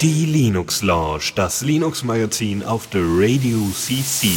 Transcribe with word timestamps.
Die 0.00 0.26
Linux 0.26 0.82
Lounge, 0.82 1.32
das 1.36 1.62
Linux 1.62 2.02
Magazin 2.02 2.64
auf 2.64 2.88
der 2.88 3.02
Radio 3.04 3.58
CC. 3.72 4.30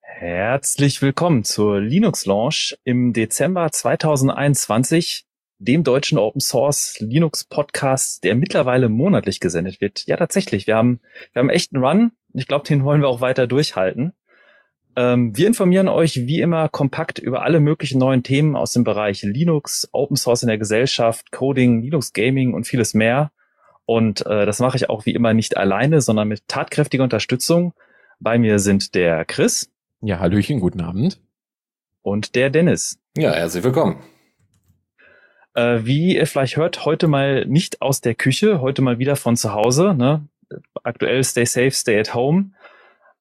Herzlich 0.00 1.02
willkommen 1.02 1.44
zur 1.44 1.80
Linux 1.80 2.24
Launch 2.24 2.78
im 2.84 3.12
Dezember 3.12 3.70
2021, 3.70 5.26
dem 5.58 5.84
deutschen 5.84 6.16
Open 6.16 6.40
Source 6.40 6.98
Linux 7.00 7.44
Podcast, 7.44 8.24
der 8.24 8.34
mittlerweile 8.34 8.88
monatlich 8.88 9.40
gesendet 9.40 9.82
wird. 9.82 10.06
Ja, 10.06 10.16
tatsächlich. 10.16 10.66
Wir 10.66 10.76
haben, 10.76 11.00
wir 11.34 11.40
haben 11.40 11.50
echt 11.50 11.74
einen 11.74 11.84
Run. 11.84 12.12
Ich 12.32 12.46
glaube, 12.46 12.66
den 12.66 12.82
wollen 12.84 13.02
wir 13.02 13.08
auch 13.08 13.20
weiter 13.20 13.46
durchhalten. 13.46 14.14
Ähm, 14.94 15.36
wir 15.36 15.46
informieren 15.46 15.88
euch 15.88 16.26
wie 16.26 16.40
immer 16.40 16.68
kompakt 16.68 17.18
über 17.18 17.42
alle 17.42 17.60
möglichen 17.60 17.98
neuen 17.98 18.22
Themen 18.22 18.56
aus 18.56 18.72
dem 18.72 18.84
Bereich 18.84 19.22
Linux, 19.22 19.88
Open 19.92 20.16
Source 20.16 20.42
in 20.42 20.48
der 20.48 20.58
Gesellschaft, 20.58 21.32
Coding, 21.32 21.80
Linux 21.82 22.12
Gaming 22.12 22.52
und 22.52 22.66
vieles 22.66 22.92
mehr. 22.92 23.32
Und 23.86 24.24
äh, 24.26 24.46
das 24.46 24.60
mache 24.60 24.76
ich 24.76 24.90
auch 24.90 25.06
wie 25.06 25.14
immer 25.14 25.34
nicht 25.34 25.56
alleine, 25.56 26.00
sondern 26.00 26.28
mit 26.28 26.46
tatkräftiger 26.46 27.04
Unterstützung. 27.04 27.72
Bei 28.20 28.38
mir 28.38 28.58
sind 28.58 28.94
der 28.94 29.24
Chris. 29.24 29.70
Ja, 30.02 30.18
Hallöchen, 30.18 30.60
guten 30.60 30.80
Abend. 30.80 31.20
Und 32.02 32.34
der 32.34 32.50
Dennis. 32.50 32.98
Ja, 33.16 33.32
herzlich 33.32 33.64
willkommen. 33.64 33.96
Äh, 35.54 35.80
wie 35.82 36.16
ihr 36.16 36.26
vielleicht 36.26 36.56
hört, 36.56 36.84
heute 36.84 37.08
mal 37.08 37.46
nicht 37.46 37.82
aus 37.82 38.00
der 38.00 38.14
Küche, 38.14 38.60
heute 38.60 38.82
mal 38.82 38.98
wieder 38.98 39.16
von 39.16 39.36
zu 39.36 39.52
Hause. 39.52 39.94
Ne? 39.94 40.26
Aktuell 40.82 41.24
stay 41.24 41.44
safe, 41.44 41.72
stay 41.72 41.98
at 41.98 42.14
home. 42.14 42.50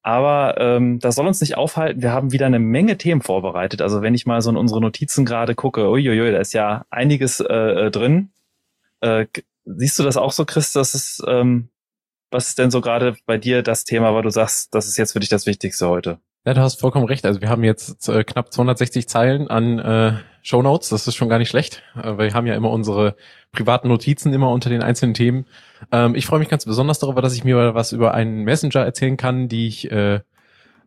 Aber 0.04 0.56
ähm, 0.60 1.00
das 1.00 1.16
soll 1.16 1.28
uns 1.28 1.42
nicht 1.42 1.58
aufhalten. 1.58 2.02
Wir 2.02 2.12
haben 2.12 2.32
wieder 2.32 2.48
eine 2.48 2.60
Menge 2.60 2.98
Themen 2.98 3.22
vorbereitet. 3.22 3.82
Also 3.82 4.02
wenn 4.02 4.16
ich 4.16 4.26
mal 4.26 4.42
so 4.42 4.50
in 4.50 4.58
unsere 4.58 4.82
Notizen 4.82 5.26
gerade 5.26 5.54
gucke, 5.54 5.90
uiuiui, 5.90 6.32
da 6.32 6.40
ist 6.40 6.54
ja 6.54 6.86
einiges 6.90 7.40
äh, 7.40 7.54
äh 7.54 7.92
drin. 7.92 8.32
Äh, 9.02 9.28
siehst 9.66 10.00
du 10.00 10.04
das 10.04 10.18
auch 10.18 10.32
so, 10.32 10.46
Chris? 10.46 10.72
Das 10.72 10.96
ist, 10.96 11.24
ähm, 11.28 11.70
was 12.32 12.50
ist 12.50 12.58
denn 12.58 12.72
so 12.72 12.82
gerade 12.82 13.16
bei 13.26 13.38
dir 13.38 13.62
das 13.62 13.84
Thema, 13.84 14.14
weil 14.16 14.24
du 14.24 14.32
sagst, 14.32 14.74
das 14.74 14.88
ist 14.88 14.98
jetzt 14.98 15.14
für 15.14 15.20
dich 15.20 15.30
das 15.30 15.46
Wichtigste 15.46 15.88
heute? 15.88 16.20
Ja, 16.46 16.56
du 16.56 16.62
hast 16.62 16.80
vollkommen 16.80 17.06
recht. 17.06 17.26
Also 17.26 17.42
wir 17.42 17.50
haben 17.50 17.64
jetzt 17.64 18.10
äh, 18.10 18.24
knapp 18.24 18.52
260 18.52 19.08
Zeilen 19.08 19.48
an 19.50 19.78
äh, 19.78 20.14
Show 20.42 20.62
Notes. 20.62 20.90
Das 20.90 21.08
ist 21.08 21.16
schon 21.16 21.30
gar 21.30 21.40
nicht 21.40 21.50
schlecht. 21.50 21.84
Äh, 21.96 22.18
wir 22.18 22.34
haben 22.34 22.48
ja 22.48 22.56
immer 22.56 22.72
unsere 22.72 23.16
privaten 23.52 23.88
Notizen 23.88 24.34
immer 24.34 24.52
unter 24.52 24.70
den 24.70 24.84
einzelnen 24.84 25.14
Themen. 25.14 25.46
Ähm, 25.92 26.16
ich 26.16 26.26
freue 26.26 26.40
mich 26.40 26.50
ganz 26.50 26.66
besonders 26.66 27.00
darüber, 27.00 27.22
dass 27.22 27.36
ich 27.36 27.44
mir 27.44 27.74
was 27.76 27.92
über 27.92 28.14
einen 28.14 28.44
Messenger 28.44 28.82
erzählen 28.82 29.18
kann, 29.18 29.48
die 29.48 29.68
ich, 29.68 29.92
äh, 29.92 30.22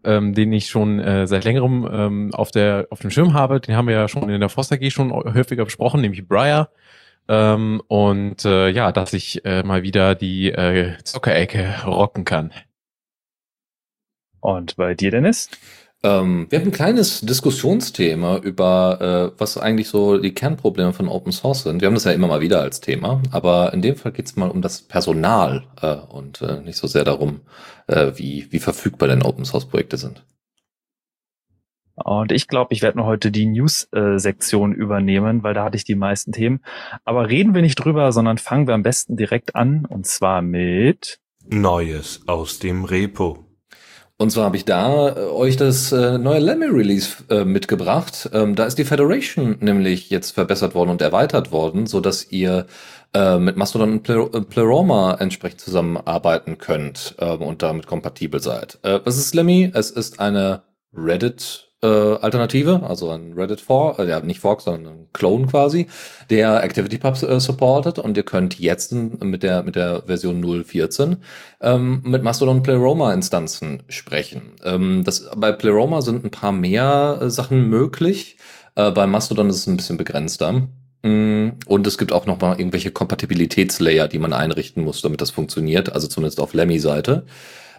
ähm, 0.05 0.34
den 0.34 0.52
ich 0.52 0.69
schon 0.69 1.00
äh, 1.00 1.27
seit 1.27 1.44
längerem 1.44 1.88
ähm, 1.91 2.34
auf 2.34 2.50
der 2.50 2.86
auf 2.91 3.00
dem 3.00 3.11
Schirm 3.11 3.34
habe. 3.34 3.61
Den 3.61 3.77
haben 3.77 3.88
wir 3.88 3.94
ja 3.94 4.08
schon 4.08 4.28
in 4.28 4.41
der 4.41 4.48
Foster 4.48 4.78
G 4.78 4.91
schon 4.91 5.12
häufiger 5.12 5.64
besprochen, 5.64 6.00
nämlich 6.00 6.27
Briar. 6.27 6.70
Ähm, 7.27 7.83
und 7.89 8.44
äh, 8.44 8.68
ja, 8.68 8.92
dass 8.92 9.12
ich 9.14 9.44
äh, 9.44 9.62
mal 9.62 9.83
wieder 9.83 10.14
die 10.14 10.50
äh, 10.50 10.96
Zockerecke 11.02 11.83
rocken 11.86 12.24
kann. 12.24 12.52
Und 14.41 14.77
bei 14.77 14.94
dir, 14.94 15.11
Dennis? 15.11 15.48
Ähm, 16.05 16.48
wir 16.50 16.58
haben 16.58 16.66
ein 16.66 16.72
kleines 16.72 17.22
Diskussionsthema 17.22 18.36
über, 18.36 19.33
äh, 19.34 19.41
was 19.41 19.56
eigentlich 19.56 19.88
so 19.88 20.19
die 20.19 20.34
Kernprobleme 20.34 20.92
von 20.92 21.08
Open 21.08 21.33
Source 21.33 21.62
sind. 21.62 21.80
Wir 21.80 21.86
haben 21.86 21.94
das 21.94 22.05
ja 22.05 22.12
immer 22.12 22.28
mal 22.28 22.42
wieder 22.42 22.61
als 22.61 22.83
Thema, 22.83 23.22
aber 23.30 23.72
in 23.72 23.80
dem 23.80 23.96
Fall 23.96 24.12
geht 24.12 24.27
es 24.27 24.36
mal 24.36 24.50
um 24.50 24.61
das 24.61 24.83
Personal 24.83 25.64
äh, 25.80 25.94
und 25.94 26.42
äh, 26.42 26.61
nicht 26.61 26.77
so 26.77 26.86
sehr 26.86 27.05
darum, 27.05 27.41
äh, 27.86 28.12
wie, 28.16 28.46
wie 28.50 28.58
verfügbar 28.58 29.08
denn 29.08 29.22
Open 29.22 29.46
Source 29.46 29.64
Projekte 29.64 29.96
sind. 29.96 30.27
Und 31.94 32.33
ich 32.33 32.48
glaube, 32.48 32.74
ich 32.74 32.83
werde 32.83 32.98
nur 32.98 33.06
heute 33.06 33.30
die 33.30 33.46
News-Sektion 33.46 34.74
übernehmen, 34.74 35.42
weil 35.42 35.55
da 35.55 35.64
hatte 35.64 35.77
ich 35.77 35.84
die 35.84 35.94
meisten 35.94 36.33
Themen. 36.33 36.61
Aber 37.05 37.30
reden 37.30 37.55
wir 37.55 37.62
nicht 37.62 37.77
drüber, 37.77 38.12
sondern 38.12 38.36
fangen 38.36 38.67
wir 38.67 38.74
am 38.74 38.83
besten 38.83 39.17
direkt 39.17 39.55
an 39.55 39.86
und 39.86 40.05
zwar 40.05 40.42
mit 40.42 41.20
Neues 41.48 42.23
aus 42.27 42.58
dem 42.58 42.84
Repo. 42.84 43.53
Und 44.17 44.30
zwar 44.30 44.45
habe 44.45 44.57
ich 44.57 44.64
da 44.64 45.08
äh, 45.08 45.20
euch 45.27 45.57
das 45.57 45.91
äh, 45.91 46.19
neue 46.19 46.39
Lemmy 46.39 46.67
Release 46.67 47.25
äh, 47.30 47.45
mitgebracht. 47.45 48.30
Ähm, 48.33 48.55
da 48.55 48.64
ist 48.64 48.79
die 48.79 48.85
Federation 48.85 49.57
nämlich 49.61 50.11
jetzt 50.11 50.30
verbessert 50.30 50.75
worden 50.75 50.91
und 50.91 51.02
erweitert 51.02 51.51
worden, 51.51 51.86
so 51.86 52.01
dass 52.01 52.30
ihr 52.30 52.67
äh, 53.13 53.39
mit 53.39 53.57
Mastodon 53.57 53.92
und 53.92 54.08
äh, 54.08 54.41
Pleroma 54.42 55.14
entsprechend 55.19 55.61
zusammenarbeiten 55.61 56.58
könnt 56.58 57.17
ähm, 57.19 57.42
und 57.42 57.63
damit 57.63 57.86
kompatibel 57.86 58.41
seid. 58.41 58.79
Äh, 58.83 59.01
was 59.05 59.19
ist 59.19 59.35
Lemmy? 59.35 59.73
Es 59.75 59.91
ist 59.91 60.20
eine 60.20 60.63
Reddit 60.92 61.73
äh, 61.84 62.17
Alternative, 62.22 62.83
also 62.83 63.11
ein 63.11 63.34
Reddit 63.34 63.61
Fork, 63.61 63.98
äh, 63.98 64.20
nicht 64.22 64.40
Fork, 64.40 64.62
sondern 64.62 64.92
ein 64.92 65.06
Clone 65.12 65.46
quasi, 65.46 65.86
der 66.30 66.64
ActivityPub 66.64 67.22
äh, 67.22 67.39
supportet 67.39 67.98
und 67.98 68.17
ihr 68.17 68.22
könnt 68.22 68.58
jetzt 68.58 68.92
mit 68.92 69.42
der 69.42 69.62
mit 69.62 69.77
der 69.77 70.02
Version 70.06 70.42
0.14 70.42 71.18
ähm, 71.61 72.00
mit 72.05 72.22
Mastodon 72.22 72.62
Pleroma 72.62 73.12
Instanzen 73.12 73.83
sprechen. 73.89 74.52
Ähm, 74.64 75.02
das, 75.05 75.28
bei 75.36 75.52
Pleroma 75.52 76.00
sind 76.00 76.24
ein 76.24 76.30
paar 76.30 76.52
mehr 76.52 77.18
äh, 77.20 77.30
Sachen 77.30 77.68
möglich. 77.68 78.39
Äh, 78.74 78.90
bei 78.90 79.06
Mastodon 79.06 79.51
ist 79.51 79.56
es 79.56 79.66
ein 79.66 79.77
bisschen 79.77 79.98
begrenzter. 79.98 80.66
Mm, 81.02 81.51
und 81.66 81.86
es 81.86 81.98
gibt 81.98 82.12
auch 82.12 82.24
noch 82.24 82.40
mal 82.40 82.58
irgendwelche 82.58 82.90
Kompatibilitätslayer, 82.90 84.08
die 84.08 84.18
man 84.18 84.33
einrichten 84.33 84.83
muss, 84.83 85.02
damit 85.02 85.20
das 85.20 85.30
funktioniert, 85.30 85.92
also 85.92 86.08
zumindest 86.08 86.40
auf 86.40 86.55
Lemmy-Seite. 86.55 87.27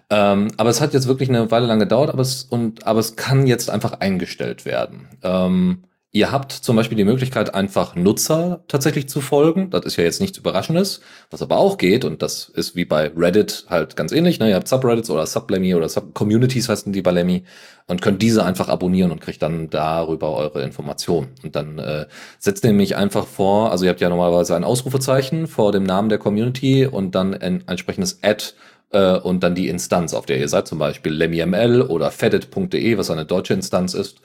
Ähm, 0.09 0.49
aber 0.57 0.69
es 0.69 0.81
hat 0.81 0.93
jetzt 0.93 1.07
wirklich 1.07 1.29
eine 1.29 1.49
Weile 1.51 1.65
lang 1.65 1.79
gedauert, 1.79 2.09
aber 2.09 2.21
es, 2.21 2.43
und, 2.43 2.85
aber 2.85 2.99
es 2.99 3.15
kann 3.15 3.47
jetzt 3.47 3.69
einfach 3.69 3.99
eingestellt 3.99 4.65
werden. 4.65 5.09
Ähm, 5.23 5.83
ihr 6.15 6.31
habt 6.31 6.53
zum 6.53 6.77
Beispiel 6.77 6.95
die 6.95 7.03
Möglichkeit, 7.03 7.53
einfach 7.53 7.93
Nutzer 7.93 8.63
tatsächlich 8.69 9.09
zu 9.09 9.19
folgen. 9.19 9.69
Das 9.69 9.83
ist 9.83 9.97
ja 9.97 10.05
jetzt 10.05 10.21
nichts 10.21 10.37
Überraschendes. 10.37 11.01
Was 11.29 11.41
aber 11.41 11.57
auch 11.57 11.77
geht, 11.77 12.05
und 12.05 12.21
das 12.21 12.47
ist 12.47 12.73
wie 12.73 12.85
bei 12.85 13.11
Reddit 13.13 13.65
halt 13.67 13.97
ganz 13.97 14.13
ähnlich, 14.13 14.39
ne? 14.39 14.47
ihr 14.47 14.55
habt 14.55 14.69
Subreddits 14.69 15.09
oder 15.09 15.25
Sublemmy 15.25 15.75
oder 15.75 15.89
Sub-Communities 15.89 16.69
heißen 16.69 16.93
die 16.93 17.01
bei 17.01 17.11
Lemmy 17.11 17.43
und 17.87 18.01
könnt 18.01 18.21
diese 18.21 18.45
einfach 18.45 18.69
abonnieren 18.69 19.11
und 19.11 19.19
kriegt 19.19 19.41
dann 19.41 19.69
darüber 19.69 20.33
eure 20.37 20.63
Informationen. 20.63 21.33
Und 21.43 21.57
dann 21.57 21.79
äh, 21.79 22.05
setzt 22.39 22.63
nämlich 22.63 22.95
einfach 22.95 23.27
vor, 23.27 23.71
also 23.71 23.83
ihr 23.83 23.91
habt 23.91 23.99
ja 23.99 24.07
normalerweise 24.07 24.55
ein 24.55 24.63
Ausrufezeichen 24.63 25.47
vor 25.47 25.73
dem 25.73 25.83
Namen 25.83 26.07
der 26.07 26.17
Community 26.17 26.85
und 26.85 27.13
dann 27.13 27.33
ein 27.33 27.67
entsprechendes 27.67 28.19
Ad 28.23 28.53
äh, 28.91 29.17
und 29.17 29.43
dann 29.43 29.53
die 29.53 29.67
Instanz, 29.67 30.13
auf 30.13 30.25
der 30.25 30.39
ihr 30.39 30.47
seid, 30.47 30.65
zum 30.65 30.79
Beispiel 30.79 31.11
lemmyml 31.11 31.81
oder 31.81 32.09
fedit.de, 32.09 32.97
was 32.97 33.11
eine 33.11 33.25
deutsche 33.25 33.53
Instanz 33.53 33.93
ist. 33.93 34.21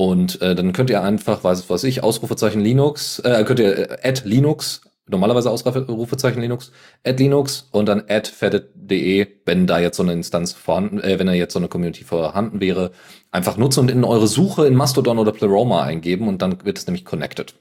Und 0.00 0.40
äh, 0.40 0.54
dann 0.54 0.72
könnt 0.72 0.88
ihr 0.88 1.02
einfach, 1.02 1.44
weiß 1.44 1.68
was 1.68 1.84
ich, 1.84 2.02
Ausrufezeichen 2.02 2.62
Linux, 2.62 3.18
äh, 3.18 3.44
könnt 3.44 3.60
ihr 3.60 3.90
äh, 3.90 4.08
add 4.08 4.22
Linux, 4.24 4.80
normalerweise 5.06 5.50
Ausrufezeichen 5.50 6.40
Linux, 6.40 6.72
add 7.04 7.22
Linux 7.22 7.68
und 7.70 7.84
dann 7.84 8.04
add 8.08 8.30
fedit.de, 8.30 9.26
wenn 9.44 9.66
da 9.66 9.78
jetzt 9.78 9.98
so 9.98 10.02
eine 10.02 10.14
Instanz 10.14 10.54
vorhanden, 10.54 11.00
äh, 11.00 11.18
wenn 11.18 11.26
da 11.26 11.34
jetzt 11.34 11.52
so 11.52 11.58
eine 11.58 11.68
Community 11.68 12.02
vorhanden 12.02 12.62
wäre, 12.62 12.92
einfach 13.30 13.58
nutzen 13.58 13.80
und 13.80 13.90
in 13.90 14.04
eure 14.04 14.26
Suche 14.26 14.66
in 14.66 14.74
Mastodon 14.74 15.18
oder 15.18 15.32
Pleroma 15.32 15.82
eingeben 15.82 16.28
und 16.28 16.40
dann 16.40 16.64
wird 16.64 16.78
es 16.78 16.86
nämlich 16.86 17.04
connected. 17.04 17.56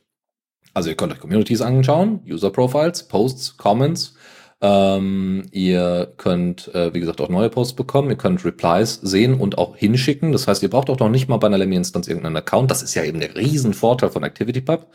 Also 0.74 0.90
ihr 0.90 0.96
könnt 0.96 1.12
euch 1.12 1.20
Communities 1.20 1.60
anschauen, 1.60 2.22
User 2.26 2.52
Profiles, 2.52 3.06
Posts, 3.10 3.58
Comments 3.58 4.16
ähm, 4.62 5.46
ihr 5.52 6.12
könnt, 6.18 6.74
äh, 6.76 6.94
wie 6.94 7.00
gesagt, 7.00 7.22
auch 7.22 7.30
neue 7.30 7.50
Posts 7.50 7.76
bekommen. 7.76 8.10
Ihr 8.10 8.18
könnt 8.18 8.44
Replies 8.44 8.96
sehen 9.02 9.36
und 9.36 9.58
auch 9.58 9.78
hinschicken. 9.78 10.32
Das 10.32 10.48
heißt, 10.48 10.62
ihr 10.64 10.70
braucht 10.70 10.90
auch 10.90 11.00
noch 11.00 11.10
nicht 11.10 11.30
mal 11.30 11.38
bei 11.38 11.48
einer 11.48 11.58
Lemmy-Instanz 11.58 12.08
irgendeinen 12.08 12.38
Account. 12.38 12.70
Das 12.70 12.84
ist 12.84 12.94
ja 12.96 13.04
eben 13.04 13.20
der 13.20 13.36
Riesenvorteil 13.36 14.10
von 14.10 14.24
ActivityPub. 14.24 14.88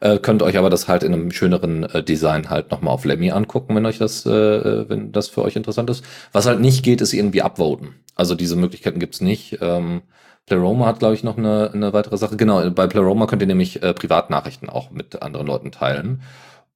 Äh, 0.00 0.18
könnt 0.18 0.42
euch 0.42 0.56
aber 0.56 0.70
das 0.70 0.88
halt 0.88 1.02
in 1.02 1.12
einem 1.12 1.30
schöneren 1.30 1.84
äh, 1.84 2.02
Design 2.02 2.50
halt 2.50 2.70
nochmal 2.70 2.94
auf 2.94 3.04
Lemmy 3.04 3.30
angucken, 3.30 3.76
wenn 3.76 3.86
euch 3.86 3.98
das, 3.98 4.24
äh, 4.26 4.88
wenn 4.88 5.12
das 5.12 5.28
für 5.28 5.42
euch 5.42 5.56
interessant 5.56 5.90
ist. 5.90 6.04
Was 6.32 6.46
halt 6.46 6.60
nicht 6.60 6.82
geht, 6.82 7.00
ist 7.00 7.12
irgendwie 7.12 7.42
upvoten. 7.42 7.94
Also 8.16 8.34
diese 8.34 8.56
Möglichkeiten 8.56 8.98
gibt's 8.98 9.20
nicht. 9.20 9.58
Ähm, 9.60 10.02
Pleroma 10.46 10.86
hat, 10.86 10.98
glaube 10.98 11.14
ich, 11.14 11.22
noch 11.22 11.38
eine, 11.38 11.70
eine 11.72 11.92
weitere 11.92 12.16
Sache. 12.16 12.36
Genau, 12.36 12.68
bei 12.70 12.86
Pleroma 12.86 13.26
könnt 13.26 13.42
ihr 13.42 13.46
nämlich 13.46 13.82
äh, 13.82 13.94
Privatnachrichten 13.94 14.68
auch 14.68 14.90
mit 14.90 15.22
anderen 15.22 15.46
Leuten 15.46 15.70
teilen. 15.70 16.22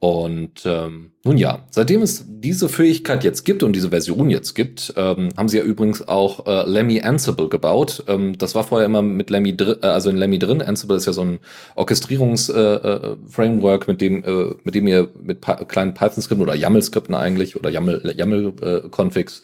Und 0.07 0.63
ähm, 0.67 1.11
nun 1.25 1.37
ja, 1.37 1.65
seitdem 1.71 2.01
es 2.01 2.25
diese 2.29 2.69
Fähigkeit 2.69 3.25
jetzt 3.25 3.45
gibt 3.45 3.65
und 3.65 3.73
diese 3.73 3.91
Version 3.91 4.31
jetzt 4.31 4.55
gibt, 4.55 4.95
ähm, 4.97 5.31
haben 5.37 5.49
sie 5.49 5.59
ja 5.59 5.65
übrigens 5.65 6.07
auch 6.07 6.47
äh, 6.47 6.63
Lemmy 6.65 7.01
Ansible 7.01 7.49
gebaut. 7.49 8.05
Ähm, 8.07 8.39
das 8.39 8.55
war 8.55 8.63
vorher 8.63 8.87
immer 8.87 9.03
mit 9.03 9.31
Lemmy 9.31 9.57
drin, 9.57 9.79
äh, 9.83 9.87
also 9.87 10.09
in 10.09 10.17
Lemmy 10.17 10.39
drin. 10.39 10.63
Ansible 10.63 10.97
ist 10.97 11.07
ja 11.07 11.13
so 11.13 11.23
ein 11.23 11.41
Orchestrierungs-Framework, 11.75 13.83
äh, 13.83 13.85
äh 13.85 13.91
mit 13.91 14.01
dem 14.01 14.23
äh, 14.23 14.55
mit 14.63 14.77
dem 14.77 14.87
ihr 14.87 15.09
mit 15.21 15.45
kleinen 15.67 15.95
Python-Skripten 15.95 16.45
oder 16.45 16.55
YAML-Skripten 16.55 17.17
eigentlich 17.17 17.57
oder 17.57 17.71
YAML-Configs 17.71 19.43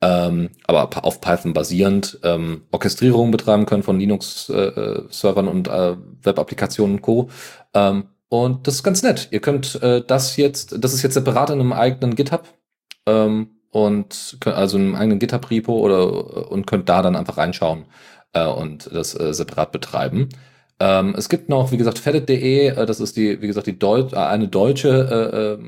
äh, 0.00 0.02
ähm, 0.02 0.48
aber 0.66 1.04
auf 1.04 1.20
Python 1.20 1.52
basierend 1.52 2.18
ähm, 2.24 2.62
Orchestrierungen 2.72 3.30
betreiben 3.30 3.64
können 3.64 3.84
von 3.84 4.00
Linux-Servern 4.00 5.46
äh, 5.46 5.50
und 5.50 5.68
äh, 5.68 5.94
Web-Applikationen 6.24 6.96
und 6.96 7.02
Co. 7.02 7.30
Ähm, 7.74 8.06
und 8.30 8.66
das 8.66 8.76
ist 8.76 8.82
ganz 8.82 9.02
nett. 9.02 9.28
Ihr 9.30 9.40
könnt 9.40 9.82
äh, 9.82 10.02
das 10.06 10.38
jetzt, 10.38 10.82
das 10.82 10.94
ist 10.94 11.02
jetzt 11.02 11.14
separat 11.14 11.50
in 11.50 11.60
einem 11.60 11.74
eigenen 11.74 12.14
GitHub 12.14 12.44
ähm, 13.06 13.50
und 13.70 14.38
also 14.46 14.78
in 14.78 14.84
einem 14.84 14.94
eigenen 14.94 15.18
GitHub-Repo 15.18 15.72
oder 15.72 16.50
und 16.50 16.66
könnt 16.66 16.88
da 16.88 17.02
dann 17.02 17.16
einfach 17.16 17.36
reinschauen, 17.36 17.84
äh, 18.32 18.46
und 18.46 18.90
das 18.92 19.18
äh, 19.18 19.34
separat 19.34 19.72
betreiben. 19.72 20.28
Ähm, 20.80 21.14
es 21.16 21.28
gibt 21.28 21.50
noch, 21.50 21.72
wie 21.72 21.76
gesagt, 21.76 21.98
Fedit.de, 21.98 22.68
äh, 22.68 22.86
das 22.86 23.00
ist 23.00 23.16
die, 23.16 23.42
wie 23.42 23.46
gesagt, 23.46 23.66
die 23.66 23.78
Deu 23.78 24.00
äh, 24.12 24.16
eine 24.16 24.48
deutsche 24.48 24.88
äh, 24.88 25.36
äh, 25.36 25.58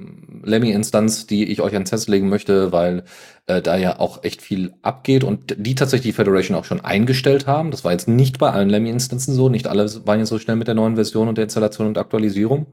Lemmy-Instanz, 0.42 1.26
die 1.26 1.44
ich 1.44 1.60
euch 1.60 1.74
ans 1.74 1.92
Herz 1.92 2.08
legen 2.08 2.30
möchte, 2.30 2.72
weil 2.72 3.04
äh, 3.46 3.60
da 3.60 3.76
ja 3.76 4.00
auch 4.00 4.24
echt 4.24 4.40
viel 4.40 4.72
abgeht 4.80 5.22
und 5.22 5.54
die 5.58 5.74
tatsächlich 5.74 6.14
die 6.14 6.16
Federation 6.16 6.56
auch 6.56 6.64
schon 6.64 6.80
eingestellt 6.80 7.46
haben. 7.46 7.70
Das 7.70 7.84
war 7.84 7.92
jetzt 7.92 8.08
nicht 8.08 8.38
bei 8.38 8.50
allen 8.50 8.70
Lemmy-Instanzen 8.70 9.34
so, 9.34 9.50
nicht 9.50 9.66
alle 9.66 9.86
waren 10.06 10.18
jetzt 10.18 10.30
so 10.30 10.38
schnell 10.38 10.56
mit 10.56 10.68
der 10.68 10.74
neuen 10.74 10.94
Version 10.94 11.28
und 11.28 11.36
der 11.36 11.44
Installation 11.44 11.88
und 11.88 11.98
Aktualisierung. 11.98 12.66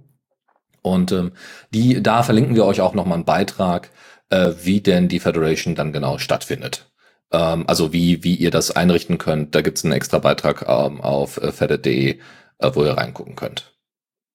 Und 0.82 1.12
ähm, 1.12 1.34
die, 1.74 2.02
da 2.02 2.24
verlinken 2.24 2.56
wir 2.56 2.66
euch 2.66 2.80
auch 2.80 2.94
nochmal 2.94 3.16
einen 3.16 3.26
Beitrag, 3.26 3.92
äh, 4.30 4.54
wie 4.64 4.80
denn 4.80 5.10
die 5.10 5.20
Federation 5.20 5.76
dann 5.76 5.92
genau 5.92 6.18
stattfindet. 6.18 6.89
Ähm, 7.32 7.66
also 7.68 7.94
wie, 7.94 8.24
wie 8.24 8.36
ihr 8.36 8.52
das 8.52 8.72
einrichten 8.72 9.18
könnt. 9.18 9.56
Da 9.56 9.62
gibt's 9.62 9.84
einen 9.84 9.94
extra 9.94 10.20
Beitrag 10.20 10.66
ähm, 10.68 11.02
auf 11.02 11.38
äh, 11.38 11.52
fedit.de, 11.52 12.20
äh, 12.60 12.72
wo 12.74 12.84
ihr 12.84 12.94
reingucken 12.94 13.36
könnt. 13.36 13.74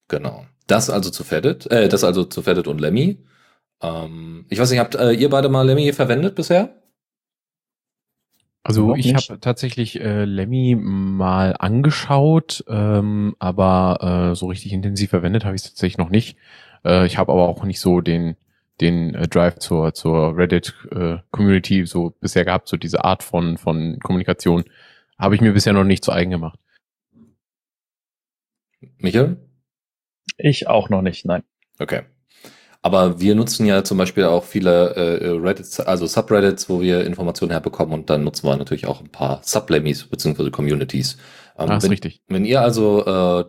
Genau. 0.08 0.46
Das 0.67 0.91
also 0.91 1.11
zu 1.11 1.25
Fedit, 1.25 1.70
äh, 1.70 1.88
das 1.88 2.05
also 2.05 2.25
zu 2.25 2.43
Fedit 2.43 2.69
und 2.69 2.81
Lemmy. 2.81 3.25
Ähm, 3.82 4.46
ich 4.49 4.58
weiß 4.58 4.70
nicht, 4.70 4.81
habt 4.81 4.94
äh, 4.94 5.12
ihr 5.12 5.31
beide 5.31 5.49
mal 5.49 5.67
Lemmy 5.67 5.93
verwendet 5.93 6.35
bisher? 6.35 6.81
Also 8.67 8.94
ich 8.94 9.14
habe 9.14 9.38
tatsächlich 9.40 10.00
äh, 10.00 10.25
Lemmy 10.25 10.75
mal 10.75 11.55
angeschaut, 11.58 12.64
ähm, 12.67 13.37
aber 13.38 14.31
äh, 14.32 14.35
so 14.35 14.47
richtig 14.47 14.73
intensiv 14.73 15.11
verwendet 15.11 15.44
habe 15.44 15.55
ich 15.55 15.62
es 15.62 15.69
tatsächlich 15.69 15.99
noch 15.99 16.08
nicht. 16.08 16.38
Äh, 16.82 17.05
ich 17.05 17.19
habe 17.19 17.31
aber 17.31 17.47
auch 17.47 17.64
nicht 17.64 17.79
so 17.79 18.00
den 18.00 18.37
den 18.81 19.15
äh, 19.15 19.29
Drive 19.29 19.59
zur 19.59 19.94
zur 19.94 20.37
Reddit 20.37 20.75
äh, 20.91 21.19
Community 21.31 21.87
so 21.87 22.11
bisher 22.21 22.44
gehabt, 22.44 22.69
so 22.69 22.76
diese 22.76 23.05
Art 23.05 23.23
von 23.23 23.56
von 23.59 23.99
Kommunikation 24.00 24.65
habe 25.19 25.35
ich 25.35 25.41
mir 25.41 25.53
bisher 25.53 25.73
noch 25.73 25.85
nicht 25.85 26.05
zu 26.05 26.12
eigen 26.12 26.31
gemacht. 26.31 26.59
Michael? 28.99 29.37
Ich 30.37 30.67
auch 30.69 30.88
noch 30.88 31.03
nicht, 31.03 31.25
nein. 31.25 31.43
Okay. 31.79 32.03
Aber 32.82 33.19
wir 33.19 33.35
nutzen 33.35 33.65
ja 33.65 33.82
zum 33.82 33.97
Beispiel 33.97 34.25
auch 34.25 34.44
viele 34.44 34.91
äh, 34.94 35.29
Reddits, 35.31 35.81
also 35.81 36.06
Subreddits, 36.06 36.69
wo 36.69 36.82
wir 36.82 37.06
Informationen 37.06 37.53
herbekommen 37.53 37.94
und 37.94 38.11
dann 38.11 38.25
nutzen 38.25 38.47
wir 38.47 38.56
natürlich 38.56 38.87
auch 38.87 39.00
ein 39.00 39.09
paar 39.09 39.41
Sublemis 39.43 40.05
beziehungsweise 40.05 40.50
Communities. 40.50 41.17
Ähm, 41.56 41.71
ah, 41.71 41.77
ist 41.77 41.85
wenn, 41.85 41.91
richtig. 41.91 42.21
Wenn 42.27 42.45
ihr 42.45 42.61
also 42.61 43.05
äh, 43.06 43.45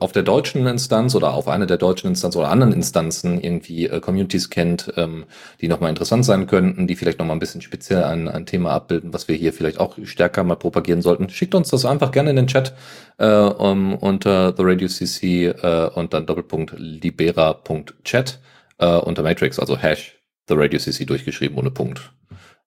auf 0.00 0.12
der 0.12 0.22
deutschen 0.22 0.66
Instanz 0.66 1.14
oder 1.14 1.34
auf 1.34 1.46
einer 1.46 1.66
der 1.66 1.76
deutschen 1.76 2.08
Instanz 2.08 2.36
oder 2.36 2.48
anderen 2.48 2.72
Instanzen 2.72 3.40
irgendwie 3.40 3.86
äh, 3.86 4.00
Communities 4.00 4.48
kennt, 4.48 4.92
ähm, 4.96 5.26
die 5.60 5.68
nochmal 5.68 5.90
interessant 5.90 6.24
sein 6.24 6.46
könnten, 6.46 6.86
die 6.86 6.96
vielleicht 6.96 7.18
nochmal 7.18 7.36
ein 7.36 7.40
bisschen 7.40 7.60
speziell 7.60 8.04
ein, 8.04 8.28
ein 8.28 8.46
Thema 8.46 8.70
abbilden, 8.70 9.12
was 9.12 9.28
wir 9.28 9.36
hier 9.36 9.52
vielleicht 9.52 9.78
auch 9.78 9.96
stärker 10.04 10.42
mal 10.42 10.56
propagieren 10.56 11.02
sollten, 11.02 11.28
schickt 11.28 11.54
uns 11.54 11.68
das 11.68 11.84
einfach 11.84 12.12
gerne 12.12 12.30
in 12.30 12.36
den 12.36 12.46
Chat 12.46 12.74
äh, 13.18 13.26
um, 13.28 13.94
unter 13.94 14.54
The 14.56 14.62
Radio 14.64 14.88
CC 14.88 15.48
äh, 15.48 15.90
und 15.94 16.14
dann 16.14 16.24
Doppelpunkt 16.24 16.74
libera.chat 16.78 18.40
äh, 18.78 18.96
unter 18.96 19.22
Matrix, 19.22 19.58
also 19.58 19.76
Hash 19.76 20.18
The 20.48 20.54
Radio 20.56 20.78
CC 20.78 21.04
durchgeschrieben 21.04 21.58
ohne 21.58 21.70
Punkt. 21.70 22.10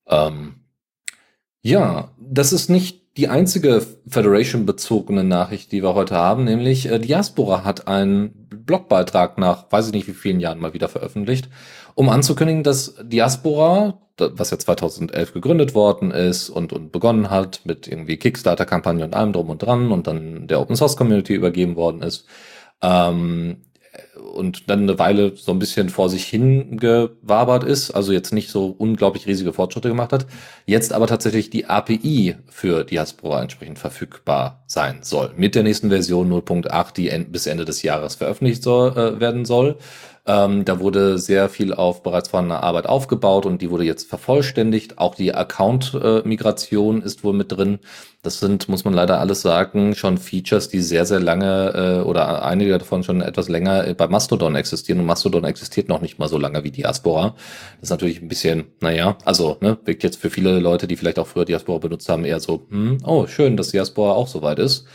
Ähm, 0.07 0.55
ja, 1.61 2.11
das 2.19 2.53
ist 2.53 2.69
nicht 2.69 3.00
die 3.17 3.27
einzige 3.27 3.85
Federation-bezogene 4.07 5.23
Nachricht, 5.23 5.71
die 5.71 5.83
wir 5.83 5.95
heute 5.95 6.15
haben, 6.15 6.45
nämlich 6.45 6.89
äh, 6.89 6.99
Diaspora 6.99 7.63
hat 7.63 7.87
einen 7.87 8.47
Blogbeitrag 8.49 9.37
nach, 9.37 9.69
weiß 9.69 9.87
ich 9.87 9.93
nicht 9.93 10.07
wie 10.07 10.13
vielen 10.13 10.39
Jahren 10.39 10.59
mal 10.59 10.73
wieder 10.73 10.87
veröffentlicht, 10.87 11.49
um 11.93 12.07
anzukündigen, 12.09 12.63
dass 12.63 12.95
Diaspora, 13.01 13.99
was 14.17 14.51
ja 14.51 14.59
2011 14.59 15.33
gegründet 15.33 15.75
worden 15.75 16.11
ist 16.11 16.49
und, 16.49 16.71
und 16.71 16.91
begonnen 16.91 17.29
hat 17.29 17.61
mit 17.65 17.87
irgendwie 17.87 18.17
Kickstarter-Kampagne 18.17 19.03
und 19.03 19.15
allem 19.15 19.33
drum 19.33 19.49
und 19.49 19.61
dran 19.61 19.91
und 19.91 20.07
dann 20.07 20.47
der 20.47 20.61
Open-Source-Community 20.61 21.33
übergeben 21.33 21.75
worden 21.75 22.01
ist, 22.01 22.25
ähm, 22.81 23.57
und 24.33 24.69
dann 24.69 24.83
eine 24.83 24.99
Weile 24.99 25.33
so 25.35 25.51
ein 25.51 25.59
bisschen 25.59 25.89
vor 25.89 26.09
sich 26.09 26.25
hingewabert 26.25 27.63
ist, 27.63 27.91
also 27.91 28.11
jetzt 28.11 28.33
nicht 28.33 28.49
so 28.49 28.75
unglaublich 28.77 29.27
riesige 29.27 29.53
Fortschritte 29.53 29.89
gemacht 29.89 30.13
hat, 30.13 30.25
jetzt 30.65 30.93
aber 30.93 31.07
tatsächlich 31.07 31.49
die 31.49 31.65
API 31.65 32.35
für 32.47 32.83
Diaspora 32.83 33.41
entsprechend 33.41 33.79
verfügbar 33.79 34.63
sein 34.67 34.99
soll. 35.01 35.31
Mit 35.35 35.55
der 35.55 35.63
nächsten 35.63 35.89
Version 35.89 36.31
0.8, 36.31 36.93
die 36.93 37.09
bis 37.29 37.47
Ende 37.47 37.65
des 37.65 37.81
Jahres 37.81 38.15
veröffentlicht 38.15 38.63
soll, 38.63 38.91
äh, 38.97 39.19
werden 39.19 39.45
soll. 39.45 39.77
Ähm, 40.27 40.65
da 40.65 40.79
wurde 40.79 41.17
sehr 41.17 41.49
viel 41.49 41.73
auf 41.73 42.03
bereits 42.03 42.29
vorhandener 42.29 42.61
Arbeit 42.61 42.85
aufgebaut 42.85 43.47
und 43.47 43.61
die 43.61 43.71
wurde 43.71 43.85
jetzt 43.85 44.07
vervollständigt. 44.07 44.99
Auch 44.99 45.15
die 45.15 45.33
Account-Migration 45.33 47.01
ist 47.01 47.23
wohl 47.23 47.33
mit 47.33 47.51
drin. 47.51 47.79
Das 48.21 48.39
sind, 48.39 48.69
muss 48.69 48.85
man 48.85 48.93
leider 48.93 49.19
alles 49.19 49.41
sagen, 49.41 49.95
schon 49.95 50.19
Features, 50.19 50.69
die 50.69 50.81
sehr, 50.81 51.07
sehr 51.07 51.19
lange 51.19 52.01
äh, 52.03 52.07
oder 52.07 52.45
einige 52.45 52.77
davon 52.77 53.03
schon 53.03 53.21
etwas 53.21 53.49
länger 53.49 53.95
bei 53.95 54.07
Mastodon 54.11 54.55
existieren 54.55 54.99
und 54.99 55.07
Mastodon 55.07 55.43
existiert 55.45 55.89
noch 55.89 56.01
nicht 56.01 56.19
mal 56.19 56.27
so 56.27 56.37
lange 56.37 56.63
wie 56.63 56.71
Diaspora. 56.71 57.35
Das 57.79 57.83
ist 57.83 57.89
natürlich 57.89 58.21
ein 58.21 58.27
bisschen, 58.27 58.65
naja, 58.81 59.17
also 59.25 59.57
ne, 59.61 59.77
wirkt 59.85 60.03
jetzt 60.03 60.17
für 60.17 60.29
viele 60.29 60.59
Leute, 60.59 60.87
die 60.87 60.95
vielleicht 60.95 61.17
auch 61.17 61.27
früher 61.27 61.45
Diaspora 61.45 61.79
benutzt 61.79 62.07
haben, 62.09 62.25
eher 62.25 62.39
so, 62.39 62.67
hm, 62.69 62.99
oh, 63.03 63.25
schön, 63.25 63.57
dass 63.57 63.69
Diaspora 63.69 64.13
auch 64.13 64.27
so 64.27 64.41
weit 64.43 64.59
ist. 64.59 64.85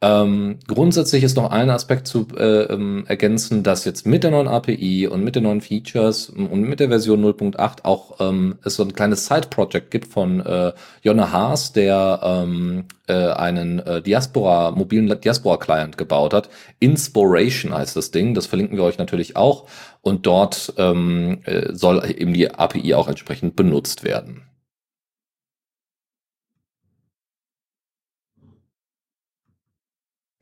Ähm, 0.00 0.60
grundsätzlich 0.68 1.24
ist 1.24 1.36
noch 1.36 1.50
ein 1.50 1.70
Aspekt 1.70 2.06
zu 2.06 2.28
äh, 2.36 2.72
ähm, 2.72 3.04
ergänzen, 3.08 3.64
dass 3.64 3.84
jetzt 3.84 4.06
mit 4.06 4.22
der 4.22 4.30
neuen 4.30 4.46
API 4.46 5.08
und 5.08 5.24
mit 5.24 5.34
den 5.34 5.42
neuen 5.42 5.60
Features 5.60 6.28
und 6.28 6.60
mit 6.62 6.78
der 6.78 6.88
Version 6.88 7.24
0.8 7.24 7.84
auch 7.84 8.20
ähm, 8.20 8.58
es 8.62 8.76
so 8.76 8.84
ein 8.84 8.92
kleines 8.92 9.26
Side-Project 9.26 9.90
gibt 9.90 10.06
von 10.06 10.38
äh, 10.38 10.72
Jonna 11.02 11.32
Haas, 11.32 11.72
der 11.72 12.20
ähm, 12.22 12.84
äh, 13.08 13.12
einen 13.12 13.80
äh, 13.80 14.00
Diaspora, 14.00 14.70
mobilen 14.70 15.20
Diaspora-Client 15.20 15.98
gebaut 15.98 16.32
hat. 16.32 16.48
Inspiration 16.78 17.74
heißt 17.74 17.96
das 17.96 18.12
Ding, 18.12 18.34
das 18.34 18.46
verlinken 18.46 18.76
wir 18.76 18.84
euch 18.84 18.98
natürlich 18.98 19.36
auch. 19.36 19.66
Und 20.00 20.26
dort 20.26 20.74
ähm, 20.76 21.40
äh, 21.44 21.74
soll 21.74 22.04
eben 22.16 22.34
die 22.34 22.48
API 22.54 22.94
auch 22.94 23.08
entsprechend 23.08 23.56
benutzt 23.56 24.04
werden. 24.04 24.48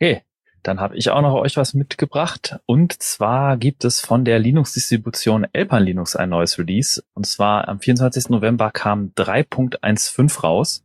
Okay, 0.00 0.22
dann 0.66 0.80
habe 0.80 0.96
ich 0.96 1.10
auch 1.10 1.22
noch 1.22 1.34
euch 1.34 1.56
was 1.56 1.74
mitgebracht. 1.74 2.58
Und 2.66 3.00
zwar 3.02 3.56
gibt 3.56 3.84
es 3.84 4.00
von 4.00 4.24
der 4.24 4.38
Linux-Distribution 4.38 5.46
Alpine 5.52 5.82
Linux 5.82 6.16
ein 6.16 6.30
neues 6.30 6.58
Release. 6.58 7.02
Und 7.14 7.26
zwar 7.26 7.68
am 7.68 7.78
24. 7.78 8.30
November 8.30 8.70
kam 8.72 9.12
3.15 9.16 10.40
raus. 10.40 10.84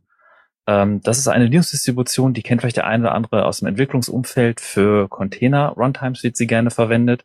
Ähm, 0.68 1.00
das 1.02 1.18
ist 1.18 1.26
eine 1.26 1.46
Linux-Distribution, 1.46 2.32
die 2.34 2.42
kennt 2.42 2.60
vielleicht 2.60 2.76
der 2.76 2.86
eine 2.86 3.04
oder 3.04 3.14
andere 3.14 3.44
aus 3.44 3.58
dem 3.58 3.68
Entwicklungsumfeld. 3.68 4.60
Für 4.60 5.08
Container-Runtimes 5.08 6.22
wird 6.22 6.36
sie 6.36 6.46
gerne 6.46 6.70
verwendet. 6.70 7.24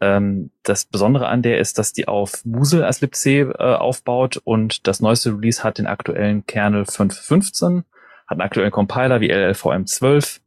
Ähm, 0.00 0.50
das 0.64 0.84
Besondere 0.84 1.28
an 1.28 1.42
der 1.42 1.58
ist, 1.58 1.78
dass 1.78 1.92
die 1.92 2.08
auf 2.08 2.44
Musel 2.44 2.82
als 2.82 3.00
libc 3.00 3.24
äh, 3.26 3.52
aufbaut 3.58 4.38
und 4.42 4.88
das 4.88 5.00
neueste 5.00 5.30
Release 5.30 5.62
hat 5.62 5.78
den 5.78 5.86
aktuellen 5.86 6.44
Kernel 6.46 6.82
5.15, 6.82 7.84
hat 8.26 8.32
einen 8.32 8.40
aktuellen 8.40 8.72
Compiler 8.72 9.20
wie 9.20 9.30
LLVM 9.30 9.86
12, 9.86 10.40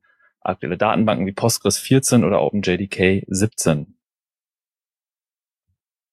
aktuelle 0.46 0.78
Datenbanken 0.78 1.26
wie 1.26 1.34
Postgres 1.34 1.78
14 1.78 2.24
oder 2.24 2.42
OpenJDK 2.42 3.26
17. 3.28 3.96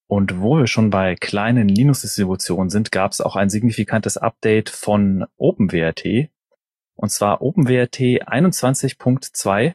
Und 0.07 0.41
wo 0.41 0.59
wir 0.59 0.67
schon 0.67 0.91
bei 0.91 1.15
kleinen 1.15 1.69
Linux-Distributionen 1.69 2.69
sind, 2.69 2.93
gab 2.93 3.13
es 3.13 3.23
auch 3.23 3.35
ein 3.35 3.49
signifikantes 3.49 4.19
Update 4.19 4.69
von 4.69 5.25
OpenWRT. 5.39 6.29
Und 6.97 7.11
zwar 7.11 7.41
OpenWRT 7.41 7.99
21.2. 7.99 9.75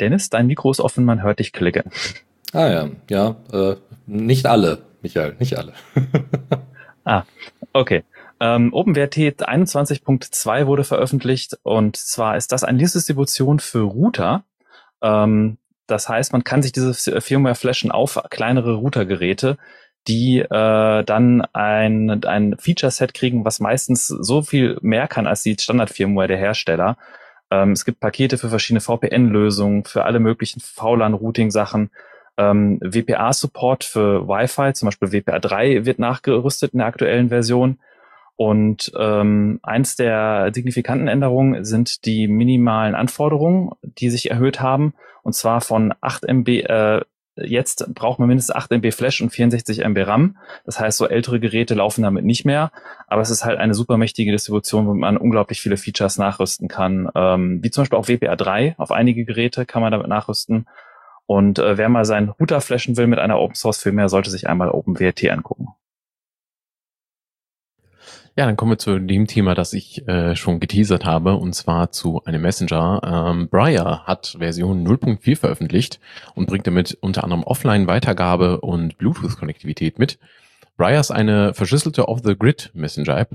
Dennis, 0.00 0.30
dein 0.30 0.46
Mikro 0.46 0.70
ist 0.70 0.80
offen, 0.80 1.04
man 1.04 1.22
hört 1.22 1.40
dich 1.40 1.52
klicken. 1.52 1.90
Ah 2.52 2.68
ja, 2.68 2.90
ja, 3.10 3.36
äh, 3.52 3.76
nicht 4.06 4.46
alle, 4.46 4.86
Michael, 5.02 5.36
nicht 5.38 5.58
alle. 5.58 5.74
ah, 7.04 7.24
okay. 7.74 8.04
Ähm, 8.40 8.72
OpenWrt 8.72 9.16
21.2 9.48 10.66
wurde 10.66 10.84
veröffentlicht 10.84 11.58
und 11.62 11.96
zwar 11.96 12.36
ist 12.36 12.52
das 12.52 12.64
eine 12.64 12.78
Distribution 12.78 13.58
für 13.58 13.80
Router. 13.80 14.44
Ähm, 15.02 15.58
das 15.86 16.08
heißt, 16.08 16.32
man 16.32 16.44
kann 16.44 16.62
sich 16.62 16.72
diese 16.72 16.94
Firmware 17.20 17.54
flashen 17.54 17.90
auf 17.90 18.20
kleinere 18.30 18.74
Routergeräte, 18.74 19.56
die 20.06 20.38
äh, 20.38 21.04
dann 21.04 21.42
ein, 21.52 22.24
ein 22.24 22.56
Feature-Set 22.58 23.14
kriegen, 23.14 23.44
was 23.44 23.58
meistens 23.58 24.06
so 24.06 24.42
viel 24.42 24.78
mehr 24.82 25.08
kann 25.08 25.26
als 25.26 25.42
die 25.42 25.56
Standard-Firmware 25.58 26.28
der 26.28 26.36
Hersteller. 26.36 26.96
Ähm, 27.50 27.72
es 27.72 27.84
gibt 27.84 28.00
Pakete 28.00 28.38
für 28.38 28.50
verschiedene 28.50 28.80
VPN-Lösungen, 28.80 29.84
für 29.84 30.04
alle 30.04 30.20
möglichen 30.20 30.60
VLAN-Routing-Sachen. 30.60 31.90
Ähm, 32.36 32.78
WPA-Support 32.82 33.84
für 33.84 34.28
Wi-Fi, 34.28 34.72
zum 34.74 34.86
Beispiel 34.86 35.12
WPA 35.12 35.38
3 35.38 35.84
wird 35.84 35.98
nachgerüstet 35.98 36.72
in 36.72 36.78
der 36.78 36.86
aktuellen 36.86 37.30
Version. 37.30 37.78
Und 38.38 38.92
ähm, 38.96 39.58
eins 39.64 39.96
der 39.96 40.52
signifikanten 40.54 41.08
Änderungen 41.08 41.64
sind 41.64 42.04
die 42.04 42.28
minimalen 42.28 42.94
Anforderungen, 42.94 43.72
die 43.82 44.10
sich 44.10 44.30
erhöht 44.30 44.60
haben, 44.60 44.94
und 45.24 45.32
zwar 45.32 45.60
von 45.60 45.92
8 46.00 46.24
MB, 46.24 46.48
äh, 46.48 47.00
jetzt 47.36 47.92
braucht 47.94 48.20
man 48.20 48.28
mindestens 48.28 48.54
8 48.54 48.70
MB 48.70 48.92
Flash 48.92 49.20
und 49.20 49.30
64 49.30 49.84
MB 49.84 50.06
RAM. 50.06 50.36
Das 50.64 50.78
heißt, 50.78 50.98
so 50.98 51.08
ältere 51.08 51.40
Geräte 51.40 51.74
laufen 51.74 52.02
damit 52.02 52.24
nicht 52.24 52.44
mehr. 52.44 52.70
Aber 53.08 53.22
es 53.22 53.30
ist 53.30 53.44
halt 53.44 53.58
eine 53.58 53.74
super 53.74 53.96
mächtige 53.96 54.30
Distribution, 54.30 54.86
wo 54.86 54.94
man 54.94 55.16
unglaublich 55.16 55.60
viele 55.60 55.76
Features 55.76 56.16
nachrüsten 56.16 56.68
kann. 56.68 57.10
Ähm, 57.16 57.58
wie 57.60 57.70
zum 57.70 57.82
Beispiel 57.82 57.98
auch 57.98 58.08
WPA 58.08 58.36
3. 58.36 58.76
Auf 58.78 58.92
einige 58.92 59.24
Geräte 59.24 59.66
kann 59.66 59.82
man 59.82 59.90
damit 59.90 60.06
nachrüsten. 60.06 60.68
Und 61.26 61.58
äh, 61.58 61.76
wer 61.76 61.88
mal 61.88 62.04
seinen 62.04 62.28
Router 62.28 62.60
flashen 62.60 62.96
will 62.96 63.08
mit 63.08 63.18
einer 63.18 63.40
Open 63.40 63.56
Source 63.56 63.82
Firmware, 63.82 64.08
sollte 64.08 64.30
sich 64.30 64.48
einmal 64.48 64.70
OpenWRT 64.70 65.28
angucken. 65.28 65.68
Ja, 68.38 68.46
dann 68.46 68.56
kommen 68.56 68.70
wir 68.70 68.78
zu 68.78 69.00
dem 69.00 69.26
Thema, 69.26 69.56
das 69.56 69.72
ich 69.72 70.06
äh, 70.06 70.36
schon 70.36 70.60
geteasert 70.60 71.04
habe, 71.04 71.34
und 71.34 71.54
zwar 71.54 71.90
zu 71.90 72.22
einem 72.24 72.42
Messenger. 72.42 73.00
Ähm, 73.04 73.48
Briar 73.48 74.04
hat 74.06 74.36
Version 74.38 74.86
0.4 74.86 75.36
veröffentlicht 75.36 75.98
und 76.36 76.46
bringt 76.46 76.64
damit 76.68 76.96
unter 77.00 77.24
anderem 77.24 77.42
Offline-Weitergabe 77.42 78.60
und 78.60 78.96
Bluetooth-Konnektivität 78.96 79.98
mit. 79.98 80.20
Briar 80.76 81.00
ist 81.00 81.10
eine 81.10 81.52
verschlüsselte 81.52 82.06
Off-the-Grid-Messenger-App. 82.06 83.30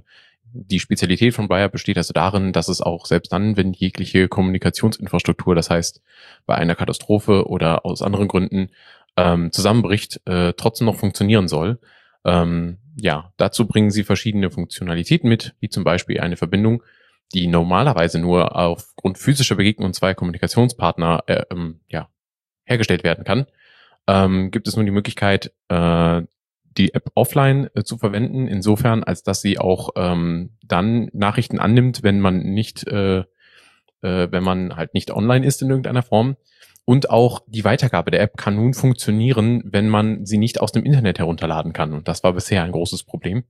Die 0.54 0.80
Spezialität 0.80 1.34
von 1.34 1.50
Briar 1.50 1.68
besteht 1.68 1.98
also 1.98 2.14
darin, 2.14 2.54
dass 2.54 2.70
es 2.70 2.80
auch 2.80 3.06
selbst 3.06 3.34
dann, 3.34 3.58
wenn 3.58 3.74
jegliche 3.74 4.30
Kommunikationsinfrastruktur, 4.30 5.54
das 5.54 5.70
heißt 5.70 6.02
bei 6.46 6.56
einer 6.56 6.76
Katastrophe 6.76 7.50
oder 7.50 7.86
aus 7.86 8.02
anderen 8.02 8.30
Gründen 8.30 8.70
ähm, 9.18 9.52
zusammenbricht, 9.52 10.22
äh, 10.24 10.54
trotzdem 10.54 10.86
noch 10.86 10.96
funktionieren 10.96 11.50
soll. 11.50 11.78
Ähm, 12.26 12.78
ja, 12.96 13.34
dazu 13.38 13.68
bringen 13.68 13.92
sie 13.92 14.04
verschiedene 14.04 14.50
Funktionalitäten 14.50 15.30
mit, 15.30 15.56
wie 15.60 15.70
zum 15.70 15.84
Beispiel 15.84 16.20
eine 16.20 16.38
Verbindung, 16.38 16.84
die 17.34 17.48
normalerweise 17.48 18.20
nur 18.20 18.56
aufgrund 18.56 19.18
physischer 19.18 19.56
Begegnungen 19.56 19.94
zweier 19.94 20.14
Kommunikationspartner 20.14 21.24
äh, 21.28 21.44
ähm, 21.52 21.80
ja, 21.88 22.10
hergestellt 22.66 23.04
werden 23.04 23.24
kann. 23.24 23.48
Ähm, 24.08 24.52
gibt 24.52 24.68
es 24.68 24.76
nun 24.76 24.86
die 24.86 24.92
Möglichkeit, 24.92 25.52
äh, 25.70 26.22
die 26.78 26.94
App 26.94 27.12
offline 27.16 27.70
äh, 27.76 27.84
zu 27.84 27.98
verwenden, 27.98 28.48
insofern, 28.48 29.04
als 29.04 29.24
dass 29.24 29.42
sie 29.42 29.58
auch 29.60 29.92
ähm, 29.96 30.52
dann 30.64 31.10
Nachrichten 31.14 31.60
annimmt, 31.60 32.04
wenn 32.04 32.20
man 32.20 32.40
nicht, 32.40 32.86
äh, 32.88 33.20
äh, 33.20 33.26
wenn 34.02 34.44
man 34.44 34.76
halt 34.76 34.94
nicht 34.94 35.12
online 35.12 35.46
ist 35.46 35.62
in 35.62 35.70
irgendeiner 35.70 36.04
Form. 36.04 36.36
Und 36.86 37.10
auch 37.10 37.42
die 37.48 37.64
Weitergabe 37.64 38.12
der 38.12 38.22
App 38.22 38.38
kann 38.38 38.56
nun 38.56 38.74
funktionieren, 38.74 39.64
wenn 39.66 39.88
man 39.88 40.26
sie 40.26 40.38
nicht 40.38 40.60
aus 40.60 40.72
dem 40.72 40.84
Internet 40.84 41.20
herunterladen 41.20 41.72
kann. 41.72 41.94
Und 41.94 42.08
das 42.08 42.24
war 42.24 42.34
bisher 42.34 42.64
ein 42.64 42.74
großes 42.74 43.04
Problem. 43.04 43.44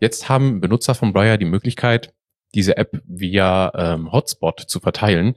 Jetzt 0.00 0.28
haben 0.28 0.60
Benutzer 0.60 0.94
von 0.94 1.12
Briar 1.12 1.38
die 1.38 1.46
Möglichkeit, 1.46 2.12
diese 2.54 2.76
App 2.76 3.00
via 3.06 3.72
ähm, 3.74 4.12
Hotspot 4.12 4.60
zu 4.60 4.80
verteilen. 4.80 5.36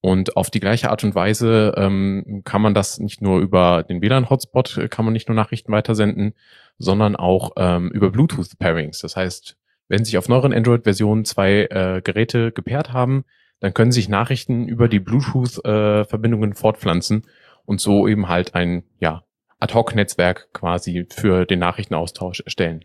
Und 0.00 0.36
auf 0.36 0.50
die 0.50 0.60
gleiche 0.60 0.90
Art 0.90 1.02
und 1.02 1.14
Weise 1.14 1.72
ähm, 1.76 2.42
kann 2.44 2.60
man 2.60 2.74
das 2.74 3.00
nicht 3.00 3.22
nur 3.22 3.40
über 3.40 3.82
den 3.82 4.02
WLAN-Hotspot, 4.02 4.76
äh, 4.76 4.88
kann 4.88 5.04
man 5.04 5.14
nicht 5.14 5.28
nur 5.28 5.34
Nachrichten 5.34 5.72
weitersenden, 5.72 6.34
sondern 6.78 7.16
auch 7.16 7.52
ähm, 7.56 7.90
über 7.90 8.10
Bluetooth-Pairings. 8.10 9.00
Das 9.00 9.16
heißt, 9.16 9.56
wenn 9.88 10.04
sich 10.04 10.18
auf 10.18 10.28
neueren 10.28 10.52
Android-Versionen 10.52 11.24
zwei 11.24 11.68
äh, 11.70 12.02
Geräte 12.04 12.52
gepaart 12.52 12.92
haben, 12.92 13.24
dann 13.64 13.72
können 13.72 13.92
sich 13.92 14.10
Nachrichten 14.10 14.68
über 14.68 14.88
die 14.88 15.00
Bluetooth-Verbindungen 15.00 16.52
äh, 16.52 16.54
fortpflanzen 16.54 17.22
und 17.64 17.80
so 17.80 18.06
eben 18.06 18.28
halt 18.28 18.54
ein 18.54 18.82
ja, 19.00 19.24
Ad-Hoc-Netzwerk 19.58 20.52
quasi 20.52 21.06
für 21.08 21.46
den 21.46 21.60
Nachrichtenaustausch 21.60 22.40
erstellen. 22.40 22.84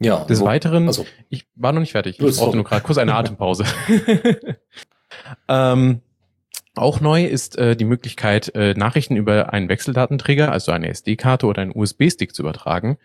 Ja. 0.00 0.24
Des 0.24 0.40
wo, 0.40 0.46
Weiteren, 0.46 0.88
also, 0.88 1.06
ich 1.28 1.46
war 1.54 1.70
noch 1.70 1.78
nicht 1.78 1.92
fertig, 1.92 2.18
ich 2.18 2.36
brauchte 2.36 2.56
nur 2.56 2.64
gerade 2.64 2.82
kurz 2.82 2.98
eine 2.98 3.14
Atempause. 3.14 3.62
ähm, 5.48 6.00
auch 6.74 7.00
neu 7.00 7.24
ist 7.24 7.56
äh, 7.56 7.76
die 7.76 7.84
Möglichkeit, 7.84 8.52
äh, 8.56 8.74
Nachrichten 8.74 9.14
über 9.14 9.52
einen 9.52 9.68
Wechseldatenträger, 9.68 10.50
also 10.50 10.72
eine 10.72 10.88
SD-Karte 10.88 11.46
oder 11.46 11.62
einen 11.62 11.72
USB-Stick 11.72 12.34
zu 12.34 12.42
übertragen. 12.42 12.98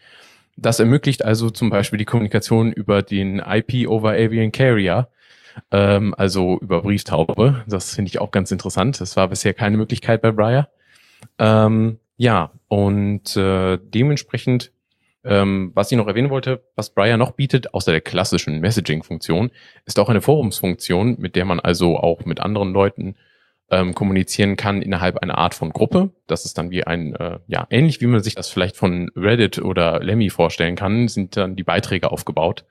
Das 0.56 0.80
ermöglicht 0.80 1.26
also 1.26 1.50
zum 1.50 1.70
Beispiel 1.70 1.98
die 1.98 2.06
Kommunikation 2.06 2.72
über 2.72 3.02
den 3.02 3.40
IP 3.40 3.88
over 3.88 4.12
Avian 4.12 4.52
Carrier, 4.52 5.10
ähm, 5.72 6.14
also 6.18 6.60
über 6.60 6.82
Brieftaube. 6.82 7.64
Das 7.68 7.96
finde 7.96 8.10
ich 8.10 8.20
auch 8.20 8.32
ganz 8.32 8.52
interessant. 8.52 9.02
Das 9.02 9.16
war 9.16 9.28
bisher 9.28 9.54
keine 9.54 9.78
Möglichkeit 9.78 10.22
bei 10.22 10.32
Briar. 10.32 10.70
Ähm, 11.40 12.00
ja, 12.18 12.52
und 12.68 13.36
äh, 13.36 13.80
dementsprechend, 13.82 14.72
ähm, 15.24 15.72
was 15.74 15.92
ich 15.92 15.98
noch 15.98 16.08
erwähnen 16.08 16.30
wollte, 16.30 16.64
was 16.76 16.92
Briar 16.92 17.18
noch 17.18 17.32
bietet, 17.32 17.74
außer 17.74 17.92
der 17.92 18.02
klassischen 18.02 18.60
Messaging-Funktion, 18.60 19.52
ist 19.86 20.00
auch 20.00 20.10
eine 20.10 20.22
Forumsfunktion, 20.22 21.16
mit 21.20 21.36
der 21.36 21.46
man 21.46 21.60
also 21.60 21.98
auch 21.98 22.26
mit 22.26 22.40
anderen 22.40 22.74
Leuten 22.74 23.16
ähm, 23.70 23.94
kommunizieren 23.96 24.56
kann 24.56 24.82
innerhalb 24.82 25.18
einer 25.18 25.38
Art 25.38 25.54
von 25.54 25.72
Gruppe. 25.72 26.12
Das 26.28 26.46
ist 26.46 26.58
dann 26.58 26.72
wie 26.72 26.84
ein, 26.84 27.16
äh, 27.16 27.40
ja, 27.48 27.66
ähnlich 27.70 28.02
wie 28.02 28.08
man 28.08 28.22
sich 28.22 28.36
das 28.36 28.50
vielleicht 28.50 28.78
von 28.78 29.10
Reddit 29.16 29.60
oder 29.60 30.00
Lemmy 30.02 30.30
vorstellen 30.30 30.76
kann, 30.76 31.08
sind 31.08 31.38
dann 31.38 31.56
die 31.56 31.64
Beiträge 31.64 32.12
aufgebaut. 32.12 32.66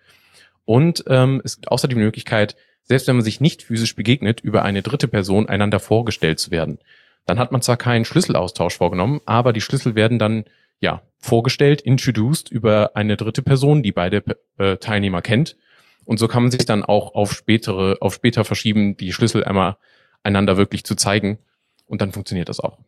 Und 0.65 1.05
ähm, 1.09 1.41
es 1.45 1.57
gibt 1.57 1.71
außerdem 1.71 1.99
die 1.99 2.05
Möglichkeit, 2.05 2.57
selbst 2.85 3.09
wenn 3.09 3.17
man 3.17 3.25
sich 3.25 3.41
nicht 3.41 3.63
physisch 3.63 3.97
begegnet, 3.97 4.41
über 4.41 4.63
eine 4.63 4.83
dritte 4.83 5.09
Person 5.09 5.49
einander 5.49 5.81
vorgestellt 5.81 6.39
zu 6.39 6.51
werden. 6.51 6.79
Dann 7.27 7.39
hat 7.39 7.53
man 7.53 7.63
zwar 7.63 7.77
keinen 7.77 8.05
Schlüsselaustausch 8.05 8.77
vorgenommen, 8.77 9.21
aber 9.25 9.53
die 9.53 9.61
Schlüssel 9.61 9.95
werden 9.95 10.19
dann 10.19 10.45
ja 10.81 11.03
vorgestellt, 11.19 11.81
introduced 11.81 12.51
über 12.51 12.93
eine 12.95 13.17
dritte 13.17 13.43
Person, 13.43 13.83
die 13.83 13.93
beide 13.93 14.25
äh, 14.59 14.77
Teilnehmer 14.77 15.23
kennt. 15.23 15.57
Und 16.05 16.19
so 16.19 16.27
kann 16.27 16.43
man 16.43 16.51
sich 16.51 16.65
dann 16.65 16.85
auch 16.85 17.15
auf 17.15 17.33
spätere, 17.33 17.97
auf 18.01 18.15
später 18.15 18.45
verschieben, 18.45 18.97
die 18.97 19.13
Schlüssel 19.13 19.45
einmal 19.45 19.77
einander 20.23 20.57
wirklich 20.57 20.85
zu 20.85 20.95
zeigen. 20.95 21.39
Und 21.87 22.01
dann 22.01 22.13
funktioniert 22.13 22.49
das 22.49 22.61
auch. 22.61 22.79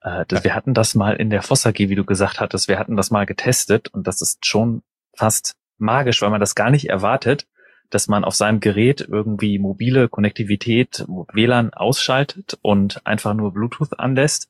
Äh, 0.00 0.24
das, 0.28 0.44
wir 0.44 0.54
hatten 0.54 0.74
das 0.74 0.94
mal 0.94 1.16
in 1.16 1.30
der 1.30 1.42
Voss 1.42 1.66
AG, 1.66 1.78
wie 1.78 1.94
du 1.94 2.04
gesagt 2.04 2.40
hattest, 2.40 2.68
wir 2.68 2.78
hatten 2.78 2.96
das 2.96 3.10
mal 3.10 3.26
getestet 3.26 3.88
und 3.88 4.06
das 4.06 4.22
ist 4.22 4.46
schon 4.46 4.82
fast 5.14 5.56
magisch, 5.78 6.22
weil 6.22 6.30
man 6.30 6.40
das 6.40 6.54
gar 6.54 6.70
nicht 6.70 6.88
erwartet, 6.88 7.46
dass 7.90 8.08
man 8.08 8.24
auf 8.24 8.34
seinem 8.34 8.60
Gerät 8.60 9.00
irgendwie 9.00 9.58
mobile 9.58 10.08
Konnektivität, 10.08 11.04
WLAN 11.08 11.72
ausschaltet 11.72 12.58
und 12.62 13.06
einfach 13.06 13.34
nur 13.34 13.52
Bluetooth 13.52 13.98
anlässt 13.98 14.48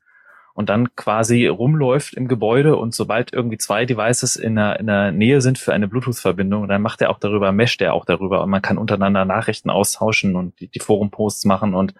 und 0.58 0.68
dann 0.68 0.96
quasi 0.96 1.46
rumläuft 1.46 2.14
im 2.14 2.26
Gebäude 2.26 2.74
und 2.74 2.92
sobald 2.92 3.32
irgendwie 3.32 3.58
zwei 3.58 3.84
Devices 3.84 4.34
in 4.34 4.56
der, 4.56 4.80
in 4.80 4.88
der 4.88 5.12
Nähe 5.12 5.40
sind 5.40 5.56
für 5.56 5.72
eine 5.72 5.86
Bluetooth-Verbindung, 5.86 6.66
dann 6.66 6.82
macht 6.82 7.00
er 7.00 7.10
auch 7.10 7.20
darüber, 7.20 7.52
mesht 7.52 7.80
er 7.80 7.94
auch 7.94 8.04
darüber 8.04 8.42
und 8.42 8.50
man 8.50 8.60
kann 8.60 8.76
untereinander 8.76 9.24
Nachrichten 9.24 9.70
austauschen 9.70 10.34
und 10.34 10.58
die, 10.58 10.66
die 10.66 10.80
Forum-Posts 10.80 11.44
machen 11.44 11.74
und 11.74 11.94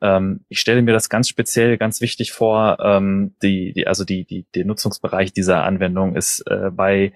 ähm, 0.00 0.46
ich 0.48 0.60
stelle 0.60 0.80
mir 0.80 0.94
das 0.94 1.10
ganz 1.10 1.28
speziell, 1.28 1.76
ganz 1.76 2.00
wichtig 2.00 2.32
vor, 2.32 2.78
ähm, 2.82 3.34
die, 3.42 3.74
die, 3.74 3.86
also 3.86 4.06
die, 4.06 4.24
die, 4.24 4.46
der 4.54 4.64
Nutzungsbereich 4.64 5.34
dieser 5.34 5.64
Anwendung 5.64 6.16
ist 6.16 6.40
äh, 6.46 6.70
bei 6.72 7.12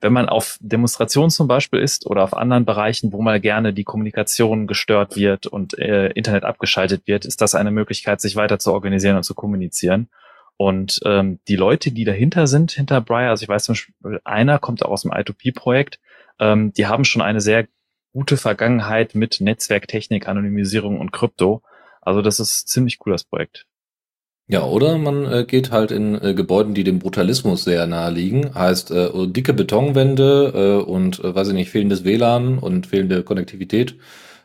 wenn 0.00 0.12
man 0.12 0.28
auf 0.28 0.58
Demonstrationen 0.60 1.30
zum 1.30 1.46
Beispiel 1.46 1.80
ist 1.80 2.06
oder 2.06 2.24
auf 2.24 2.34
anderen 2.34 2.64
Bereichen, 2.64 3.12
wo 3.12 3.20
mal 3.20 3.40
gerne 3.40 3.72
die 3.72 3.84
Kommunikation 3.84 4.66
gestört 4.66 5.16
wird 5.16 5.46
und 5.46 5.78
äh, 5.78 6.08
Internet 6.08 6.44
abgeschaltet 6.44 7.06
wird, 7.06 7.24
ist 7.24 7.40
das 7.40 7.54
eine 7.54 7.70
Möglichkeit, 7.70 8.20
sich 8.20 8.36
weiter 8.36 8.58
zu 8.58 8.72
organisieren 8.72 9.16
und 9.16 9.24
zu 9.24 9.34
kommunizieren. 9.34 10.08
Und 10.56 11.00
ähm, 11.04 11.38
die 11.48 11.56
Leute, 11.56 11.90
die 11.90 12.04
dahinter 12.04 12.46
sind, 12.46 12.72
hinter 12.72 13.00
Briar, 13.00 13.30
also 13.30 13.42
ich 13.42 13.48
weiß 13.48 13.64
zum 13.64 13.74
Beispiel, 13.74 14.20
einer 14.24 14.58
kommt 14.58 14.84
auch 14.84 14.90
aus 14.90 15.02
dem 15.02 15.10
I2P-Projekt, 15.10 16.00
ähm, 16.38 16.72
die 16.72 16.86
haben 16.86 17.04
schon 17.04 17.22
eine 17.22 17.40
sehr 17.40 17.66
gute 18.12 18.36
Vergangenheit 18.36 19.14
mit 19.14 19.40
Netzwerktechnik, 19.40 20.28
Anonymisierung 20.28 20.98
und 20.98 21.12
Krypto. 21.12 21.62
Also 22.02 22.22
das 22.22 22.40
ist 22.40 22.68
ziemlich 22.68 22.98
cool, 23.04 23.12
das 23.12 23.24
Projekt. 23.24 23.66
Ja, 24.52 24.64
oder 24.64 24.98
man 24.98 25.26
äh, 25.26 25.44
geht 25.44 25.70
halt 25.70 25.92
in 25.92 26.20
äh, 26.20 26.34
Gebäuden, 26.34 26.74
die 26.74 26.82
dem 26.82 26.98
Brutalismus 26.98 27.62
sehr 27.62 27.86
nahe 27.86 28.10
liegen. 28.10 28.52
Heißt 28.52 28.90
äh, 28.90 29.08
dicke 29.28 29.54
Betonwände 29.54 30.80
äh, 30.82 30.90
und, 30.90 31.20
äh, 31.22 31.32
weiß 31.32 31.48
ich 31.48 31.54
nicht, 31.54 31.70
fehlendes 31.70 32.02
WLAN 32.04 32.58
und 32.58 32.88
fehlende 32.88 33.22
Konnektivität. 33.22 33.94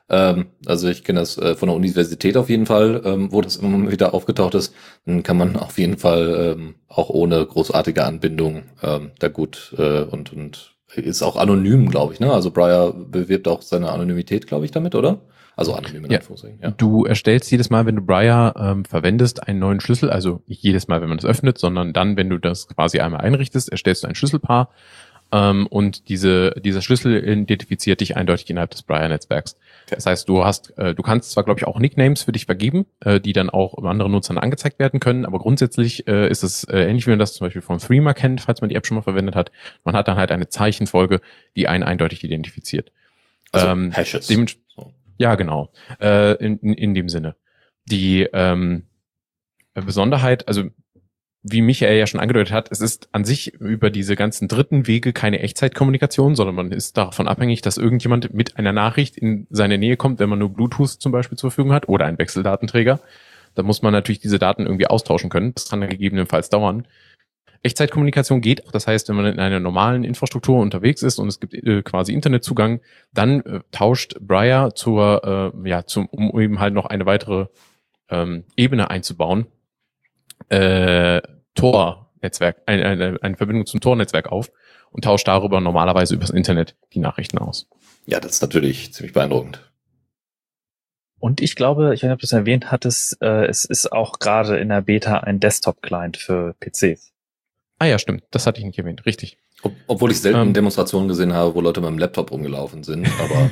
Ähm, 0.07 0.45
also 0.67 0.87
ich 0.89 1.03
kenne 1.03 1.19
das 1.21 1.39
äh, 1.39 1.55
von 1.55 1.69
der 1.69 1.75
Universität 1.75 2.37
auf 2.37 2.49
jeden 2.49 2.67
Fall, 2.67 3.01
ähm, 3.03 3.31
wo 3.31 3.41
das 3.41 3.55
immer 3.55 3.91
wieder 3.91 4.13
aufgetaucht 4.13 4.53
ist. 4.53 4.75
Dann 5.07 5.23
kann 5.23 5.37
man 5.37 5.55
auf 5.55 5.79
jeden 5.79 5.97
Fall 5.97 6.55
ähm, 6.55 6.75
auch 6.87 7.09
ohne 7.09 7.43
großartige 7.43 8.03
Anbindung 8.05 8.63
ähm, 8.83 9.09
da 9.17 9.27
gut 9.27 9.73
äh, 9.79 10.01
und, 10.03 10.31
und 10.33 10.75
ist 10.95 11.23
auch 11.23 11.35
anonym, 11.35 11.89
glaube 11.89 12.13
ich. 12.13 12.19
Ne? 12.19 12.31
Also 12.31 12.51
Briar 12.51 12.93
bewirbt 12.93 13.47
auch 13.47 13.63
seine 13.63 13.89
Anonymität, 13.91 14.45
glaube 14.45 14.65
ich, 14.65 14.71
damit, 14.71 14.93
oder? 14.93 15.19
Also 15.55 15.73
anonym 15.73 16.05
in 16.05 16.11
ja. 16.11 16.19
ja. 16.61 16.71
Du 16.71 17.05
erstellst 17.05 17.49
jedes 17.49 17.69
Mal, 17.69 17.85
wenn 17.85 17.95
du 17.95 18.01
Briar 18.01 18.55
ähm, 18.57 18.85
verwendest, 18.85 19.47
einen 19.47 19.59
neuen 19.59 19.79
Schlüssel, 19.79 20.09
also 20.09 20.41
nicht 20.47 20.61
jedes 20.61 20.87
Mal, 20.87 21.01
wenn 21.01 21.09
man 21.09 21.17
das 21.17 21.25
öffnet, 21.25 21.57
sondern 21.57 21.93
dann, 21.93 22.17
wenn 22.17 22.29
du 22.29 22.37
das 22.37 22.67
quasi 22.67 22.99
einmal 22.99 23.21
einrichtest, 23.21 23.69
erstellst 23.69 24.03
du 24.03 24.07
ein 24.07 24.15
Schlüsselpaar 24.15 24.69
ähm, 25.31 25.67
und 25.67 26.07
diese, 26.09 26.51
dieser 26.51 26.81
Schlüssel 26.81 27.23
identifiziert 27.27 27.99
dich 27.99 28.15
eindeutig 28.15 28.49
innerhalb 28.49 28.71
des 28.71 28.83
Briar-Netzwerks. 28.83 29.57
Okay. 29.85 29.95
Das 29.95 30.05
heißt, 30.05 30.29
du 30.29 30.43
hast, 30.43 30.77
äh, 30.77 30.93
du 30.93 31.01
kannst 31.03 31.31
zwar, 31.31 31.43
glaube 31.43 31.59
ich, 31.59 31.67
auch 31.67 31.79
Nicknames 31.79 32.23
für 32.23 32.31
dich 32.31 32.45
vergeben, 32.45 32.85
äh, 33.01 33.19
die 33.19 33.33
dann 33.33 33.49
auch 33.49 33.83
anderen 33.83 34.11
Nutzern 34.11 34.37
angezeigt 34.37 34.79
werden 34.79 34.99
können, 34.99 35.25
aber 35.25 35.39
grundsätzlich 35.39 36.07
äh, 36.07 36.29
ist 36.29 36.43
es 36.43 36.63
äh, 36.65 36.81
ähnlich, 36.81 37.05
wie 37.07 37.11
man 37.11 37.19
das 37.19 37.33
zum 37.33 37.45
Beispiel 37.47 37.61
von 37.61 37.79
Threema 37.79 38.13
kennt, 38.13 38.41
falls 38.41 38.61
man 38.61 38.69
die 38.69 38.75
App 38.75 38.85
schon 38.85 38.95
mal 38.95 39.01
verwendet 39.01 39.35
hat. 39.35 39.51
Man 39.83 39.95
hat 39.95 40.07
dann 40.07 40.17
halt 40.17 40.31
eine 40.31 40.47
Zeichenfolge, 40.47 41.21
die 41.55 41.67
einen 41.67 41.83
eindeutig 41.83 42.23
identifiziert. 42.23 42.91
Also 43.51 43.67
ähm, 43.67 43.91
Hashes. 43.91 44.27
Ja, 45.17 45.35
genau. 45.35 45.71
Äh, 45.99 46.33
in, 46.43 46.59
in, 46.59 46.73
in 46.73 46.93
dem 46.93 47.09
Sinne. 47.09 47.35
die 47.85 48.27
ähm, 48.33 48.83
Besonderheit, 49.73 50.47
also 50.47 50.63
wie 51.47 51.61
Michael 51.61 51.99
ja 51.99 52.07
schon 52.07 52.19
angedeutet 52.19 52.51
hat, 52.51 52.71
es 52.71 52.81
ist 52.81 53.09
an 53.11 53.23
sich 53.23 53.53
über 53.53 53.91
diese 53.91 54.15
ganzen 54.15 54.47
dritten 54.47 54.87
Wege 54.87 55.13
keine 55.13 55.41
Echtzeitkommunikation, 55.41 56.35
sondern 56.35 56.55
man 56.55 56.71
ist 56.71 56.97
davon 56.97 57.27
abhängig, 57.27 57.61
dass 57.61 57.77
irgendjemand 57.77 58.33
mit 58.33 58.57
einer 58.57 58.71
Nachricht 58.71 59.15
in 59.15 59.45
seine 59.51 59.77
Nähe 59.77 59.95
kommt, 59.95 60.19
wenn 60.19 60.29
man 60.29 60.39
nur 60.39 60.49
Bluetooth 60.49 60.89
zum 60.89 61.11
Beispiel 61.11 61.37
zur 61.37 61.51
Verfügung 61.51 61.71
hat 61.71 61.87
oder 61.87 62.05
einen 62.05 62.17
Wechseldatenträger. 62.17 62.99
Da 63.53 63.61
muss 63.61 63.83
man 63.83 63.93
natürlich 63.93 64.19
diese 64.19 64.39
Daten 64.39 64.63
irgendwie 64.63 64.87
austauschen 64.87 65.29
können. 65.29 65.53
Das 65.53 65.69
kann 65.69 65.81
dann 65.81 65.89
gegebenenfalls 65.91 66.49
dauern. 66.49 66.87
Echtzeitkommunikation 67.65 68.41
geht, 68.41 68.63
das 68.71 68.85
heißt, 68.85 69.09
wenn 69.09 69.15
man 69.15 69.25
in 69.25 69.39
einer 69.39 69.59
normalen 69.59 70.03
Infrastruktur 70.03 70.59
unterwegs 70.59 71.01
ist 71.01 71.17
und 71.17 71.27
es 71.27 71.39
gibt 71.39 71.53
äh, 71.53 71.81
quasi 71.81 72.13
Internetzugang, 72.13 72.79
dann 73.11 73.41
äh, 73.41 73.59
tauscht 73.71 74.15
Briar 74.19 74.75
zur, 74.75 75.53
äh, 75.63 75.69
ja, 75.69 75.85
zum, 75.85 76.05
um 76.05 76.39
eben 76.39 76.59
halt 76.59 76.75
noch 76.75 76.85
eine 76.85 77.05
weitere 77.05 77.47
ähm, 78.09 78.43
Ebene 78.55 78.91
einzubauen, 78.91 79.47
äh, 80.49 81.21
Tor-Netzwerk, 81.55 82.61
eine, 82.67 82.85
eine, 82.85 83.17
eine 83.21 83.35
Verbindung 83.35 83.65
zum 83.65 83.81
Tor-Netzwerk 83.81 84.31
auf 84.31 84.51
und 84.91 85.03
tauscht 85.03 85.27
darüber 85.27 85.59
normalerweise 85.59 86.13
übers 86.13 86.29
Internet 86.29 86.75
die 86.93 86.99
Nachrichten 86.99 87.39
aus. 87.39 87.67
Ja, 88.05 88.19
das 88.19 88.33
ist 88.33 88.41
natürlich 88.43 88.93
ziemlich 88.93 89.13
beeindruckend. 89.13 89.71
Und 91.17 91.41
ich 91.41 91.55
glaube, 91.55 91.95
ich 91.95 92.01
weiß 92.01 92.03
nicht, 92.03 92.13
ob 92.13 92.19
du 92.19 92.25
es 92.25 92.31
erwähnt 92.31 92.71
hattest, 92.71 93.19
äh, 93.23 93.45
es 93.47 93.65
ist 93.65 93.91
auch 93.91 94.19
gerade 94.19 94.57
in 94.57 94.69
der 94.69 94.81
Beta 94.81 95.21
ein 95.21 95.39
Desktop-Client 95.39 96.17
für 96.17 96.53
PCs. 96.59 97.14
Ah 97.77 97.85
ja, 97.85 97.99
stimmt. 97.99 98.23
Das 98.31 98.47
hatte 98.47 98.59
ich 98.59 98.65
nicht 98.65 98.79
erwähnt. 98.79 99.05
Richtig. 99.05 99.37
Ob, 99.61 99.73
obwohl 99.87 100.11
ich 100.11 100.21
selten 100.21 100.39
Ähm. 100.39 100.53
Demonstrationen 100.53 101.07
gesehen 101.07 101.33
habe, 101.33 101.55
wo 101.55 101.61
Leute 101.61 101.81
mit 101.81 101.89
dem 101.89 101.97
Laptop 101.97 102.31
rumgelaufen 102.31 102.83
sind, 102.83 103.07
aber 103.19 103.49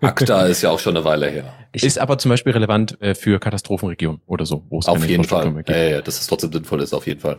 ACTA 0.06 0.46
ist 0.46 0.62
ja 0.62 0.70
auch 0.70 0.78
schon 0.78 0.96
eine 0.96 1.04
Weile 1.04 1.28
her. 1.28 1.52
Ist 1.72 1.98
aber 1.98 2.18
zum 2.18 2.28
Beispiel 2.28 2.52
relevant 2.52 3.00
äh, 3.00 3.14
für 3.14 3.40
Katastrophenregionen 3.40 4.20
oder 4.26 4.46
so, 4.46 4.64
wo 4.68 4.78
es 4.78 4.86
Auf 4.86 4.98
keine 4.98 5.10
jeden 5.10 5.24
Fall. 5.24 5.52
gibt. 5.52 5.68
Ja, 5.68 5.76
ja, 5.76 6.02
dass 6.02 6.20
es 6.20 6.26
trotzdem 6.26 6.52
sinnvoll 6.52 6.80
ist, 6.80 6.92
auf 6.92 7.06
jeden 7.06 7.20
Fall. 7.20 7.38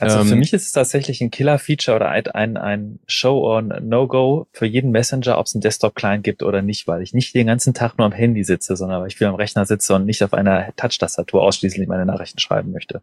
also 0.00 0.20
ähm, 0.20 0.26
für 0.26 0.36
mich 0.36 0.52
ist 0.52 0.64
es 0.66 0.72
tatsächlich 0.72 1.20
ein 1.20 1.30
Killer-Feature 1.30 1.96
oder 1.96 2.08
ein, 2.08 2.26
ein, 2.26 2.56
ein 2.56 3.00
Show 3.06 3.38
or 3.38 3.62
No-Go 3.62 4.48
für 4.52 4.66
jeden 4.66 4.90
Messenger, 4.90 5.38
ob 5.38 5.46
es 5.46 5.54
einen 5.54 5.62
Desktop-Client 5.62 6.24
gibt 6.24 6.42
oder 6.42 6.62
nicht, 6.62 6.88
weil 6.88 7.02
ich 7.02 7.12
nicht 7.14 7.34
den 7.34 7.46
ganzen 7.46 7.72
Tag 7.74 7.98
nur 7.98 8.06
am 8.06 8.12
Handy 8.12 8.42
sitze, 8.44 8.76
sondern 8.76 9.00
weil 9.00 9.08
ich 9.08 9.16
viel 9.16 9.26
am 9.28 9.34
Rechner 9.36 9.64
sitze 9.64 9.94
und 9.94 10.06
nicht 10.06 10.24
auf 10.24 10.32
einer 10.32 10.74
Touch-Tastatur 10.76 11.42
ausschließlich 11.42 11.86
meine 11.86 12.06
Nachrichten 12.06 12.38
schreiben 12.40 12.72
möchte. 12.72 13.02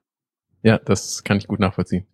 Ja, 0.64 0.78
das 0.78 1.24
kann 1.24 1.38
ich 1.38 1.48
gut 1.48 1.60
nachvollziehen. 1.60 2.06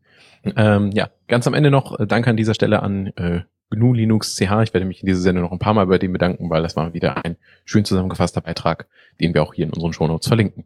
Ähm, 0.44 0.92
ja, 0.92 1.10
ganz 1.28 1.48
am 1.48 1.54
Ende 1.54 1.72
noch 1.72 2.00
äh, 2.00 2.08
Danke 2.08 2.30
an 2.30 2.38
dieser 2.38 2.54
Stelle 2.54 2.82
an 2.82 3.08
äh, 3.16 3.42
GNU 3.70 3.94
Linux 3.94 4.36
CH. 4.36 4.64
Ich 4.64 4.74
werde 4.74 4.86
mich 4.86 5.02
in 5.02 5.08
dieser 5.08 5.22
Sendung 5.22 5.44
noch 5.44 5.52
ein 5.52 5.60
paar 5.60 5.74
Mal 5.74 5.88
bei 5.88 5.98
dem 5.98 6.14
bedanken, 6.14 6.50
weil 6.50 6.64
das 6.64 6.76
war 6.76 6.94
wieder 6.94 7.24
ein 7.24 7.38
schön 7.66 7.86
zusammengefasster 7.86 8.42
Beitrag, 8.42 8.88
den 9.20 9.34
wir 9.34 9.44
auch 9.44 9.54
hier 9.54 9.66
in 9.66 9.74
unseren 9.74 9.94
Shownotes 9.94 10.28
verlinken. 10.28 10.66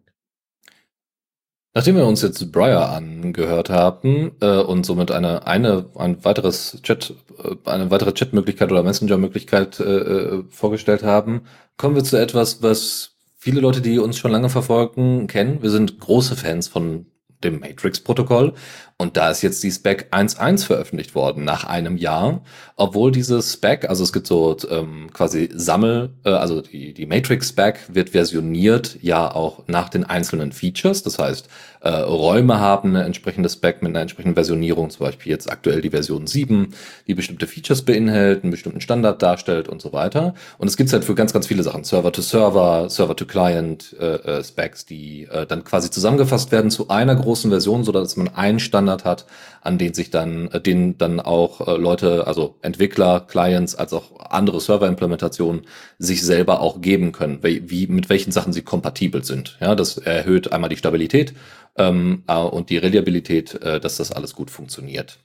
Nachdem 1.76 1.96
wir 1.96 2.06
uns 2.06 2.22
jetzt 2.22 2.52
Briar 2.52 2.94
angehört 2.94 3.72
haben 3.72 4.34
äh, 4.42 4.60
und 4.60 4.86
somit 4.86 5.10
eine, 5.10 5.48
eine 5.48 5.88
ein 5.96 6.24
weiteres 6.24 6.80
Chat, 6.84 7.16
äh, 7.44 7.56
eine 7.68 7.90
weitere 7.90 8.12
Chatmöglichkeit 8.12 8.72
oder 8.72 8.84
Messenger-Möglichkeit 8.84 9.80
äh, 9.80 9.84
äh, 9.84 10.44
vorgestellt 10.50 11.02
haben, 11.02 11.42
kommen 11.78 11.96
wir 11.96 12.04
zu 12.04 12.18
etwas, 12.18 12.62
was 12.62 13.16
viele 13.38 13.60
Leute, 13.60 13.82
die 13.82 13.98
uns 13.98 14.18
schon 14.18 14.32
lange 14.32 14.50
verfolgen, 14.50 15.26
kennen. 15.26 15.64
Wir 15.64 15.72
sind 15.72 16.00
große 16.00 16.36
Fans 16.36 16.68
von 16.68 17.08
dem 17.44 17.60
Matrix-Protokoll 17.60 18.54
und 18.98 19.18
da 19.18 19.32
ist 19.32 19.42
jetzt 19.42 19.64
die 19.64 19.72
Spec 19.72 20.08
1.1 20.12 20.66
veröffentlicht 20.66 21.16
worden 21.16 21.44
nach 21.44 21.64
einem 21.64 21.98
Jahr, 21.98 22.42
obwohl 22.76 23.12
diese 23.12 23.42
Spec, 23.42 23.90
also 23.90 24.04
es 24.04 24.14
gibt 24.14 24.28
so 24.28 24.56
ähm, 24.70 25.10
quasi 25.14 25.50
Sammel, 25.54 26.12
äh, 26.24 26.30
also 26.30 26.62
die, 26.62 26.94
die 26.94 27.06
Matrix-Spec 27.06 27.80
wird 27.90 28.12
versioniert 28.12 28.98
ja 29.02 29.34
auch 29.34 29.64
nach 29.68 29.90
den 29.90 30.04
einzelnen 30.04 30.52
Features, 30.52 31.04
das 31.04 31.20
heißt 31.20 31.50
äh, 31.84 31.90
Räume 31.90 32.60
haben 32.60 32.96
eine 32.96 33.04
entsprechende 33.04 33.50
Spec 33.50 33.82
mit 33.82 33.90
einer 33.90 34.00
entsprechenden 34.00 34.36
Versionierung, 34.36 34.90
zum 34.90 35.06
Beispiel 35.06 35.32
jetzt 35.32 35.52
aktuell 35.52 35.82
die 35.82 35.90
Version 35.90 36.28
7, 36.28 36.74
die 37.08 37.14
bestimmte 37.14 37.46
Features 37.46 37.82
beinhält, 37.82 38.44
einen 38.44 38.52
bestimmten 38.52 38.80
Standard 38.80 39.22
darstellt 39.22 39.68
und 39.68 39.82
so 39.82 39.92
weiter. 39.92 40.34
Und 40.58 40.70
es 40.70 40.78
gibt 40.78 40.94
halt 40.94 41.04
für 41.04 41.14
ganz, 41.14 41.34
ganz 41.34 41.46
viele 41.46 41.62
Sachen, 41.62 41.84
Server-to-Server, 41.84 42.90
Server-to-Client 42.90 43.98
äh, 44.00 44.06
äh, 44.16 44.44
Specs, 44.46 44.86
die 44.86 45.28
äh, 45.30 45.46
dann 45.46 45.66
quasi 45.66 45.92
zusammengefasst 45.92 46.54
werden 46.54 46.72
zu 46.72 46.88
einer 46.88 47.16
großen 47.16 47.52
Version, 47.52 47.84
so 47.84 47.92
dass 47.92 48.16
man 48.16 48.30
einen 48.30 48.60
Standard 48.60 48.83
hat, 48.90 49.26
an 49.62 49.78
den 49.78 49.94
sich 49.94 50.10
dann, 50.10 50.48
äh, 50.50 50.62
den 50.62 50.98
dann 50.98 51.20
auch 51.20 51.68
äh, 51.68 51.78
Leute, 51.78 52.28
also 52.28 52.56
Entwickler, 52.62 53.22
Clients, 53.22 53.76
als 53.76 53.94
auch 53.94 54.20
andere 54.30 54.60
Server-Implementationen 54.60 55.64
sich 56.00 56.24
selber 56.24 56.62
auch 56.62 56.82
geben 56.82 57.12
können, 57.12 57.40
wie, 57.44 57.70
wie 57.70 57.88
mit 57.88 58.10
welchen 58.10 58.32
Sachen 58.32 58.54
sie 58.54 58.62
kompatibel 58.62 59.24
sind. 59.24 59.58
Ja, 59.62 59.76
das 59.76 59.98
erhöht 59.98 60.52
einmal 60.52 60.70
die 60.70 60.78
Stabilität 60.78 61.34
ähm, 61.78 62.24
äh, 62.28 62.36
und 62.36 62.70
die 62.70 62.78
Reliabilität, 62.78 63.56
äh, 63.62 63.80
dass 63.80 63.98
das 63.98 64.12
alles 64.12 64.36
gut 64.36 64.52
funktioniert. 64.52 65.20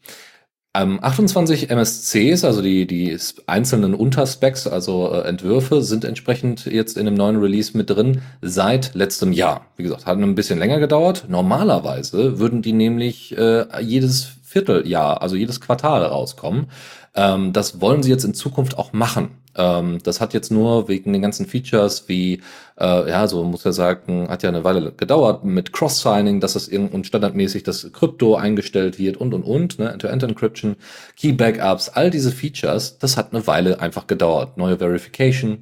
Ähm, 0.79 1.01
28 1.03 1.71
MSCs, 1.71 2.45
also 2.45 2.63
die, 2.63 2.87
die 2.87 3.17
einzelnen 3.47 3.95
Unterspecs, 3.95 4.69
also 4.69 5.13
äh, 5.13 5.27
Entwürfe, 5.27 5.83
sind 5.83 6.05
entsprechend 6.05 6.67
jetzt 6.67 6.97
in 6.97 7.05
dem 7.05 7.15
neuen 7.15 7.37
Release 7.37 7.77
mit 7.77 7.91
drin 7.91 8.23
seit 8.43 8.95
letztem 8.95 9.33
Jahr. 9.33 9.67
Wie 9.77 9.83
gesagt, 9.83 10.07
hat 10.07 10.19
ein 10.19 10.35
bisschen 10.37 10.59
länger 10.59 10.79
gedauert. 10.79 11.25
Normalerweise 11.29 12.39
würden 12.39 12.63
die 12.63 12.73
nämlich 12.73 13.37
äh, 13.37 13.65
jedes 13.83 14.38
Vierteljahr, 14.49 15.21
also 15.21 15.37
jedes 15.37 15.61
Quartal 15.61 16.03
rauskommen. 16.05 16.69
Ähm, 17.15 17.53
das 17.53 17.81
wollen 17.81 18.03
sie 18.03 18.11
jetzt 18.11 18.25
in 18.25 18.33
Zukunft 18.33 18.79
auch 18.79 18.93
machen. 18.93 19.31
Ähm, 19.57 19.99
das 20.03 20.21
hat 20.21 20.33
jetzt 20.33 20.51
nur 20.51 20.89
wegen 20.89 21.13
den 21.13 21.21
ganzen 21.21 21.45
Features 21.47 22.09
wie, 22.09 22.41
äh, 22.79 23.11
ja, 23.11 23.27
so 23.27 23.45
muss 23.45 23.65
ja 23.65 23.73
sagen, 23.73 24.29
hat 24.31 24.43
ja 24.43 24.49
eine 24.49 24.65
Weile 24.65 24.93
gedauert 24.93 25.45
mit 25.45 25.73
Cross-Signing, 25.73 26.41
dass 26.41 26.55
das 26.55 26.69
irgend- 26.69 26.95
und 26.95 27.07
standardmäßig 27.07 27.63
das 27.65 27.93
Krypto 27.93 28.37
eingestellt 28.37 28.99
wird 28.99 29.17
und 29.17 29.35
und 29.35 29.43
und, 29.43 29.79
ne, 29.79 29.91
End-to-End-Encryption, 29.91 30.77
Key-Backups, 31.17 31.91
all 31.91 32.11
diese 32.11 32.31
Features, 32.31 32.99
das 32.99 33.17
hat 33.17 33.35
eine 33.35 33.47
Weile 33.47 33.81
einfach 33.81 34.07
gedauert. 34.07 34.57
Neue 34.57 34.79
Verification. 34.79 35.59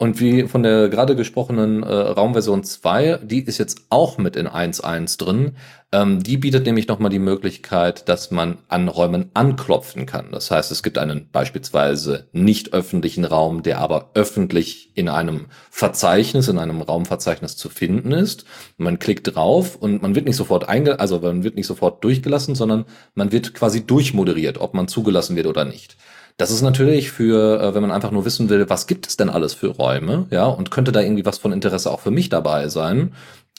Und 0.00 0.20
wie 0.20 0.46
von 0.46 0.62
der 0.62 0.88
gerade 0.88 1.16
gesprochenen 1.16 1.82
äh, 1.82 1.92
Raumversion 1.92 2.62
2, 2.62 3.18
die 3.24 3.40
ist 3.40 3.58
jetzt 3.58 3.86
auch 3.90 4.16
mit 4.16 4.36
in 4.36 4.46
1.1 4.46 5.18
drin. 5.18 5.56
Ähm, 5.90 6.22
die 6.22 6.36
bietet 6.36 6.66
nämlich 6.66 6.86
nochmal 6.86 7.10
die 7.10 7.18
Möglichkeit, 7.18 8.08
dass 8.08 8.30
man 8.30 8.58
an 8.68 8.86
Räumen 8.86 9.32
anklopfen 9.34 10.06
kann. 10.06 10.30
Das 10.30 10.52
heißt, 10.52 10.70
es 10.70 10.84
gibt 10.84 10.98
einen 10.98 11.28
beispielsweise 11.32 12.28
nicht 12.30 12.74
öffentlichen 12.74 13.24
Raum, 13.24 13.64
der 13.64 13.80
aber 13.80 14.10
öffentlich 14.14 14.92
in 14.94 15.08
einem 15.08 15.46
Verzeichnis, 15.68 16.46
in 16.46 16.58
einem 16.58 16.80
Raumverzeichnis 16.80 17.56
zu 17.56 17.68
finden 17.68 18.12
ist. 18.12 18.44
Man 18.76 19.00
klickt 19.00 19.34
drauf 19.34 19.74
und 19.74 20.00
man 20.00 20.14
wird 20.14 20.26
nicht 20.26 20.36
sofort 20.36 20.68
einge 20.68 21.00
also 21.00 21.18
man 21.18 21.42
wird 21.42 21.56
nicht 21.56 21.66
sofort 21.66 22.04
durchgelassen, 22.04 22.54
sondern 22.54 22.84
man 23.16 23.32
wird 23.32 23.52
quasi 23.52 23.84
durchmoderiert, 23.84 24.58
ob 24.58 24.74
man 24.74 24.86
zugelassen 24.86 25.34
wird 25.34 25.46
oder 25.48 25.64
nicht. 25.64 25.96
Das 26.38 26.52
ist 26.52 26.62
natürlich 26.62 27.10
für, 27.10 27.60
äh, 27.60 27.74
wenn 27.74 27.82
man 27.82 27.90
einfach 27.90 28.12
nur 28.12 28.24
wissen 28.24 28.48
will, 28.48 28.70
was 28.70 28.86
gibt 28.86 29.08
es 29.08 29.16
denn 29.16 29.28
alles 29.28 29.54
für 29.54 29.68
Räume, 29.68 30.26
ja, 30.30 30.46
und 30.46 30.70
könnte 30.70 30.92
da 30.92 31.00
irgendwie 31.00 31.26
was 31.26 31.38
von 31.38 31.52
Interesse 31.52 31.90
auch 31.90 32.00
für 32.00 32.12
mich 32.12 32.28
dabei 32.28 32.68
sein, 32.68 33.12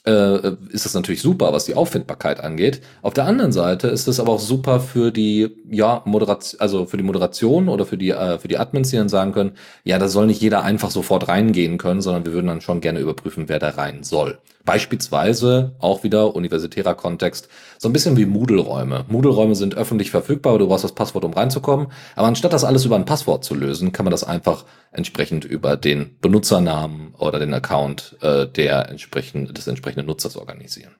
äh, 0.06 0.52
ist 0.70 0.86
das 0.86 0.94
natürlich 0.94 1.20
super, 1.20 1.52
was 1.52 1.66
die 1.66 1.74
Auffindbarkeit 1.74 2.40
angeht. 2.40 2.80
Auf 3.02 3.12
der 3.12 3.26
anderen 3.26 3.52
Seite 3.52 3.88
ist 3.88 4.08
es 4.08 4.18
aber 4.18 4.32
auch 4.32 4.40
super 4.40 4.80
für 4.80 5.10
die, 5.12 5.50
ja, 5.70 6.00
Moderation, 6.06 6.58
also 6.60 6.86
für 6.86 6.96
die 6.96 7.02
Moderation 7.02 7.68
oder 7.68 7.84
für 7.84 7.98
die, 7.98 8.10
äh, 8.10 8.38
für 8.38 8.48
die 8.48 8.56
Admins, 8.56 8.88
die 8.90 8.96
dann 8.96 9.10
sagen 9.10 9.32
können, 9.32 9.52
ja, 9.84 9.98
da 9.98 10.08
soll 10.08 10.26
nicht 10.26 10.40
jeder 10.40 10.62
einfach 10.62 10.90
sofort 10.90 11.28
reingehen 11.28 11.76
können, 11.76 12.00
sondern 12.00 12.24
wir 12.24 12.32
würden 12.32 12.46
dann 12.46 12.62
schon 12.62 12.80
gerne 12.80 13.00
überprüfen, 13.00 13.48
wer 13.48 13.58
da 13.58 13.70
rein 13.70 14.04
soll. 14.04 14.38
Beispielsweise 14.64 15.74
auch 15.78 16.02
wieder 16.02 16.34
universitärer 16.34 16.94
Kontext, 16.94 17.48
so 17.78 17.88
ein 17.88 17.92
bisschen 17.92 18.16
wie 18.16 18.26
Moodle-Räume. 18.26 19.06
Moodle-Räume 19.08 19.54
sind 19.54 19.74
öffentlich 19.74 20.10
verfügbar, 20.10 20.58
du 20.58 20.68
brauchst 20.68 20.84
das 20.84 20.94
Passwort, 20.94 21.24
um 21.24 21.32
reinzukommen. 21.32 21.88
Aber 22.14 22.28
anstatt 22.28 22.52
das 22.52 22.64
alles 22.64 22.84
über 22.84 22.96
ein 22.96 23.04
Passwort 23.04 23.44
zu 23.44 23.54
lösen, 23.54 23.92
kann 23.92 24.04
man 24.04 24.10
das 24.10 24.24
einfach 24.24 24.64
entsprechend 24.92 25.44
über 25.44 25.76
den 25.76 26.18
Benutzernamen 26.20 27.14
oder 27.14 27.38
den 27.38 27.54
Account 27.54 28.16
äh, 28.20 28.46
der 28.46 28.88
entsprechend, 28.88 29.56
des 29.56 29.66
entsprechenden 29.66 30.06
Nutzers 30.06 30.36
organisieren. 30.36 30.96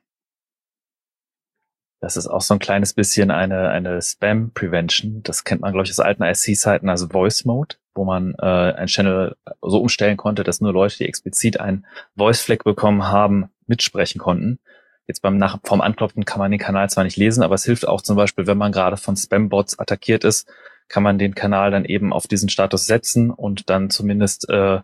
Das 2.01 2.17
ist 2.17 2.29
auch 2.29 2.41
so 2.41 2.55
ein 2.55 2.61
kleines 2.61 2.95
bisschen 2.95 3.31
eine, 3.31 3.69
eine 3.69 4.01
Spam-Prevention. 4.01 5.23
Das 5.23 5.45
kennt 5.45 5.61
man, 5.61 5.73
glaube 5.73 5.85
ich, 5.85 5.91
aus 5.91 6.01
alten 6.01 6.23
IC-Seiten 6.23 6.89
als 6.89 7.05
Voice 7.05 7.45
Mode, 7.45 7.77
wo 8.01 8.07
man 8.07 8.35
äh, 8.41 8.73
ein 8.73 8.87
Channel 8.87 9.37
so 9.61 9.79
umstellen 9.79 10.17
konnte, 10.17 10.43
dass 10.43 10.63
nur 10.63 10.73
Leute, 10.73 10.97
die 10.97 11.05
explizit 11.05 11.61
einen 11.61 11.85
Voice-Flag 12.17 12.65
bekommen 12.65 13.05
haben, 13.05 13.51
mitsprechen 13.67 14.19
konnten. 14.19 14.59
Jetzt 15.07 15.21
beim 15.21 15.37
Nach 15.37 15.59
vom 15.65 15.83
Anklopfen 15.83 16.25
kann 16.25 16.39
man 16.39 16.51
den 16.51 16.59
Kanal 16.59 16.89
zwar 16.89 17.05
nicht 17.05 17.19
lesen, 17.19 17.43
aber 17.43 17.57
es 17.57 17.65
hilft 17.65 17.87
auch 17.87 18.01
zum 18.01 18.17
Beispiel, 18.17 18.47
wenn 18.47 18.57
man 18.57 18.73
gerade 18.73 18.97
von 18.97 19.17
Spam-Bots 19.17 19.79
attackiert 19.79 20.25
ist, 20.25 20.51
kann 20.89 21.03
man 21.03 21.19
den 21.19 21.35
Kanal 21.35 21.71
dann 21.71 21.85
eben 21.85 22.11
auf 22.11 22.27
diesen 22.27 22.49
Status 22.49 22.87
setzen 22.87 23.31
und 23.31 23.69
dann 23.69 23.91
zumindest 23.91 24.49
äh, 24.49 24.81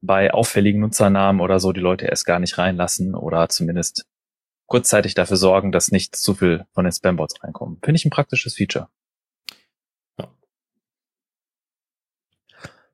bei 0.00 0.32
auffälligen 0.32 0.80
Nutzernamen 0.80 1.40
oder 1.40 1.58
so 1.58 1.72
die 1.72 1.80
Leute 1.80 2.06
erst 2.06 2.24
gar 2.24 2.38
nicht 2.38 2.56
reinlassen 2.56 3.16
oder 3.16 3.48
zumindest 3.48 4.06
kurzzeitig 4.66 5.14
dafür 5.14 5.38
sorgen, 5.38 5.72
dass 5.72 5.90
nicht 5.90 6.14
zu 6.14 6.34
viel 6.34 6.66
von 6.72 6.84
den 6.84 6.92
Spambots 6.92 7.42
reinkommen. 7.42 7.78
Finde 7.82 7.96
ich 7.96 8.04
ein 8.04 8.10
praktisches 8.10 8.54
Feature. 8.54 8.88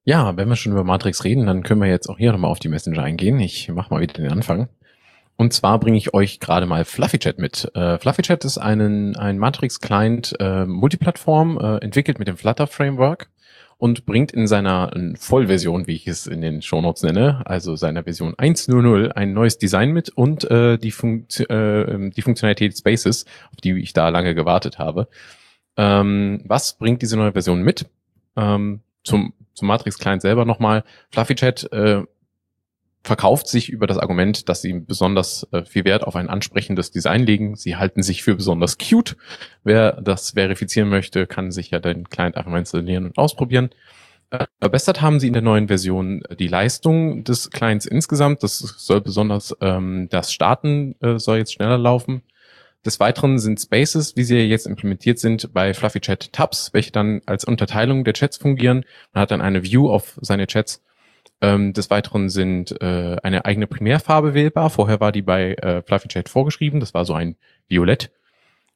Ja, 0.04 0.36
wenn 0.36 0.48
wir 0.48 0.56
schon 0.56 0.72
über 0.72 0.84
Matrix 0.84 1.24
reden, 1.24 1.46
dann 1.46 1.62
können 1.62 1.80
wir 1.80 1.88
jetzt 1.88 2.08
auch 2.08 2.18
hier 2.18 2.32
nochmal 2.32 2.50
auf 2.50 2.58
die 2.58 2.68
Messenger 2.68 3.02
eingehen. 3.02 3.38
Ich 3.38 3.68
mache 3.68 3.92
mal 3.92 4.00
wieder 4.00 4.14
den 4.14 4.32
Anfang. 4.32 4.68
Und 5.36 5.52
zwar 5.52 5.78
bringe 5.80 5.96
ich 5.96 6.12
euch 6.14 6.40
gerade 6.40 6.66
mal 6.66 6.84
FluffyChat 6.84 7.38
mit. 7.38 7.70
Äh, 7.74 7.98
FluffyChat 7.98 8.44
ist 8.44 8.58
einen, 8.58 9.16
ein 9.16 9.38
Matrix-Client 9.38 10.36
äh, 10.38 10.66
Multiplattform, 10.66 11.58
äh, 11.58 11.78
entwickelt 11.78 12.18
mit 12.18 12.28
dem 12.28 12.36
Flutter-Framework 12.36 13.30
und 13.80 14.04
bringt 14.04 14.32
in 14.32 14.46
seiner 14.46 14.92
Vollversion, 15.18 15.86
wie 15.86 15.94
ich 15.94 16.06
es 16.06 16.26
in 16.26 16.42
den 16.42 16.60
Shownotes 16.60 17.02
nenne, 17.02 17.40
also 17.46 17.76
seiner 17.76 18.04
Version 18.04 18.34
1.0.0, 18.34 19.12
ein 19.12 19.32
neues 19.32 19.56
Design 19.56 19.92
mit 19.92 20.10
und 20.10 20.44
äh, 20.50 20.76
die, 20.76 20.90
Funkt 20.90 21.40
äh, 21.48 22.10
die 22.10 22.20
Funktionalität 22.20 22.76
Spaces, 22.76 23.24
auf 23.50 23.62
die 23.62 23.72
ich 23.80 23.94
da 23.94 24.10
lange 24.10 24.34
gewartet 24.34 24.78
habe. 24.78 25.08
Ähm, 25.78 26.42
was 26.44 26.76
bringt 26.76 27.00
diese 27.00 27.16
neue 27.16 27.32
Version 27.32 27.62
mit? 27.62 27.86
Ähm, 28.36 28.80
zum, 29.02 29.32
zum 29.60 29.68
Matrix-Client 29.68 30.22
selber 30.22 30.44
nochmal. 30.44 30.84
FluffyChat 31.10 31.72
äh, 31.72 32.02
verkauft 33.02 33.48
sich 33.48 33.70
über 33.70 33.86
das 33.86 33.98
Argument, 33.98 34.48
dass 34.48 34.60
sie 34.60 34.74
besonders 34.74 35.46
äh, 35.52 35.64
viel 35.64 35.84
Wert 35.84 36.04
auf 36.04 36.16
ein 36.16 36.28
ansprechendes 36.28 36.90
Design 36.90 37.22
legen. 37.22 37.56
Sie 37.56 37.76
halten 37.76 38.02
sich 38.02 38.22
für 38.22 38.34
besonders 38.34 38.76
cute. 38.78 39.16
Wer 39.64 40.00
das 40.00 40.32
verifizieren 40.32 40.88
möchte, 40.88 41.26
kann 41.26 41.50
sich 41.50 41.70
ja 41.70 41.78
den 41.78 42.08
Client 42.08 42.36
einfach 42.36 42.50
mal 42.50 42.58
installieren 42.58 43.06
und 43.06 43.16
ausprobieren. 43.16 43.70
Äh, 44.30 44.46
verbessert 44.60 45.00
haben 45.00 45.18
sie 45.18 45.28
in 45.28 45.32
der 45.32 45.42
neuen 45.42 45.68
Version 45.68 46.22
die 46.38 46.48
Leistung 46.48 47.24
des 47.24 47.50
Clients 47.50 47.86
insgesamt. 47.86 48.42
Das 48.42 48.58
soll 48.58 49.00
besonders 49.00 49.56
ähm, 49.60 50.08
das 50.10 50.32
Starten 50.32 50.94
äh, 51.00 51.18
soll 51.18 51.38
jetzt 51.38 51.54
schneller 51.54 51.78
laufen. 51.78 52.22
Des 52.86 52.98
Weiteren 52.98 53.38
sind 53.38 53.60
Spaces, 53.60 54.16
wie 54.16 54.24
sie 54.24 54.38
jetzt 54.38 54.66
implementiert 54.66 55.18
sind, 55.18 55.52
bei 55.52 55.74
Fluffy 55.74 56.00
Chat 56.00 56.32
Tabs, 56.32 56.72
welche 56.72 56.92
dann 56.92 57.20
als 57.26 57.44
Unterteilung 57.44 58.04
der 58.04 58.14
Chats 58.14 58.38
fungieren. 58.38 58.84
Man 59.12 59.22
hat 59.22 59.30
dann 59.30 59.42
eine 59.42 59.62
View 59.62 59.90
auf 59.90 60.18
seine 60.22 60.46
Chats 60.46 60.82
ähm, 61.40 61.72
des 61.72 61.90
Weiteren 61.90 62.28
sind 62.28 62.80
äh, 62.80 63.16
eine 63.22 63.44
eigene 63.44 63.66
Primärfarbe 63.66 64.34
wählbar. 64.34 64.70
Vorher 64.70 65.00
war 65.00 65.12
die 65.12 65.22
bei 65.22 65.54
äh, 65.54 65.82
Fluffy 65.82 66.08
Chat 66.08 66.28
vorgeschrieben. 66.28 66.80
Das 66.80 66.94
war 66.94 67.04
so 67.04 67.14
ein 67.14 67.36
Violett. 67.68 68.10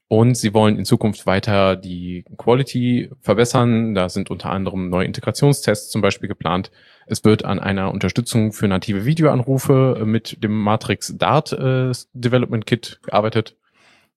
Und 0.09 0.37
sie 0.37 0.55
wollen 0.55 0.79
in 0.79 0.85
Zukunft 0.85 1.27
weiter 1.27 1.77
die 1.77 2.25
Quality 2.37 3.11
verbessern. 3.21 3.95
Da 3.95 4.09
sind 4.09 4.31
unter 4.31 4.51
anderem 4.51 4.89
neue 4.89 5.07
Integrationstests 5.07 5.91
zum 5.91 6.03
Beispiel 6.03 6.29
geplant. 6.29 6.71
Es 7.07 7.25
wird 7.25 7.45
an 7.45 7.59
einer 7.59 7.91
Unterstützung 7.91 8.53
für 8.53 8.69
native 8.69 9.05
Videoanrufe 9.05 10.03
mit 10.05 10.43
dem 10.43 10.59
Matrix 10.63 11.15
Dart 11.17 11.53
äh, 11.53 11.93
Development 12.13 12.65
Kit 12.67 13.01
gearbeitet. 13.03 13.57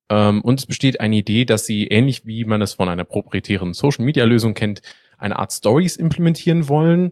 Ähm, 0.09 0.41
und 0.41 0.59
es 0.59 0.65
besteht 0.65 0.99
eine 0.99 1.17
Idee, 1.17 1.45
dass 1.45 1.65
sie 1.65 1.87
ähnlich 1.87 2.25
wie 2.25 2.45
man 2.45 2.61
es 2.61 2.73
von 2.73 2.89
einer 2.89 3.03
proprietären 3.03 3.73
Social 3.73 4.05
Media 4.05 4.25
Lösung 4.25 4.53
kennt, 4.53 4.81
eine 5.17 5.37
Art 5.37 5.51
Stories 5.51 5.95
implementieren 5.95 6.69
wollen, 6.69 7.11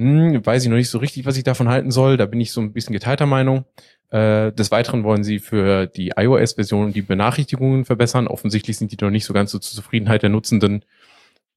hm, 0.00 0.46
weiß 0.46 0.62
ich 0.62 0.70
noch 0.70 0.76
nicht 0.76 0.88
so 0.88 0.98
richtig, 0.98 1.26
was 1.26 1.36
ich 1.36 1.44
davon 1.44 1.68
halten 1.68 1.90
soll. 1.90 2.16
Da 2.16 2.24
bin 2.24 2.40
ich 2.40 2.52
so 2.52 2.60
ein 2.62 2.72
bisschen 2.72 2.94
geteilter 2.94 3.26
Meinung. 3.26 3.66
Äh, 4.08 4.50
des 4.52 4.70
Weiteren 4.70 5.04
wollen 5.04 5.24
sie 5.24 5.40
für 5.40 5.86
die 5.86 6.12
iOS-Version 6.16 6.94
die 6.94 7.02
Benachrichtigungen 7.02 7.84
verbessern. 7.84 8.26
Offensichtlich 8.26 8.78
sind 8.78 8.92
die 8.92 9.04
noch 9.04 9.10
nicht 9.10 9.26
so 9.26 9.34
ganz 9.34 9.50
so 9.50 9.58
zur 9.58 9.76
Zufriedenheit 9.76 10.22
der 10.22 10.30
Nutzenden. 10.30 10.86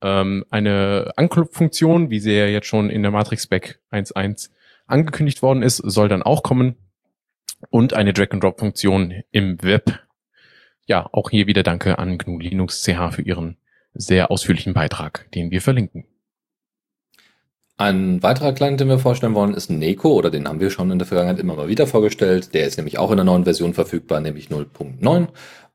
Ähm, 0.01 0.43
eine 0.49 1.13
Anklopffunktion, 1.15 2.09
wie 2.09 2.19
sie 2.19 2.33
ja 2.33 2.47
jetzt 2.47 2.67
schon 2.67 2.89
in 2.89 3.01
der 3.01 3.11
Matrix 3.11 3.43
Spec 3.43 3.79
1.1 3.91 4.49
angekündigt 4.87 5.41
worden 5.41 5.63
ist, 5.63 5.77
soll 5.77 6.09
dann 6.09 6.21
auch 6.21 6.43
kommen. 6.43 6.75
Und 7.69 7.93
eine 7.93 8.11
Drag-and-Drop-Funktion 8.11 9.23
im 9.31 9.63
Web. 9.63 10.01
Ja, 10.85 11.07
auch 11.11 11.29
hier 11.29 11.47
wieder 11.47 11.63
danke 11.63 11.97
an 11.97 12.17
GNU 12.17 12.39
Linux 12.39 12.83
CH 12.83 13.11
für 13.11 13.21
ihren 13.21 13.57
sehr 13.93 14.31
ausführlichen 14.31 14.73
Beitrag, 14.73 15.29
den 15.33 15.51
wir 15.51 15.61
verlinken. 15.61 16.05
Ein 17.77 18.21
weiterer 18.21 18.53
Client, 18.53 18.79
den 18.79 18.87
wir 18.87 18.99
vorstellen 18.99 19.33
wollen, 19.33 19.55
ist 19.55 19.69
Neko, 19.69 20.13
oder 20.13 20.29
den 20.29 20.47
haben 20.47 20.59
wir 20.59 20.69
schon 20.69 20.91
in 20.91 20.99
der 20.99 21.07
Vergangenheit 21.07 21.39
immer 21.39 21.55
mal 21.55 21.67
wieder 21.67 21.87
vorgestellt. 21.87 22.53
Der 22.53 22.67
ist 22.67 22.77
nämlich 22.77 22.99
auch 22.99 23.09
in 23.09 23.17
der 23.17 23.25
neuen 23.25 23.45
Version 23.45 23.73
verfügbar, 23.73 24.19
nämlich 24.19 24.49
0.9 24.49 25.27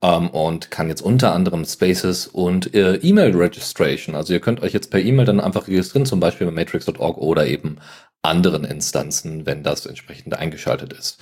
ähm, 0.02 0.28
und 0.30 0.70
kann 0.70 0.88
jetzt 0.88 1.00
unter 1.00 1.34
anderem 1.34 1.64
Spaces 1.64 2.28
und 2.28 2.72
äh, 2.74 2.94
E-Mail 2.96 3.34
Registration. 3.34 4.14
Also 4.14 4.32
ihr 4.32 4.40
könnt 4.40 4.62
euch 4.62 4.72
jetzt 4.72 4.90
per 4.90 5.00
E-Mail 5.00 5.26
dann 5.26 5.40
einfach 5.40 5.66
registrieren, 5.66 6.06
zum 6.06 6.20
Beispiel 6.20 6.46
bei 6.46 6.52
matrix.org 6.52 7.18
oder 7.18 7.46
eben 7.46 7.78
anderen 8.22 8.64
Instanzen, 8.64 9.46
wenn 9.46 9.62
das 9.62 9.86
entsprechend 9.86 10.34
eingeschaltet 10.34 10.92
ist. 10.92 11.20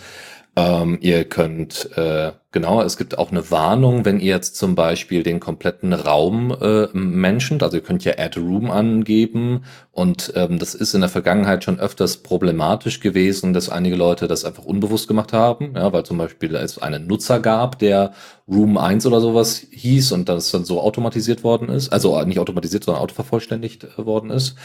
Ähm, 0.59 0.97
ihr 1.03 1.25
könnt, 1.25 1.91
äh, 1.99 2.33
genau, 2.51 2.81
es 2.81 2.97
gibt 2.97 3.19
auch 3.19 3.31
eine 3.31 3.51
Warnung, 3.51 4.07
wenn 4.07 4.19
ihr 4.19 4.35
jetzt 4.35 4.57
zum 4.57 4.75
Beispiel 4.75 5.23
den 5.23 5.39
kompletten 5.39 5.93
Raum 5.93 6.51
äh, 6.59 6.87
menschent, 6.95 7.63
also 7.63 7.77
ihr 7.77 7.83
könnt 7.83 8.07
ja 8.07 8.15
Add 8.17 8.41
Room 8.41 8.71
angeben 8.71 9.65
und 9.93 10.33
ähm, 10.35 10.59
das 10.59 10.75
ist 10.75 10.95
in 10.95 11.03
der 11.03 11.11
Vergangenheit 11.11 11.63
schon 11.63 11.79
öfters 11.79 12.17
problematisch 12.23 13.01
gewesen, 13.01 13.53
dass 13.53 13.69
einige 13.69 13.97
Leute 13.97 14.29
das 14.29 14.47
einfach 14.47 14.65
unbewusst 14.65 15.09
gemacht 15.09 15.35
haben, 15.35 15.75
ja, 15.77 15.93
weil 15.93 16.05
zum 16.05 16.17
Beispiel 16.17 16.55
es 16.55 16.79
einen 16.79 17.07
Nutzer 17.07 17.41
gab, 17.41 17.79
der 17.79 18.13
Room 18.49 18.79
1 18.79 19.05
oder 19.05 19.21
sowas 19.21 19.61
hieß 19.71 20.13
und 20.13 20.31
das 20.31 20.51
dann 20.53 20.65
so 20.65 20.81
automatisiert 20.81 21.45
worden 21.45 21.69
ist, 21.69 21.93
also 21.93 22.19
nicht 22.23 22.39
automatisiert, 22.39 22.85
sondern 22.85 23.03
autovervollständigt 23.03 23.85
äh, 23.85 24.07
worden 24.07 24.31
ist 24.31 24.57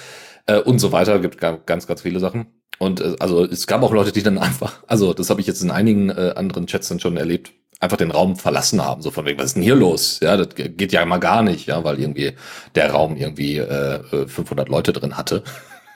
äh, 0.45 0.59
und 0.59 0.79
so 0.79 0.91
weiter, 0.91 1.19
gibt 1.19 1.39
ganz, 1.39 1.87
ganz 1.87 2.01
viele 2.01 2.19
Sachen. 2.19 2.47
Und 2.79 2.99
äh, 3.01 3.15
also 3.19 3.45
es 3.45 3.67
gab 3.67 3.83
auch 3.83 3.93
Leute, 3.93 4.11
die 4.11 4.23
dann 4.23 4.37
einfach, 4.39 4.83
also 4.87 5.13
das 5.13 5.29
habe 5.29 5.41
ich 5.41 5.47
jetzt 5.47 5.61
in 5.61 5.71
einigen 5.71 6.09
äh, 6.09 6.33
anderen 6.35 6.67
Chats 6.67 6.89
dann 6.89 6.99
schon 6.99 7.17
erlebt, 7.17 7.51
einfach 7.79 7.97
den 7.97 8.11
Raum 8.11 8.35
verlassen 8.35 8.83
haben, 8.83 9.01
so 9.01 9.11
von 9.11 9.25
wegen, 9.25 9.39
was 9.39 9.47
ist 9.47 9.55
denn 9.55 9.63
hier 9.63 9.75
los? 9.75 10.19
Ja, 10.21 10.37
das 10.37 10.49
geht 10.55 10.91
ja 10.91 11.05
mal 11.05 11.17
gar 11.17 11.41
nicht, 11.41 11.67
ja, 11.67 11.83
weil 11.83 11.99
irgendwie 11.99 12.33
der 12.75 12.91
Raum 12.91 13.17
irgendwie 13.17 13.57
äh, 13.57 14.27
500 14.27 14.67
äh, 14.67 14.71
Leute 14.71 14.93
drin 14.93 15.17
hatte. 15.17 15.43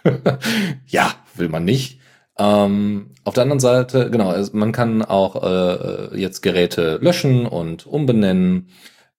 ja, 0.87 1.13
will 1.35 1.49
man 1.49 1.63
nicht. 1.63 1.99
Ähm, 2.37 3.11
auf 3.23 3.33
der 3.33 3.43
anderen 3.43 3.59
Seite, 3.59 4.09
genau, 4.11 4.35
man 4.51 4.71
kann 4.71 5.03
auch 5.03 5.41
äh, 5.43 6.19
jetzt 6.19 6.41
Geräte 6.41 6.97
löschen 7.01 7.45
und 7.45 7.85
umbenennen. 7.85 8.69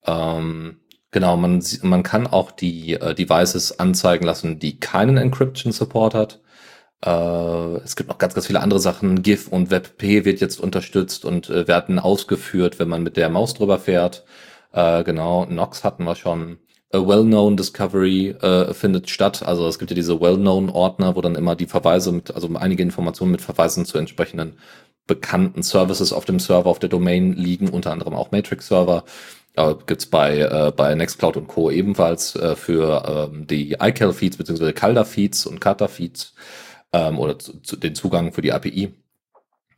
Ähm, 0.04 0.80
genau, 1.16 1.38
man, 1.38 1.64
man 1.80 2.02
kann 2.02 2.26
auch 2.26 2.50
die 2.50 2.92
äh, 2.92 3.14
Devices 3.14 3.78
anzeigen 3.78 4.26
lassen, 4.26 4.58
die 4.58 4.78
keinen 4.78 5.16
Encryption 5.16 5.72
Support 5.72 6.12
hat. 6.12 6.42
Äh, 7.02 7.76
es 7.78 7.96
gibt 7.96 8.10
noch 8.10 8.18
ganz, 8.18 8.34
ganz 8.34 8.46
viele 8.46 8.60
andere 8.60 8.80
Sachen. 8.80 9.22
GIF 9.22 9.48
und 9.48 9.70
WebP 9.70 10.26
wird 10.26 10.42
jetzt 10.42 10.60
unterstützt 10.60 11.24
und 11.24 11.48
äh, 11.48 11.66
werden 11.66 11.98
ausgeführt, 11.98 12.78
wenn 12.78 12.90
man 12.90 13.02
mit 13.02 13.16
der 13.16 13.30
Maus 13.30 13.54
drüber 13.54 13.78
fährt. 13.78 14.26
Äh, 14.72 15.04
genau, 15.04 15.46
Nox 15.46 15.84
hatten 15.84 16.04
wir 16.04 16.16
schon. 16.16 16.58
A 16.92 16.98
well-known 16.98 17.56
Discovery 17.56 18.36
äh, 18.42 18.74
findet 18.74 19.08
statt. 19.08 19.42
Also 19.42 19.66
es 19.68 19.78
gibt 19.78 19.90
ja 19.90 19.94
diese 19.94 20.20
well-known 20.20 20.68
Ordner, 20.68 21.16
wo 21.16 21.22
dann 21.22 21.34
immer 21.34 21.56
die 21.56 21.66
Verweise 21.66 22.12
mit, 22.12 22.34
also 22.34 22.46
einige 22.56 22.82
Informationen 22.82 23.32
mit 23.32 23.40
Verweisen 23.40 23.86
zu 23.86 23.96
entsprechenden 23.96 24.58
bekannten 25.06 25.62
Services 25.62 26.12
auf 26.12 26.26
dem 26.26 26.40
Server, 26.40 26.68
auf 26.68 26.78
der 26.78 26.88
Domain 26.90 27.32
liegen, 27.32 27.70
unter 27.70 27.92
anderem 27.92 28.14
auch 28.14 28.32
Matrix-Server. 28.32 29.04
Äh, 29.56 29.74
gibt's 29.86 30.06
bei, 30.06 30.38
äh, 30.38 30.72
bei 30.76 30.94
Nextcloud 30.94 31.36
und 31.36 31.48
Co. 31.48 31.70
ebenfalls 31.70 32.36
äh, 32.36 32.54
für 32.56 33.30
ähm, 33.32 33.46
die 33.46 33.72
iCal-Feeds 33.80 34.36
bzw. 34.36 34.72
Calda-Feeds 34.72 35.46
und 35.46 35.60
Kata-Feeds 35.60 36.34
ähm, 36.92 37.18
oder 37.18 37.38
zu, 37.38 37.60
zu, 37.62 37.76
den 37.76 37.94
Zugang 37.94 38.32
für 38.32 38.42
die 38.42 38.52
API. 38.52 38.94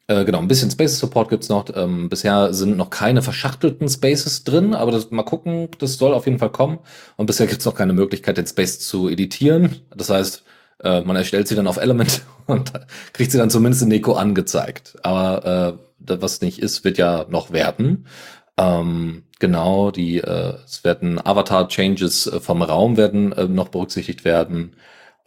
Äh, 0.08 0.24
genau, 0.24 0.38
ein 0.38 0.48
bisschen 0.48 0.70
Spaces 0.70 0.98
Support 0.98 1.28
gibt's 1.28 1.48
noch. 1.48 1.66
Ähm, 1.76 2.08
bisher 2.08 2.52
sind 2.54 2.76
noch 2.76 2.90
keine 2.90 3.22
verschachtelten 3.22 3.88
Spaces 3.88 4.42
drin, 4.42 4.74
aber 4.74 4.90
das, 4.90 5.10
mal 5.12 5.22
gucken, 5.22 5.68
das 5.78 5.94
soll 5.94 6.12
auf 6.12 6.26
jeden 6.26 6.38
Fall 6.40 6.50
kommen. 6.50 6.80
Und 7.16 7.26
bisher 7.26 7.46
gibt's 7.46 7.64
noch 7.64 7.74
keine 7.74 7.92
Möglichkeit, 7.92 8.36
den 8.36 8.46
Space 8.46 8.80
zu 8.80 9.08
editieren. 9.08 9.82
Das 9.94 10.10
heißt, 10.10 10.42
äh, 10.82 11.02
man 11.02 11.14
erstellt 11.14 11.46
sie 11.46 11.54
dann 11.54 11.68
auf 11.68 11.76
Element 11.76 12.22
und 12.46 12.72
kriegt 13.12 13.30
sie 13.30 13.38
dann 13.38 13.50
zumindest 13.50 13.82
in 13.82 13.88
Neko 13.88 14.14
angezeigt. 14.14 14.96
Aber 15.04 15.78
äh, 16.08 16.18
was 16.20 16.40
nicht 16.40 16.58
ist, 16.58 16.84
wird 16.84 16.98
ja 16.98 17.26
noch 17.28 17.52
werden. 17.52 18.06
Ähm, 18.56 19.24
genau, 19.38 19.90
die 19.90 20.18
äh, 20.18 20.54
es 20.64 20.84
werden 20.84 21.24
Avatar-Changes 21.24 22.26
äh, 22.26 22.40
vom 22.40 22.62
Raum 22.62 22.96
werden 22.96 23.32
äh, 23.32 23.46
noch 23.48 23.68
berücksichtigt 23.68 24.24
werden. 24.24 24.76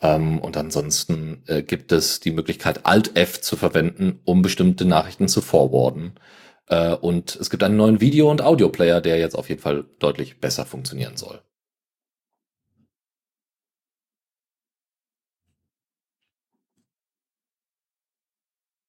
Ähm, 0.02 0.40
und 0.40 0.58
ansonsten 0.58 1.44
äh, 1.48 1.64
gibt 1.64 1.92
es 1.92 2.20
die 2.20 2.32
Möglichkeit, 2.32 2.86
Alt-F 2.86 3.42
zu 3.42 3.56
verwenden, 3.56 4.20
um 4.26 4.42
bestimmte 4.42 4.86
Nachrichten 4.86 5.28
zu 5.28 5.42
forwarden. 5.42 6.14
Äh, 6.68 6.94
und 6.96 7.36
es 7.36 7.50
gibt 7.50 7.64
einen 7.64 7.78
neuen 7.78 8.02
Video- 8.02 8.32
und 8.32 8.42
Audio-Player, 8.42 9.02
der 9.02 9.20
jetzt 9.20 9.36
auf 9.36 9.50
jeden 9.50 9.62
Fall 9.62 9.86
deutlich 10.00 10.40
besser 10.40 10.66
funktionieren 10.66 11.18
soll. 11.18 11.42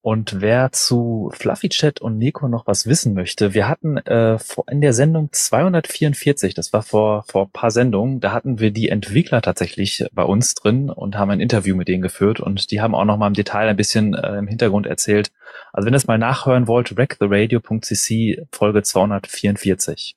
Und 0.04 0.40
wer 0.40 0.72
zu 0.72 1.30
Fluffy 1.32 1.68
Chat 1.68 2.00
und 2.00 2.18
Nico 2.18 2.48
noch 2.48 2.66
was 2.66 2.86
wissen 2.86 3.14
möchte, 3.14 3.54
wir 3.54 3.68
hatten 3.68 3.98
äh, 3.98 4.36
in 4.68 4.80
der 4.80 4.94
Sendung 4.94 5.28
244, 5.30 6.54
das 6.54 6.72
war 6.72 6.82
vor 6.82 7.22
vor 7.28 7.48
paar 7.52 7.70
Sendungen, 7.70 8.18
da 8.18 8.32
hatten 8.32 8.58
wir 8.58 8.72
die 8.72 8.88
Entwickler 8.88 9.42
tatsächlich 9.42 10.04
bei 10.12 10.24
uns 10.24 10.56
drin 10.56 10.90
und 10.90 11.16
haben 11.16 11.30
ein 11.30 11.38
Interview 11.38 11.76
mit 11.76 11.86
denen 11.86 12.02
geführt 12.02 12.40
und 12.40 12.72
die 12.72 12.80
haben 12.80 12.96
auch 12.96 13.04
noch 13.04 13.16
mal 13.16 13.28
im 13.28 13.34
Detail 13.34 13.68
ein 13.68 13.76
bisschen 13.76 14.14
äh, 14.14 14.38
im 14.38 14.48
Hintergrund 14.48 14.88
erzählt. 14.88 15.30
Also 15.72 15.86
wenn 15.86 15.94
ihr 15.94 15.98
es 15.98 16.08
mal 16.08 16.18
nachhören 16.18 16.66
wollt, 16.66 16.96
wrecktheradio.cc 16.96 18.48
Folge 18.50 18.82
244. 18.82 20.16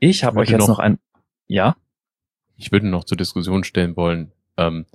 Ich 0.00 0.24
habe 0.24 0.40
euch 0.40 0.50
jetzt 0.50 0.58
noch, 0.58 0.68
noch 0.68 0.78
ein 0.80 0.98
ja. 1.46 1.76
Ich 2.56 2.72
würde 2.72 2.88
noch 2.88 3.04
zur 3.04 3.16
Diskussion 3.16 3.62
stellen 3.62 3.96
wollen. 3.96 4.32
Ähm, 4.56 4.86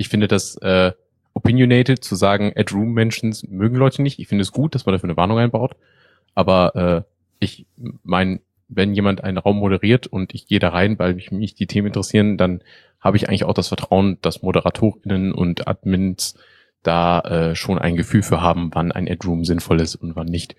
ich 0.00 0.08
finde 0.08 0.28
das, 0.28 0.56
äh, 0.56 0.92
opinionated 1.34 2.02
zu 2.02 2.14
sagen, 2.14 2.52
Add 2.56 2.74
Room 2.74 2.94
Mentions 2.94 3.46
mögen 3.46 3.76
Leute 3.76 4.00
nicht. 4.00 4.18
Ich 4.18 4.28
finde 4.28 4.42
es 4.42 4.50
gut, 4.50 4.74
dass 4.74 4.86
man 4.86 4.94
dafür 4.94 5.10
eine 5.10 5.16
Warnung 5.18 5.38
einbaut. 5.38 5.76
Aber 6.34 6.74
äh, 6.74 7.02
ich 7.38 7.66
meine, 8.02 8.40
wenn 8.68 8.94
jemand 8.94 9.22
einen 9.22 9.36
Raum 9.36 9.58
moderiert 9.58 10.06
und 10.06 10.34
ich 10.34 10.46
gehe 10.46 10.58
da 10.58 10.70
rein, 10.70 10.98
weil 10.98 11.14
mich, 11.14 11.30
mich 11.32 11.54
die 11.54 11.66
Themen 11.66 11.88
interessieren, 11.88 12.38
dann 12.38 12.62
habe 12.98 13.18
ich 13.18 13.28
eigentlich 13.28 13.44
auch 13.44 13.52
das 13.52 13.68
Vertrauen, 13.68 14.16
dass 14.22 14.42
ModeratorInnen 14.42 15.32
und 15.32 15.68
Admins 15.68 16.34
da 16.82 17.20
äh, 17.20 17.54
schon 17.54 17.78
ein 17.78 17.96
Gefühl 17.96 18.22
für 18.22 18.40
haben, 18.40 18.70
wann 18.72 18.92
ein 18.92 19.06
Ad 19.06 19.26
Room 19.26 19.44
sinnvoll 19.44 19.80
ist 19.82 19.96
und 19.96 20.16
wann 20.16 20.28
nicht. 20.28 20.56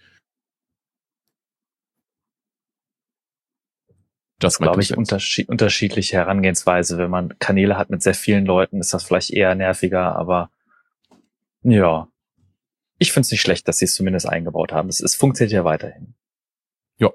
Das 4.42 4.58
glaube 4.58 4.82
ich 4.82 4.98
unterschied 4.98 5.50
unterschiedliche 5.50 6.18
Herangehensweise. 6.18 6.98
Wenn 6.98 7.12
man 7.12 7.38
Kanäle 7.38 7.78
hat 7.78 7.92
mit 7.92 8.02
sehr 8.02 8.16
vielen 8.16 8.46
Leuten, 8.46 8.80
ist 8.80 8.94
das 8.94 9.04
vielleicht 9.04 9.30
eher 9.30 9.54
nerviger, 9.54 10.16
aber 10.16 10.50
ja. 11.64 12.08
Ich 12.98 13.12
finde 13.12 13.26
es 13.26 13.32
nicht 13.32 13.42
schlecht, 13.42 13.68
dass 13.68 13.78
sie 13.78 13.86
es 13.86 13.96
zumindest 13.96 14.28
eingebaut 14.28 14.72
haben. 14.72 14.90
Es, 14.90 15.00
es 15.00 15.16
funktioniert 15.16 15.54
ja 15.54 15.64
weiterhin. 15.64 16.16
Ja. 16.98 17.12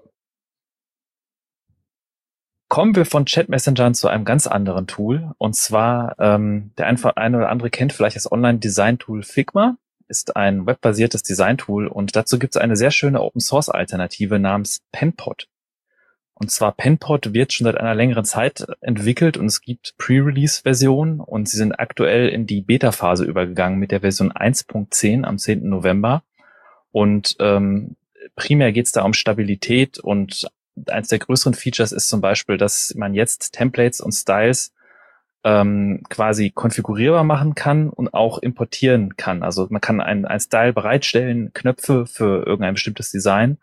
Kommen 2.68 2.94
wir 2.96 3.06
von 3.06 3.26
Chat-Messengern 3.26 3.94
zu 3.94 4.08
einem 4.08 4.24
ganz 4.24 4.46
anderen 4.46 4.86
Tool. 4.86 5.32
Und 5.38 5.54
zwar, 5.54 6.16
ähm, 6.18 6.72
der 6.78 6.86
einfach 6.86 7.16
eine 7.16 7.38
oder 7.38 7.50
andere 7.50 7.70
kennt 7.70 7.92
vielleicht 7.92 8.16
das 8.16 8.30
Online-Design-Tool 8.30 9.22
Figma. 9.22 9.76
Ist 10.08 10.36
ein 10.36 10.66
webbasiertes 10.66 11.24
Design-Tool 11.24 11.88
und 11.88 12.14
dazu 12.14 12.38
gibt 12.38 12.54
es 12.54 12.60
eine 12.60 12.76
sehr 12.76 12.92
schöne 12.92 13.20
Open-Source-Alternative 13.20 14.38
namens 14.38 14.80
Penpot. 14.92 15.48
Und 16.38 16.50
zwar 16.50 16.72
Penpot 16.72 17.32
wird 17.32 17.54
schon 17.54 17.64
seit 17.64 17.78
einer 17.78 17.94
längeren 17.94 18.26
Zeit 18.26 18.66
entwickelt 18.82 19.38
und 19.38 19.46
es 19.46 19.62
gibt 19.62 19.94
Pre-Release-Versionen 19.96 21.20
und 21.20 21.48
sie 21.48 21.56
sind 21.56 21.72
aktuell 21.72 22.28
in 22.28 22.46
die 22.46 22.60
Beta-Phase 22.60 23.24
übergegangen 23.24 23.78
mit 23.78 23.90
der 23.90 24.00
Version 24.00 24.32
1.10 24.32 25.24
am 25.24 25.38
10. 25.38 25.66
November. 25.66 26.22
Und 26.92 27.36
ähm, 27.40 27.96
primär 28.34 28.72
geht 28.72 28.84
es 28.84 28.92
da 28.92 29.02
um 29.02 29.14
Stabilität 29.14 29.98
und 29.98 30.46
eines 30.88 31.08
der 31.08 31.20
größeren 31.20 31.54
Features 31.54 31.92
ist 31.92 32.10
zum 32.10 32.20
Beispiel, 32.20 32.58
dass 32.58 32.92
man 32.94 33.14
jetzt 33.14 33.54
Templates 33.54 34.02
und 34.02 34.12
Styles 34.12 34.74
ähm, 35.42 36.02
quasi 36.10 36.50
konfigurierbar 36.50 37.24
machen 37.24 37.54
kann 37.54 37.88
und 37.88 38.12
auch 38.12 38.40
importieren 38.40 39.16
kann. 39.16 39.42
Also 39.42 39.68
man 39.70 39.80
kann 39.80 40.02
ein, 40.02 40.26
ein 40.26 40.40
Style 40.40 40.74
bereitstellen, 40.74 41.54
Knöpfe 41.54 42.04
für 42.04 42.44
irgendein 42.44 42.74
bestimmtes 42.74 43.10
Design 43.10 43.56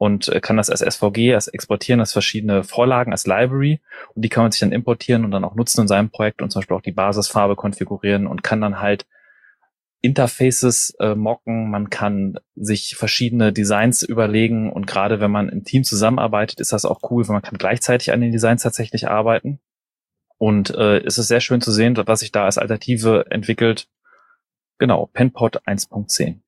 und 0.00 0.28
äh, 0.30 0.40
kann 0.40 0.56
das 0.56 0.70
als 0.70 0.80
SVG, 0.80 1.34
als 1.34 1.46
exportieren, 1.46 2.00
als 2.00 2.12
verschiedene 2.12 2.64
Vorlagen, 2.64 3.12
als 3.12 3.26
Library 3.26 3.80
und 4.14 4.24
die 4.24 4.30
kann 4.30 4.44
man 4.44 4.50
sich 4.50 4.60
dann 4.60 4.72
importieren 4.72 5.26
und 5.26 5.30
dann 5.30 5.44
auch 5.44 5.54
nutzen 5.54 5.82
in 5.82 5.88
seinem 5.88 6.08
Projekt 6.08 6.40
und 6.40 6.50
zum 6.50 6.60
Beispiel 6.60 6.76
auch 6.78 6.82
die 6.82 6.90
Basisfarbe 6.90 7.54
konfigurieren 7.54 8.26
und 8.26 8.42
kann 8.42 8.62
dann 8.62 8.80
halt 8.80 9.06
Interfaces 10.00 10.94
äh, 11.00 11.14
mocken, 11.14 11.68
man 11.68 11.90
kann 11.90 12.38
sich 12.56 12.96
verschiedene 12.96 13.52
Designs 13.52 14.02
überlegen 14.02 14.72
und 14.72 14.86
gerade 14.86 15.20
wenn 15.20 15.30
man 15.30 15.50
im 15.50 15.64
Team 15.64 15.84
zusammenarbeitet, 15.84 16.60
ist 16.60 16.72
das 16.72 16.86
auch 16.86 17.10
cool, 17.10 17.28
weil 17.28 17.34
man 17.34 17.42
kann 17.42 17.58
gleichzeitig 17.58 18.10
an 18.10 18.22
den 18.22 18.32
Designs 18.32 18.62
tatsächlich 18.62 19.06
arbeiten. 19.06 19.60
Und 20.38 20.70
äh, 20.70 21.00
es 21.00 21.18
ist 21.18 21.28
sehr 21.28 21.40
schön 21.40 21.60
zu 21.60 21.72
sehen, 21.72 21.94
was 22.06 22.20
sich 22.20 22.32
da 22.32 22.46
als 22.46 22.56
Alternative 22.56 23.26
entwickelt. 23.28 23.86
Genau, 24.78 25.10
Penpot 25.12 25.60
1.10. 25.66 26.38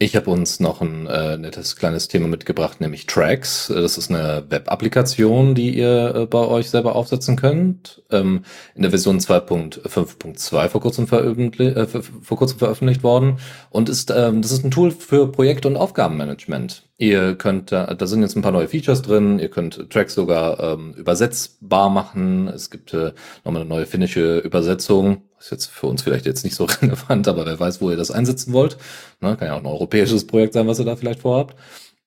Ich 0.00 0.14
habe 0.14 0.30
uns 0.30 0.60
noch 0.60 0.80
ein 0.80 1.08
äh, 1.08 1.36
nettes 1.36 1.74
kleines 1.74 2.06
Thema 2.06 2.28
mitgebracht, 2.28 2.80
nämlich 2.80 3.06
Tracks. 3.06 3.66
Das 3.66 3.98
ist 3.98 4.10
eine 4.10 4.44
Web-Applikation, 4.48 5.56
die 5.56 5.76
ihr 5.76 6.14
äh, 6.14 6.26
bei 6.26 6.38
euch 6.38 6.70
selber 6.70 6.94
aufsetzen 6.94 7.34
könnt. 7.34 8.04
Ähm, 8.08 8.44
in 8.76 8.82
der 8.82 8.92
Version 8.92 9.18
2.5.2 9.18 10.68
vor 10.68 10.80
kurzem 10.80 11.08
veröffentlicht, 11.08 11.76
äh, 11.76 11.86
vor 11.88 12.38
kurzem 12.38 12.60
veröffentlicht 12.60 13.02
worden 13.02 13.38
und 13.70 13.88
ist 13.88 14.12
ähm, 14.14 14.40
das 14.40 14.52
ist 14.52 14.64
ein 14.64 14.70
Tool 14.70 14.92
für 14.92 15.32
Projekt- 15.32 15.66
und 15.66 15.76
Aufgabenmanagement. 15.76 16.84
Ihr 16.98 17.34
könnt, 17.34 17.72
da, 17.72 17.92
da 17.92 18.06
sind 18.06 18.22
jetzt 18.22 18.36
ein 18.36 18.42
paar 18.42 18.52
neue 18.52 18.68
Features 18.68 19.02
drin. 19.02 19.40
Ihr 19.40 19.50
könnt 19.50 19.90
Tracks 19.90 20.14
sogar 20.14 20.60
ähm, 20.60 20.94
übersetzbar 20.94 21.90
machen. 21.90 22.46
Es 22.46 22.70
gibt 22.70 22.94
äh, 22.94 23.14
nochmal 23.44 23.62
eine 23.62 23.68
neue 23.68 23.86
finnische 23.86 24.38
Übersetzung 24.38 25.22
ist 25.40 25.50
jetzt 25.50 25.66
für 25.66 25.86
uns 25.86 26.02
vielleicht 26.02 26.26
jetzt 26.26 26.44
nicht 26.44 26.56
so 26.56 26.64
relevant, 26.82 27.28
aber 27.28 27.46
wer 27.46 27.58
weiß, 27.58 27.80
wo 27.80 27.90
ihr 27.90 27.96
das 27.96 28.10
einsetzen 28.10 28.52
wollt. 28.52 28.76
Ne, 29.20 29.36
kann 29.36 29.48
ja 29.48 29.54
auch 29.54 29.60
ein 29.60 29.66
europäisches 29.66 30.26
Projekt 30.26 30.54
sein, 30.54 30.66
was 30.66 30.78
ihr 30.78 30.84
da 30.84 30.96
vielleicht 30.96 31.20
vorhabt. 31.20 31.56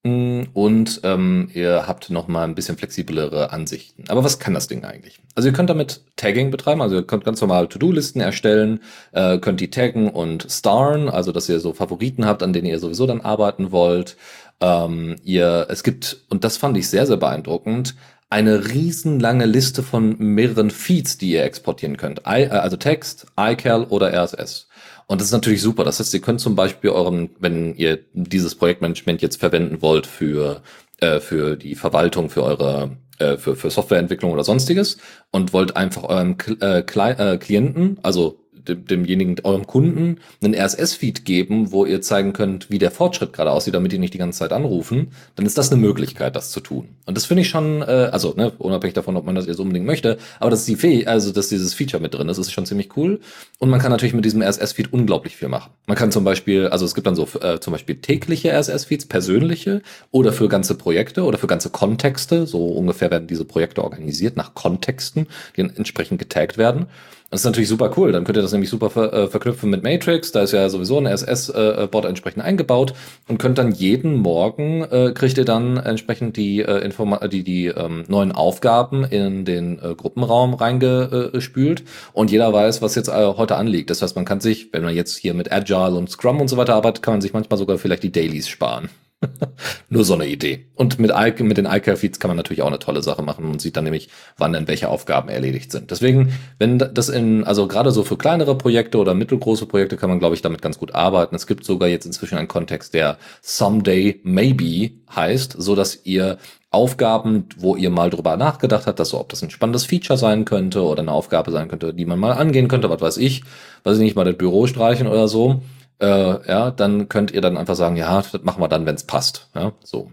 Mm, 0.04 0.44
und 0.54 1.02
ähm, 1.04 1.50
ihr 1.54 1.88
habt 1.88 2.10
noch 2.10 2.28
mal 2.28 2.44
ein 2.44 2.56
bisschen 2.56 2.76
flexiblere 2.76 3.52
Ansichten. 3.52 4.06
Aber 4.08 4.24
was 4.24 4.39
kann 4.39 4.56
das 4.56 4.67
Ding 4.67 4.84
eigentlich? 4.84 5.20
Also 5.36 5.50
ihr 5.50 5.54
könnt 5.54 5.70
damit 5.70 6.02
Tagging 6.15 6.50
betreiben, 6.50 6.82
also 6.82 6.96
ihr 6.96 7.04
könnt 7.04 7.24
ganz 7.24 7.39
normal 7.39 7.67
To-Do-Listen 7.67 8.20
erstellen, 8.20 8.82
äh, 9.12 9.38
könnt 9.38 9.62
die 9.62 9.70
taggen 9.70 10.10
und 10.10 10.48
starren, 10.50 11.08
also 11.08 11.32
dass 11.32 11.50
ihr 11.50 11.60
so 11.60 11.74
Favoriten 11.74 12.26
habt, 12.26 12.41
an 12.41 12.52
denen 12.52 12.67
ihr 12.67 12.80
sowieso 12.80 13.06
dann 13.06 13.22
arbeiten 13.22 13.72
wollt. 13.72 14.17
Ähm, 14.60 15.17
ihr, 15.24 15.67
es 15.70 15.84
gibt, 15.84 16.22
und 16.30 16.44
das 16.44 16.58
fand 16.58 16.78
ich 16.78 16.89
sehr, 16.89 17.06
sehr 17.06 17.17
beeindruckend, 17.17 17.96
eine 18.32 18.70
riesenlange 18.70 19.46
Liste 19.46 19.84
von 19.84 20.15
mehreren 20.17 20.72
Feeds, 20.72 21.17
die 21.17 21.32
ihr 21.32 21.44
exportieren 21.44 21.98
könnt. 21.98 22.22
I, 22.28 22.44
äh, 22.44 22.50
also 22.50 22.78
Text, 22.78 23.28
iCal 23.38 23.84
oder 23.84 24.12
RSS. 24.12 24.67
Und 25.06 25.20
das 25.20 25.28
ist 25.28 25.34
natürlich 25.34 25.62
super. 25.62 25.84
Das 25.84 26.00
heißt, 26.00 26.13
ihr 26.13 26.22
könnt 26.22 26.39
zum 26.39 26.56
Beispiel 26.56 26.91
euren, 26.91 27.30
wenn 27.39 27.76
ihr 27.76 28.00
dieses 28.13 28.56
Projektmanagement 28.56 29.22
jetzt 29.22 29.39
verwenden 29.39 29.82
wollt 29.82 30.08
für, 30.08 30.62
äh, 31.00 31.20
für 31.20 31.58
die 31.58 31.76
Verwaltung, 31.76 32.30
für 32.30 32.44
eure 32.44 32.98
äh, 33.20 33.38
für, 33.38 33.56
für 33.56 33.70
Softwareentwicklung 33.70 34.32
oder 34.32 34.44
sonstiges 34.44 34.98
und 35.30 35.54
wollt 35.54 35.76
einfach 35.76 36.04
eurem 36.06 36.38
äh, 36.62 36.80
äh, 36.80 37.38
Klienten, 37.38 38.00
also 38.02 38.39
dem, 38.67 38.86
demjenigen, 38.86 39.36
eurem 39.43 39.67
Kunden, 39.67 40.19
einen 40.43 40.56
RSS-Feed 40.56 41.26
geben, 41.26 41.71
wo 41.71 41.86
ihr 41.86 42.02
zeigen 42.02 42.34
könnt, 42.34 42.69
wie 42.69 42.80
der 42.80 42.91
Fortschritt 42.91 43.34
gerade 43.34 43.52
aussieht, 43.52 43.74
damit 43.74 43.91
die 43.91 44.00
nicht 44.00 44.13
die 44.13 44.17
ganze 44.17 44.39
Zeit 44.39 44.54
anrufen, 44.54 45.12
dann 45.36 45.45
ist 45.45 45.58
das 45.58 45.71
eine 45.71 45.82
Möglichkeit, 45.82 46.36
das 46.36 46.52
zu 46.52 46.60
tun. 46.60 46.89
Und 47.06 47.17
das 47.17 47.26
finde 47.26 47.41
ich 47.41 47.50
schon, 47.50 47.82
äh, 47.82 48.10
also 48.12 48.34
ne, 48.36 48.52
unabhängig 48.58 48.93
davon, 48.93 49.17
ob 49.17 49.26
man 49.26 49.36
das 49.36 49.47
jetzt 49.47 49.60
unbedingt 49.60 49.86
möchte, 49.86 50.17
aber 50.39 50.52
dass 50.52 50.65
die 50.65 50.76
Fäh 50.76 51.06
also 51.06 51.32
dass 51.32 51.50
dieses 51.50 51.74
Feature 51.74 52.02
mit 52.02 52.13
drin 52.13 52.30
ist, 52.30 52.38
ist 52.38 52.52
schon 52.52 52.65
ziemlich 52.65 52.95
cool. 52.97 53.19
Und 53.60 53.69
man 53.69 53.80
kann 53.80 53.91
natürlich 53.91 54.13
mit 54.13 54.26
diesem 54.26 54.41
RSS-Feed 54.41 54.93
unglaublich 54.93 55.36
viel 55.36 55.47
machen. 55.47 55.71
Man 55.88 55.97
kann 55.97 56.12
zum 56.12 56.24
Beispiel, 56.24 56.67
also 56.67 56.86
es 56.86 56.95
gibt 56.95 57.08
dann 57.08 57.15
so 57.15 57.28
äh, 57.41 57.60
zum 57.60 57.71
Beispiel 57.71 57.95
tägliche 57.95 58.52
RSS-Feeds, 58.52 59.06
persönliche 59.06 59.82
oder 60.12 60.34
für 60.34 60.47
ganze 60.47 60.76
Projekte 60.76 61.24
oder 61.24 61.38
für 61.38 61.47
ganze 61.47 61.69
Kontexte. 61.69 62.47
So 62.47 62.65
ungefähr 62.67 63.12
werden 63.12 63.28
diese 63.28 63.45
Projekte 63.45 63.84
organisiert 63.84 64.38
nach 64.38 64.54
Kontexten, 64.54 65.28
die 65.56 65.62
entsprechend 65.62 66.19
getaggt 66.19 66.58
werden. 66.58 66.88
Das 67.32 67.39
ist 67.39 67.46
natürlich 67.46 67.70
super 67.70 67.91
cool. 67.96 68.12
Dann 68.12 68.26
könnt 68.26 68.38
ihr 68.38 68.41
das 68.41 68.52
nämlich 68.52 68.70
super 68.70 68.89
ver 68.89 69.13
äh, 69.13 69.28
verknüpfen 69.28 69.70
mit 69.70 69.84
Matrix. 69.84 70.34
Da 70.34 70.41
ist 70.41 70.52
ja 70.52 70.67
sowieso 70.67 70.98
ein 70.98 71.06
SS-Bot 71.06 72.04
äh, 72.04 72.08
entsprechend 72.10 72.44
eingebaut 72.44 72.94
und 73.30 73.38
könnt 73.38 73.58
dann 73.58 73.72
jeden 73.72 74.17
Morgen 74.17 74.84
äh, 74.84 75.13
kriegt 75.15 75.38
ihr 75.38 75.46
dann 75.46 75.78
entsprechend 75.78 76.36
die 76.36 76.60
äh, 76.60 76.84
Informa 76.84 77.26
die 77.30 77.46
die 77.46 77.67
ähm, 77.67 78.04
neuen 78.10 78.34
Aufgaben 78.34 79.06
in 79.06 79.46
den 79.46 79.80
äh, 79.80 79.96
Gruppenraum 79.96 80.56
reingespült 80.56 81.84
und 82.12 82.32
jeder 82.32 82.52
weiß, 82.52 82.82
was 82.82 82.96
jetzt 82.96 83.08
äh, 83.08 83.34
heute 83.38 83.56
anliegt. 83.56 83.89
Das 83.91 84.02
heißt, 84.02 84.17
man 84.17 84.26
kann 84.26 84.41
sich, 84.41 84.74
wenn 84.74 84.84
man 84.84 84.94
jetzt 84.94 85.15
hier 85.15 85.34
mit 85.34 85.54
Agile 85.54 85.96
und 85.96 86.10
Scrum 86.10 86.41
und 86.41 86.50
so 86.50 86.58
weiter 86.58 86.76
arbeitet, 86.76 87.02
kann 87.02 87.13
man 87.13 87.22
sich 87.22 87.32
manchmal 87.32 87.58
sogar 87.58 87.78
vielleicht 87.78 88.04
die 88.04 88.12
Dailies 88.12 88.50
sparen. 88.50 88.89
Nur 89.90 90.04
so 90.04 90.14
eine 90.14 90.26
Idee. 90.26 90.66
Und 90.76 91.00
mit, 91.00 91.12
mit 91.40 91.58
den 91.58 91.66
iCare-Feeds 91.66 92.20
kann 92.20 92.30
man 92.30 92.38
natürlich 92.38 92.62
auch 92.62 92.68
eine 92.68 92.80
tolle 92.80 93.04
Sache 93.04 93.22
machen 93.22 93.46
und 93.46 93.62
sieht 93.62 93.78
dann 93.78 93.84
nämlich, 93.84 94.10
wann 94.38 94.54
denn 94.54 94.68
welche 94.68 94.90
Aufgaben 94.90 95.30
erledigt 95.30 95.72
sind. 95.72 95.92
Deswegen, 95.92 96.34
wenn 96.58 96.80
das 96.80 97.10
in, 97.10 97.44
also 97.44 97.68
gerade 97.68 97.92
so 97.92 98.04
für 98.04 98.18
kleinere 98.18 98.58
Projekte 98.58 98.98
oder 98.98 99.14
mittelgroße 99.14 99.66
Projekte 99.68 99.98
kann 99.98 100.10
man, 100.10 100.20
glaube 100.20 100.36
ich, 100.36 100.42
damit 100.42 100.62
ganz 100.62 100.80
gut 100.80 100.96
arbeiten. 100.96 101.36
Es 101.36 101.48
gibt 101.48 101.66
sogar 101.66 101.90
jetzt 101.90 102.06
inzwischen 102.06 102.38
einen 102.38 102.48
Kontext, 102.48 102.94
der 102.94 103.18
Someday 103.42 104.20
Maybe 104.24 104.92
heißt, 105.16 105.56
so 105.58 105.76
dass 105.76 106.06
ihr 106.06 106.38
Aufgaben, 106.72 107.48
wo 107.58 107.76
ihr 107.76 107.90
mal 107.90 108.10
drüber 108.10 108.38
nachgedacht 108.38 108.88
habt, 108.88 109.00
dass 109.00 109.10
so, 109.10 109.20
ob 109.20 109.28
das 109.30 109.44
ein 109.44 109.50
spannendes 109.50 109.86
Feature 109.86 110.18
sein 110.18 110.46
könnte 110.46 110.82
oder 110.84 111.02
eine 111.02 111.12
Aufgabe 111.12 111.52
sein 111.52 111.68
könnte, 111.68 111.94
die 111.94 112.06
man 112.06 112.18
mal 112.18 112.32
angehen 112.32 112.70
könnte, 112.70 112.90
was 112.90 113.02
weiß 113.02 113.18
ich, 113.18 113.44
weiß 113.84 113.98
ich 113.98 114.04
nicht, 114.04 114.16
mal 114.16 114.24
das 114.24 114.38
Büro 114.38 114.68
streichen 114.68 115.08
oder 115.08 115.28
so 115.28 115.62
äh, 116.02 116.48
ja, 116.48 116.72
dann 116.72 117.08
könnt 117.10 117.32
ihr 117.32 117.42
dann 117.42 117.58
einfach 117.58 117.76
sagen, 117.76 117.96
ja, 117.96 118.22
das 118.22 118.42
machen 118.44 118.62
wir 118.62 118.68
dann, 118.68 118.86
wenn 118.86 118.96
es 118.96 119.06
passt. 119.06 119.50
Ja, 119.56 119.74
so. 119.84 120.12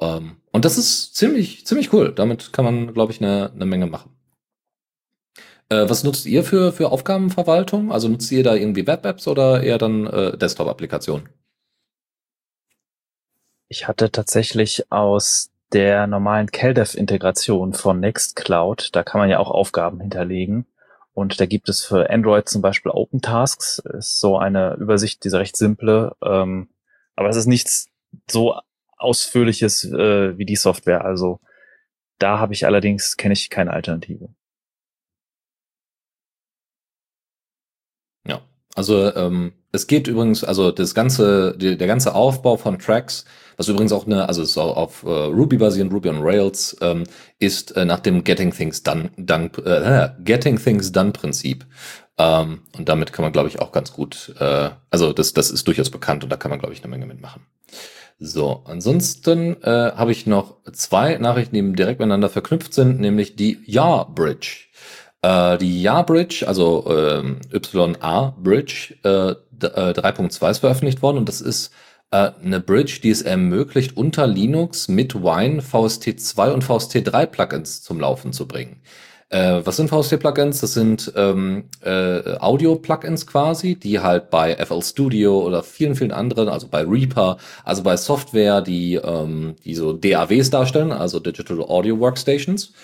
Ähm, 0.00 0.36
und 0.52 0.64
das 0.64 0.78
ist 0.78 1.14
ziemlich, 1.16 1.66
ziemlich 1.66 1.92
cool. 1.92 2.12
Damit 2.14 2.52
kann 2.52 2.64
man, 2.64 2.94
glaube 2.94 3.12
ich, 3.12 3.20
eine 3.20 3.50
ne 3.54 3.66
Menge 3.66 3.86
machen. 3.86 4.10
Äh, 5.68 5.88
was 5.88 6.04
nutzt 6.04 6.26
ihr 6.26 6.44
für, 6.44 6.72
für 6.72 6.90
Aufgabenverwaltung? 6.90 7.90
Also 7.92 8.08
nutzt 8.08 8.30
ihr 8.30 8.44
da 8.44 8.54
irgendwie 8.54 8.86
Web-Apps 8.86 9.26
oder 9.26 9.62
eher 9.62 9.78
dann 9.78 10.06
äh, 10.06 10.36
Desktop-Applikationen? 10.36 11.28
Ich 13.68 13.88
hatte 13.88 14.12
tatsächlich 14.12 14.92
aus 14.92 15.50
der 15.72 16.06
normalen 16.06 16.52
CalDev-Integration 16.52 17.72
von 17.72 17.98
Nextcloud, 17.98 18.90
da 18.92 19.02
kann 19.02 19.20
man 19.20 19.30
ja 19.30 19.40
auch 19.40 19.50
Aufgaben 19.50 19.98
hinterlegen, 20.00 20.66
und 21.14 21.40
da 21.40 21.46
gibt 21.46 21.68
es 21.68 21.84
für 21.84 22.10
Android 22.10 22.48
zum 22.48 22.62
Beispiel 22.62 22.92
Open 22.92 23.22
Tasks, 23.22 23.78
ist 23.78 24.20
so 24.20 24.36
eine 24.38 24.74
Übersicht, 24.74 25.24
diese 25.24 25.38
recht 25.38 25.56
simple, 25.56 26.14
ähm, 26.22 26.68
aber 27.16 27.28
es 27.28 27.36
ist 27.36 27.46
nichts 27.46 27.88
so 28.30 28.58
ausführliches 28.96 29.84
äh, 29.84 30.36
wie 30.38 30.44
die 30.44 30.56
Software. 30.56 31.04
Also 31.04 31.40
da 32.18 32.38
habe 32.38 32.52
ich 32.54 32.66
allerdings, 32.66 33.16
kenne 33.16 33.32
ich 33.32 33.50
keine 33.50 33.72
Alternative. 33.72 34.28
Also 38.74 39.14
ähm, 39.14 39.52
es 39.72 39.86
geht 39.86 40.08
übrigens, 40.08 40.42
also 40.44 40.70
das 40.72 40.94
ganze, 40.94 41.56
die, 41.56 41.76
der 41.76 41.86
ganze 41.86 42.14
Aufbau 42.14 42.56
von 42.56 42.78
Tracks, 42.78 43.24
was 43.56 43.68
übrigens 43.68 43.92
auch 43.92 44.06
eine, 44.06 44.28
also 44.28 44.42
ist 44.42 44.58
auch 44.58 44.76
auf 44.76 45.02
äh, 45.04 45.08
Ruby 45.08 45.56
basierend, 45.56 45.92
Ruby 45.92 46.08
on 46.08 46.22
Rails, 46.22 46.76
ähm, 46.80 47.04
ist 47.38 47.76
äh, 47.76 47.84
nach 47.84 48.00
dem 48.00 48.24
Getting 48.24 48.52
Things 48.52 48.82
Done, 48.82 49.10
done 49.16 49.50
äh, 49.64 50.10
Getting 50.22 50.58
Things 50.58 50.92
Done 50.92 51.12
Prinzip. 51.12 51.66
Ähm, 52.16 52.62
und 52.76 52.88
damit 52.88 53.12
kann 53.12 53.24
man, 53.24 53.32
glaube 53.32 53.48
ich, 53.48 53.60
auch 53.60 53.72
ganz 53.72 53.92
gut, 53.92 54.34
äh, 54.38 54.70
also 54.90 55.12
das, 55.12 55.32
das 55.32 55.50
ist 55.50 55.66
durchaus 55.66 55.90
bekannt 55.90 56.24
und 56.24 56.30
da 56.30 56.36
kann 56.36 56.50
man, 56.50 56.58
glaube 56.58 56.74
ich, 56.74 56.82
eine 56.82 56.90
Menge 56.90 57.06
mitmachen. 57.06 57.46
So, 58.18 58.62
ansonsten 58.66 59.60
äh, 59.62 59.92
habe 59.96 60.12
ich 60.12 60.26
noch 60.26 60.58
zwei 60.72 61.18
Nachrichten, 61.18 61.56
die 61.56 61.72
direkt 61.72 61.98
miteinander 61.98 62.28
verknüpft 62.28 62.72
sind, 62.72 63.00
nämlich 63.00 63.34
die 63.34 63.60
Ja-Bridge. 63.66 64.66
Äh, 65.22 65.58
die 65.58 65.82
Ja-Bridge, 65.82 66.46
also 66.46 66.84
äh, 66.88 67.22
YA-Bridge 67.52 68.94
äh, 69.02 69.34
3.2 69.58 70.46
äh, 70.46 70.50
ist 70.50 70.58
veröffentlicht 70.58 71.02
worden 71.02 71.18
und 71.18 71.28
das 71.28 71.40
ist 71.40 71.72
eine 72.14 72.60
Bridge, 72.60 73.00
die 73.02 73.10
es 73.10 73.22
ermöglicht, 73.22 73.96
unter 73.96 74.26
Linux 74.26 74.88
mit 74.88 75.14
Wine 75.14 75.62
VST2 75.62 76.52
und 76.52 76.64
VST3 76.64 77.26
Plugins 77.26 77.82
zum 77.82 78.00
Laufen 78.00 78.32
zu 78.32 78.46
bringen. 78.46 78.80
Äh, 79.30 79.62
was 79.64 79.76
sind 79.76 79.88
VST-Plugins? 79.88 80.60
Das 80.60 80.74
sind 80.74 81.12
ähm, 81.16 81.64
äh, 81.80 82.36
Audio-Plugins 82.38 83.26
quasi, 83.26 83.74
die 83.74 83.98
halt 83.98 84.30
bei 84.30 84.54
FL 84.54 84.82
Studio 84.82 85.40
oder 85.44 85.64
vielen, 85.64 85.96
vielen 85.96 86.12
anderen, 86.12 86.48
also 86.48 86.68
bei 86.68 86.82
Reaper, 86.82 87.38
also 87.64 87.82
bei 87.82 87.96
Software, 87.96 88.60
die, 88.60 88.94
ähm, 88.94 89.56
die 89.64 89.74
so 89.74 89.92
DAWs 89.92 90.50
darstellen, 90.50 90.92
also 90.92 91.18
Digital 91.18 91.62
Audio 91.62 91.98
Workstations, 91.98 92.74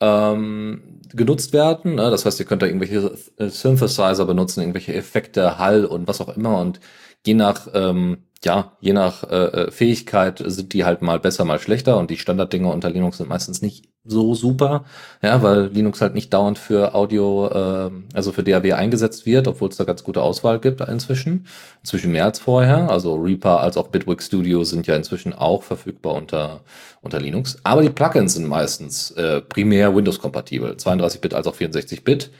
ähm, 0.00 1.00
genutzt 1.12 1.52
werden. 1.52 1.96
Ne? 1.96 2.10
Das 2.10 2.24
heißt, 2.24 2.40
ihr 2.40 2.46
könnt 2.46 2.62
da 2.62 2.66
irgendwelche 2.66 3.12
Synthesizer 3.38 4.24
benutzen, 4.24 4.60
irgendwelche 4.60 4.94
Effekte, 4.94 5.58
Hall 5.58 5.84
und 5.84 6.08
was 6.08 6.22
auch 6.22 6.34
immer 6.34 6.58
und 6.58 6.80
je 7.26 7.34
nach 7.34 7.68
ähm, 7.74 8.18
ja, 8.44 8.72
je 8.80 8.92
nach 8.92 9.24
äh, 9.24 9.36
äh, 9.36 9.70
Fähigkeit 9.70 10.42
sind 10.44 10.72
die 10.72 10.84
halt 10.84 11.00
mal 11.00 11.20
besser, 11.20 11.44
mal 11.44 11.60
schlechter 11.60 11.96
und 11.96 12.10
die 12.10 12.16
Standarddinger 12.16 12.72
unter 12.72 12.90
Linux 12.90 13.18
sind 13.18 13.28
meistens 13.28 13.62
nicht 13.62 13.88
so 14.04 14.34
super, 14.34 14.84
ja, 15.22 15.42
weil 15.42 15.66
Linux 15.66 16.00
halt 16.00 16.14
nicht 16.14 16.34
dauernd 16.34 16.58
für 16.58 16.94
Audio, 16.94 17.46
äh, 17.48 17.90
also 18.14 18.32
für 18.32 18.42
DAW 18.42 18.72
eingesetzt 18.72 19.26
wird, 19.26 19.46
obwohl 19.46 19.68
es 19.68 19.76
da 19.76 19.84
ganz 19.84 20.02
gute 20.02 20.22
Auswahl 20.22 20.58
gibt 20.58 20.80
inzwischen, 20.80 21.46
inzwischen 21.82 22.10
mehr 22.10 22.24
als 22.24 22.40
vorher. 22.40 22.90
Also 22.90 23.14
Reaper 23.14 23.60
als 23.60 23.76
auch 23.76 23.88
Bitwig 23.88 24.22
Studio 24.22 24.64
sind 24.64 24.88
ja 24.88 24.96
inzwischen 24.96 25.32
auch 25.32 25.62
verfügbar 25.62 26.14
unter 26.14 26.62
unter 27.00 27.20
Linux. 27.20 27.58
Aber 27.62 27.82
die 27.82 27.90
Plugins 27.90 28.34
sind 28.34 28.48
meistens 28.48 29.12
äh, 29.12 29.40
primär 29.40 29.94
Windows-kompatibel, 29.94 30.72
32-Bit 30.72 31.34
als 31.34 31.46
auch 31.46 31.56
64-Bit 31.56 32.30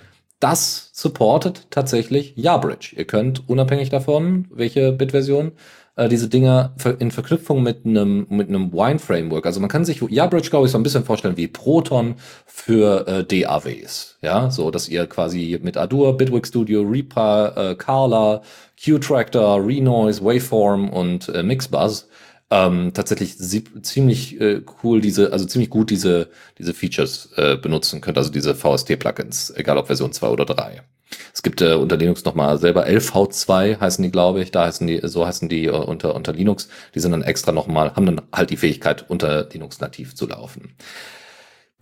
das 0.43 0.91
supportet 0.93 1.69
tatsächlich 1.71 2.37
YaBridge. 2.37 2.97
Ihr 2.97 3.05
könnt 3.05 3.49
unabhängig 3.49 3.91
davon, 3.91 4.49
welche 4.51 4.91
Bit-Version, 4.91 5.53
äh, 5.97 6.09
diese 6.09 6.29
Dinger 6.29 6.75
in 6.99 7.11
Verknüpfung 7.11 7.63
mit 7.63 7.85
einem 7.85 8.27
mit 8.29 8.49
einem 8.49 8.73
Wine 8.73 8.99
Framework. 8.99 9.47
Also 9.47 9.61
man 9.61 9.69
kann 9.69 9.85
sich 9.85 10.01
YaBridge 10.01 10.51
glaube 10.51 10.67
ich 10.67 10.73
so 10.73 10.79
ein 10.79 10.83
bisschen 10.83 11.05
vorstellen 11.05 11.37
wie 11.37 11.49
Proton 11.49 12.17
für 12.47 13.07
äh, 13.07 13.25
DAWs, 13.25 14.19
ja, 14.23 14.51
so 14.51 14.71
dass 14.71 14.89
ihr 14.89 15.07
quasi 15.07 15.59
mit 15.63 15.77
Adur, 15.77 16.17
Bitwig 16.17 16.47
Studio, 16.47 16.83
Reaper, 16.83 17.71
äh, 17.71 17.75
Carla, 17.75 18.43
Q-Tractor, 18.83 19.67
Renoise, 19.67 20.25
Waveform 20.25 20.89
und 20.89 21.29
äh, 21.29 21.43
Mixbuzz 21.43 22.09
ähm, 22.53 22.93
tatsächlich 22.93 23.39
ziemlich 23.39 24.39
äh, 24.41 24.61
cool 24.83 25.01
diese, 25.01 25.33
also 25.33 25.47
ziemlich 25.47 25.71
gut 25.71 25.89
diese, 25.89 26.29
diese 26.59 26.75
Features 26.75 27.31
äh, 27.37 27.57
benutzen 27.57 28.03
könnt, 28.03 28.19
also 28.19 28.31
diese 28.31 28.55
VST-Plugins, 28.55 29.55
egal 29.57 29.79
ob 29.79 29.87
Version 29.87 30.13
2 30.13 30.29
oder 30.29 30.45
3. 30.45 30.83
Es 31.33 31.43
gibt 31.43 31.61
äh, 31.61 31.75
unter 31.75 31.97
Linux 31.97 32.25
nochmal 32.25 32.59
selber 32.59 32.87
LV2 32.87 33.81
heißen 33.81 34.03
die, 34.03 34.11
glaube 34.11 34.43
ich, 34.43 34.51
da 34.51 34.67
heißen 34.67 34.87
die, 34.87 35.01
so 35.03 35.27
heißen 35.27 35.49
die 35.49 35.67
äh, 35.67 35.71
unter, 35.71 36.15
unter 36.15 36.33
Linux. 36.33 36.69
Die 36.95 37.01
sind 37.01 37.13
dann 37.13 37.23
extra 37.23 37.53
nochmal, 37.53 37.95
haben 37.95 38.07
dann 38.07 38.23
halt 38.33 38.51
die 38.51 38.57
Fähigkeit, 38.57 39.09
unter 39.09 39.49
Linux 39.53 39.81
nativ 39.81 40.15
zu 40.15 40.27
laufen. 40.27 40.75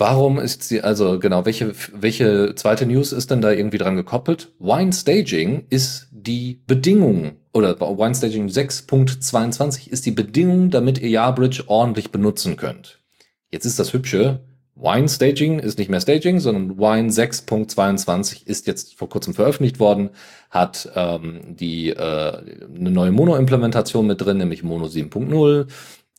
Warum 0.00 0.38
ist 0.38 0.62
sie, 0.62 0.80
also 0.80 1.18
genau, 1.18 1.44
welche, 1.44 1.74
welche 1.92 2.54
zweite 2.54 2.86
News 2.86 3.12
ist 3.12 3.30
denn 3.30 3.42
da 3.42 3.52
irgendwie 3.52 3.76
dran 3.76 3.96
gekoppelt? 3.96 4.50
Wine 4.58 4.94
Staging 4.94 5.66
ist 5.68 6.08
die 6.10 6.62
Bedingung, 6.66 7.32
oder 7.52 7.78
Wine 7.78 8.14
Staging 8.14 8.46
6.22 8.46 9.90
ist 9.90 10.06
die 10.06 10.12
Bedingung, 10.12 10.70
ihr 10.72 11.10
YaBridge 11.10 11.64
ordentlich 11.66 12.10
benutzen 12.10 12.56
könnt. 12.56 12.98
Jetzt 13.50 13.66
ist 13.66 13.78
das 13.78 13.92
Hübsche, 13.92 14.40
Wine 14.80 15.08
Staging 15.08 15.58
ist 15.58 15.78
nicht 15.78 15.90
mehr 15.90 16.00
Staging, 16.00 16.40
sondern 16.40 16.78
Wine 16.78 17.10
6.22 17.10 18.46
ist 18.46 18.66
jetzt 18.66 18.94
vor 18.96 19.08
kurzem 19.08 19.34
veröffentlicht 19.34 19.78
worden, 19.78 20.10
hat 20.48 20.90
ähm, 20.94 21.40
die 21.48 21.90
äh, 21.90 21.96
eine 22.74 22.90
neue 22.90 23.12
Mono-Implementation 23.12 24.06
mit 24.06 24.20
drin, 24.20 24.38
nämlich 24.38 24.62
Mono 24.62 24.86
7.0. 24.86 25.66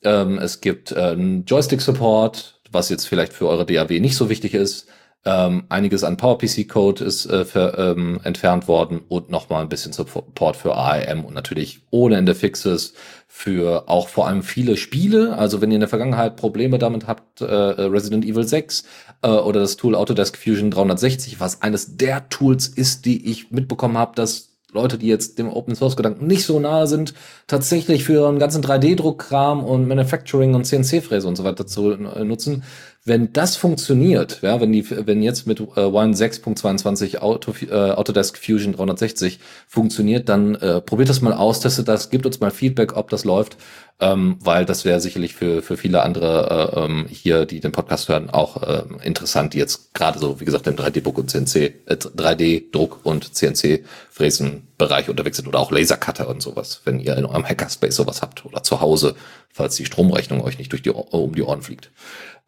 Ähm, 0.04 0.38
es 0.38 0.62
gibt 0.62 0.92
äh, 0.92 1.14
Joystick-Support, 1.14 2.62
was 2.72 2.90
jetzt 2.90 3.08
vielleicht 3.08 3.34
für 3.34 3.48
eure 3.48 3.66
DAW 3.66 4.00
nicht 4.00 4.16
so 4.16 4.30
wichtig 4.30 4.54
ist. 4.54 4.88
Ähm, 5.24 5.66
einiges 5.70 6.04
an 6.04 6.18
PowerPC-Code 6.18 7.04
ist 7.04 7.28
äh, 7.28 7.46
für, 7.46 7.78
ähm, 7.78 8.20
entfernt 8.24 8.68
worden 8.68 9.02
und 9.08 9.30
nochmal 9.30 9.62
ein 9.62 9.70
bisschen 9.70 9.94
Support 9.94 10.56
für 10.56 10.76
ARM 10.76 11.24
und 11.26 11.36
natürlich 11.36 11.82
ohne 11.92 12.18
Ende 12.18 12.34
Fixes 12.34 12.94
für 13.28 13.88
auch 13.88 14.08
vor 14.08 14.28
allem 14.28 14.42
viele 14.42 14.78
Spiele. 14.78 15.38
Also 15.38 15.62
wenn 15.62 15.70
ihr 15.70 15.76
in 15.76 15.82
der 15.82 15.90
Vergangenheit 15.90 16.38
Probleme 16.38 16.80
damit 16.80 17.06
habt, 17.06 17.42
äh, 17.42 17.46
Resident 17.46 18.26
Evil 18.26 18.48
6 18.48 18.84
äh, 19.22 19.28
oder 19.28 19.60
das 19.60 19.78
Tool 19.78 19.94
Autodesk 19.94 20.38
Fusion 20.38 20.72
360, 20.72 21.40
was 21.40 21.62
eines 21.62 21.98
der 21.98 22.28
Tools 22.30 22.68
ist, 22.68 23.06
die 23.06 23.30
ich 23.30 23.52
mitbekommen 23.52 24.00
habe, 24.00 24.16
dass 24.16 24.52
Leute, 24.74 24.98
die 24.98 25.08
jetzt 25.08 25.38
dem 25.38 25.50
Open 25.50 25.76
Source 25.76 25.98
Gedanken 25.98 26.28
nicht 26.28 26.46
so 26.46 26.60
nahe 26.60 26.88
sind, 26.88 27.14
tatsächlich 27.48 28.06
für 28.06 28.28
einen 28.28 28.40
ganzen 28.40 28.64
3D-Druckkram 28.64 29.64
und 29.64 29.88
Manufacturing 29.88 30.56
und 30.56 30.66
CNC-Fräse 30.66 31.28
und 31.28 31.36
so 31.36 31.44
weiter 31.44 31.68
zu 31.68 31.92
äh, 31.92 32.24
nutzen. 32.24 32.64
Wenn 33.04 33.34
das 33.34 33.56
funktioniert, 33.56 34.44
ja, 34.44 34.62
wenn 34.62 34.72
die, 34.72 34.88
wenn 35.08 35.24
jetzt 35.24 35.48
mit 35.48 35.60
äh, 35.60 35.64
Wine 35.64 36.14
6.22 36.14 37.18
Auto, 37.18 37.52
äh, 37.66 37.74
Autodesk 37.74 38.38
Fusion 38.38 38.74
360 38.74 39.40
funktioniert, 39.68 40.30
dann 40.30 40.54
äh, 40.54 40.82
probiert 40.82 41.10
das 41.10 41.20
mal 41.20 41.34
aus, 41.34 41.62
testet 41.62 41.88
das, 41.88 42.12
gibt 42.12 42.28
uns 42.28 42.40
mal 42.42 42.52
Feedback, 42.52 42.96
ob 42.96 43.10
das 43.10 43.26
läuft, 43.26 43.58
ähm, 44.00 44.38
weil 44.40 44.66
das 44.66 44.86
wäre 44.86 45.00
sicherlich 45.00 45.34
für, 45.34 45.64
für 45.64 45.78
viele 45.78 46.04
andere 46.04 46.74
äh, 46.76 46.80
ähm, 46.80 47.08
hier, 47.10 47.48
die 47.48 47.60
den 47.60 47.72
Podcast 47.72 48.08
hören, 48.08 48.30
auch 48.30 48.62
äh, 48.62 48.84
interessant, 49.04 49.56
die 49.56 49.58
jetzt 49.58 49.96
gerade 49.96 50.20
so, 50.20 50.40
wie 50.40 50.46
gesagt, 50.46 50.68
im 50.68 50.76
3D-Druck 50.76 51.18
und 51.18 51.32
CNC, 51.32 51.56
äh, 51.56 51.96
3D-Druck 51.96 53.00
und 53.02 53.34
CNC-Fräsen-Bereich 53.34 55.10
unterwegs 55.10 55.38
sind 55.38 55.48
oder 55.48 55.58
auch 55.58 55.72
Lasercutter 55.72 56.28
und 56.28 56.44
sowas, 56.44 56.82
wenn 56.86 57.00
ihr 57.00 57.18
in 57.18 57.26
eurem 57.26 57.46
Hackerspace 57.46 57.96
sowas 57.96 58.22
habt 58.22 58.46
oder 58.46 58.62
zu 58.62 58.80
Hause, 58.80 59.16
falls 59.52 59.76
die 59.76 59.86
Stromrechnung 59.86 60.42
euch 60.42 60.60
nicht 60.60 60.72
durch 60.72 60.84
die, 60.84 60.92
um 60.92 61.34
die 61.34 61.42
Ohren 61.42 61.64
fliegt. 61.64 61.90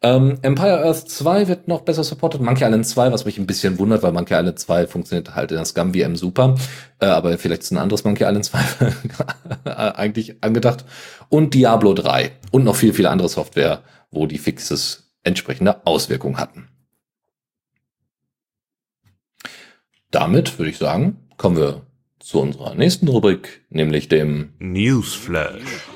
Ähm, 0.04 0.36
Empire 0.42 0.84
Earth 0.84 1.08
2 1.08 1.48
wird 1.48 1.66
noch 1.66 1.80
besser 1.80 2.04
supported. 2.04 2.42
Monkey 2.42 2.62
Island 2.62 2.86
2, 2.86 3.10
was 3.10 3.24
mich 3.24 3.38
ein 3.38 3.46
bisschen 3.46 3.78
wundert, 3.78 4.02
weil 4.02 4.12
Monkey 4.12 4.34
Island 4.34 4.58
2 4.58 4.86
funktioniert 4.86 5.34
halt 5.34 5.50
in 5.50 5.56
der 5.56 5.64
Scum 5.64 5.94
VM 5.94 6.14
super. 6.14 6.56
Äh, 7.00 7.06
aber 7.06 7.38
vielleicht 7.38 7.62
ist 7.62 7.70
ein 7.70 7.78
anderes 7.78 8.04
Monkey 8.04 8.24
Island 8.24 8.44
2 8.44 8.58
eigentlich 9.94 10.36
angedacht. 10.42 10.84
Und 11.30 11.54
Diablo 11.54 11.94
3. 11.94 12.32
Und 12.50 12.64
noch 12.64 12.76
viel, 12.76 12.92
viel 12.92 13.06
andere 13.06 13.30
Software, 13.30 13.82
wo 14.10 14.26
die 14.26 14.36
Fixes 14.36 15.14
entsprechende 15.22 15.86
Auswirkungen 15.86 16.36
hatten. 16.36 16.68
Damit 20.10 20.58
würde 20.58 20.70
ich 20.70 20.76
sagen, 20.76 21.30
kommen 21.38 21.56
wir 21.56 21.86
zu 22.20 22.42
unserer 22.42 22.74
nächsten 22.74 23.08
Rubrik, 23.08 23.64
nämlich 23.70 24.08
dem 24.08 24.52
Newsflash. 24.58 25.88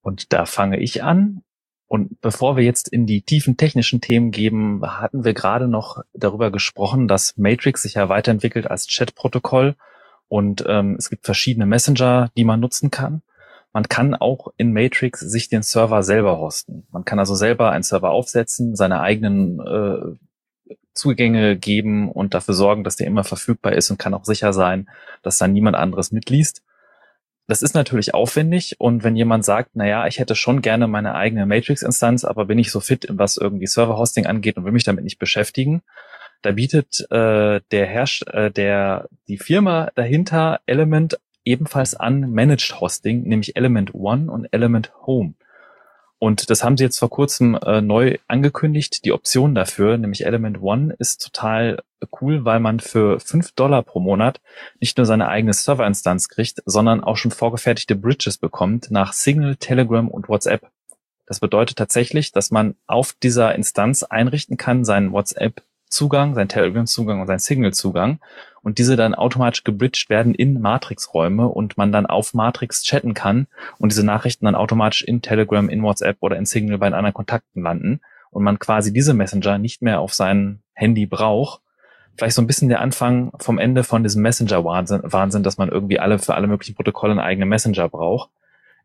Und 0.00 0.32
da 0.32 0.46
fange 0.46 0.80
ich 0.80 1.02
an. 1.02 1.42
Und 1.90 2.20
bevor 2.20 2.56
wir 2.56 2.62
jetzt 2.62 2.86
in 2.86 3.04
die 3.04 3.22
tiefen 3.22 3.56
technischen 3.56 4.00
Themen 4.00 4.30
geben, 4.30 4.80
hatten 4.84 5.24
wir 5.24 5.34
gerade 5.34 5.66
noch 5.66 6.04
darüber 6.12 6.52
gesprochen, 6.52 7.08
dass 7.08 7.36
Matrix 7.36 7.82
sich 7.82 7.94
ja 7.94 8.08
weiterentwickelt 8.08 8.70
als 8.70 8.86
Chat-Protokoll 8.86 9.74
und 10.28 10.64
ähm, 10.68 10.94
es 11.00 11.10
gibt 11.10 11.24
verschiedene 11.24 11.66
Messenger, 11.66 12.30
die 12.36 12.44
man 12.44 12.60
nutzen 12.60 12.92
kann. 12.92 13.22
Man 13.72 13.88
kann 13.88 14.14
auch 14.14 14.52
in 14.56 14.72
Matrix 14.72 15.18
sich 15.18 15.48
den 15.48 15.64
Server 15.64 16.04
selber 16.04 16.38
hosten. 16.38 16.86
Man 16.92 17.04
kann 17.04 17.18
also 17.18 17.34
selber 17.34 17.72
einen 17.72 17.82
Server 17.82 18.10
aufsetzen, 18.10 18.76
seine 18.76 19.00
eigenen 19.00 19.58
äh, 19.58 20.74
Zugänge 20.94 21.56
geben 21.56 22.08
und 22.08 22.34
dafür 22.34 22.54
sorgen, 22.54 22.84
dass 22.84 22.94
der 22.94 23.08
immer 23.08 23.24
verfügbar 23.24 23.72
ist 23.72 23.90
und 23.90 23.98
kann 23.98 24.14
auch 24.14 24.24
sicher 24.24 24.52
sein, 24.52 24.88
dass 25.22 25.38
da 25.38 25.48
niemand 25.48 25.74
anderes 25.74 26.12
mitliest. 26.12 26.62
Das 27.50 27.62
ist 27.62 27.74
natürlich 27.74 28.14
aufwendig 28.14 28.76
und 28.78 29.02
wenn 29.02 29.16
jemand 29.16 29.44
sagt, 29.44 29.70
na 29.74 29.84
ja, 29.84 30.06
ich 30.06 30.20
hätte 30.20 30.36
schon 30.36 30.62
gerne 30.62 30.86
meine 30.86 31.16
eigene 31.16 31.46
Matrix-Instanz, 31.46 32.24
aber 32.24 32.44
bin 32.44 32.60
ich 32.60 32.70
so 32.70 32.78
fit, 32.78 33.08
was 33.10 33.36
irgendwie 33.36 33.66
Server-Hosting 33.66 34.24
angeht 34.24 34.56
und 34.56 34.64
will 34.64 34.70
mich 34.70 34.84
damit 34.84 35.02
nicht 35.02 35.18
beschäftigen, 35.18 35.82
da 36.42 36.52
bietet 36.52 37.04
äh, 37.10 37.60
der 37.72 37.86
Herrsch, 37.86 38.22
äh, 38.28 38.52
der 38.52 39.08
die 39.26 39.36
Firma 39.36 39.90
dahinter 39.96 40.60
Element 40.66 41.18
ebenfalls 41.44 41.96
an 41.96 42.30
Managed 42.30 42.80
Hosting, 42.80 43.24
nämlich 43.24 43.56
Element 43.56 43.94
One 43.94 44.30
und 44.30 44.46
Element 44.52 44.92
Home. 45.04 45.34
Und 46.20 46.50
das 46.50 46.62
haben 46.62 46.76
sie 46.76 46.84
jetzt 46.84 46.98
vor 46.98 47.08
kurzem 47.08 47.54
äh, 47.54 47.80
neu 47.80 48.18
angekündigt, 48.28 49.06
die 49.06 49.12
Option 49.12 49.54
dafür, 49.54 49.96
nämlich 49.96 50.26
Element 50.26 50.60
One 50.60 50.94
ist 50.98 51.24
total 51.24 51.82
cool, 52.20 52.44
weil 52.44 52.60
man 52.60 52.78
für 52.78 53.20
fünf 53.20 53.52
Dollar 53.52 53.82
pro 53.82 54.00
Monat 54.00 54.38
nicht 54.80 54.98
nur 54.98 55.06
seine 55.06 55.28
eigene 55.28 55.54
Serverinstanz 55.54 56.28
kriegt, 56.28 56.62
sondern 56.66 57.02
auch 57.02 57.16
schon 57.16 57.30
vorgefertigte 57.30 57.96
Bridges 57.96 58.36
bekommt 58.36 58.90
nach 58.90 59.14
Signal, 59.14 59.56
Telegram 59.56 60.08
und 60.08 60.28
WhatsApp. 60.28 60.70
Das 61.24 61.40
bedeutet 61.40 61.78
tatsächlich, 61.78 62.32
dass 62.32 62.50
man 62.50 62.74
auf 62.86 63.14
dieser 63.14 63.54
Instanz 63.54 64.02
einrichten 64.02 64.58
kann, 64.58 64.84
seinen 64.84 65.12
WhatsApp-Zugang, 65.90 66.34
seinen 66.34 66.48
Telegram-Zugang 66.48 67.20
und 67.20 67.26
seinen 67.26 67.40
Signal-Zugang 67.40 68.20
und 68.62 68.78
diese 68.78 68.96
dann 68.96 69.14
automatisch 69.14 69.64
gebridged 69.64 70.08
werden 70.08 70.34
in 70.34 70.60
Matrix-Räume 70.60 71.48
und 71.48 71.76
man 71.76 71.92
dann 71.92 72.06
auf 72.06 72.32
Matrix 72.32 72.82
chatten 72.82 73.14
kann 73.14 73.48
und 73.78 73.92
diese 73.92 74.06
Nachrichten 74.06 74.44
dann 74.44 74.54
automatisch 74.54 75.02
in 75.02 75.20
Telegram, 75.20 75.68
in 75.68 75.82
WhatsApp 75.82 76.18
oder 76.20 76.36
in 76.36 76.46
Signal 76.46 76.78
bei 76.78 76.86
anderen 76.86 77.12
Kontakten 77.12 77.62
landen 77.62 78.00
und 78.30 78.44
man 78.44 78.58
quasi 78.58 78.92
diese 78.92 79.14
Messenger 79.14 79.58
nicht 79.58 79.82
mehr 79.82 80.00
auf 80.00 80.14
sein 80.14 80.62
Handy 80.74 81.06
braucht. 81.06 81.60
Vielleicht 82.16 82.36
so 82.36 82.42
ein 82.42 82.46
bisschen 82.46 82.68
der 82.68 82.80
Anfang 82.80 83.32
vom 83.38 83.58
Ende 83.58 83.82
von 83.82 84.02
diesem 84.02 84.22
Messenger-Wahnsinn, 84.22 85.00
Wahnsinn, 85.04 85.42
dass 85.42 85.58
man 85.58 85.70
irgendwie 85.70 85.98
alle 85.98 86.18
für 86.18 86.34
alle 86.34 86.46
möglichen 86.46 86.74
Protokolle 86.74 87.12
einen 87.12 87.20
eigenen 87.20 87.48
Messenger 87.48 87.88
braucht. 87.88 88.30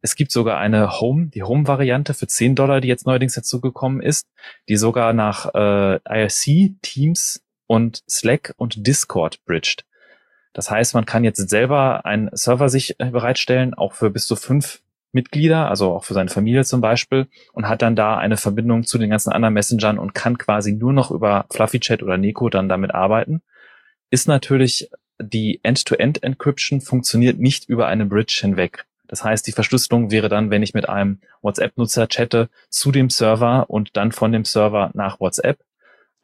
Es 0.06 0.16
gibt 0.16 0.32
sogar 0.32 0.60
eine 0.60 1.00
Home, 1.02 1.32
die 1.34 1.42
Home-Variante 1.42 2.14
für 2.14 2.28
10 2.28 2.54
Dollar, 2.54 2.80
die 2.80 2.88
jetzt 2.88 3.08
neuerdings 3.08 3.34
dazugekommen 3.34 4.04
ist, 4.04 4.28
die 4.70 4.78
sogar 4.78 5.14
nach 5.14 5.56
äh, 5.56 5.96
IRC, 5.96 6.80
Teams 6.84 7.44
und 7.66 8.04
Slack 8.08 8.54
und 8.58 8.86
Discord 8.86 9.44
bridged. 9.46 9.84
Das 10.54 10.70
heißt, 10.70 10.94
man 10.94 11.08
kann 11.08 11.24
jetzt 11.24 11.50
selber 11.50 12.06
einen 12.06 12.30
Server 12.34 12.70
sich 12.70 13.00
äh, 13.00 13.06
bereitstellen, 13.06 13.74
auch 13.74 13.94
für 13.94 14.12
bis 14.12 14.28
zu 14.28 14.36
fünf 14.36 14.84
Mitglieder, 15.12 15.72
also 15.72 15.96
auch 15.96 16.04
für 16.04 16.14
seine 16.14 16.30
Familie 16.30 16.66
zum 16.66 16.82
Beispiel, 16.82 17.26
und 17.54 17.68
hat 17.68 17.82
dann 17.82 17.96
da 17.96 18.16
eine 18.16 18.38
Verbindung 18.38 18.84
zu 18.84 19.00
den 19.00 19.10
ganzen 19.10 19.32
anderen 19.32 19.56
Messengern 19.56 19.98
und 19.98 20.14
kann 20.14 20.38
quasi 20.38 20.74
nur 20.74 20.94
noch 20.94 21.10
über 21.10 21.48
Fluffy 21.50 21.80
Chat 21.80 22.04
oder 22.04 22.20
Neko 22.20 22.50
dann 22.50 22.70
damit 22.70 22.94
arbeiten. 22.94 23.42
Ist 24.12 24.28
natürlich 24.28 24.88
die 25.20 25.62
End-to-End-Encryption 25.64 26.82
funktioniert 26.82 27.40
nicht 27.40 27.68
über 27.68 27.88
eine 27.88 28.06
Bridge 28.06 28.38
hinweg. 28.42 28.86
Das 29.08 29.24
heißt, 29.24 29.46
die 29.48 29.52
Verschlüsselung 29.52 30.12
wäre 30.12 30.30
dann, 30.30 30.50
wenn 30.50 30.64
ich 30.64 30.74
mit 30.74 30.90
einem 30.90 31.20
WhatsApp-Nutzer 31.42 32.08
chatte 32.08 32.50
zu 32.70 32.92
dem 32.92 33.10
Server 33.10 33.70
und 33.70 33.96
dann 33.98 34.12
von 34.12 34.32
dem 34.32 34.46
Server 34.46 34.92
nach 34.94 35.20
WhatsApp 35.20 35.60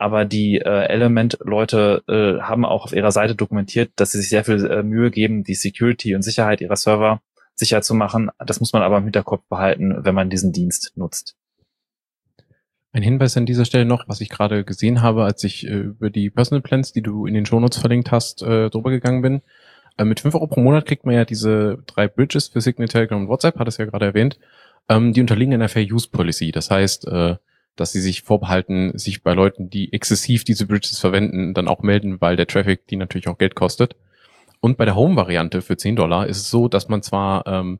aber 0.01 0.25
die 0.25 0.57
äh, 0.57 0.87
Element-Leute 0.87 2.03
äh, 2.07 2.41
haben 2.41 2.65
auch 2.65 2.85
auf 2.85 2.91
ihrer 2.91 3.11
Seite 3.11 3.35
dokumentiert, 3.35 3.91
dass 3.97 4.11
sie 4.11 4.17
sich 4.17 4.29
sehr 4.29 4.43
viel 4.43 4.65
äh, 4.65 4.81
Mühe 4.81 5.11
geben, 5.11 5.43
die 5.43 5.53
Security 5.53 6.15
und 6.15 6.23
Sicherheit 6.23 6.59
ihrer 6.59 6.75
Server 6.75 7.21
sicher 7.53 7.83
zu 7.83 7.93
machen. 7.93 8.31
Das 8.39 8.59
muss 8.59 8.73
man 8.73 8.81
aber 8.81 8.97
im 8.97 9.03
Hinterkopf 9.03 9.43
behalten, 9.47 10.03
wenn 10.03 10.15
man 10.15 10.31
diesen 10.31 10.53
Dienst 10.53 10.93
nutzt. 10.95 11.35
Ein 12.91 13.03
Hinweis 13.03 13.37
an 13.37 13.45
dieser 13.45 13.63
Stelle 13.63 13.85
noch, 13.85 14.07
was 14.07 14.21
ich 14.21 14.29
gerade 14.29 14.65
gesehen 14.65 15.03
habe, 15.03 15.23
als 15.23 15.43
ich 15.43 15.67
äh, 15.67 15.69
über 15.69 16.09
die 16.09 16.31
Personal 16.31 16.63
Plans, 16.63 16.93
die 16.93 17.03
du 17.03 17.27
in 17.27 17.35
den 17.35 17.45
Shownotes 17.45 17.77
verlinkt 17.77 18.11
hast, 18.11 18.41
äh, 18.41 18.71
drüber 18.71 18.89
gegangen 18.89 19.21
bin. 19.21 19.41
Äh, 20.01 20.05
mit 20.05 20.19
5 20.19 20.33
Euro 20.35 20.47
pro 20.47 20.61
Monat 20.61 20.85
kriegt 20.85 21.05
man 21.05 21.15
ja 21.15 21.25
diese 21.25 21.77
drei 21.85 22.07
Bridges 22.07 22.47
für 22.47 22.61
Signal, 22.61 22.87
Telegram 22.87 23.21
und 23.21 23.27
WhatsApp, 23.27 23.59
hat 23.59 23.67
es 23.67 23.77
ja 23.77 23.85
gerade 23.85 24.05
erwähnt. 24.05 24.39
Ähm, 24.89 25.13
die 25.13 25.21
unterliegen 25.21 25.53
einer 25.53 25.69
Fair 25.69 25.85
Use 25.85 26.09
Policy. 26.09 26.51
Das 26.51 26.71
heißt, 26.71 27.07
äh, 27.07 27.35
dass 27.75 27.91
sie 27.91 28.01
sich 28.01 28.23
vorbehalten, 28.23 28.97
sich 28.97 29.23
bei 29.23 29.33
Leuten, 29.33 29.69
die 29.69 29.93
exzessiv 29.93 30.43
diese 30.43 30.65
Bridges 30.65 30.99
verwenden, 30.99 31.53
dann 31.53 31.67
auch 31.67 31.81
melden, 31.81 32.19
weil 32.19 32.35
der 32.35 32.47
Traffic 32.47 32.87
die 32.87 32.95
natürlich 32.95 33.27
auch 33.27 33.37
Geld 33.37 33.55
kostet. 33.55 33.95
Und 34.59 34.77
bei 34.77 34.85
der 34.85 34.95
Home-Variante 34.95 35.61
für 35.61 35.77
10 35.77 35.95
Dollar 35.95 36.27
ist 36.27 36.37
es 36.37 36.49
so, 36.49 36.67
dass 36.67 36.89
man 36.89 37.01
zwar 37.01 37.45
ähm, 37.47 37.79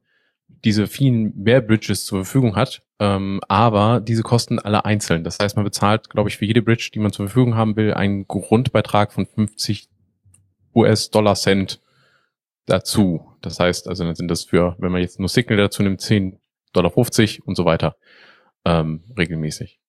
diese 0.64 0.88
vielen 0.88 1.34
mehr 1.36 1.62
Bridges 1.62 2.06
zur 2.06 2.24
Verfügung 2.24 2.56
hat, 2.56 2.84
ähm, 3.00 3.42
aber 3.48 4.00
diese 4.00 4.22
kosten 4.22 4.60
alle 4.60 4.86
einzeln. 4.86 5.24
Das 5.24 5.40
heißt, 5.40 5.56
man 5.56 5.66
bezahlt, 5.66 6.10
glaube 6.10 6.30
ich, 6.30 6.38
für 6.38 6.46
jede 6.46 6.62
Bridge, 6.62 6.92
die 6.94 7.00
man 7.00 7.12
zur 7.12 7.28
Verfügung 7.28 7.56
haben 7.56 7.76
will, 7.76 7.94
einen 7.94 8.28
Grundbeitrag 8.28 9.12
von 9.12 9.26
50 9.26 9.90
US-Dollar 10.76 11.36
Cent 11.36 11.81
dazu. 12.66 13.38
Das 13.42 13.60
heißt, 13.60 13.88
also 13.88 14.04
dann 14.04 14.16
sind 14.16 14.28
das 14.28 14.44
für, 14.44 14.76
wenn 14.80 14.92
man 14.92 15.02
jetzt 15.02 15.20
nur 15.20 15.30
Signal 15.30 15.58
dazu 15.58 15.84
nimmt, 15.84 16.02
10 16.02 16.40
Dollar 16.74 16.92
50 16.92 17.46
und 17.46 17.56
so 17.56 17.66
weiter 17.66 17.96
ähm, 18.66 19.04
regelmäßig. 19.18 19.80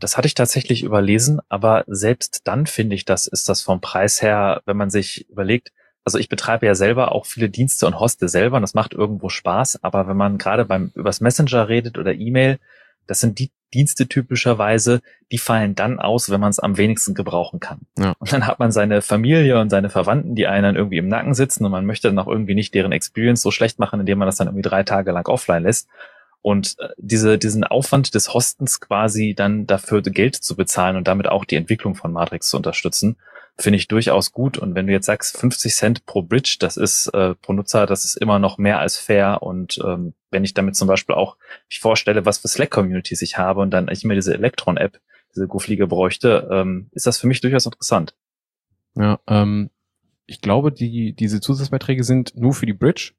Das 0.00 0.16
hatte 0.16 0.26
ich 0.26 0.34
tatsächlich 0.34 0.84
überlesen, 0.84 1.40
aber 1.48 1.84
selbst 1.88 2.42
dann 2.44 2.66
finde 2.66 2.94
ich, 2.94 3.04
das 3.04 3.26
ist 3.26 3.48
das 3.48 3.62
vom 3.62 3.80
Preis 3.80 4.22
her, 4.22 4.62
wenn 4.64 4.76
man 4.76 4.90
sich 4.90 5.28
überlegt, 5.28 5.72
also 6.04 6.18
ich 6.18 6.28
betreibe 6.28 6.66
ja 6.66 6.74
selber 6.74 7.12
auch 7.12 7.26
viele 7.26 7.50
Dienste 7.50 7.86
und 7.86 7.98
hoste 7.98 8.28
selber 8.28 8.56
und 8.56 8.62
das 8.62 8.74
macht 8.74 8.94
irgendwo 8.94 9.28
Spaß, 9.28 9.82
aber 9.82 10.06
wenn 10.06 10.16
man 10.16 10.38
gerade 10.38 10.64
beim 10.64 10.92
übers 10.94 11.20
Messenger 11.20 11.68
redet 11.68 11.98
oder 11.98 12.14
E-Mail, 12.14 12.58
das 13.08 13.20
sind 13.20 13.40
die 13.40 13.50
Dienste 13.74 14.08
typischerweise, 14.08 15.00
die 15.30 15.38
fallen 15.38 15.74
dann 15.74 15.98
aus, 15.98 16.30
wenn 16.30 16.40
man 16.40 16.50
es 16.50 16.58
am 16.58 16.78
wenigsten 16.78 17.14
gebrauchen 17.14 17.60
kann. 17.60 17.80
Ja. 17.98 18.14
Und 18.18 18.32
dann 18.32 18.46
hat 18.46 18.58
man 18.58 18.72
seine 18.72 19.02
Familie 19.02 19.60
und 19.60 19.70
seine 19.70 19.90
Verwandten, 19.90 20.34
die 20.34 20.46
einen 20.46 20.62
dann 20.62 20.76
irgendwie 20.76 20.98
im 20.98 21.08
Nacken 21.08 21.34
sitzen 21.34 21.64
und 21.64 21.72
man 21.72 21.84
möchte 21.84 22.08
dann 22.08 22.18
auch 22.18 22.28
irgendwie 22.28 22.54
nicht 22.54 22.72
deren 22.74 22.92
Experience 22.92 23.42
so 23.42 23.50
schlecht 23.50 23.78
machen, 23.78 24.00
indem 24.00 24.18
man 24.18 24.26
das 24.26 24.36
dann 24.36 24.46
irgendwie 24.46 24.68
drei 24.68 24.84
Tage 24.84 25.12
lang 25.12 25.26
offline 25.26 25.64
lässt. 25.64 25.88
Und 26.40 26.76
äh, 26.78 26.88
diese, 26.96 27.36
diesen 27.36 27.64
Aufwand 27.64 28.14
des 28.14 28.32
Hostens 28.32 28.80
quasi 28.80 29.34
dann 29.34 29.66
dafür 29.66 30.00
Geld 30.02 30.36
zu 30.36 30.56
bezahlen 30.56 30.96
und 30.96 31.08
damit 31.08 31.28
auch 31.28 31.44
die 31.44 31.56
Entwicklung 31.56 31.94
von 31.94 32.12
Matrix 32.12 32.48
zu 32.48 32.56
unterstützen, 32.56 33.16
finde 33.58 33.76
ich 33.76 33.88
durchaus 33.88 34.32
gut. 34.32 34.56
Und 34.58 34.74
wenn 34.74 34.86
du 34.86 34.92
jetzt 34.92 35.06
sagst, 35.06 35.36
50 35.36 35.74
Cent 35.74 36.06
pro 36.06 36.22
Bridge, 36.22 36.56
das 36.60 36.76
ist 36.76 37.08
äh, 37.08 37.34
pro 37.34 37.52
Nutzer, 37.52 37.86
das 37.86 38.04
ist 38.04 38.16
immer 38.16 38.38
noch 38.38 38.58
mehr 38.58 38.78
als 38.78 38.98
fair. 38.98 39.42
Und 39.42 39.78
ähm, 39.84 40.14
wenn 40.30 40.44
ich 40.44 40.54
damit 40.54 40.76
zum 40.76 40.88
Beispiel 40.88 41.14
auch 41.14 41.36
mich 41.68 41.80
vorstelle, 41.80 42.24
was 42.24 42.38
für 42.38 42.48
Slack-Communities 42.48 43.22
ich 43.22 43.36
habe 43.36 43.60
und 43.60 43.70
dann 43.70 43.88
ich 43.90 44.04
mir 44.04 44.14
diese 44.14 44.34
Electron-App, 44.34 45.00
diese 45.34 45.48
GoFliege 45.48 45.86
bräuchte, 45.86 46.48
ähm, 46.50 46.88
ist 46.92 47.06
das 47.06 47.18
für 47.18 47.26
mich 47.26 47.40
durchaus 47.40 47.66
interessant. 47.66 48.14
Ja, 48.94 49.18
ähm, 49.26 49.70
ich 50.26 50.40
glaube, 50.40 50.70
die, 50.70 51.12
diese 51.14 51.40
Zusatzbeiträge 51.40 52.04
sind 52.04 52.36
nur 52.36 52.54
für 52.54 52.66
die 52.66 52.74
Bridge 52.74 53.12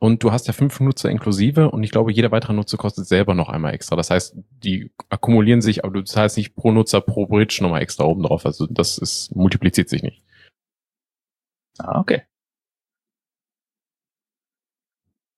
und 0.00 0.24
du 0.24 0.32
hast 0.32 0.46
ja 0.46 0.54
fünf 0.54 0.80
Nutzer 0.80 1.10
inklusive 1.10 1.70
und 1.70 1.84
ich 1.84 1.90
glaube, 1.90 2.10
jeder 2.10 2.30
weitere 2.32 2.54
Nutzer 2.54 2.78
kostet 2.78 3.06
selber 3.06 3.34
noch 3.34 3.50
einmal 3.50 3.74
extra. 3.74 3.96
Das 3.96 4.08
heißt, 4.08 4.34
die 4.64 4.90
akkumulieren 5.10 5.60
sich, 5.60 5.84
aber 5.84 5.92
du 5.92 6.02
zahlst 6.02 6.38
nicht 6.38 6.56
pro 6.56 6.72
Nutzer 6.72 7.02
pro 7.02 7.26
Bridge 7.26 7.58
nochmal 7.60 7.82
extra 7.82 8.04
oben 8.04 8.22
drauf. 8.22 8.46
Also 8.46 8.66
das 8.66 8.96
ist, 8.96 9.36
multipliziert 9.36 9.90
sich 9.90 10.02
nicht. 10.02 10.24
Ah, 11.78 12.00
okay. 12.00 12.22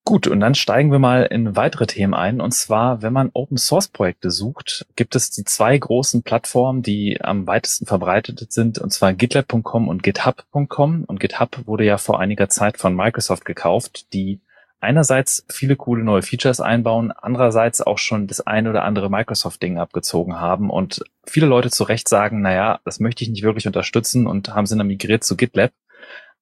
Gut, 0.04 0.28
und 0.28 0.38
dann 0.38 0.54
steigen 0.54 0.92
wir 0.92 1.00
mal 1.00 1.24
in 1.24 1.56
weitere 1.56 1.86
Themen 1.86 2.14
ein. 2.14 2.40
Und 2.40 2.52
zwar, 2.52 3.02
wenn 3.02 3.12
man 3.12 3.30
Open 3.34 3.56
Source 3.56 3.88
Projekte 3.88 4.30
sucht, 4.30 4.86
gibt 4.94 5.16
es 5.16 5.30
die 5.30 5.44
zwei 5.44 5.76
großen 5.76 6.22
Plattformen, 6.22 6.82
die 6.82 7.20
am 7.20 7.48
weitesten 7.48 7.86
verbreitet 7.86 8.52
sind, 8.52 8.78
und 8.78 8.92
zwar 8.92 9.12
GitLab.com 9.12 9.88
und 9.88 10.04
GitHub.com. 10.04 11.04
Und 11.04 11.18
GitHub 11.18 11.66
wurde 11.66 11.84
ja 11.84 11.98
vor 11.98 12.20
einiger 12.20 12.48
Zeit 12.48 12.78
von 12.78 12.94
Microsoft 12.94 13.44
gekauft, 13.44 14.12
die 14.12 14.40
einerseits 14.82 15.46
viele 15.48 15.76
coole 15.76 16.02
neue 16.04 16.22
Features 16.22 16.60
einbauen, 16.60 17.12
andererseits 17.12 17.80
auch 17.80 17.98
schon 17.98 18.26
das 18.26 18.40
eine 18.40 18.68
oder 18.68 18.84
andere 18.84 19.08
Microsoft-Ding 19.10 19.78
abgezogen 19.78 20.40
haben 20.40 20.70
und 20.70 21.02
viele 21.24 21.46
Leute 21.46 21.70
zu 21.70 21.84
Recht 21.84 22.08
sagen, 22.08 22.42
naja, 22.42 22.80
das 22.84 22.98
möchte 22.98 23.22
ich 23.22 23.30
nicht 23.30 23.44
wirklich 23.44 23.66
unterstützen 23.66 24.26
und 24.26 24.54
haben 24.54 24.66
sie 24.66 24.76
dann 24.76 24.88
migriert 24.88 25.22
zu 25.22 25.36
GitLab. 25.36 25.70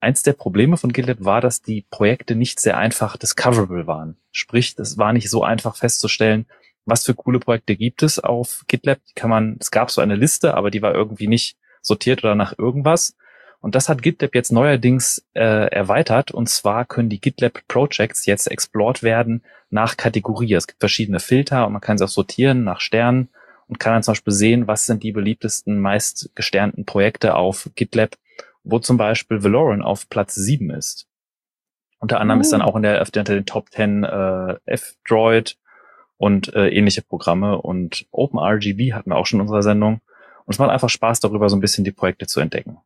Eins 0.00 0.22
der 0.22 0.32
Probleme 0.32 0.78
von 0.78 0.92
GitLab 0.92 1.22
war, 1.22 1.42
dass 1.42 1.60
die 1.60 1.84
Projekte 1.90 2.34
nicht 2.34 2.60
sehr 2.60 2.78
einfach 2.78 3.18
discoverable 3.18 3.86
waren. 3.86 4.16
Sprich, 4.32 4.74
es 4.78 4.96
war 4.96 5.12
nicht 5.12 5.28
so 5.28 5.44
einfach 5.44 5.76
festzustellen, 5.76 6.46
was 6.86 7.04
für 7.04 7.14
coole 7.14 7.40
Projekte 7.40 7.76
gibt 7.76 8.02
es 8.02 8.18
auf 8.18 8.64
GitLab. 8.66 9.00
Kann 9.14 9.28
man, 9.28 9.58
es 9.60 9.70
gab 9.70 9.90
so 9.90 10.00
eine 10.00 10.16
Liste, 10.16 10.54
aber 10.54 10.70
die 10.70 10.80
war 10.80 10.94
irgendwie 10.94 11.28
nicht 11.28 11.58
sortiert 11.82 12.24
oder 12.24 12.34
nach 12.34 12.58
irgendwas. 12.58 13.14
Und 13.60 13.74
das 13.74 13.88
hat 13.88 14.02
GitLab 14.02 14.34
jetzt 14.34 14.52
neuerdings 14.52 15.24
äh, 15.34 15.70
erweitert. 15.70 16.30
Und 16.30 16.48
zwar 16.48 16.86
können 16.86 17.10
die 17.10 17.20
GitLab 17.20 17.60
Projects 17.68 18.24
jetzt 18.26 18.50
explored 18.50 19.02
werden 19.02 19.42
nach 19.68 19.96
Kategorie. 19.96 20.54
Es 20.54 20.66
gibt 20.66 20.80
verschiedene 20.80 21.20
Filter 21.20 21.66
und 21.66 21.74
man 21.74 21.82
kann 21.82 21.98
sie 21.98 22.04
auch 22.04 22.08
sortieren 22.08 22.64
nach 22.64 22.80
Sternen 22.80 23.28
und 23.68 23.78
kann 23.78 23.92
dann 23.92 24.02
zum 24.02 24.12
Beispiel 24.12 24.32
sehen, 24.32 24.66
was 24.66 24.86
sind 24.86 25.02
die 25.02 25.12
beliebtesten, 25.12 25.78
meist 25.78 26.30
gesternten 26.34 26.86
Projekte 26.86 27.36
auf 27.36 27.70
GitLab, 27.74 28.16
wo 28.64 28.78
zum 28.78 28.96
Beispiel 28.96 29.44
Valoran 29.44 29.82
auf 29.82 30.08
Platz 30.08 30.34
7 30.34 30.70
ist. 30.70 31.06
Unter 31.98 32.18
anderem 32.20 32.40
uh. 32.40 32.42
ist 32.42 32.52
dann 32.52 32.62
oh. 32.62 32.64
auch 32.64 32.76
in 32.76 32.82
der, 32.82 33.00
unter 33.00 33.22
den 33.22 33.46
Top 33.46 33.70
10 33.70 34.04
äh, 34.04 34.56
F-Droid 34.64 35.58
und 36.16 36.52
äh, 36.54 36.68
ähnliche 36.68 37.02
Programme. 37.02 37.60
Und 37.60 38.06
OpenRGB 38.10 38.94
hatten 38.94 39.10
wir 39.10 39.16
auch 39.16 39.26
schon 39.26 39.38
in 39.38 39.42
unserer 39.42 39.62
Sendung. 39.62 40.00
Und 40.46 40.54
es 40.54 40.58
macht 40.58 40.70
einfach 40.70 40.88
Spaß, 40.88 41.20
darüber 41.20 41.48
so 41.50 41.56
ein 41.56 41.60
bisschen 41.60 41.84
die 41.84 41.92
Projekte 41.92 42.26
zu 42.26 42.40
entdecken. 42.40 42.78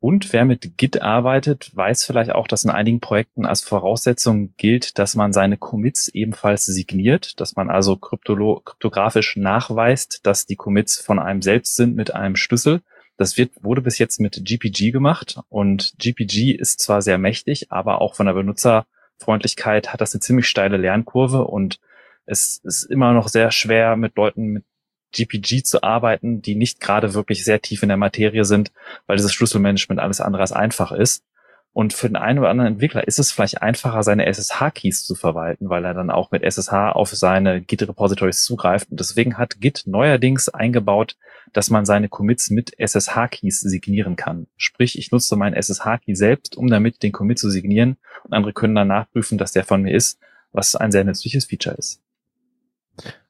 Und 0.00 0.32
wer 0.32 0.44
mit 0.44 0.76
Git 0.76 1.02
arbeitet, 1.02 1.74
weiß 1.74 2.04
vielleicht 2.04 2.30
auch, 2.30 2.46
dass 2.46 2.64
in 2.64 2.70
einigen 2.70 3.00
Projekten 3.00 3.44
als 3.44 3.62
Voraussetzung 3.62 4.54
gilt, 4.56 4.98
dass 4.98 5.16
man 5.16 5.32
seine 5.32 5.56
Commits 5.56 6.06
ebenfalls 6.08 6.66
signiert, 6.66 7.40
dass 7.40 7.56
man 7.56 7.68
also 7.68 7.96
kryptografisch 7.96 9.36
nachweist, 9.36 10.24
dass 10.24 10.46
die 10.46 10.56
Commits 10.56 11.00
von 11.00 11.18
einem 11.18 11.42
selbst 11.42 11.74
sind 11.74 11.96
mit 11.96 12.14
einem 12.14 12.36
Schlüssel. 12.36 12.82
Das 13.16 13.36
wird, 13.36 13.50
wurde 13.60 13.82
bis 13.82 13.98
jetzt 13.98 14.20
mit 14.20 14.40
GPG 14.44 14.92
gemacht 14.92 15.40
und 15.48 15.94
GPG 15.98 16.52
ist 16.52 16.78
zwar 16.80 17.02
sehr 17.02 17.18
mächtig, 17.18 17.72
aber 17.72 18.00
auch 18.00 18.14
von 18.14 18.26
der 18.26 18.34
Benutzer 18.34 18.86
Benutzerfreundlichkeit 19.18 19.92
hat 19.92 20.00
das 20.00 20.14
eine 20.14 20.20
ziemlich 20.20 20.48
steile 20.48 20.76
Lernkurve 20.76 21.44
und 21.44 21.80
es 22.26 22.60
ist 22.62 22.84
immer 22.84 23.12
noch 23.12 23.28
sehr 23.28 23.50
schwer, 23.50 23.96
mit 23.96 24.16
Leuten 24.16 24.46
mit 24.46 24.64
GPG 25.12 25.62
zu 25.62 25.82
arbeiten, 25.82 26.42
die 26.42 26.54
nicht 26.54 26.80
gerade 26.80 27.14
wirklich 27.14 27.44
sehr 27.44 27.60
tief 27.60 27.82
in 27.82 27.88
der 27.88 27.96
Materie 27.96 28.44
sind, 28.44 28.72
weil 29.06 29.16
dieses 29.16 29.32
Schlüsselmanagement 29.32 30.00
alles 30.00 30.20
andere 30.20 30.42
als 30.42 30.52
einfach 30.52 30.92
ist. 30.92 31.24
Und 31.72 31.92
für 31.92 32.08
den 32.08 32.16
einen 32.16 32.40
oder 32.40 32.48
anderen 32.48 32.72
Entwickler 32.72 33.06
ist 33.06 33.20
es 33.20 33.30
vielleicht 33.30 33.62
einfacher, 33.62 34.02
seine 34.02 34.26
SSH-Keys 34.26 35.04
zu 35.04 35.14
verwalten, 35.14 35.68
weil 35.68 35.84
er 35.84 35.94
dann 35.94 36.10
auch 36.10 36.32
mit 36.32 36.42
SSH 36.42 36.72
auf 36.72 37.10
seine 37.10 37.60
Git-Repositories 37.60 38.42
zugreift. 38.42 38.90
Und 38.90 38.98
deswegen 38.98 39.38
hat 39.38 39.60
Git 39.60 39.84
neuerdings 39.86 40.48
eingebaut, 40.48 41.16
dass 41.52 41.70
man 41.70 41.86
seine 41.86 42.08
Commits 42.08 42.50
mit 42.50 42.72
SSH-Keys 42.78 43.60
signieren 43.60 44.16
kann. 44.16 44.48
Sprich, 44.56 44.98
ich 44.98 45.12
nutze 45.12 45.36
meinen 45.36 45.54
SSH-Key 45.54 46.14
selbst, 46.14 46.56
um 46.56 46.66
damit 46.66 47.02
den 47.02 47.12
Commit 47.12 47.38
zu 47.38 47.48
signieren 47.48 47.96
und 48.24 48.32
andere 48.32 48.52
können 48.52 48.74
dann 48.74 48.88
nachprüfen, 48.88 49.38
dass 49.38 49.52
der 49.52 49.64
von 49.64 49.82
mir 49.82 49.94
ist, 49.94 50.18
was 50.52 50.74
ein 50.74 50.90
sehr 50.90 51.04
nützliches 51.04 51.44
Feature 51.44 51.76
ist. 51.76 52.02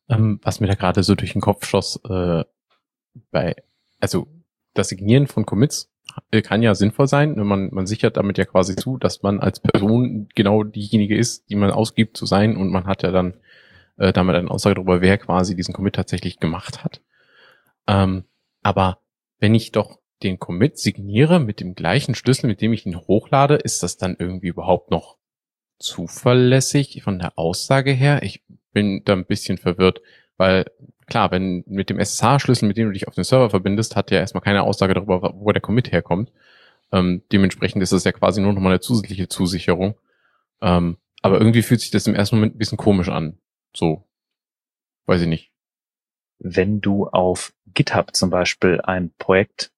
Ähm, 0.09 0.41
was 0.43 0.61
mir 0.61 0.67
da 0.67 0.75
gerade 0.75 1.03
so 1.03 1.15
durch 1.15 1.33
den 1.33 1.43
Kopf 1.43 1.67
schoss, 1.67 2.01
äh, 2.09 2.45
bei, 3.31 3.57
also 4.01 4.27
das 4.75 4.89
Signieren 4.89 5.27
von 5.27 5.45
Commits 5.45 5.91
äh, 6.31 6.43
kann 6.43 6.63
ja 6.63 6.75
sinnvoll 6.75 7.09
sein. 7.09 7.35
Man, 7.37 7.71
man 7.73 7.87
sichert 7.87 8.17
damit 8.17 8.39
ja 8.39 8.45
quasi 8.45 8.77
zu, 8.77 8.97
dass 8.97 9.23
man 9.23 9.41
als 9.41 9.61
Person 9.61 10.29
genau 10.35 10.65
diejenige 10.65 11.17
ist, 11.17 11.51
die 11.51 11.57
man 11.57 11.71
ausgibt 11.71 12.17
zu 12.17 12.27
sein 12.27 12.57
und 12.57 12.71
man 12.71 12.87
hat 12.87 13.03
ja 13.03 13.11
dann 13.11 13.35
äh, 13.97 14.13
damit 14.13 14.37
eine 14.37 14.51
Aussage 14.51 14.77
darüber, 14.77 15.01
wer 15.01 15.19
quasi 15.19 15.55
diesen 15.55 15.75
Commit 15.75 15.95
tatsächlich 15.95 16.39
gemacht 16.39 16.85
hat. 16.85 17.03
Ähm, 17.87 18.25
aber 18.63 19.01
wenn 19.39 19.55
ich 19.55 19.73
doch 19.73 19.99
den 20.23 20.39
Commit 20.39 20.79
signiere 20.79 21.39
mit 21.39 21.61
dem 21.61 21.75
gleichen 21.75 22.15
Schlüssel, 22.15 22.49
mit 22.49 22.61
dem 22.61 22.73
ich 22.73 22.87
ihn 22.87 22.99
hochlade, 22.99 23.55
ist 23.57 23.83
das 23.83 23.97
dann 23.97 24.17
irgendwie 24.19 24.49
überhaupt 24.49 24.91
noch 24.91 25.17
zuverlässig 25.79 27.03
von 27.03 27.19
der 27.19 27.39
Aussage 27.39 27.93
her? 27.93 28.23
Ich 28.23 28.43
bin 28.73 29.03
da 29.05 29.15
ein 29.15 29.27
bisschen 29.27 29.59
verwirrt, 29.59 30.01
weil 30.37 30.67
klar, 31.07 31.31
wenn 31.31 31.65
mit 31.67 31.91
dem 31.91 31.99
SSH-Schlüssel, 31.99 32.67
mit 32.67 32.77
dem 32.77 32.89
du 32.89 32.93
dich 32.93 33.09
auf 33.09 33.15
den 33.15 33.25
Server 33.25 33.51
verbindest, 33.51 33.97
hat 33.97 34.11
ja 34.11 34.19
erstmal 34.19 34.43
keine 34.43 34.63
Aussage 34.63 34.95
darüber, 34.95 35.35
wo 35.35 35.53
der 35.53 35.63
Commit 35.63 35.91
herkommt. 35.91 36.33
Ähm, 36.93 37.23
dementsprechend 37.33 37.83
ist 37.83 37.93
es 37.93 38.05
ja 38.05 38.13
quasi 38.13 38.41
nur 38.41 38.53
nochmal 38.53 38.73
eine 38.73 38.81
zusätzliche 38.81 39.29
Zusicherung. 39.29 39.95
Ähm, 40.61 40.97
aber 41.23 41.39
irgendwie 41.39 41.63
fühlt 41.63 41.81
sich 41.81 41.91
das 41.91 42.07
im 42.07 42.15
ersten 42.15 42.37
Moment 42.37 42.55
ein 42.55 42.59
bisschen 42.59 42.79
komisch 42.79 43.09
an. 43.09 43.39
So. 43.75 44.05
Weiß 45.07 45.23
ich 45.23 45.29
nicht. 45.29 45.51
Wenn 46.39 46.81
du 46.81 47.09
auf 47.09 47.53
GitHub 47.75 48.15
zum 48.15 48.31
Beispiel 48.31 48.81
ein 48.83 49.13
Projekt 49.19 49.73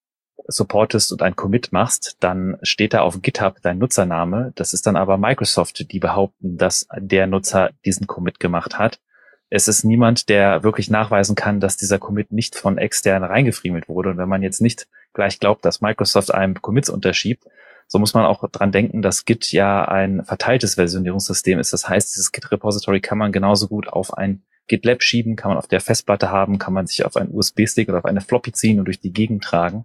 supportest 0.46 1.12
und 1.12 1.22
ein 1.22 1.36
Commit 1.36 1.72
machst, 1.72 2.16
dann 2.20 2.58
steht 2.62 2.94
da 2.94 3.00
auf 3.02 3.20
GitHub 3.22 3.56
dein 3.62 3.78
Nutzername. 3.78 4.52
Das 4.54 4.72
ist 4.72 4.86
dann 4.86 4.96
aber 4.96 5.16
Microsoft, 5.16 5.90
die 5.92 5.98
behaupten, 5.98 6.56
dass 6.56 6.86
der 6.96 7.26
Nutzer 7.26 7.70
diesen 7.84 8.06
Commit 8.06 8.40
gemacht 8.40 8.78
hat. 8.78 9.00
Es 9.48 9.66
ist 9.66 9.84
niemand, 9.84 10.28
der 10.28 10.62
wirklich 10.62 10.90
nachweisen 10.90 11.34
kann, 11.34 11.58
dass 11.60 11.76
dieser 11.76 11.98
Commit 11.98 12.32
nicht 12.32 12.54
von 12.54 12.78
extern 12.78 13.24
reingefriemelt 13.24 13.88
wurde. 13.88 14.10
Und 14.10 14.18
wenn 14.18 14.28
man 14.28 14.42
jetzt 14.42 14.60
nicht 14.60 14.86
gleich 15.12 15.40
glaubt, 15.40 15.64
dass 15.64 15.80
Microsoft 15.80 16.32
einem 16.32 16.62
Commits 16.62 16.88
unterschiebt, 16.88 17.44
so 17.88 17.98
muss 17.98 18.14
man 18.14 18.24
auch 18.24 18.48
dran 18.50 18.70
denken, 18.70 19.02
dass 19.02 19.24
Git 19.24 19.50
ja 19.50 19.84
ein 19.84 20.24
verteiltes 20.24 20.76
Versionierungssystem 20.76 21.58
ist. 21.58 21.72
Das 21.72 21.88
heißt, 21.88 22.14
dieses 22.14 22.30
Git-Repository 22.30 23.00
kann 23.00 23.18
man 23.18 23.32
genauso 23.32 23.66
gut 23.66 23.88
auf 23.88 24.16
ein 24.16 24.42
GitLab 24.68 25.02
schieben, 25.02 25.34
kann 25.34 25.50
man 25.50 25.58
auf 25.58 25.66
der 25.66 25.80
Festplatte 25.80 26.30
haben, 26.30 26.60
kann 26.60 26.72
man 26.72 26.86
sich 26.86 27.04
auf 27.04 27.16
einen 27.16 27.34
USB-Stick 27.34 27.88
oder 27.88 27.98
auf 27.98 28.04
eine 28.04 28.20
Floppy 28.20 28.52
ziehen 28.52 28.78
und 28.78 28.84
durch 28.84 29.00
die 29.00 29.12
Gegend 29.12 29.42
tragen. 29.42 29.84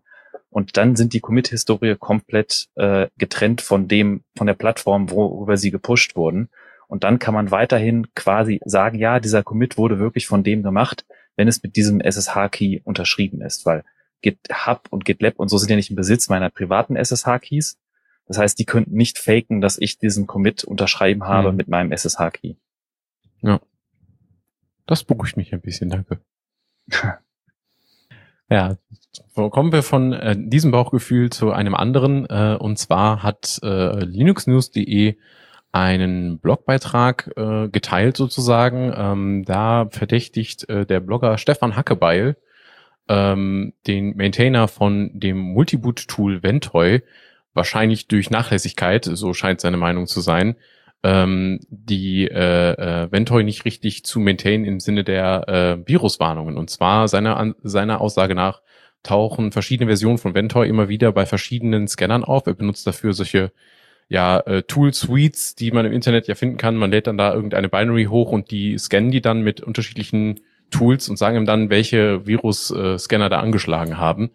Und 0.55 0.77
dann 0.77 0.95
sind 0.95 1.11
die 1.11 1.19
Commit-Historie 1.19 1.97
komplett 1.99 2.69
äh, 2.75 3.09
getrennt 3.17 3.59
von 3.59 3.89
dem, 3.89 4.23
von 4.37 4.47
der 4.47 4.53
Plattform, 4.53 5.11
worüber 5.11 5.57
sie 5.57 5.69
gepusht 5.69 6.15
wurden. 6.15 6.47
Und 6.87 7.03
dann 7.03 7.19
kann 7.19 7.33
man 7.33 7.51
weiterhin 7.51 8.07
quasi 8.15 8.61
sagen, 8.63 8.97
ja, 8.97 9.19
dieser 9.19 9.43
Commit 9.43 9.77
wurde 9.77 9.99
wirklich 9.99 10.27
von 10.27 10.45
dem 10.45 10.63
gemacht, 10.63 11.05
wenn 11.35 11.49
es 11.49 11.61
mit 11.61 11.75
diesem 11.75 11.99
SSH-Key 11.99 12.79
unterschrieben 12.85 13.41
ist, 13.41 13.65
weil 13.65 13.83
GitHub 14.21 14.87
und 14.91 15.03
GitLab 15.03 15.39
und 15.39 15.49
so 15.49 15.57
sind 15.57 15.71
ja 15.71 15.75
nicht 15.75 15.89
im 15.89 15.97
Besitz 15.97 16.29
meiner 16.29 16.49
privaten 16.49 16.95
SSH-Keys. 16.95 17.77
Das 18.25 18.37
heißt, 18.37 18.57
die 18.57 18.65
könnten 18.65 18.95
nicht 18.95 19.19
faken, 19.19 19.59
dass 19.59 19.77
ich 19.77 19.99
diesen 19.99 20.25
Commit 20.25 20.63
unterschreiben 20.63 21.25
habe 21.25 21.51
mhm. 21.51 21.57
mit 21.57 21.67
meinem 21.67 21.91
SSH-Key. 21.91 22.53
Ja. 23.41 23.59
Das 24.85 25.03
beruhigt 25.03 25.35
mich 25.35 25.53
ein 25.53 25.59
bisschen, 25.59 25.89
danke. 25.89 26.21
Ja, 28.49 28.77
kommen 29.33 29.71
wir 29.71 29.81
von 29.81 30.13
äh, 30.13 30.35
diesem 30.37 30.71
Bauchgefühl 30.71 31.31
zu 31.31 31.51
einem 31.51 31.75
anderen. 31.75 32.25
Äh, 32.29 32.57
und 32.59 32.77
zwar 32.77 33.23
hat 33.23 33.59
äh, 33.63 34.03
linuxnews.de 34.03 35.17
einen 35.71 36.39
Blogbeitrag 36.39 37.31
äh, 37.35 37.67
geteilt 37.69 38.17
sozusagen. 38.17 38.93
Ähm, 38.95 39.43
da 39.45 39.87
verdächtigt 39.89 40.69
äh, 40.69 40.85
der 40.85 40.99
Blogger 40.99 41.37
Stefan 41.37 41.75
Hackebeil 41.75 42.37
ähm, 43.07 43.73
den 43.87 44.15
Maintainer 44.15 44.67
von 44.67 45.11
dem 45.13 45.37
Multiboot-Tool 45.37 46.43
Ventoy, 46.43 47.03
wahrscheinlich 47.53 48.07
durch 48.07 48.29
Nachlässigkeit, 48.29 49.05
so 49.05 49.33
scheint 49.33 49.61
seine 49.61 49.77
Meinung 49.77 50.07
zu 50.07 50.21
sein, 50.21 50.55
ähm, 51.05 51.59
die 51.69 52.27
äh, 52.27 52.71
äh, 53.03 53.11
Ventoy 53.11 53.43
nicht 53.43 53.63
richtig 53.63 54.03
zu 54.05 54.19
maintainen 54.19 54.65
im 54.65 54.79
Sinne 54.79 55.03
der 55.03 55.47
äh, 55.47 55.87
Viruswarnungen. 55.87 56.57
Und 56.57 56.71
zwar 56.71 57.07
seiner, 57.07 57.53
seiner 57.61 58.01
Aussage 58.01 58.33
nach 58.33 58.61
tauchen 59.03 59.51
verschiedene 59.51 59.87
Versionen 59.87 60.17
von 60.17 60.33
Ventoy 60.33 60.67
immer 60.67 60.89
wieder 60.89 61.11
bei 61.11 61.27
verschiedenen 61.27 61.87
Scannern 61.87 62.23
auf. 62.23 62.47
Er 62.47 62.55
benutzt 62.55 62.87
dafür 62.87 63.13
solche 63.13 63.51
ja, 64.09 64.39
äh, 64.39 64.63
Tool-Suites, 64.63 65.53
die 65.53 65.69
man 65.69 65.85
im 65.85 65.93
Internet 65.93 66.27
ja 66.27 66.33
finden 66.33 66.57
kann. 66.57 66.75
Man 66.75 66.89
lädt 66.89 67.05
dann 67.05 67.19
da 67.19 67.35
irgendeine 67.35 67.69
Binary 67.69 68.05
hoch 68.05 68.31
und 68.31 68.49
die 68.49 68.75
scannen 68.79 69.11
die 69.11 69.21
dann 69.21 69.41
mit 69.41 69.61
unterschiedlichen 69.61 70.39
Tools 70.71 71.07
und 71.07 71.17
sagen 71.17 71.37
ihm 71.37 71.45
dann, 71.45 71.69
welche 71.69 72.25
Virus-Scanner 72.25 73.29
da 73.29 73.41
angeschlagen 73.41 73.99
haben. 73.99 74.31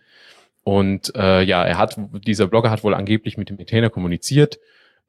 Und 0.63 1.17
äh, 1.17 1.43
ja, 1.43 1.65
er 1.65 1.79
hat, 1.79 1.99
dieser 2.25 2.47
Blogger 2.47 2.71
hat 2.71 2.85
wohl 2.85 2.95
angeblich 2.95 3.37
mit 3.37 3.49
dem 3.49 3.57
Maintainer 3.57 3.91
kommuniziert 3.91 4.61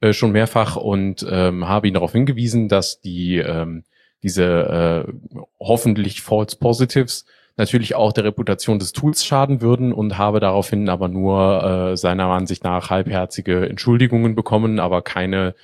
äh, 0.02 0.12
schon 0.12 0.32
mehrfach 0.32 0.76
und 0.76 1.24
ähm, 1.30 1.68
habe 1.68 1.86
ihn 1.86 1.94
darauf 1.94 2.12
hingewiesen, 2.12 2.68
dass 2.68 3.00
die 3.00 3.38
ähm, 3.38 3.84
diese 4.24 5.06
äh, 5.08 5.12
hoffentlich 5.60 6.22
False 6.22 6.56
Positives 6.56 7.24
natürlich 7.56 7.94
auch 7.94 8.12
der 8.12 8.24
Reputation 8.24 8.80
des 8.80 8.92
Tools 8.92 9.24
schaden 9.24 9.60
würden 9.60 9.92
und 9.92 10.18
habe 10.18 10.40
daraufhin 10.40 10.88
aber 10.88 11.06
nur 11.06 11.92
äh, 11.92 11.96
seiner 11.96 12.26
Ansicht 12.26 12.64
nach 12.64 12.90
halbherzige 12.90 13.68
Entschuldigungen 13.68 14.34
bekommen, 14.34 14.80
aber 14.80 15.02
keine 15.02 15.54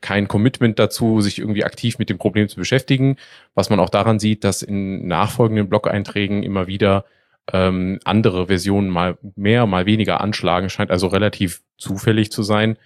kein 0.00 0.28
Commitment 0.28 0.78
dazu, 0.78 1.20
sich 1.20 1.40
irgendwie 1.40 1.64
aktiv 1.64 1.98
mit 1.98 2.08
dem 2.08 2.18
Problem 2.18 2.48
zu 2.48 2.54
beschäftigen, 2.54 3.16
was 3.56 3.68
man 3.68 3.80
auch 3.80 3.90
daran 3.90 4.20
sieht, 4.20 4.44
dass 4.44 4.62
in 4.62 5.08
nachfolgenden 5.08 5.68
Blog-Einträgen 5.68 6.44
immer 6.44 6.68
wieder 6.68 7.04
ähm, 7.52 7.98
andere 8.04 8.46
Versionen 8.46 8.90
mal 8.90 9.18
mehr, 9.34 9.66
mal 9.66 9.86
weniger 9.86 10.20
anschlagen, 10.20 10.70
scheint 10.70 10.92
also 10.92 11.08
relativ 11.08 11.62
zufällig 11.78 12.30
zu 12.30 12.44
sein 12.44 12.78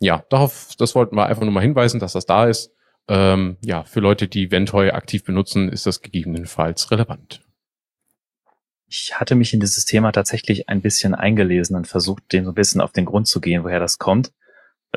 ja, 0.00 0.24
darauf, 0.30 0.74
das 0.78 0.94
wollten 0.94 1.16
wir 1.16 1.26
einfach 1.26 1.42
nur 1.42 1.52
mal 1.52 1.60
hinweisen, 1.60 2.00
dass 2.00 2.12
das 2.12 2.26
da 2.26 2.46
ist. 2.46 2.72
Ähm, 3.08 3.56
ja, 3.64 3.84
für 3.84 4.00
Leute, 4.00 4.28
die 4.28 4.50
Ventoy 4.50 4.90
aktiv 4.90 5.24
benutzen, 5.24 5.68
ist 5.68 5.86
das 5.86 6.02
gegebenenfalls 6.02 6.90
relevant. 6.90 7.42
Ich 8.86 9.18
hatte 9.18 9.34
mich 9.34 9.52
in 9.52 9.60
dieses 9.60 9.84
Thema 9.84 10.12
tatsächlich 10.12 10.68
ein 10.68 10.80
bisschen 10.80 11.14
eingelesen 11.14 11.76
und 11.76 11.86
versucht, 11.86 12.32
dem 12.32 12.44
so 12.44 12.52
ein 12.52 12.54
bisschen 12.54 12.80
auf 12.80 12.92
den 12.92 13.04
Grund 13.04 13.26
zu 13.26 13.40
gehen, 13.40 13.64
woher 13.64 13.80
das 13.80 13.98
kommt. 13.98 14.32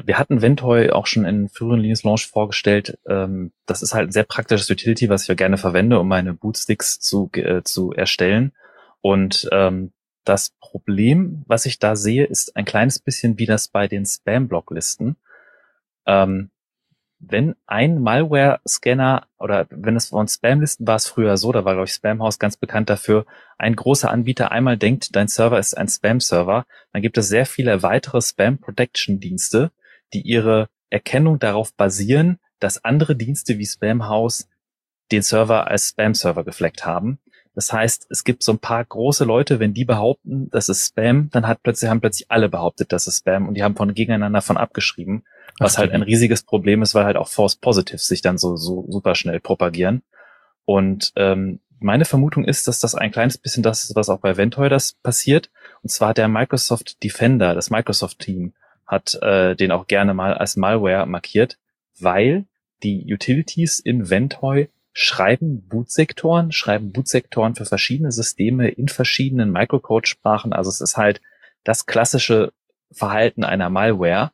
Wir 0.02 0.18
hatten 0.18 0.42
Ventoy 0.42 0.92
auch 0.92 1.06
schon 1.06 1.26
in 1.26 1.50
früheren 1.50 1.82
Linux 1.82 2.04
Launch 2.04 2.28
vorgestellt. 2.28 2.98
Ähm, 3.08 3.52
das 3.66 3.82
ist 3.82 3.94
halt 3.94 4.10
ein 4.10 4.14
sehr 4.14 4.24
praktisches 4.24 4.70
Utility, 4.70 5.10
was 5.10 5.28
ich 5.28 5.36
gerne 5.36 5.58
verwende, 5.58 6.00
um 6.00 6.08
meine 6.08 6.34
Bootsticks 6.34 7.00
zu, 7.00 7.30
äh, 7.34 7.64
zu 7.64 7.92
erstellen. 7.92 8.54
Und 9.02 9.50
ähm, 9.52 9.92
das 10.24 10.52
Problem, 10.60 11.44
was 11.48 11.66
ich 11.66 11.80
da 11.80 11.96
sehe, 11.96 12.26
ist 12.26 12.56
ein 12.56 12.66
kleines 12.66 13.00
bisschen 13.00 13.38
wie 13.40 13.46
das 13.46 13.68
bei 13.68 13.88
den 13.88 14.06
Spam-Blocklisten. 14.06 15.16
Ähm, 16.06 16.52
wenn 17.20 17.56
ein 17.68 18.02
Malware-Scanner 18.02 19.28
oder 19.38 19.68
wenn 19.70 19.96
es 19.96 20.10
von 20.10 20.28
Spam-Listen 20.28 20.88
war 20.88 20.96
es 20.96 21.08
früher 21.08 21.38
so, 21.38 21.52
da 21.52 21.64
war, 21.66 21.74
glaube 21.74 21.86
ich, 21.86 21.94
Spamhaus 21.94 22.40
ganz 22.40 22.58
bekannt 22.58 22.90
dafür, 22.90 23.26
ein 23.58 23.76
großer 23.76 24.10
Anbieter 24.10 24.52
einmal 24.52 24.78
denkt, 24.78 25.16
dein 25.16 25.28
Server 25.28 25.60
ist 25.60 25.78
ein 25.78 25.88
Spam-Server, 25.88 26.66
dann 26.92 27.02
gibt 27.02 27.18
es 27.18 27.28
sehr 27.28 27.46
viele 27.46 27.84
weitere 27.84 28.22
Spam-Protection-Dienste, 28.22 29.72
die 30.14 30.22
ihre 30.22 30.70
Erkennung 30.90 31.38
darauf 31.38 31.74
basieren, 31.76 32.40
dass 32.60 32.84
andere 32.84 33.16
Dienste 33.16 33.58
wie 33.58 33.66
Spamhaus 33.66 34.50
den 35.12 35.22
Server 35.22 35.68
als 35.68 35.90
Spam-Server 35.90 36.44
gefleckt 36.44 36.86
haben. 36.86 37.20
Das 37.54 37.74
heißt, 37.74 38.08
es 38.10 38.24
gibt 38.24 38.44
so 38.44 38.54
ein 38.54 38.60
paar 38.60 38.84
große 38.84 39.26
Leute, 39.26 39.60
wenn 39.60 39.74
die 39.74 39.84
behaupten, 39.84 40.50
das 40.52 40.70
ist 40.70 40.88
Spam, 40.88 41.30
dann 41.32 41.48
hat 41.48 41.64
plötzlich, 41.64 41.90
haben 41.90 42.00
plötzlich 42.00 42.32
alle 42.32 42.48
behauptet, 42.48 42.94
das 42.94 43.08
ist 43.08 43.20
Spam 43.20 43.48
und 43.48 43.56
die 43.56 43.64
haben 43.64 43.76
von 43.76 43.94
gegeneinander 43.94 44.42
von 44.42 44.58
abgeschrieben, 44.58 45.24
was 45.60 45.76
Ach, 45.76 45.80
halt 45.80 45.92
ein 45.92 46.02
riesiges 46.02 46.44
Problem 46.44 46.82
ist, 46.82 46.96
weil 46.96 47.06
halt 47.06 47.18
auch 47.18 47.28
False 47.28 47.58
Positives 47.60 48.08
sich 48.08 48.22
dann 48.22 48.38
so, 48.38 48.56
so 48.56 48.86
super 48.90 49.16
schnell 49.16 49.40
propagieren. 49.40 50.02
Und 50.64 51.12
ähm, 51.18 51.60
meine 51.80 52.06
Vermutung 52.06 52.46
ist, 52.46 52.68
dass 52.68 52.80
das 52.80 52.96
ein 52.96 53.12
kleines 53.12 53.38
bisschen 53.38 53.64
das 53.64 53.84
ist, 53.84 53.96
was 53.96 54.10
auch 54.10 54.20
bei 54.20 54.38
Ventoy 54.38 54.70
das 54.70 54.94
passiert. 54.94 55.50
Und 55.82 55.90
zwar 55.90 56.14
der 56.14 56.28
Microsoft 56.28 57.04
Defender, 57.04 57.54
das 57.56 57.70
Microsoft-Team, 57.70 58.54
hat 58.86 59.16
äh, 59.22 59.56
den 59.56 59.72
auch 59.72 59.88
gerne 59.88 60.14
mal 60.14 60.36
als 60.36 60.56
Malware 60.56 61.06
markiert. 61.06 61.58
weil 62.00 62.46
die 62.84 63.14
Utilities 63.14 63.80
in 63.80 64.10
Ventoy 64.10 64.70
schreiben 64.94 65.68
Bootsektoren, 65.68 66.52
schreiben 66.52 66.92
Bootsektoren 66.92 67.56
für 67.56 67.66
verschiedene 67.66 68.12
Systeme 68.12 68.70
in 68.70 68.88
verschiedenen 68.88 69.52
Microcode-Sprachen. 69.52 70.54
Also 70.54 70.70
es 70.70 70.82
ist 70.82 70.98
halt 70.98 71.22
das 71.64 71.86
klassische 71.86 72.52
Verhalten 72.92 73.44
einer 73.44 73.70
Malware. 73.70 74.32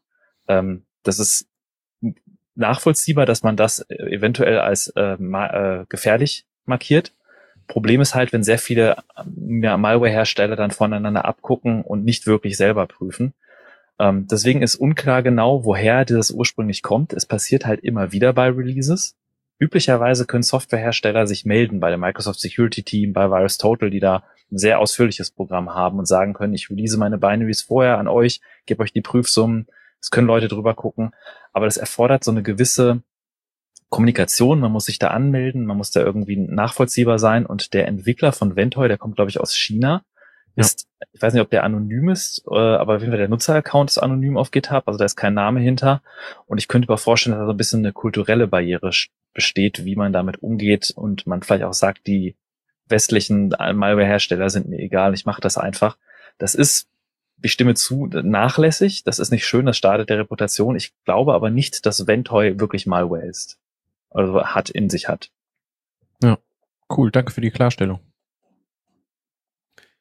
Ähm, 0.48 0.86
das 1.04 1.20
ist 1.20 1.48
nachvollziehbar, 2.56 3.26
dass 3.26 3.44
man 3.44 3.56
das 3.56 3.88
eventuell 3.90 4.60
als 4.60 4.88
äh, 4.96 5.14
äh, 5.14 5.86
gefährlich 5.90 6.46
markiert. 6.66 7.14
Problem 7.68 8.02
ist 8.02 8.16
halt, 8.16 8.34
wenn 8.34 8.44
sehr 8.44 8.58
viele 8.58 8.96
ja, 9.62 9.78
Malware-Hersteller 9.78 10.56
dann 10.56 10.72
voneinander 10.72 11.26
abgucken 11.26 11.84
und 11.84 12.04
nicht 12.04 12.26
wirklich 12.26 12.58
selber 12.58 12.88
prüfen. 12.88 13.34
Ähm, 14.00 14.28
deswegen 14.28 14.62
ist 14.62 14.76
unklar 14.76 15.22
genau, 15.22 15.66
woher 15.66 16.06
dieses 16.06 16.32
ursprünglich 16.32 16.82
kommt. 16.82 17.14
Es 17.14 17.26
passiert 17.26 17.66
halt 17.66 17.82
immer 17.82 18.12
wieder 18.12 18.34
bei 18.34 18.50
Releases. 18.50 19.16
Üblicherweise 19.60 20.26
können 20.26 20.44
Softwarehersteller 20.44 21.26
sich 21.26 21.46
melden 21.46 21.80
bei 21.80 21.90
dem 21.90 22.00
Microsoft 22.00 22.40
Security 22.40 22.84
Team, 22.84 23.14
bei 23.14 23.30
VirusTotal, 23.30 23.90
die 23.90 24.00
da 24.00 24.24
ein 24.52 24.58
sehr 24.58 24.80
ausführliches 24.80 25.32
Programm 25.32 25.74
haben 25.74 25.98
und 26.00 26.06
sagen 26.06 26.34
können, 26.34 26.54
ich 26.54 26.70
release 26.70 26.98
meine 26.98 27.18
Binaries 27.18 27.64
vorher 27.64 27.98
an 27.98 28.08
euch, 28.08 28.40
gebe 28.66 28.84
euch 28.84 28.94
die 28.94 29.02
Prüfsummen, 29.02 29.68
es 30.00 30.12
können 30.12 30.28
Leute 30.28 30.48
drüber 30.48 30.76
gucken, 30.76 31.12
aber 31.54 31.66
das 31.66 31.78
erfordert 31.78 32.24
so 32.24 32.32
eine 32.32 32.44
gewisse 32.44 33.02
Kommunikation, 33.90 34.60
man 34.60 34.72
muss 34.72 34.86
sich 34.86 35.00
da 35.00 35.08
anmelden, 35.08 35.66
man 35.66 35.78
muss 35.78 35.92
da 35.92 36.02
irgendwie 36.02 36.38
nachvollziehbar 36.38 37.20
sein 37.20 37.46
und 37.46 37.74
der 37.74 37.88
Entwickler 37.88 38.32
von 38.32 38.56
Ventoy, 38.56 38.88
der 38.88 38.98
kommt 38.98 39.16
glaube 39.16 39.32
ich 39.32 39.40
aus 39.40 39.56
China, 39.56 40.04
ist, 40.58 40.88
ja. 41.00 41.08
ich 41.14 41.22
weiß 41.22 41.34
nicht, 41.34 41.42
ob 41.42 41.52
der 41.52 41.64
anonym 41.64 42.10
ist, 42.10 42.44
äh, 42.50 42.56
aber 42.56 42.96
auf 42.96 43.02
jeden 43.02 43.12
Fall 43.12 43.20
der 43.20 43.30
Nutzeraccount 43.30 43.92
ist 43.92 44.00
anonym 44.00 44.38
auf 44.38 44.52
GitHub, 44.52 44.88
also 44.88 44.98
da 44.98 45.06
ist 45.06 45.16
kein 45.16 45.36
Name 45.36 45.60
hinter. 45.60 46.02
Und 46.48 46.58
ich 46.58 46.68
könnte 46.68 46.92
mir 46.92 46.98
vorstellen, 46.98 47.36
dass 47.36 47.42
da 47.42 47.46
so 47.46 47.54
ein 47.54 47.58
bisschen 47.58 47.80
eine 47.82 47.94
kulturelle 47.94 48.48
Barriere 48.48 48.92
besteht, 49.38 49.86
wie 49.86 49.96
man 49.96 50.12
damit 50.12 50.42
umgeht 50.42 50.92
und 50.96 51.28
man 51.28 51.44
vielleicht 51.44 51.64
auch 51.64 51.74
sagt, 51.74 52.08
die 52.08 52.36
westlichen 52.88 53.50
Malware-Hersteller 53.50 54.50
sind 54.50 54.68
mir 54.68 54.80
egal, 54.80 55.14
ich 55.14 55.28
mache 55.28 55.42
das 55.42 55.60
einfach. 55.60 55.96
Das 56.40 56.56
ist, 56.56 56.90
ich 57.44 57.52
stimme 57.52 57.76
zu, 57.76 58.08
nachlässig, 58.08 59.04
das 59.04 59.20
ist 59.20 59.30
nicht 59.30 59.46
schön, 59.46 59.68
das 59.68 59.78
startet 59.78 60.10
der 60.10 60.18
Reputation. 60.18 60.76
Ich 60.76 60.92
glaube 61.06 61.36
aber 61.36 61.52
nicht, 61.52 61.86
dass 61.86 62.08
Ventoy 62.08 62.60
wirklich 62.60 62.88
Malware 62.88 63.28
ist. 63.28 63.60
Also 64.10 64.44
hat 64.44 64.72
in 64.72 64.90
sich 64.90 65.08
hat. 65.08 65.30
Ja, 66.24 66.40
cool, 66.90 67.12
danke 67.12 67.32
für 67.32 67.42
die 67.42 67.52
Klarstellung. 67.52 68.00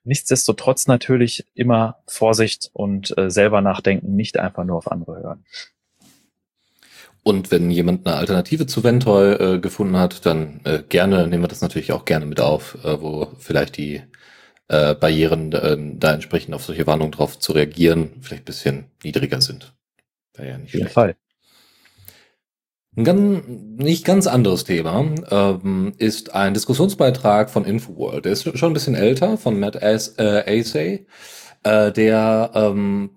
Nichtsdestotrotz 0.03 0.87
natürlich 0.87 1.45
immer 1.53 1.99
Vorsicht 2.07 2.70
und 2.72 3.12
äh, 3.18 3.30
selber 3.30 3.61
nachdenken, 3.61 4.16
nicht 4.16 4.39
einfach 4.39 4.64
nur 4.64 4.78
auf 4.78 4.91
andere 4.91 5.18
hören. 5.18 5.45
Und 7.27 7.51
wenn 7.51 7.72
jemand 7.72 8.07
eine 8.07 8.14
Alternative 8.14 8.66
zu 8.66 8.85
Ventoy 8.85 9.33
äh, 9.33 9.59
gefunden 9.59 9.97
hat, 9.97 10.24
dann 10.27 10.61
äh, 10.62 10.85
gerne 10.89 11.27
nehmen 11.27 11.43
wir 11.43 11.49
das 11.49 11.61
natürlich 11.61 11.91
auch 11.91 12.05
gerne 12.05 12.24
mit 12.24 12.41
auf, 12.41 12.77
äh, 12.85 13.01
wo 13.01 13.33
vielleicht 13.41 13.79
die 13.79 14.01
äh, 14.68 14.95
Barrieren 14.95 15.53
äh, 15.53 15.77
da 15.99 16.14
entsprechend 16.14 16.55
auf 16.55 16.62
solche 16.62 16.87
Warnungen 16.87 17.11
drauf 17.11 17.37
zu 17.37 17.51
reagieren, 17.51 18.12
vielleicht 18.20 18.43
ein 18.43 18.45
bisschen 18.45 18.85
niedriger 19.03 19.41
sind. 19.41 19.74
Wäre 20.35 20.51
ja 20.51 20.59
nicht 20.59 20.68
Auf 20.68 20.74
jeden 20.74 20.83
schlecht. 20.85 20.95
Fall. 20.95 21.16
Ein 22.97 23.03
ganz, 23.03 23.43
nicht 23.49 24.05
ganz 24.05 24.29
anderes 24.29 24.62
Thema 24.62 25.12
ähm, 25.29 25.95
ist 25.99 26.33
ein 26.33 26.55
Diskussionsbeitrag 26.55 27.51
von 27.51 27.64
Infoworld. 27.64 28.24
Der 28.24 28.31
ist 28.35 28.57
schon 28.57 28.70
ein 28.70 28.74
bisschen 28.74 28.95
älter, 28.95 29.37
von 29.37 29.59
Matt 29.59 29.83
As 29.83 30.14
äh, 30.18 30.61
Asay, 30.61 31.09
äh, 31.64 31.91
der 31.91 32.53
ähm, 32.55 33.11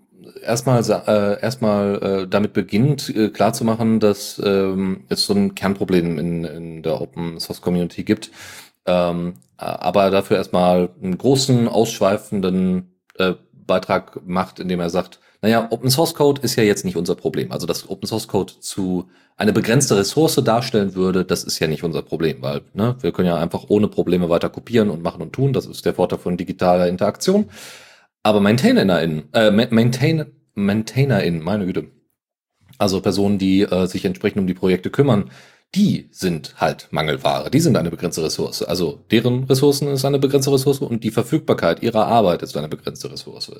erstmal 0.43 0.83
äh, 0.83 1.41
erstmal 1.41 1.95
äh, 2.01 2.27
damit 2.27 2.53
beginnt 2.53 3.13
äh, 3.15 3.29
klarzumachen, 3.29 3.99
dass 3.99 4.41
ähm, 4.43 5.05
es 5.09 5.25
so 5.25 5.33
ein 5.33 5.55
Kernproblem 5.55 6.17
in, 6.17 6.43
in 6.45 6.83
der 6.83 7.01
Open 7.01 7.39
Source 7.39 7.61
Community 7.61 8.03
gibt, 8.03 8.31
ähm, 8.85 9.35
aber 9.57 10.09
dafür 10.09 10.37
erstmal 10.37 10.89
einen 11.01 11.17
großen 11.17 11.67
ausschweifenden 11.67 12.93
äh, 13.17 13.33
Beitrag 13.53 14.25
macht, 14.25 14.59
indem 14.59 14.79
er 14.79 14.89
sagt, 14.89 15.19
naja, 15.41 15.67
Open 15.69 15.89
Source 15.89 16.15
Code 16.15 16.41
ist 16.41 16.55
ja 16.57 16.63
jetzt 16.63 16.83
nicht 16.83 16.97
unser 16.97 17.15
Problem. 17.15 17.51
Also, 17.51 17.65
dass 17.65 17.89
Open 17.89 18.07
Source 18.07 18.27
Code 18.27 18.53
zu 18.59 19.09
eine 19.37 19.53
begrenzte 19.53 19.95
Ressource 19.95 20.35
darstellen 20.35 20.95
würde, 20.95 21.23
das 21.23 21.45
ist 21.45 21.59
ja 21.59 21.67
nicht 21.67 21.83
unser 21.83 22.01
Problem, 22.01 22.41
weil 22.41 22.61
ne, 22.73 22.97
wir 22.99 23.13
können 23.13 23.29
ja 23.29 23.37
einfach 23.37 23.65
ohne 23.69 23.87
Probleme 23.87 24.29
weiter 24.29 24.49
kopieren 24.49 24.89
und 24.89 25.01
machen 25.01 25.21
und 25.21 25.31
tun. 25.31 25.53
Das 25.53 25.65
ist 25.65 25.85
der 25.85 25.93
Vorteil 25.93 26.19
von 26.19 26.35
digitaler 26.35 26.89
Interaktion. 26.89 27.45
Aber 28.29 28.41
MaintainerInnen, 28.41 29.33
äh, 29.33 29.49
Maintain, 29.49 30.27
MaintainerInnen, 30.53 31.41
meine 31.41 31.65
Güte, 31.65 31.87
also 32.77 33.01
Personen, 33.01 33.39
die 33.39 33.63
äh, 33.63 33.87
sich 33.87 34.05
entsprechend 34.05 34.39
um 34.39 34.45
die 34.45 34.53
Projekte 34.53 34.91
kümmern, 34.91 35.31
die 35.73 36.09
sind 36.11 36.53
halt 36.57 36.89
Mangelware. 36.91 37.49
Die 37.49 37.59
sind 37.59 37.75
eine 37.75 37.89
begrenzte 37.89 38.23
Ressource. 38.23 38.61
Also 38.61 38.99
deren 39.09 39.45
Ressourcen 39.45 39.87
ist 39.87 40.05
eine 40.05 40.19
begrenzte 40.19 40.51
Ressource 40.51 40.77
und 40.77 41.03
die 41.03 41.09
Verfügbarkeit 41.09 41.81
ihrer 41.81 42.05
Arbeit 42.05 42.43
ist 42.43 42.55
eine 42.55 42.67
begrenzte 42.67 43.11
Ressource. 43.11 43.51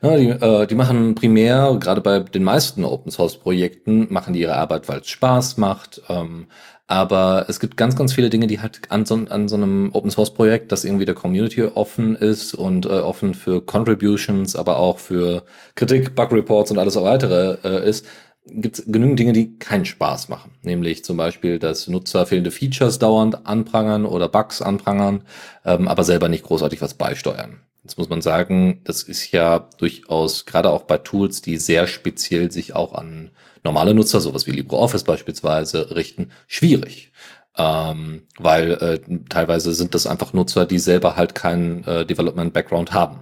Ja, 0.00 0.16
die, 0.16 0.28
äh, 0.28 0.68
die 0.68 0.76
machen 0.76 1.16
primär, 1.16 1.76
gerade 1.80 2.00
bei 2.00 2.20
den 2.20 2.44
meisten 2.44 2.84
Open 2.84 3.10
Source 3.10 3.36
Projekten, 3.38 4.12
machen 4.12 4.32
die 4.32 4.42
ihre 4.42 4.54
Arbeit, 4.54 4.88
weil 4.88 5.00
es 5.00 5.08
Spaß 5.08 5.56
macht. 5.56 6.02
Ähm, 6.08 6.46
aber 6.86 7.46
es 7.48 7.60
gibt 7.60 7.76
ganz, 7.76 7.96
ganz 7.96 8.12
viele 8.12 8.30
Dinge, 8.30 8.46
die 8.46 8.60
halt 8.60 8.90
an 8.90 9.06
so, 9.06 9.14
an 9.14 9.48
so 9.48 9.56
einem 9.56 9.90
Open 9.94 10.10
Source 10.10 10.34
Projekt, 10.34 10.70
das 10.70 10.84
irgendwie 10.84 11.06
der 11.06 11.14
Community 11.14 11.62
offen 11.62 12.14
ist 12.14 12.54
und 12.54 12.84
äh, 12.86 12.90
offen 12.90 13.34
für 13.34 13.64
Contributions, 13.64 14.54
aber 14.54 14.78
auch 14.78 14.98
für 14.98 15.44
Kritik, 15.74 16.14
Bug 16.14 16.32
Reports 16.32 16.70
und 16.70 16.78
alles 16.78 16.96
weitere 16.96 17.56
äh, 17.64 17.88
ist, 17.88 18.06
gibt 18.46 18.78
es 18.78 18.84
genügend 18.86 19.18
Dinge, 19.18 19.32
die 19.32 19.58
keinen 19.58 19.86
Spaß 19.86 20.28
machen. 20.28 20.52
Nämlich 20.62 21.04
zum 21.04 21.16
Beispiel, 21.16 21.58
dass 21.58 21.88
Nutzer 21.88 22.26
fehlende 22.26 22.50
Features 22.50 22.98
dauernd 22.98 23.46
anprangern 23.46 24.04
oder 24.04 24.28
Bugs 24.28 24.60
anprangern, 24.60 25.22
ähm, 25.64 25.88
aber 25.88 26.04
selber 26.04 26.28
nicht 26.28 26.44
großartig 26.44 26.82
was 26.82 26.94
beisteuern. 26.94 27.60
Jetzt 27.82 27.98
muss 27.98 28.08
man 28.08 28.22
sagen, 28.22 28.80
das 28.84 29.02
ist 29.02 29.30
ja 29.32 29.68
durchaus, 29.78 30.46
gerade 30.46 30.70
auch 30.70 30.82
bei 30.82 30.98
Tools, 30.98 31.42
die 31.42 31.56
sehr 31.56 31.86
speziell 31.86 32.50
sich 32.50 32.74
auch 32.74 32.94
an 32.94 33.30
normale 33.64 33.94
Nutzer, 33.94 34.20
sowas 34.20 34.46
wie 34.46 34.52
LibreOffice 34.52 35.04
beispielsweise, 35.04 35.94
richten, 35.96 36.30
schwierig. 36.46 37.12
Ähm, 37.56 38.22
weil 38.38 38.72
äh, 38.72 39.00
teilweise 39.28 39.74
sind 39.74 39.94
das 39.94 40.06
einfach 40.06 40.32
Nutzer, 40.32 40.66
die 40.66 40.78
selber 40.78 41.16
halt 41.16 41.34
keinen 41.34 41.84
äh, 41.84 42.04
Development-Background 42.04 42.92
haben. 42.92 43.20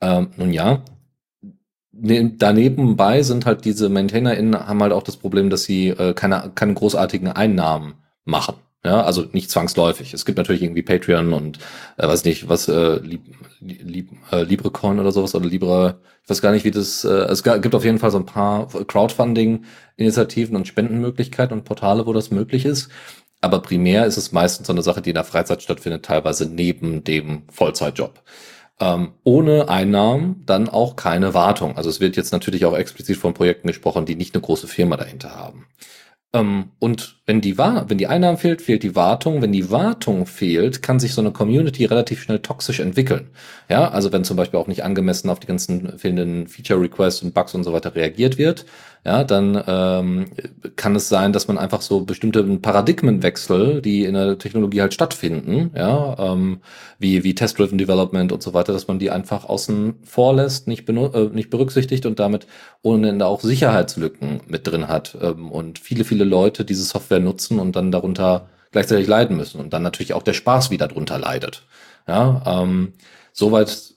Ähm, 0.00 0.30
nun 0.36 0.52
ja, 0.52 0.82
ne, 1.92 2.34
daneben 2.36 2.96
bei 2.96 3.22
sind 3.22 3.46
halt 3.46 3.64
diese 3.64 3.88
MaintainerInnen 3.88 4.68
haben 4.68 4.82
halt 4.82 4.92
auch 4.92 5.02
das 5.02 5.16
Problem, 5.16 5.50
dass 5.50 5.64
sie 5.64 5.88
äh, 5.88 6.14
keine, 6.14 6.52
keine 6.54 6.74
großartigen 6.74 7.28
Einnahmen 7.28 7.94
machen. 8.24 8.54
Ja, 8.84 9.02
also 9.02 9.26
nicht 9.32 9.50
zwangsläufig. 9.50 10.14
Es 10.14 10.24
gibt 10.24 10.38
natürlich 10.38 10.62
irgendwie 10.62 10.82
Patreon 10.82 11.32
und 11.32 11.58
äh, 11.96 12.06
weiß 12.06 12.24
nicht, 12.24 12.48
was 12.48 12.68
äh, 12.68 12.98
Lib, 13.00 13.22
Lib, 13.60 14.10
äh, 14.30 14.44
LibreCoin 14.44 15.00
oder 15.00 15.10
sowas 15.10 15.34
oder 15.34 15.46
Libre, 15.46 16.00
ich 16.28 16.30
weiß 16.30 16.42
gar 16.42 16.52
nicht, 16.52 16.64
wie 16.64 16.70
das, 16.70 17.04
äh, 17.04 17.08
es 17.08 17.42
gibt 17.42 17.74
auf 17.74 17.84
jeden 17.84 17.98
Fall 17.98 18.10
so 18.10 18.18
ein 18.18 18.26
paar 18.26 18.68
Crowdfunding-Initiativen 18.68 20.56
und 20.56 20.68
Spendenmöglichkeiten 20.68 21.56
und 21.56 21.64
Portale, 21.64 22.06
wo 22.06 22.12
das 22.12 22.30
möglich 22.30 22.66
ist. 22.66 22.90
Aber 23.40 23.60
primär 23.62 24.04
ist 24.06 24.16
es 24.18 24.30
meistens 24.32 24.66
so 24.66 24.72
eine 24.74 24.82
Sache, 24.82 25.00
die 25.00 25.10
in 25.10 25.14
der 25.14 25.24
Freizeit 25.24 25.62
stattfindet, 25.62 26.04
teilweise 26.04 26.46
neben 26.46 27.02
dem 27.02 27.44
Vollzeitjob. 27.50 28.22
Ähm, 28.78 29.14
ohne 29.24 29.68
Einnahmen 29.68 30.42
dann 30.46 30.68
auch 30.68 30.96
keine 30.96 31.34
Wartung. 31.34 31.76
Also 31.76 31.88
es 31.90 32.00
wird 32.00 32.16
jetzt 32.16 32.32
natürlich 32.32 32.64
auch 32.64 32.76
explizit 32.76 33.16
von 33.16 33.34
Projekten 33.34 33.68
gesprochen, 33.68 34.06
die 34.06 34.14
nicht 34.14 34.34
eine 34.34 34.42
große 34.42 34.68
Firma 34.68 34.96
dahinter 34.96 35.34
haben. 35.34 35.66
Ähm, 36.34 36.72
und 36.78 37.16
wenn 37.24 37.40
die, 37.40 37.56
wenn 37.56 37.98
die 37.98 38.06
Einnahmen 38.06 38.36
fehlt, 38.36 38.60
fehlt 38.60 38.82
die 38.82 38.94
Wartung. 38.94 39.40
Wenn 39.40 39.52
die 39.52 39.70
Wartung 39.70 40.26
fehlt, 40.26 40.82
kann 40.82 41.00
sich 41.00 41.14
so 41.14 41.22
eine 41.22 41.32
Community 41.32 41.86
relativ 41.86 42.22
schnell 42.22 42.40
toxisch 42.40 42.80
entwickeln. 42.80 43.30
Ja, 43.70 43.88
also 43.90 44.12
wenn 44.12 44.24
zum 44.24 44.36
Beispiel 44.36 44.60
auch 44.60 44.66
nicht 44.66 44.84
angemessen 44.84 45.30
auf 45.30 45.40
die 45.40 45.46
ganzen 45.46 45.98
fehlenden 45.98 46.46
Feature 46.46 46.80
Requests 46.80 47.22
und 47.22 47.32
Bugs 47.34 47.54
und 47.54 47.64
so 47.64 47.72
weiter 47.72 47.94
reagiert 47.94 48.36
wird, 48.36 48.66
ja, 49.08 49.24
dann 49.24 49.64
ähm, 49.66 50.26
kann 50.76 50.94
es 50.94 51.08
sein, 51.08 51.32
dass 51.32 51.48
man 51.48 51.56
einfach 51.56 51.80
so 51.80 52.02
bestimmte 52.02 52.44
Paradigmenwechsel, 52.44 53.80
die 53.80 54.04
in 54.04 54.12
der 54.12 54.36
Technologie 54.36 54.82
halt 54.82 54.92
stattfinden, 54.92 55.70
ja, 55.74 56.14
ähm, 56.18 56.60
wie, 56.98 57.24
wie 57.24 57.34
Test-Driven 57.34 57.78
Development 57.78 58.32
und 58.32 58.42
so 58.42 58.52
weiter, 58.52 58.74
dass 58.74 58.86
man 58.86 58.98
die 58.98 59.10
einfach 59.10 59.46
außen 59.46 59.94
vor 60.04 60.34
lässt, 60.34 60.68
nicht, 60.68 60.86
äh, 60.90 61.30
nicht 61.32 61.48
berücksichtigt 61.48 62.04
und 62.04 62.18
damit 62.18 62.46
ohne 62.82 63.08
Ende 63.08 63.24
auch 63.24 63.40
Sicherheitslücken 63.40 64.42
mit 64.46 64.66
drin 64.66 64.88
hat 64.88 65.16
ähm, 65.22 65.50
und 65.50 65.78
viele, 65.78 66.04
viele 66.04 66.24
Leute 66.24 66.66
diese 66.66 66.84
Software 66.84 67.20
nutzen 67.20 67.60
und 67.60 67.76
dann 67.76 67.90
darunter 67.90 68.50
gleichzeitig 68.72 69.06
leiden 69.06 69.38
müssen 69.38 69.58
und 69.58 69.72
dann 69.72 69.82
natürlich 69.82 70.12
auch 70.12 70.22
der 70.22 70.34
Spaß 70.34 70.70
wieder 70.70 70.86
drunter 70.86 71.18
leidet. 71.18 71.62
Ja, 72.06 72.42
ähm, 72.44 72.92
soweit 73.32 73.94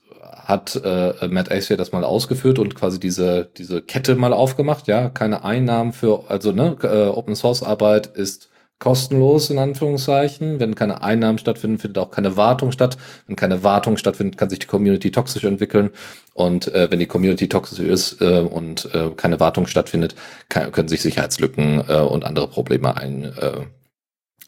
hat 0.52 0.76
äh, 0.84 1.28
Matt 1.28 1.52
Acer 1.52 1.78
das 1.78 1.92
mal 1.92 2.04
ausgeführt 2.04 2.60
und 2.60 2.76
quasi 2.76 3.00
diese, 3.00 3.50
diese 3.58 3.82
Kette 3.82 4.16
mal 4.16 4.34
aufgemacht, 4.34 4.88
ja, 4.88 5.10
keine 5.10 5.44
Einnahmen 5.44 5.94
für, 5.94 6.26
also 6.30 6.52
ne, 6.52 6.78
äh, 6.84 7.08
Open 7.08 7.36
Source 7.36 7.64
Arbeit 7.64 8.06
ist 8.06 8.50
kostenlos 8.78 9.50
in 9.50 9.60
Anführungszeichen. 9.60 10.60
Wenn 10.60 10.76
keine 10.76 11.02
Einnahmen 11.02 11.38
stattfinden, 11.38 11.78
findet 11.78 12.00
auch 12.00 12.12
keine 12.12 12.36
Wartung 12.36 12.72
statt. 12.72 12.98
Wenn 13.28 13.36
keine 13.36 13.64
Wartung 13.64 13.96
stattfindet, 13.96 14.38
kann 14.38 14.50
sich 14.50 14.60
die 14.60 14.68
Community 14.68 15.12
toxisch 15.12 15.44
entwickeln. 15.44 15.92
Und 16.34 16.74
äh, 16.74 16.90
wenn 16.92 17.00
die 17.00 17.06
Community 17.06 17.48
toxisch 17.48 17.80
ist 17.80 18.22
äh, 18.22 18.40
und 18.40 18.94
äh, 18.94 19.12
keine 19.12 19.40
Wartung 19.40 19.68
stattfindet, 19.68 20.16
kann, 20.50 20.72
können 20.72 20.88
sich 20.88 21.02
Sicherheitslücken 21.02 21.84
äh, 21.88 21.98
und 21.98 22.26
andere 22.26 22.48
Probleme 22.48 22.98
ein, 22.98 23.24
äh, 23.24 23.62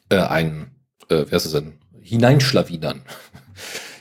äh, 0.09 0.19
ein 0.19 0.71
äh, 1.09 1.25
wer 1.29 1.37
ist 1.37 1.45
es 1.45 1.51
denn, 1.51 1.73
hineinschlawinern. 2.01 3.01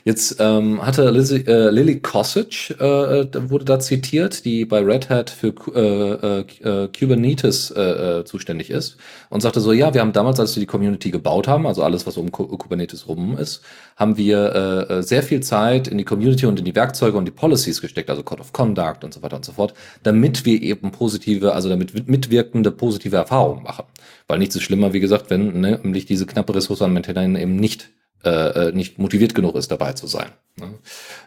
Jetzt 0.04 0.36
ähm, 0.40 0.84
hatte 0.84 1.10
Lizzie, 1.10 1.44
äh, 1.46 1.70
Lily 1.70 2.00
Kosich 2.00 2.74
äh, 2.80 3.20
äh, 3.20 3.50
wurde 3.50 3.64
da 3.64 3.78
zitiert, 3.78 4.44
die 4.44 4.64
bei 4.64 4.80
Red 4.80 5.10
Hat 5.10 5.30
für 5.30 5.54
äh, 5.74 6.40
äh, 6.40 6.88
Kubernetes 6.88 7.70
äh, 7.70 7.80
äh, 8.20 8.24
zuständig 8.24 8.70
ist 8.70 8.96
und 9.30 9.42
sagte 9.42 9.60
so, 9.60 9.72
ja, 9.72 9.94
wir 9.94 10.00
haben 10.00 10.12
damals, 10.12 10.40
als 10.40 10.56
wir 10.56 10.60
die 10.60 10.66
Community 10.66 11.12
gebaut 11.12 11.46
haben, 11.46 11.68
also 11.68 11.84
alles, 11.84 12.04
was 12.04 12.16
um 12.16 12.32
Kubernetes 12.32 13.06
rum 13.06 13.38
ist, 13.38 13.62
haben 13.96 14.16
wir 14.16 14.88
äh, 14.90 14.94
äh, 14.94 15.02
sehr 15.02 15.22
viel 15.22 15.40
Zeit 15.40 15.86
in 15.86 15.98
die 15.98 16.04
Community 16.04 16.46
und 16.46 16.58
in 16.58 16.64
die 16.64 16.74
Werkzeuge 16.74 17.16
und 17.16 17.24
die 17.24 17.30
Policies 17.30 17.80
gesteckt, 17.80 18.10
also 18.10 18.24
Code 18.24 18.40
of 18.40 18.52
Conduct 18.52 19.04
und 19.04 19.14
so 19.14 19.22
weiter 19.22 19.36
und 19.36 19.44
so 19.44 19.52
fort, 19.52 19.72
damit 20.02 20.44
wir 20.44 20.60
eben 20.62 20.90
positive, 20.90 21.52
also 21.52 21.68
damit 21.68 22.08
mitwirkende 22.08 22.72
positive 22.72 23.14
Erfahrungen 23.14 23.62
machen. 23.62 23.84
Weil 24.26 24.40
nichts 24.40 24.56
ist 24.56 24.62
schlimmer, 24.62 24.92
wie 24.92 25.00
gesagt, 25.00 25.30
wenn 25.30 25.60
ne, 25.60 25.78
nämlich 25.80 26.06
diese 26.06 26.26
knappe 26.26 26.56
Ressource 26.56 26.82
an 26.82 26.92
Maintainern 26.92 27.36
eben 27.36 27.54
nicht 27.54 27.90
äh, 28.24 28.68
äh, 28.68 28.72
nicht 28.72 28.98
motiviert 28.98 29.34
genug 29.34 29.56
ist, 29.56 29.70
dabei 29.70 29.92
zu 29.92 30.06
sein. 30.06 30.30
Ne? 30.56 30.74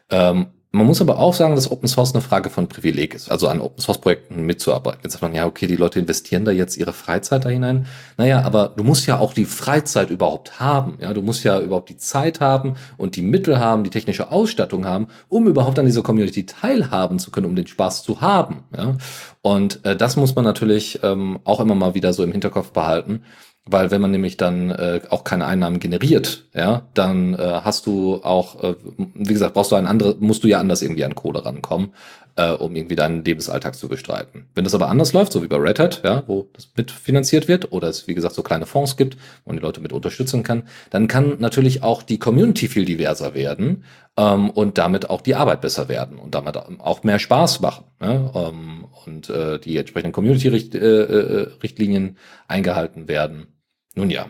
Ähm, 0.09 0.47
man 0.75 0.87
muss 0.87 0.99
aber 0.99 1.19
auch 1.19 1.33
sagen, 1.33 1.55
dass 1.55 1.71
Open 1.71 1.87
Source 1.87 2.13
eine 2.13 2.21
Frage 2.21 2.49
von 2.49 2.67
Privileg 2.67 3.13
ist, 3.13 3.31
also 3.31 3.47
an 3.47 3.61
Open 3.61 3.81
Source 3.81 4.01
Projekten 4.01 4.45
mitzuarbeiten. 4.45 4.99
Jetzt 5.03 5.13
sagt 5.13 5.21
man, 5.21 5.33
ja, 5.33 5.45
okay, 5.45 5.67
die 5.67 5.77
Leute 5.77 5.99
investieren 5.99 6.43
da 6.43 6.51
jetzt 6.51 6.75
ihre 6.75 6.91
Freizeit 6.91 7.45
da 7.45 7.49
hinein. 7.49 7.87
Naja, 8.17 8.41
aber 8.41 8.73
du 8.75 8.83
musst 8.83 9.07
ja 9.07 9.17
auch 9.17 9.33
die 9.33 9.45
Freizeit 9.45 10.09
überhaupt 10.09 10.59
haben. 10.59 10.97
Ja, 10.99 11.13
du 11.13 11.21
musst 11.21 11.45
ja 11.45 11.61
überhaupt 11.61 11.87
die 11.87 11.95
Zeit 11.95 12.41
haben 12.41 12.75
und 12.97 13.15
die 13.15 13.21
Mittel 13.21 13.57
haben, 13.57 13.85
die 13.85 13.89
technische 13.89 14.33
Ausstattung 14.33 14.85
haben, 14.85 15.07
um 15.29 15.47
überhaupt 15.47 15.79
an 15.79 15.85
dieser 15.85 16.03
Community 16.03 16.45
teilhaben 16.45 17.19
zu 17.19 17.31
können, 17.31 17.45
um 17.45 17.55
den 17.55 17.67
Spaß 17.67 18.03
zu 18.03 18.19
haben. 18.19 18.65
Ja, 18.75 18.97
und 19.41 19.85
äh, 19.85 19.95
das 19.95 20.17
muss 20.17 20.35
man 20.35 20.43
natürlich 20.43 20.99
ähm, 21.03 21.39
auch 21.45 21.61
immer 21.61 21.75
mal 21.75 21.95
wieder 21.95 22.11
so 22.11 22.21
im 22.21 22.33
Hinterkopf 22.33 22.71
behalten. 22.71 23.21
Weil 23.68 23.89
wenn 23.89 23.99
man 23.99 24.11
nämlich 24.11 24.38
dann 24.38 24.70
äh, 24.70 25.01
auch 25.09 25.24
keine 25.24 25.47
Einnahmen 25.47 25.80
generiert, 25.80 26.45
ja, 26.53 26.84
dann 26.93 27.34
äh, 27.34 27.61
hast 27.63 27.88
du 27.88 28.22
auch, 28.24 28.63
äh, 28.63 28.76
wie 29.16 29.34
gesagt, 29.34 29.55
brauchst 29.55 29.72
du 29.72 29.76
ein 29.76 29.88
anderes, 29.88 30.18
musst 30.20 30.43
du 30.43 30.47
ja 30.47 30.59
anders 30.59 30.84
irgendwie 30.84 31.03
an 31.03 31.16
Kohle 31.16 31.43
rankommen, 31.43 31.91
äh, 32.36 32.51
um 32.51 32.76
irgendwie 32.76 32.95
deinen 32.95 33.24
Lebensalltag 33.24 33.74
zu 33.74 33.88
bestreiten. 33.88 34.45
Wenn 34.53 34.66
das 34.66 34.76
aber 34.76 34.89
anders 34.89 35.13
läuft, 35.13 35.32
so 35.32 35.41
wie 35.41 35.47
bei 35.47 35.57
Red 35.57 35.80
Hat, 35.80 36.01
ja, 36.03 36.24
wo 36.28 36.47
das 36.53 36.70
mitfinanziert 36.76 37.47
wird, 37.47 37.72
oder 37.72 37.88
es, 37.88 38.07
wie 38.07 38.13
gesagt, 38.13 38.36
so 38.36 38.43
kleine 38.43 38.68
Fonds 38.68 38.97
gibt, 38.97 39.18
wo 39.45 39.49
man 39.49 39.57
die 39.57 39.63
Leute 39.63 39.82
mit 39.82 39.93
unterstützen 39.93 40.43
kann, 40.43 40.63
dann 40.91 41.07
kann 41.07 41.38
natürlich 41.39 41.82
auch 41.82 42.03
die 42.03 42.20
Community 42.20 42.68
viel 42.68 42.86
diverser 42.86 43.34
werden 43.34 43.84
ähm, 44.16 44.51
und 44.51 44.78
damit 44.78 45.09
auch 45.09 45.22
die 45.22 45.34
Arbeit 45.34 45.61
besser 45.61 45.89
werden 45.89 46.20
und 46.20 46.36
damit 46.36 46.55
auch 46.57 47.03
mehr 47.03 47.18
Spaß 47.18 47.61
machen. 47.61 47.86
Ja, 47.99 48.32
ähm, 48.36 48.86
und 49.07 49.30
äh, 49.30 49.59
die 49.59 49.78
entsprechenden 49.78 50.13
Community-Richtlinien 50.13 52.05
äh, 52.05 52.09
äh, 52.09 52.16
eingehalten 52.47 53.07
werden. 53.07 53.47
Nun 53.95 54.09
ja. 54.09 54.29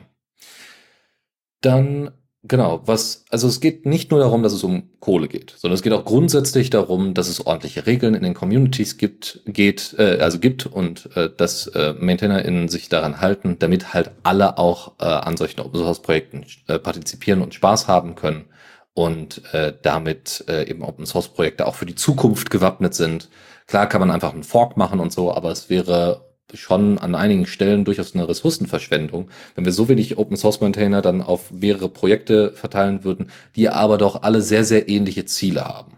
Dann, 1.62 2.12
genau, 2.44 2.82
was, 2.86 3.26
also 3.32 3.48
es 3.48 3.60
geht 3.60 3.86
nicht 3.88 4.12
nur 4.12 4.20
darum, 4.20 4.44
dass 4.44 4.54
es 4.54 4.64
um 4.64 4.92
Kohle 5.00 5.28
geht, 5.28 5.56
sondern 5.58 5.76
es 5.76 5.82
geht 5.82 5.94
auch 5.94 6.06
grundsätzlich 6.06 6.70
darum, 6.70 7.16
dass 7.16 7.28
es 7.28 7.46
ordentliche 7.46 7.88
Regeln 7.88 8.14
in 8.14 8.24
den 8.24 8.36
Communities 8.36 8.98
gibt, 8.98 9.42
geht, 9.48 9.96
äh, 9.98 10.20
also 10.20 10.40
gibt 10.40 10.68
und 10.68 11.10
äh, 11.16 11.30
dass 11.36 11.68
äh, 11.68 11.94
MaintainerInnen 11.94 12.70
sich 12.70 12.88
daran 12.88 13.20
halten, 13.20 13.58
damit 13.60 13.94
halt 13.94 14.12
alle 14.22 14.60
auch 14.60 14.94
äh, 15.00 15.06
an 15.06 15.38
solchen 15.38 15.62
Open 15.62 15.80
Source 15.80 16.02
Projekten 16.04 16.46
äh, 16.68 16.78
partizipieren 16.78 17.42
und 17.42 17.56
Spaß 17.56 17.88
haben 17.88 18.14
können 18.14 18.46
und 18.94 19.42
äh, 19.54 19.74
damit 19.82 20.46
äh, 20.48 20.70
eben 20.70 20.84
Open 20.84 21.08
Source 21.08 21.30
Projekte 21.30 21.66
auch 21.66 21.76
für 21.76 21.88
die 21.88 21.96
Zukunft 21.96 22.52
gewappnet 22.52 22.94
sind. 22.94 23.30
Klar 23.68 23.90
kann 23.90 24.02
man 24.02 24.12
einfach 24.12 24.34
einen 24.34 24.44
Fork 24.44 24.78
machen 24.78 25.00
und 25.00 25.12
so, 25.12 25.34
aber 25.34 25.52
es 25.52 25.70
wäre 25.70 26.35
schon 26.54 26.98
an 26.98 27.16
einigen 27.16 27.46
Stellen 27.48 27.86
durchaus 27.86 28.14
eine 28.14 28.28
Ressourcenverschwendung, 28.28 29.30
wenn 29.56 29.66
wir 29.66 29.72
so 29.72 29.90
wenig 29.90 30.18
Open 30.18 30.38
Source 30.38 30.62
Maintainer 30.62 31.02
dann 31.02 31.22
auf 31.22 31.52
mehrere 31.52 31.90
Projekte 31.90 32.52
verteilen 32.52 33.04
würden, 33.04 33.32
die 33.56 33.70
aber 33.70 33.98
doch 33.98 34.22
alle 34.22 34.42
sehr, 34.42 34.64
sehr 34.64 34.88
ähnliche 34.88 35.26
Ziele 35.26 35.66
haben. 35.66 35.98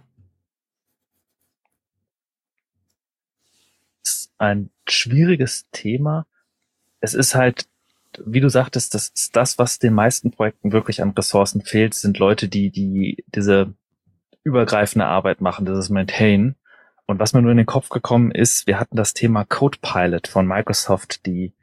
Ein 4.37 4.69
schwieriges 4.87 5.65
Thema. 5.71 6.25
Es 6.99 7.13
ist 7.13 7.35
halt, 7.35 7.67
wie 8.23 8.39
du 8.39 8.49
sagtest, 8.49 8.93
das 8.93 9.09
ist 9.09 9.35
das, 9.35 9.57
was 9.57 9.79
den 9.79 9.93
meisten 9.93 10.31
Projekten 10.31 10.71
wirklich 10.71 11.01
an 11.01 11.11
Ressourcen 11.11 11.61
fehlt, 11.61 11.93
sind 11.93 12.19
Leute, 12.19 12.47
die, 12.47 12.69
die 12.69 13.23
diese 13.27 13.73
übergreifende 14.43 15.05
Arbeit 15.05 15.41
machen, 15.41 15.65
dieses 15.65 15.89
Maintain. 15.89 16.55
Und 17.07 17.19
was 17.19 17.33
mir 17.33 17.41
nur 17.41 17.51
in 17.51 17.57
den 17.57 17.65
Kopf 17.65 17.89
gekommen 17.89 18.31
ist, 18.31 18.67
wir 18.67 18.79
hatten 18.79 18.97
das 18.97 19.13
Thema 19.13 19.45
Copilot 19.45 20.27
von 20.27 20.45
Microsoft, 20.45 21.25
die 21.25 21.53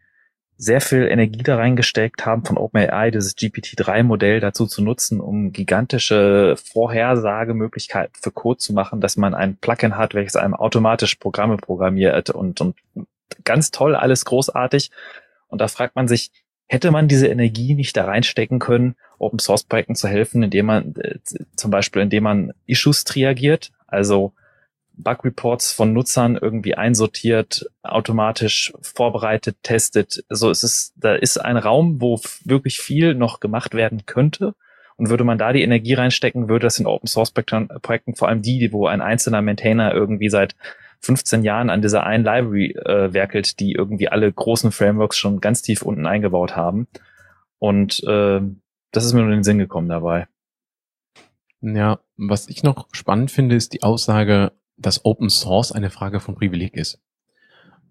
sehr 0.57 0.81
viel 0.81 1.07
Energie 1.07 1.43
da 1.43 1.57
reingesteckt 1.57 2.25
haben, 2.25 2.45
von 2.45 2.57
OpenAI 2.57 3.11
dieses 3.11 3.37
GPT-3-Modell 3.37 4.41
dazu 4.41 4.67
zu 4.67 4.83
nutzen, 4.83 5.21
um 5.21 5.53
gigantische 5.53 6.57
Vorhersagemöglichkeiten 6.57 8.15
für 8.19 8.31
Code 8.31 8.59
zu 8.59 8.73
machen, 8.73 9.01
dass 9.01 9.17
man 9.17 9.35
ein 9.35 9.57
Plugin 9.57 9.99
hat, 9.99 10.15
welches 10.15 10.37
einem 10.37 10.55
automatisch 10.55 11.17
Programme 11.17 11.59
programmiert 11.59 12.31
und, 12.31 12.61
und 12.63 12.77
ganz 13.45 13.71
toll, 13.71 13.97
alles 13.97 14.25
großartig. 14.25 14.91
Und 15.49 15.61
da 15.61 15.69
fragt 15.69 15.97
man 15.97 16.09
sich, 16.09 16.31
hätte 16.67 16.91
man 16.91 17.09
diese 17.09 17.27
Energie 17.27 17.75
nicht 17.75 17.97
da 17.97 18.05
reinstecken 18.05 18.61
können, 18.61 18.95
Open 19.19 19.41
Source 19.41 19.65
Projekten 19.65 19.95
zu 19.95 20.09
helfen, 20.09 20.43
indem 20.43 20.67
man 20.67 20.95
äh, 20.97 21.19
zum 21.57 21.71
Beispiel, 21.71 22.01
indem 22.01 22.25
man 22.25 22.53
Issues 22.65 23.05
triagiert, 23.05 23.73
also 23.87 24.33
Bug-Reports 24.97 25.73
von 25.73 25.93
Nutzern 25.93 26.37
irgendwie 26.37 26.75
einsortiert, 26.75 27.67
automatisch 27.83 28.73
vorbereitet, 28.81 29.57
testet. 29.63 30.25
So 30.29 30.51
es 30.51 30.63
ist 30.63 30.95
da 30.97 31.15
ist 31.15 31.39
ein 31.39 31.57
Raum, 31.57 32.01
wo 32.01 32.21
wirklich 32.45 32.79
viel 32.79 33.15
noch 33.15 33.41
gemacht 33.41 33.75
werden 33.75 34.07
könnte. 34.07 34.55
Und 34.97 35.11
würde 35.11 35.25
man 35.25 35.39
da 35.39 35.53
die 35.53 35.63
Energie 35.63 35.95
reinstecken, 35.95 36.49
würde 36.49 36.67
das 36.67 36.79
in 36.79 36.87
Open 36.87 37.09
Source 37.09 37.33
Projekten, 37.33 38.15
vor 38.15 38.29
allem 38.29 38.43
die, 38.43 38.73
wo 38.73 38.87
ein 38.87 39.03
einzelner 39.03 39.43
Maintainer 39.43 39.93
irgendwie 39.93 40.29
seit 40.29 40.55
15 41.01 41.43
Jahren 41.43 41.69
an 41.69 41.83
dieser 41.83 42.05
einen 42.05 42.25
Library 42.25 42.73
äh, 42.73 43.13
werkelt, 43.13 43.59
die 43.59 43.73
irgendwie 43.73 44.09
alle 44.09 44.33
großen 44.33 44.71
Frameworks 44.71 45.19
schon 45.19 45.41
ganz 45.41 45.63
tief 45.63 45.83
unten 45.83 46.07
eingebaut 46.07 46.55
haben. 46.55 46.87
Und 47.59 48.03
äh, 48.05 48.41
das 48.93 49.05
ist 49.05 49.13
mir 49.13 49.23
nur 49.23 49.31
in 49.31 49.39
den 49.39 49.45
Sinn 49.45 49.59
gekommen 49.59 49.89
dabei. 49.89 50.29
Ja, 51.61 51.99
was 52.17 52.49
ich 52.49 52.63
noch 52.63 52.89
spannend 52.93 53.31
finde, 53.31 53.57
ist 53.57 53.73
die 53.73 53.83
Aussage, 53.83 54.53
dass 54.77 55.05
Open 55.05 55.31
Source 55.31 55.73
eine 55.73 55.91
Frage 55.91 56.21
von 56.21 56.35
Privileg 56.35 56.75
ist. 56.75 57.01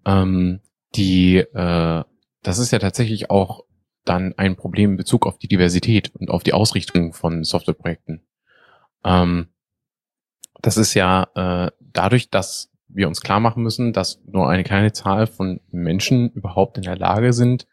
Ähm, 0.04 0.60
die, 0.94 1.38
äh, 1.38 2.04
das 2.42 2.58
ist 2.58 2.70
ja 2.70 2.78
tatsächlich 2.78 3.30
auch 3.30 3.64
dann 4.04 4.34
ein 4.36 4.56
Problem 4.56 4.92
in 4.92 4.96
Bezug 4.96 5.26
auf 5.26 5.38
die 5.38 5.48
Diversität 5.48 6.14
und 6.14 6.30
auf 6.30 6.42
die 6.42 6.52
Ausrichtung 6.52 7.12
von 7.14 7.42
Softwareprojekten. 7.42 8.22
Ähm, 9.04 9.48
das 10.60 10.76
ist 10.76 10.94
ja 10.94 11.28
äh, 11.34 11.70
dadurch, 11.80 12.30
dass 12.30 12.70
wir 12.88 13.08
uns 13.08 13.20
klar 13.20 13.40
machen 13.40 13.62
müssen, 13.62 13.92
dass 13.92 14.20
nur 14.26 14.48
eine 14.48 14.64
kleine 14.64 14.92
Zahl 14.92 15.26
von 15.26 15.60
Menschen 15.70 16.30
überhaupt 16.30 16.76
in 16.76 16.84
der 16.84 16.96
Lage 16.96 17.32
sind, 17.32 17.66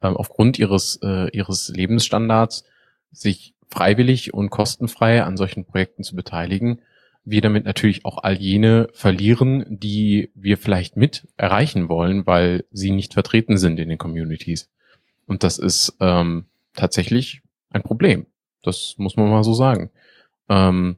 äh, 0.00 0.08
aufgrund 0.08 0.58
ihres, 0.58 0.98
äh, 1.02 1.28
ihres 1.30 1.68
Lebensstandards 1.68 2.64
sich 3.10 3.54
freiwillig 3.70 4.34
und 4.34 4.50
kostenfrei 4.50 5.22
an 5.22 5.36
solchen 5.36 5.64
Projekten 5.64 6.02
zu 6.02 6.16
beteiligen, 6.16 6.80
wir 7.24 7.40
damit 7.40 7.64
natürlich 7.64 8.04
auch 8.04 8.18
all 8.18 8.34
jene 8.34 8.88
verlieren, 8.92 9.64
die 9.68 10.30
wir 10.34 10.58
vielleicht 10.58 10.96
mit 10.96 11.28
erreichen 11.36 11.88
wollen, 11.88 12.26
weil 12.26 12.64
sie 12.72 12.90
nicht 12.90 13.14
vertreten 13.14 13.58
sind 13.58 13.78
in 13.78 13.88
den 13.88 13.98
Communities. 13.98 14.68
Und 15.26 15.44
das 15.44 15.58
ist 15.58 15.96
ähm, 16.00 16.46
tatsächlich 16.74 17.42
ein 17.70 17.82
Problem. 17.82 18.26
Das 18.62 18.94
muss 18.98 19.16
man 19.16 19.30
mal 19.30 19.44
so 19.44 19.54
sagen. 19.54 19.90
Ähm, 20.48 20.96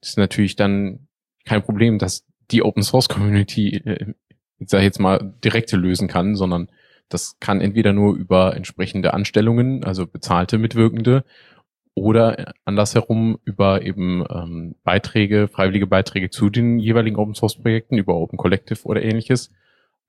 ist 0.00 0.18
natürlich 0.18 0.56
dann 0.56 1.06
kein 1.44 1.62
Problem, 1.62 1.98
dass 1.98 2.24
die 2.50 2.62
Open 2.62 2.82
Source 2.82 3.08
Community, 3.08 3.76
äh, 3.76 4.14
ich 4.58 4.72
jetzt 4.72 5.00
mal, 5.00 5.34
direkte 5.42 5.76
lösen 5.76 6.08
kann, 6.08 6.34
sondern 6.34 6.68
das 7.08 7.38
kann 7.38 7.60
entweder 7.60 7.92
nur 7.92 8.16
über 8.16 8.56
entsprechende 8.56 9.14
Anstellungen, 9.14 9.84
also 9.84 10.06
bezahlte 10.06 10.58
Mitwirkende, 10.58 11.24
oder 11.94 12.54
andersherum 12.64 13.38
über 13.44 13.82
eben 13.82 14.24
ähm, 14.28 14.74
Beiträge, 14.82 15.48
freiwillige 15.48 15.86
Beiträge 15.86 16.30
zu 16.30 16.50
den 16.50 16.78
jeweiligen 16.78 17.16
Open 17.16 17.34
Source 17.34 17.56
Projekten, 17.56 17.96
über 17.98 18.14
Open 18.16 18.36
Collective 18.36 18.80
oder 18.84 19.02
ähnliches, 19.02 19.52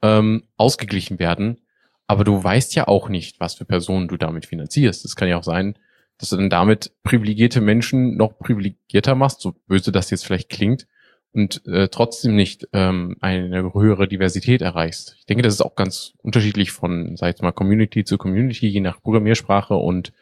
ähm, 0.01 0.43
ausgeglichen 0.57 1.19
werden. 1.19 1.61
Aber 2.07 2.23
du 2.23 2.43
weißt 2.43 2.75
ja 2.75 2.87
auch 2.87 3.09
nicht, 3.09 3.39
was 3.39 3.55
für 3.55 3.65
Personen 3.65 4.07
du 4.07 4.17
damit 4.17 4.45
finanzierst. 4.45 5.05
Es 5.05 5.15
kann 5.15 5.27
ja 5.27 5.37
auch 5.37 5.43
sein, 5.43 5.75
dass 6.17 6.29
du 6.29 6.37
dann 6.37 6.49
damit 6.49 6.91
privilegierte 7.03 7.61
Menschen 7.61 8.15
noch 8.15 8.37
privilegierter 8.37 9.15
machst, 9.15 9.41
so 9.41 9.53
böse 9.67 9.91
das 9.91 10.09
jetzt 10.09 10.25
vielleicht 10.25 10.49
klingt, 10.49 10.87
und 11.33 11.67
äh, 11.67 11.89
trotzdem 11.89 12.35
nicht 12.35 12.69
ähm, 12.71 13.17
eine 13.19 13.73
höhere 13.73 14.07
Diversität 14.07 14.61
erreichst. 14.61 15.17
Ich 15.19 15.25
denke, 15.25 15.43
das 15.43 15.53
ist 15.53 15.61
auch 15.61 15.75
ganz 15.75 16.13
unterschiedlich 16.21 16.71
von, 16.71 17.17
sag 17.17 17.35
ich 17.35 17.41
mal, 17.41 17.51
Community 17.51 18.05
zu 18.05 18.17
Community, 18.17 18.67
je 18.67 18.79
nach 18.79 19.01
Programmiersprache 19.01 19.75
und 19.75 20.13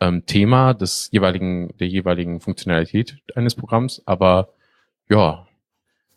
ähm, 0.00 0.24
Thema 0.26 0.74
des 0.74 1.08
jeweiligen, 1.12 1.76
der 1.78 1.88
jeweiligen 1.88 2.40
Funktionalität 2.40 3.22
eines 3.34 3.54
Programms. 3.54 4.02
Aber 4.06 4.48
ja, 5.08 5.46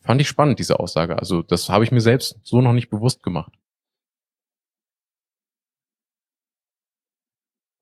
fand 0.01 0.21
ich 0.21 0.27
spannend, 0.27 0.59
diese 0.59 0.79
Aussage. 0.79 1.19
Also 1.19 1.41
das 1.41 1.69
habe 1.69 1.83
ich 1.83 1.91
mir 1.91 2.01
selbst 2.01 2.39
so 2.43 2.61
noch 2.61 2.73
nicht 2.73 2.89
bewusst 2.89 3.23
gemacht. 3.23 3.53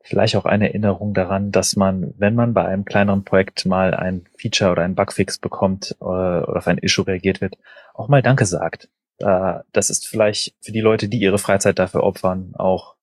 Vielleicht 0.04 0.36
auch 0.36 0.46
eine 0.46 0.70
Erinnerung 0.70 1.14
daran, 1.14 1.52
dass 1.52 1.76
man, 1.76 2.14
wenn 2.18 2.36
man 2.36 2.54
bei 2.54 2.66
einem 2.66 2.86
kleineren 2.86 3.24
Projekt 3.24 3.66
mal 3.66 3.94
ein 3.94 4.26
Feature 4.36 4.72
oder 4.72 4.84
ein 4.84 4.96
Bugfix 4.96 5.38
bekommt 5.38 5.96
äh, 6.02 6.04
oder 6.04 6.58
auf 6.58 6.68
ein 6.68 6.80
Issue 6.80 7.06
reagiert 7.08 7.40
wird, 7.40 7.58
auch 7.94 8.08
mal 8.08 8.22
Danke 8.22 8.46
sagt. 8.46 8.90
das 9.20 9.92
ist 9.92 10.08
vielleicht 10.08 10.56
für 10.62 10.72
die 10.72 10.82
Leute, 10.82 11.08
die 11.08 11.20
ihre 11.20 11.38
Freizeit 11.38 11.78
dafür 11.78 12.02
opfern, 12.02 12.56
auch, 12.56 12.96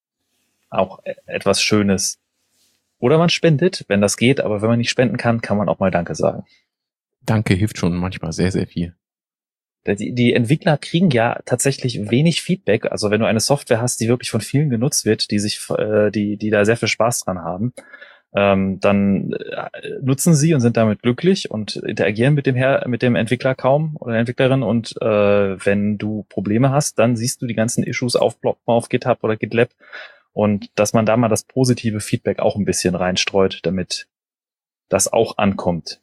auch 0.68 0.98
e-, 1.04 1.14
etwas 1.26 1.62
Schönes. 1.62 2.18
Oder 2.98 3.18
man 3.18 3.28
spendet, 3.28 3.84
wenn 3.88 4.00
das 4.00 4.16
geht, 4.16 4.40
aber 4.40 4.60
wenn 4.60 4.68
man 4.68 4.78
nicht 4.78 4.90
spenden 4.90 5.16
kann, 5.16 5.40
kann 5.40 5.56
man 5.56 5.68
auch 5.68 5.78
mal 5.78 5.90
Danke 5.90 6.14
sagen. 6.14 6.44
Danke 7.22 7.54
hilft 7.54 7.78
schon 7.78 7.94
manchmal 7.96 8.32
sehr, 8.32 8.50
sehr 8.50 8.66
viel. 8.66 8.94
Die, 9.86 10.14
die 10.14 10.34
Entwickler 10.34 10.76
kriegen 10.76 11.10
ja 11.10 11.40
tatsächlich 11.46 12.10
wenig 12.10 12.42
Feedback. 12.42 12.90
Also 12.90 13.10
wenn 13.10 13.20
du 13.20 13.26
eine 13.26 13.40
Software 13.40 13.80
hast, 13.80 14.00
die 14.00 14.08
wirklich 14.08 14.30
von 14.30 14.40
vielen 14.40 14.70
genutzt 14.70 15.06
wird, 15.06 15.30
die 15.30 15.38
sich, 15.38 15.60
äh, 15.70 16.10
die, 16.10 16.36
die 16.36 16.50
da 16.50 16.64
sehr 16.64 16.76
viel 16.76 16.88
Spaß 16.88 17.24
dran 17.24 17.38
haben, 17.38 17.72
ähm, 18.34 18.80
dann 18.80 19.32
äh, 19.32 19.68
nutzen 20.02 20.34
sie 20.34 20.52
und 20.52 20.60
sind 20.60 20.76
damit 20.76 21.00
glücklich 21.00 21.50
und 21.50 21.76
interagieren 21.76 22.34
mit 22.34 22.46
dem 22.46 22.56
Her 22.56 22.84
mit 22.86 23.00
dem 23.00 23.14
Entwickler 23.14 23.54
kaum 23.54 23.96
oder 24.00 24.12
der 24.12 24.20
Entwicklerin. 24.20 24.62
Und 24.62 24.94
äh, 25.00 25.64
wenn 25.64 25.96
du 25.96 26.26
Probleme 26.28 26.70
hast, 26.70 26.98
dann 26.98 27.16
siehst 27.16 27.40
du 27.40 27.46
die 27.46 27.54
ganzen 27.54 27.84
Issues 27.84 28.16
aufploppen 28.16 28.66
auf 28.66 28.90
GitHub 28.90 29.24
oder 29.24 29.36
GitLab 29.36 29.70
und 30.38 30.70
dass 30.78 30.92
man 30.92 31.04
da 31.04 31.16
mal 31.16 31.28
das 31.28 31.42
positive 31.42 31.98
Feedback 31.98 32.38
auch 32.38 32.54
ein 32.54 32.64
bisschen 32.64 32.94
reinstreut, 32.94 33.58
damit 33.64 34.06
das 34.88 35.12
auch 35.12 35.36
ankommt. 35.36 36.00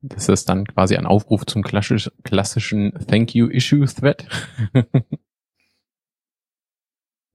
Das 0.00 0.30
ist 0.30 0.48
dann 0.48 0.66
quasi 0.66 0.96
ein 0.96 1.04
Aufruf 1.04 1.44
zum 1.44 1.62
klassisch, 1.62 2.10
klassischen 2.22 2.94
Thank 3.06 3.34
You 3.34 3.50
Issue 3.50 3.84
Thread. 3.84 4.26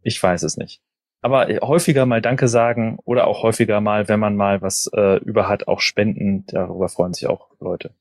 ich 0.02 0.22
weiß 0.22 0.42
es 0.42 0.58
nicht. 0.58 0.82
Aber 1.22 1.46
häufiger 1.62 2.08
mal 2.08 2.24
Danke 2.24 2.48
sagen 2.48 2.98
oder 3.06 3.28
auch 3.28 3.44
häufiger 3.44 3.82
mal, 3.82 4.08
wenn 4.08 4.20
man 4.20 4.36
mal 4.36 4.64
was 4.64 4.90
äh, 4.94 5.18
über 5.18 5.48
hat, 5.48 5.68
auch 5.68 5.82
spenden. 5.82 6.48
Darüber 6.48 6.90
freuen 6.90 7.14
sich 7.14 7.28
auch 7.28 7.52
Leute. 7.60 7.94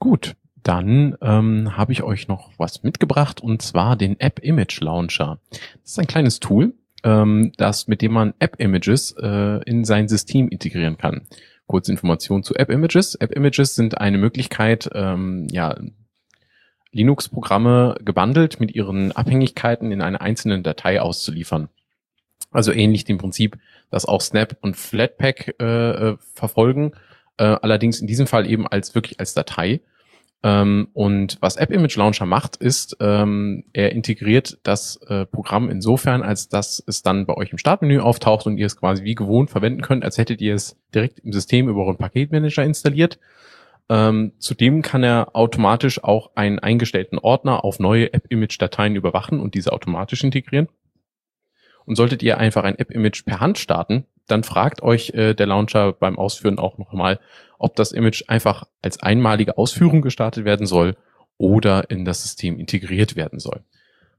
Gut, 0.00 0.36
dann 0.64 1.16
ähm, 1.20 1.76
habe 1.76 1.92
ich 1.92 2.02
euch 2.02 2.26
noch 2.26 2.50
was 2.58 2.82
mitgebracht 2.82 3.40
und 3.40 3.62
zwar 3.62 3.96
den 3.96 4.18
App 4.18 4.40
Image 4.40 4.80
Launcher. 4.80 5.38
Das 5.50 5.92
ist 5.92 5.98
ein 5.98 6.06
kleines 6.06 6.40
Tool, 6.40 6.74
ähm, 7.04 7.52
das, 7.56 7.86
mit 7.86 8.02
dem 8.02 8.12
man 8.12 8.34
App-Images 8.38 9.14
äh, 9.20 9.62
in 9.64 9.84
sein 9.84 10.08
System 10.08 10.48
integrieren 10.48 10.96
kann. 10.96 11.28
Kurze 11.66 11.92
Information 11.92 12.42
zu 12.42 12.54
App-Images. 12.54 13.14
App-Images 13.14 13.74
sind 13.74 13.98
eine 13.98 14.18
Möglichkeit, 14.18 14.90
ähm, 14.94 15.46
ja, 15.50 15.76
Linux-Programme 16.92 17.96
gebundelt 18.04 18.60
mit 18.60 18.74
ihren 18.74 19.12
Abhängigkeiten 19.12 19.92
in 19.92 20.00
einer 20.00 20.20
einzelnen 20.20 20.62
Datei 20.62 21.00
auszuliefern. 21.00 21.68
Also 22.52 22.72
ähnlich 22.72 23.04
dem 23.04 23.18
Prinzip, 23.18 23.58
das 23.90 24.06
auch 24.06 24.20
Snap 24.20 24.56
und 24.60 24.76
Flatpak 24.76 25.56
äh, 25.60 26.10
äh 26.10 26.16
verfolgen, 26.34 26.92
äh, 27.36 27.44
allerdings 27.44 28.00
in 28.00 28.06
diesem 28.06 28.26
Fall 28.26 28.48
eben 28.48 28.66
als 28.66 28.94
wirklich 28.94 29.18
als 29.18 29.34
Datei. 29.34 29.80
Ähm, 30.44 30.88
und 30.92 31.38
was 31.40 31.56
App 31.56 31.70
Image 31.70 31.96
Launcher 31.96 32.26
macht, 32.26 32.56
ist, 32.56 32.98
ähm, 33.00 33.64
er 33.72 33.92
integriert 33.92 34.58
das 34.62 34.96
äh, 35.08 35.24
Programm 35.24 35.70
insofern, 35.70 36.22
als 36.22 36.50
dass 36.50 36.84
es 36.86 37.00
dann 37.02 37.24
bei 37.24 37.34
euch 37.34 37.50
im 37.50 37.56
Startmenü 37.56 38.00
auftaucht 38.00 38.46
und 38.46 38.58
ihr 38.58 38.66
es 38.66 38.76
quasi 38.76 39.04
wie 39.04 39.14
gewohnt 39.14 39.48
verwenden 39.48 39.80
könnt, 39.80 40.04
als 40.04 40.18
hättet 40.18 40.42
ihr 40.42 40.54
es 40.54 40.76
direkt 40.94 41.20
im 41.20 41.32
System 41.32 41.66
über 41.70 41.86
euren 41.86 41.96
Paketmanager 41.96 42.62
installiert. 42.62 43.18
Ähm, 43.88 44.32
zudem 44.38 44.82
kann 44.82 45.02
er 45.02 45.34
automatisch 45.34 46.04
auch 46.04 46.32
einen 46.34 46.58
eingestellten 46.58 47.18
Ordner 47.18 47.64
auf 47.64 47.78
neue 47.78 48.12
App-Image-Dateien 48.12 48.96
überwachen 48.96 49.40
und 49.40 49.54
diese 49.54 49.72
automatisch 49.72 50.24
integrieren. 50.24 50.68
Und 51.86 51.96
solltet 51.96 52.22
ihr 52.22 52.36
einfach 52.36 52.64
ein 52.64 52.78
App-Image 52.78 53.24
per 53.24 53.40
Hand 53.40 53.56
starten, 53.56 54.04
dann 54.26 54.44
fragt 54.44 54.82
euch 54.82 55.10
äh, 55.10 55.34
der 55.34 55.46
Launcher 55.46 55.92
beim 55.92 56.18
Ausführen 56.18 56.58
auch 56.58 56.78
nochmal, 56.78 57.20
ob 57.58 57.76
das 57.76 57.92
Image 57.92 58.24
einfach 58.28 58.64
als 58.82 59.02
einmalige 59.02 59.58
Ausführung 59.58 60.02
gestartet 60.02 60.44
werden 60.44 60.66
soll 60.66 60.96
oder 61.38 61.90
in 61.90 62.04
das 62.04 62.22
System 62.22 62.58
integriert 62.58 63.16
werden 63.16 63.38
soll. 63.38 63.62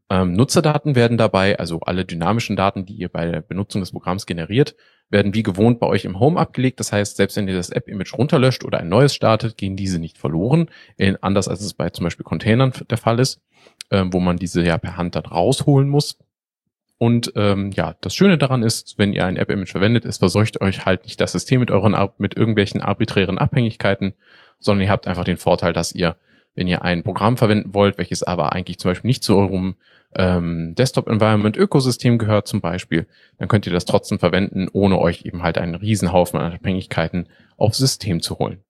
Ähm, 0.10 0.34
Nutzerdaten 0.34 0.95
werden 0.95 1.18
dabei, 1.18 1.58
also 1.58 1.80
alle 1.80 2.06
dynamischen 2.06 2.56
Daten, 2.56 2.86
die 2.86 2.93
ihr 2.93 3.10
bei 3.10 3.26
der 3.26 3.41
Benutzung 3.41 3.82
des 3.82 3.91
Programms 3.91 4.28
generiert, 4.28 4.76
werden 5.10 5.34
wie 5.34 5.43
gewohnt 5.43 5.80
bei 5.80 5.88
euch 5.88 6.06
im 6.06 6.20
Home 6.20 6.39
abgelegt. 6.39 6.80
Das 6.80 6.91
heißt, 6.91 7.18
selbst 7.18 7.38
wenn 7.38 7.47
ihr 7.47 7.56
das 7.56 7.70
App-Image 7.70 8.14
runterlöscht 8.14 8.64
oder 8.64 8.80
ein 8.80 8.89
neues 8.89 9.16
startet, 9.16 9.58
gehen 9.58 9.76
diese 9.76 9.99
nicht 9.99 10.18
verloren. 10.18 10.70
In, 10.97 11.18
anders 11.24 11.47
als 11.47 11.62
es 11.62 11.74
bei 11.74 11.89
zum 11.89 12.03
Beispiel 12.03 12.24
Containern 12.24 12.72
der 12.89 12.97
Fall 12.97 13.20
ist, 13.20 13.41
ähm, 13.89 14.14
wo 14.14 14.20
man 14.20 14.38
diese 14.38 14.64
ja 14.64 14.78
per 14.78 14.97
Hand 14.97 15.16
dann 15.16 15.26
rausholen 15.26 15.89
muss. 15.89 16.20
Und 16.98 17.34
ähm, 17.36 17.72
ja, 17.72 17.96
das 18.02 18.16
Schöne 18.16 18.38
daran 18.38 18.64
ist, 18.64 18.98
wenn 18.98 19.12
ihr 19.12 19.26
ein 19.26 19.36
App-Image 19.36 19.72
verwendet, 19.72 20.06
es 20.06 20.18
verseucht 20.18 20.62
euch 20.62 20.86
halt 20.86 21.04
nicht 21.04 21.20
das 21.20 21.34
System 21.34 21.60
mit 21.60 21.72
euren 21.72 21.96
mit 22.18 22.38
irgendwelchen 22.38 22.82
arbiträren 22.82 23.38
Abhängigkeiten, 23.38 24.14
sondern 24.60 24.84
ihr 24.86 24.91
habt 24.91 25.08
einfach 25.08 25.26
den 25.26 25.38
Vorteil, 25.38 25.74
dass 25.74 25.91
ihr, 25.91 26.16
wenn 26.56 26.68
ihr 26.68 26.84
ein 26.84 27.04
Programm 27.04 27.36
verwenden 27.36 27.74
wollt, 27.74 27.98
welches 27.98 28.24
aber 28.24 28.54
eigentlich 28.54 28.80
zum 28.80 28.91
Beispiel 28.91 29.10
nicht 29.10 29.24
zu 29.24 29.36
eurem 29.36 29.76
ähm, 30.16 30.74
Desktop-Environment-Ökosystem 30.76 32.18
gehört 32.18 32.48
zum 32.48 32.62
Beispiel, 32.62 33.08
dann 33.38 33.50
könnt 33.50 33.68
ihr 33.68 33.74
das 33.74 33.84
trotzdem 33.84 34.18
verwenden, 34.18 34.70
ohne 34.72 34.98
euch 34.98 35.26
eben 35.26 35.43
halt 35.43 35.58
einen 35.58 35.76
Riesenhaufen 35.76 36.39
an 36.39 36.54
Abhängigkeiten 36.54 37.28
aufs 37.58 37.78
System 37.78 38.22
zu 38.22 38.39
holen. 38.39 38.64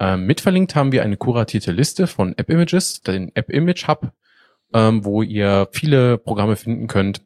Ähm, 0.00 0.26
mitverlinkt 0.26 0.74
haben 0.74 0.90
wir 0.90 1.04
eine 1.04 1.16
kuratierte 1.16 1.70
Liste 1.70 2.08
von 2.08 2.36
App-Images, 2.36 3.02
den 3.02 3.30
App-Image-Hub, 3.36 4.10
ähm, 4.72 5.04
wo 5.04 5.22
ihr 5.22 5.68
viele 5.70 6.18
Programme 6.18 6.56
finden 6.56 6.88
könnt, 6.88 7.20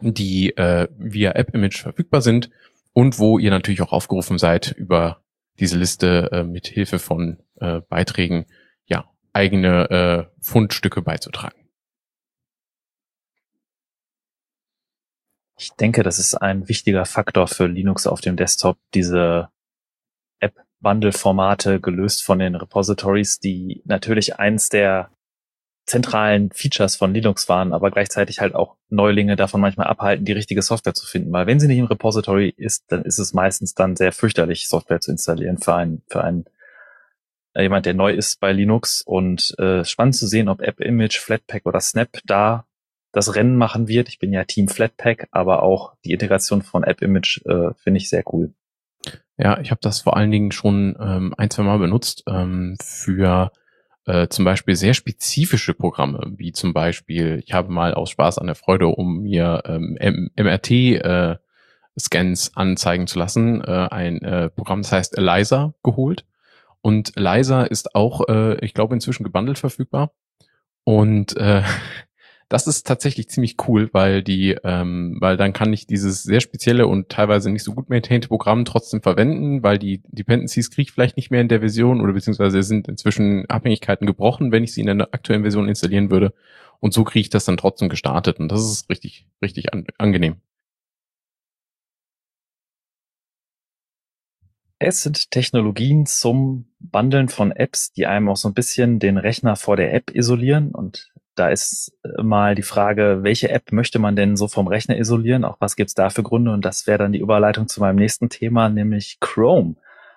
die 0.00 0.56
äh, 0.56 0.88
via 0.96 1.32
App-Image 1.32 1.82
verfügbar 1.82 2.22
sind 2.22 2.50
und 2.92 3.18
wo 3.18 3.38
ihr 3.38 3.50
natürlich 3.50 3.82
auch 3.82 3.92
aufgerufen 3.92 4.38
seid, 4.38 4.72
über 4.72 5.22
diese 5.58 5.78
Liste 5.78 6.30
äh, 6.32 6.44
mit 6.44 6.66
Hilfe 6.66 6.98
von 6.98 7.38
äh, 7.56 7.80
Beiträgen 7.88 8.46
ja 8.86 9.10
eigene 9.32 9.90
äh, 9.90 10.42
Fundstücke 10.42 11.02
beizutragen. 11.02 11.60
Ich 15.58 15.70
denke, 15.72 16.02
das 16.02 16.18
ist 16.18 16.34
ein 16.34 16.68
wichtiger 16.68 17.04
Faktor 17.04 17.46
für 17.46 17.66
Linux 17.66 18.06
auf 18.06 18.22
dem 18.22 18.36
Desktop, 18.36 18.78
diese 18.94 19.50
App-Bundle-Formate 20.40 21.80
gelöst 21.80 22.24
von 22.24 22.38
den 22.38 22.54
Repositories, 22.54 23.40
die 23.40 23.82
natürlich 23.84 24.38
eins 24.38 24.70
der 24.70 25.10
zentralen 25.86 26.50
Features 26.52 26.96
von 26.96 27.12
Linux 27.12 27.48
waren, 27.48 27.72
aber 27.72 27.90
gleichzeitig 27.90 28.40
halt 28.40 28.54
auch 28.54 28.76
Neulinge 28.88 29.36
davon 29.36 29.60
manchmal 29.60 29.88
abhalten, 29.88 30.24
die 30.24 30.32
richtige 30.32 30.62
Software 30.62 30.94
zu 30.94 31.06
finden. 31.06 31.32
Weil 31.32 31.46
wenn 31.46 31.58
sie 31.58 31.66
nicht 31.66 31.78
im 31.78 31.86
Repository 31.86 32.54
ist, 32.56 32.84
dann 32.92 33.02
ist 33.02 33.18
es 33.18 33.32
meistens 33.32 33.74
dann 33.74 33.96
sehr 33.96 34.12
fürchterlich, 34.12 34.68
Software 34.68 35.00
zu 35.00 35.10
installieren 35.10 35.58
für 35.58 35.74
einen, 35.74 36.02
für 36.08 36.22
einen 36.22 36.44
äh, 37.54 37.62
jemand, 37.62 37.86
der 37.86 37.94
neu 37.94 38.12
ist 38.12 38.40
bei 38.40 38.52
Linux. 38.52 39.02
Und 39.02 39.58
äh, 39.58 39.84
spannend 39.84 40.16
zu 40.16 40.26
sehen, 40.26 40.48
ob 40.48 40.60
App 40.60 40.80
Image, 40.80 41.18
Flatpak 41.18 41.66
oder 41.66 41.80
Snap 41.80 42.18
da 42.24 42.66
das 43.12 43.34
Rennen 43.34 43.56
machen 43.56 43.88
wird. 43.88 44.08
Ich 44.08 44.18
bin 44.18 44.32
ja 44.32 44.44
Team 44.44 44.68
Flatpak, 44.68 45.28
aber 45.32 45.62
auch 45.62 45.94
die 46.04 46.12
Integration 46.12 46.62
von 46.62 46.84
App 46.84 47.02
Image 47.02 47.44
äh, 47.44 47.74
finde 47.76 47.98
ich 47.98 48.08
sehr 48.08 48.22
cool. 48.32 48.54
Ja, 49.36 49.58
ich 49.60 49.70
habe 49.70 49.80
das 49.82 50.02
vor 50.02 50.16
allen 50.16 50.30
Dingen 50.30 50.52
schon 50.52 50.96
ähm, 51.00 51.34
ein, 51.36 51.50
zwei 51.50 51.62
Mal 51.62 51.78
benutzt 51.78 52.22
ähm, 52.28 52.76
für 52.80 53.50
äh, 54.06 54.28
zum 54.28 54.44
Beispiel 54.44 54.76
sehr 54.76 54.94
spezifische 54.94 55.74
Programme, 55.74 56.32
wie 56.36 56.52
zum 56.52 56.72
Beispiel, 56.72 57.42
ich 57.44 57.52
habe 57.52 57.72
mal 57.72 57.94
aus 57.94 58.10
Spaß 58.10 58.38
an 58.38 58.46
der 58.46 58.56
Freude, 58.56 58.88
um 58.88 59.22
mir 59.22 59.62
ähm, 59.66 60.30
MRT 60.36 60.70
äh, 60.70 61.36
anzeigen 62.54 63.06
zu 63.06 63.18
lassen, 63.18 63.62
äh, 63.62 63.88
ein 63.90 64.22
äh, 64.22 64.48
Programm, 64.48 64.82
das 64.82 64.92
heißt 64.92 65.18
Eliza, 65.18 65.74
geholt. 65.82 66.24
Und 66.82 67.16
Eliza 67.16 67.64
ist 67.64 67.94
auch, 67.94 68.26
äh, 68.28 68.64
ich 68.64 68.72
glaube, 68.72 68.94
inzwischen 68.94 69.24
gebundelt 69.24 69.58
verfügbar. 69.58 70.12
Und 70.84 71.36
äh, 71.36 71.62
das 72.50 72.66
ist 72.66 72.84
tatsächlich 72.84 73.28
ziemlich 73.28 73.56
cool, 73.68 73.88
weil 73.92 74.24
die, 74.24 74.56
ähm, 74.64 75.18
weil 75.20 75.36
dann 75.36 75.52
kann 75.52 75.72
ich 75.72 75.86
dieses 75.86 76.24
sehr 76.24 76.40
spezielle 76.40 76.88
und 76.88 77.08
teilweise 77.08 77.48
nicht 77.48 77.62
so 77.62 77.72
gut 77.72 77.88
maintained 77.88 78.26
Programm 78.26 78.64
trotzdem 78.64 79.02
verwenden, 79.02 79.62
weil 79.62 79.78
die 79.78 80.02
Dependencies 80.08 80.70
kriege 80.72 80.82
ich 80.82 80.92
vielleicht 80.92 81.16
nicht 81.16 81.30
mehr 81.30 81.40
in 81.40 81.48
der 81.48 81.60
Version 81.60 82.00
oder 82.00 82.12
beziehungsweise 82.12 82.64
sind 82.64 82.88
inzwischen 82.88 83.48
Abhängigkeiten 83.48 84.04
gebrochen, 84.04 84.50
wenn 84.50 84.64
ich 84.64 84.74
sie 84.74 84.80
in 84.80 84.98
der 84.98 85.14
aktuellen 85.14 85.42
Version 85.42 85.68
installieren 85.68 86.10
würde. 86.10 86.34
Und 86.80 86.92
so 86.92 87.04
kriege 87.04 87.20
ich 87.20 87.30
das 87.30 87.44
dann 87.44 87.56
trotzdem 87.56 87.88
gestartet 87.88 88.40
und 88.40 88.50
das 88.50 88.64
ist 88.64 88.90
richtig, 88.90 89.28
richtig 89.40 89.72
an, 89.72 89.86
angenehm. 89.96 90.36
Es 94.80 95.02
sind 95.02 95.30
Technologien 95.30 96.04
zum 96.06 96.66
Bundeln 96.80 97.28
von 97.28 97.52
Apps, 97.52 97.92
die 97.92 98.06
einem 98.06 98.28
auch 98.28 98.36
so 98.36 98.48
ein 98.48 98.54
bisschen 98.54 98.98
den 98.98 99.18
Rechner 99.18 99.54
vor 99.54 99.76
der 99.76 99.94
App 99.94 100.10
isolieren. 100.14 100.70
Und 100.72 101.12
da 101.40 101.48
ist 101.48 101.92
mal 102.22 102.54
die 102.54 102.62
Frage, 102.62 103.20
welche 103.22 103.48
App 103.48 103.72
möchte 103.72 103.98
man 103.98 104.14
denn 104.14 104.36
so 104.36 104.46
vom 104.46 104.68
Rechner 104.68 104.98
isolieren? 104.98 105.44
Auch 105.44 105.56
was 105.58 105.74
gibt's 105.74 105.94
da 105.94 106.10
für 106.10 106.22
Gründe? 106.22 106.52
Und 106.52 106.64
das 106.66 106.86
wäre 106.86 106.98
dann 106.98 107.12
die 107.12 107.18
Überleitung 107.18 107.66
zu 107.66 107.80
meinem 107.80 107.96
nächsten 107.96 108.28
Thema, 108.28 108.68
nämlich 108.68 109.18
Chrome 109.20 109.76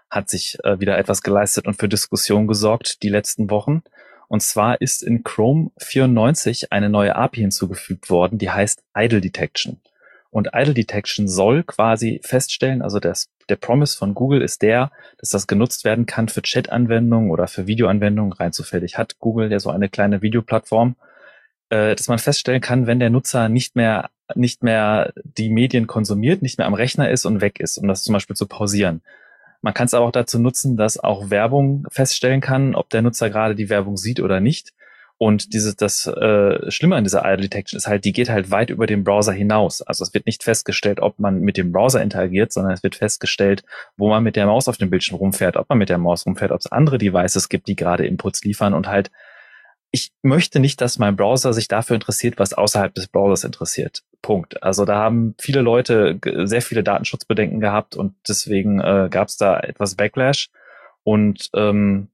hat 0.09 0.29
sich 0.29 0.57
äh, 0.63 0.79
wieder 0.79 0.97
etwas 0.97 1.23
geleistet 1.23 1.65
und 1.65 1.75
für 1.75 1.87
Diskussion 1.87 2.45
gesorgt 2.45 3.01
die 3.03 3.09
letzten 3.09 3.49
Wochen. 3.49 3.83
Und 4.27 4.41
zwar 4.41 4.81
ist 4.81 5.01
in 5.01 5.23
Chrome 5.23 5.71
94 5.77 6.71
eine 6.71 6.89
neue 6.89 7.15
API 7.15 7.41
hinzugefügt 7.41 8.09
worden, 8.09 8.37
die 8.37 8.49
heißt 8.49 8.83
Idle 8.95 9.21
Detection. 9.21 9.79
Und 10.29 10.49
Idle 10.53 10.73
Detection 10.73 11.27
soll 11.27 11.63
quasi 11.63 12.19
feststellen, 12.23 12.81
also 12.81 12.99
das, 12.99 13.29
der 13.49 13.55
Promise 13.55 13.97
von 13.97 14.13
Google 14.13 14.41
ist 14.41 14.61
der, 14.61 14.91
dass 15.19 15.29
das 15.29 15.47
genutzt 15.47 15.85
werden 15.85 16.05
kann 16.05 16.27
für 16.27 16.41
Chat-Anwendungen 16.41 17.31
oder 17.31 17.47
für 17.47 17.67
Videoanwendungen. 17.67 18.33
Rein 18.33 18.51
zufällig 18.51 18.97
hat 18.97 19.19
Google 19.19 19.51
ja 19.51 19.59
so 19.59 19.69
eine 19.69 19.89
kleine 19.89 20.21
Videoplattform, 20.21 20.95
äh, 21.73 21.95
dass 21.95 22.07
man 22.07 22.19
feststellen 22.19 22.61
kann, 22.61 22.85
wenn 22.85 22.99
der 22.99 23.09
Nutzer 23.09 23.49
nicht 23.49 23.75
mehr 23.75 24.09
nicht 24.35 24.63
mehr 24.63 25.11
die 25.23 25.49
Medien 25.49 25.85
konsumiert, 25.85 26.41
nicht 26.41 26.57
mehr 26.57 26.67
am 26.67 26.73
Rechner 26.73 27.09
ist 27.09 27.25
und 27.25 27.41
weg 27.41 27.59
ist, 27.59 27.77
um 27.77 27.87
das 27.87 28.03
zum 28.03 28.13
Beispiel 28.13 28.35
zu 28.35 28.47
pausieren. 28.47 29.01
Man 29.61 29.73
kann 29.73 29.85
es 29.85 29.93
aber 29.93 30.05
auch 30.05 30.11
dazu 30.11 30.39
nutzen, 30.39 30.77
dass 30.77 30.97
auch 30.97 31.29
Werbung 31.29 31.85
feststellen 31.89 32.41
kann, 32.41 32.75
ob 32.75 32.89
der 32.89 33.01
Nutzer 33.01 33.29
gerade 33.29 33.55
die 33.55 33.69
Werbung 33.69 33.97
sieht 33.97 34.19
oder 34.19 34.39
nicht. 34.39 34.73
Und 35.17 35.53
diese, 35.53 35.75
das 35.75 36.05
äh, 36.05 36.71
Schlimme 36.71 36.95
an 36.95 37.03
dieser 37.03 37.21
Idle 37.21 37.47
Detection 37.47 37.77
ist 37.77 37.87
halt, 37.87 38.05
die 38.05 38.11
geht 38.11 38.29
halt 38.29 38.51
weit 38.51 38.69
über 38.69 38.87
den 38.87 39.03
Browser 39.03 39.31
hinaus. 39.31 39.81
Also 39.81 40.03
es 40.03 40.13
wird 40.13 40.25
nicht 40.25 40.43
festgestellt, 40.43 40.99
ob 40.99 41.19
man 41.19 41.39
mit 41.39 41.57
dem 41.57 41.71
Browser 41.71 42.01
interagiert, 42.01 42.51
sondern 42.51 42.73
es 42.73 42.83
wird 42.83 42.95
festgestellt, 42.95 43.63
wo 43.95 44.09
man 44.09 44.23
mit 44.23 44.35
der 44.35 44.45
Maus 44.45 44.67
auf 44.67 44.77
dem 44.77 44.89
Bildschirm 44.89 45.17
rumfährt, 45.17 45.55
ob 45.55 45.69
man 45.69 45.77
mit 45.77 45.89
der 45.89 45.97
Maus 45.97 46.25
rumfährt, 46.25 46.51
ob 46.51 46.59
es 46.59 46.71
andere 46.71 46.97
Devices 46.97 47.47
gibt, 47.49 47.67
die 47.67 47.75
gerade 47.75 48.05
Inputs 48.05 48.43
liefern 48.43 48.73
und 48.73 48.87
halt 48.87 49.11
ich 49.95 50.11
möchte 50.23 50.59
nicht, 50.59 50.81
dass 50.81 50.97
mein 50.97 51.15
Browser 51.15 51.53
sich 51.53 51.67
dafür 51.67 51.93
interessiert, 51.93 52.39
was 52.39 52.53
außerhalb 52.53 52.95
des 52.95 53.07
Browsers 53.07 53.43
interessiert. 53.43 54.03
Punkt. 54.23 54.63
Also 54.63 54.85
da 54.85 54.95
haben 54.95 55.35
viele 55.39 55.61
Leute 55.61 56.19
sehr 56.45 56.63
viele 56.63 56.83
Datenschutzbedenken 56.83 57.59
gehabt 57.59 57.95
und 57.95 58.15
deswegen 58.27 58.81
äh, 58.81 59.07
gab 59.11 59.27
es 59.27 59.37
da 59.37 59.59
etwas 59.59 59.93
Backlash. 59.93 60.49
Und 61.03 61.51
ähm, 61.53 62.07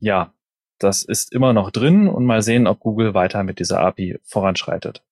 ja, 0.00 0.34
das 0.80 1.04
ist 1.04 1.32
immer 1.32 1.52
noch 1.52 1.70
drin 1.70 2.08
und 2.08 2.24
mal 2.24 2.42
sehen, 2.42 2.66
ob 2.66 2.80
Google 2.80 3.14
weiter 3.14 3.44
mit 3.44 3.60
dieser 3.60 3.78
API 3.78 4.18
voranschreitet. 4.24 5.04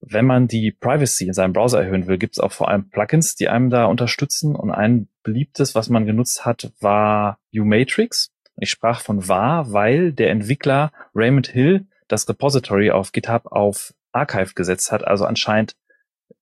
Wenn 0.00 0.24
man 0.24 0.48
die 0.48 0.72
Privacy 0.72 1.26
in 1.26 1.34
seinem 1.34 1.52
Browser 1.52 1.82
erhöhen 1.82 2.06
will, 2.06 2.16
gibt 2.16 2.36
es 2.36 2.40
auch 2.40 2.52
vor 2.52 2.68
allem 2.68 2.88
Plugins, 2.88 3.34
die 3.34 3.50
einem 3.50 3.68
da 3.68 3.84
unterstützen. 3.84 4.56
Und 4.56 4.70
ein 4.70 5.08
beliebtes, 5.22 5.74
was 5.74 5.90
man 5.90 6.06
genutzt 6.06 6.46
hat, 6.46 6.72
war 6.80 7.38
Umatrix. 7.52 8.32
Ich 8.56 8.70
sprach 8.70 9.00
von 9.00 9.28
war, 9.28 9.72
weil 9.72 10.12
der 10.12 10.30
Entwickler 10.30 10.92
Raymond 11.14 11.48
Hill 11.48 11.86
das 12.08 12.28
Repository 12.28 12.90
auf 12.90 13.12
GitHub 13.12 13.46
auf 13.46 13.94
Archive 14.12 14.54
gesetzt 14.54 14.90
hat, 14.92 15.06
also 15.06 15.24
anscheinend 15.24 15.76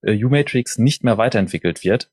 äh, 0.01 0.23
Umatrix 0.23 0.77
nicht 0.77 1.03
mehr 1.03 1.17
weiterentwickelt 1.17 1.83
wird 1.83 2.09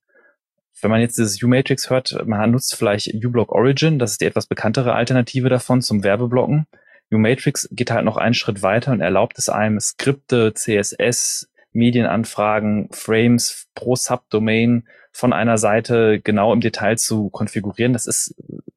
wenn 0.80 0.90
man 0.90 1.00
jetzt 1.00 1.18
dieses 1.18 1.42
U-Matrix 1.42 1.90
hört, 1.90 2.26
man 2.26 2.50
nutzt 2.50 2.74
vielleicht 2.74 3.12
uBlock 3.14 3.52
Origin, 3.52 3.98
das 3.98 4.12
ist 4.12 4.20
die 4.20 4.26
etwas 4.26 4.46
bekanntere 4.46 4.94
Alternative 4.94 5.48
davon 5.48 5.82
zum 5.82 6.04
Werbeblocken. 6.04 6.66
U-Matrix 7.12 7.68
geht 7.72 7.90
halt 7.90 8.04
noch 8.04 8.16
einen 8.16 8.34
Schritt 8.34 8.62
weiter 8.62 8.92
und 8.92 9.00
erlaubt 9.00 9.38
es 9.38 9.48
einem, 9.48 9.80
Skripte, 9.80 10.52
CSS, 10.52 11.48
Medienanfragen, 11.72 12.88
Frames 12.92 13.68
pro 13.74 13.96
Subdomain 13.96 14.86
von 15.12 15.32
einer 15.32 15.56
Seite 15.56 16.20
genau 16.20 16.52
im 16.52 16.60
Detail 16.60 16.98
zu 16.98 17.30
konfigurieren. 17.30 17.92
Das 17.92 18.06
ist 18.06 18.34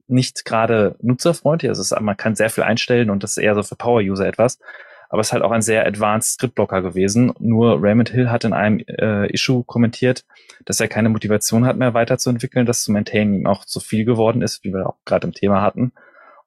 nicht 0.10 0.46
gerade 0.46 0.96
nutzerfreundlich. 1.02 1.70
Also 1.70 1.96
man 2.00 2.18
kann 2.18 2.36
sehr 2.36 2.50
viel 2.50 2.64
einstellen 2.64 3.10
und 3.10 3.24
das 3.24 3.32
ist 3.32 3.44
eher 3.44 3.56
so 3.56 3.64
für 3.64 3.76
Power-User 3.76 4.26
etwas 4.28 4.60
aber 5.10 5.22
es 5.22 5.28
ist 5.28 5.34
halt 5.34 5.44
auch 5.44 5.52
ein 5.52 5.64
sehr 5.64 5.86
advanced 5.86 6.34
Scriptblocker 6.34 6.82
gewesen. 6.84 7.34
Nur 7.40 7.82
Raymond 7.82 8.10
Hill 8.10 8.30
hat 8.30 8.44
in 8.44 8.54
einem 8.54 8.80
äh, 8.88 9.28
Issue 9.34 9.64
kommentiert, 9.64 10.24
dass 10.66 10.80
er 10.80 10.88
keine 10.88 11.10
Motivation 11.10 11.66
hat 11.66 11.78
mehr 11.78 11.96
weiterzuentwickeln, 11.96 12.68
dass 12.68 12.84
zu 12.84 12.92
maintainen 12.92 13.34
ihm 13.34 13.48
auch 13.48 13.66
zu 13.66 13.80
viel 13.80 14.06
geworden 14.06 14.44
ist, 14.44 14.64
wie 14.64 14.72
wir 14.72 14.88
auch 14.88 14.98
gerade 15.06 15.26
im 15.26 15.34
Thema 15.34 15.62
hatten. 15.64 15.94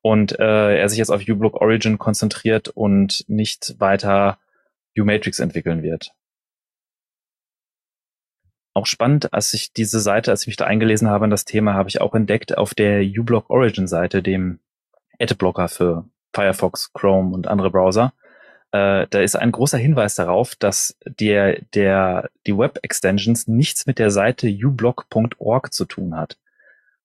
Und 0.01 0.39
äh, 0.39 0.79
er 0.79 0.89
sich 0.89 0.99
jetzt 0.99 1.11
auf 1.11 1.23
uBlock 1.29 1.61
Origin 1.61 1.99
konzentriert 1.99 2.69
und 2.69 3.25
nicht 3.29 3.75
weiter 3.79 4.39
uMatrix 4.97 5.41
entwickeln 5.41 5.83
wird. 5.83 6.13
Auch 8.75 8.87
spannend, 8.87 9.33
als 9.33 9.53
ich 9.55 9.73
diese 9.73 10.01
Seite, 10.01 10.31
als 10.31 10.43
ich 10.43 10.47
mich 10.47 10.57
da 10.57 10.66
eingelesen 10.66 11.09
habe 11.09 11.25
in 11.25 11.31
das 11.31 11.45
Thema, 11.45 11.75
habe 11.75 11.89
ich 11.89 12.01
auch 12.01 12.14
entdeckt 12.14 12.57
auf 12.57 12.75
der 12.75 13.03
uBlock 13.03 13.51
Origin 13.51 13.87
Seite, 13.87 14.23
dem 14.23 14.61
Adblocker 15.20 15.68
für 15.68 16.07
Firefox, 16.33 16.93
Chrome 16.95 17.35
und 17.35 17.47
andere 17.47 17.70
Browser, 17.70 18.14
äh, 18.73 19.07
da 19.11 19.20
ist 19.20 19.37
ein 19.37 19.53
großer 19.53 19.79
Hinweis 19.79 20.14
darauf, 20.14 20.55
dass 20.55 20.97
der, 21.05 21.61
der, 21.75 22.31
die 22.47 22.57
Web-Extensions 22.57 23.47
nichts 23.47 23.87
mit 23.87 23.99
der 23.99 24.11
Seite 24.11 24.49
ublog.org 24.49 25.73
zu 25.73 25.85
tun 25.85 26.16
hat. 26.16 26.39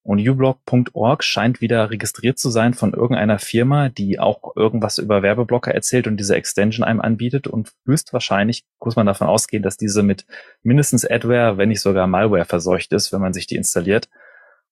Und 0.07 0.25
ublog.org 0.25 1.21
scheint 1.21 1.59
wieder 1.59 1.91
registriert 1.91 2.39
zu 2.39 2.49
sein 2.49 2.73
von 2.73 2.93
irgendeiner 2.93 3.39
Firma, 3.39 3.89
die 3.89 4.21
auch 4.21 4.55
irgendwas 4.55 4.99
über 4.99 5.21
Werbeblocker 5.21 5.73
erzählt 5.73 6.07
und 6.07 6.15
diese 6.15 6.33
Extension 6.33 6.85
einem 6.85 7.01
anbietet. 7.01 7.45
Und 7.45 7.73
höchstwahrscheinlich 7.85 8.63
muss 8.79 8.95
man 8.95 9.05
davon 9.05 9.27
ausgehen, 9.27 9.63
dass 9.63 9.75
diese 9.75 10.03
mit 10.03 10.25
mindestens 10.63 11.05
Adware, 11.05 11.57
wenn 11.57 11.67
nicht 11.67 11.81
sogar 11.81 12.07
Malware 12.07 12.45
verseucht 12.45 12.93
ist, 12.93 13.11
wenn 13.11 13.19
man 13.19 13.33
sich 13.33 13.47
die 13.47 13.57
installiert. 13.57 14.07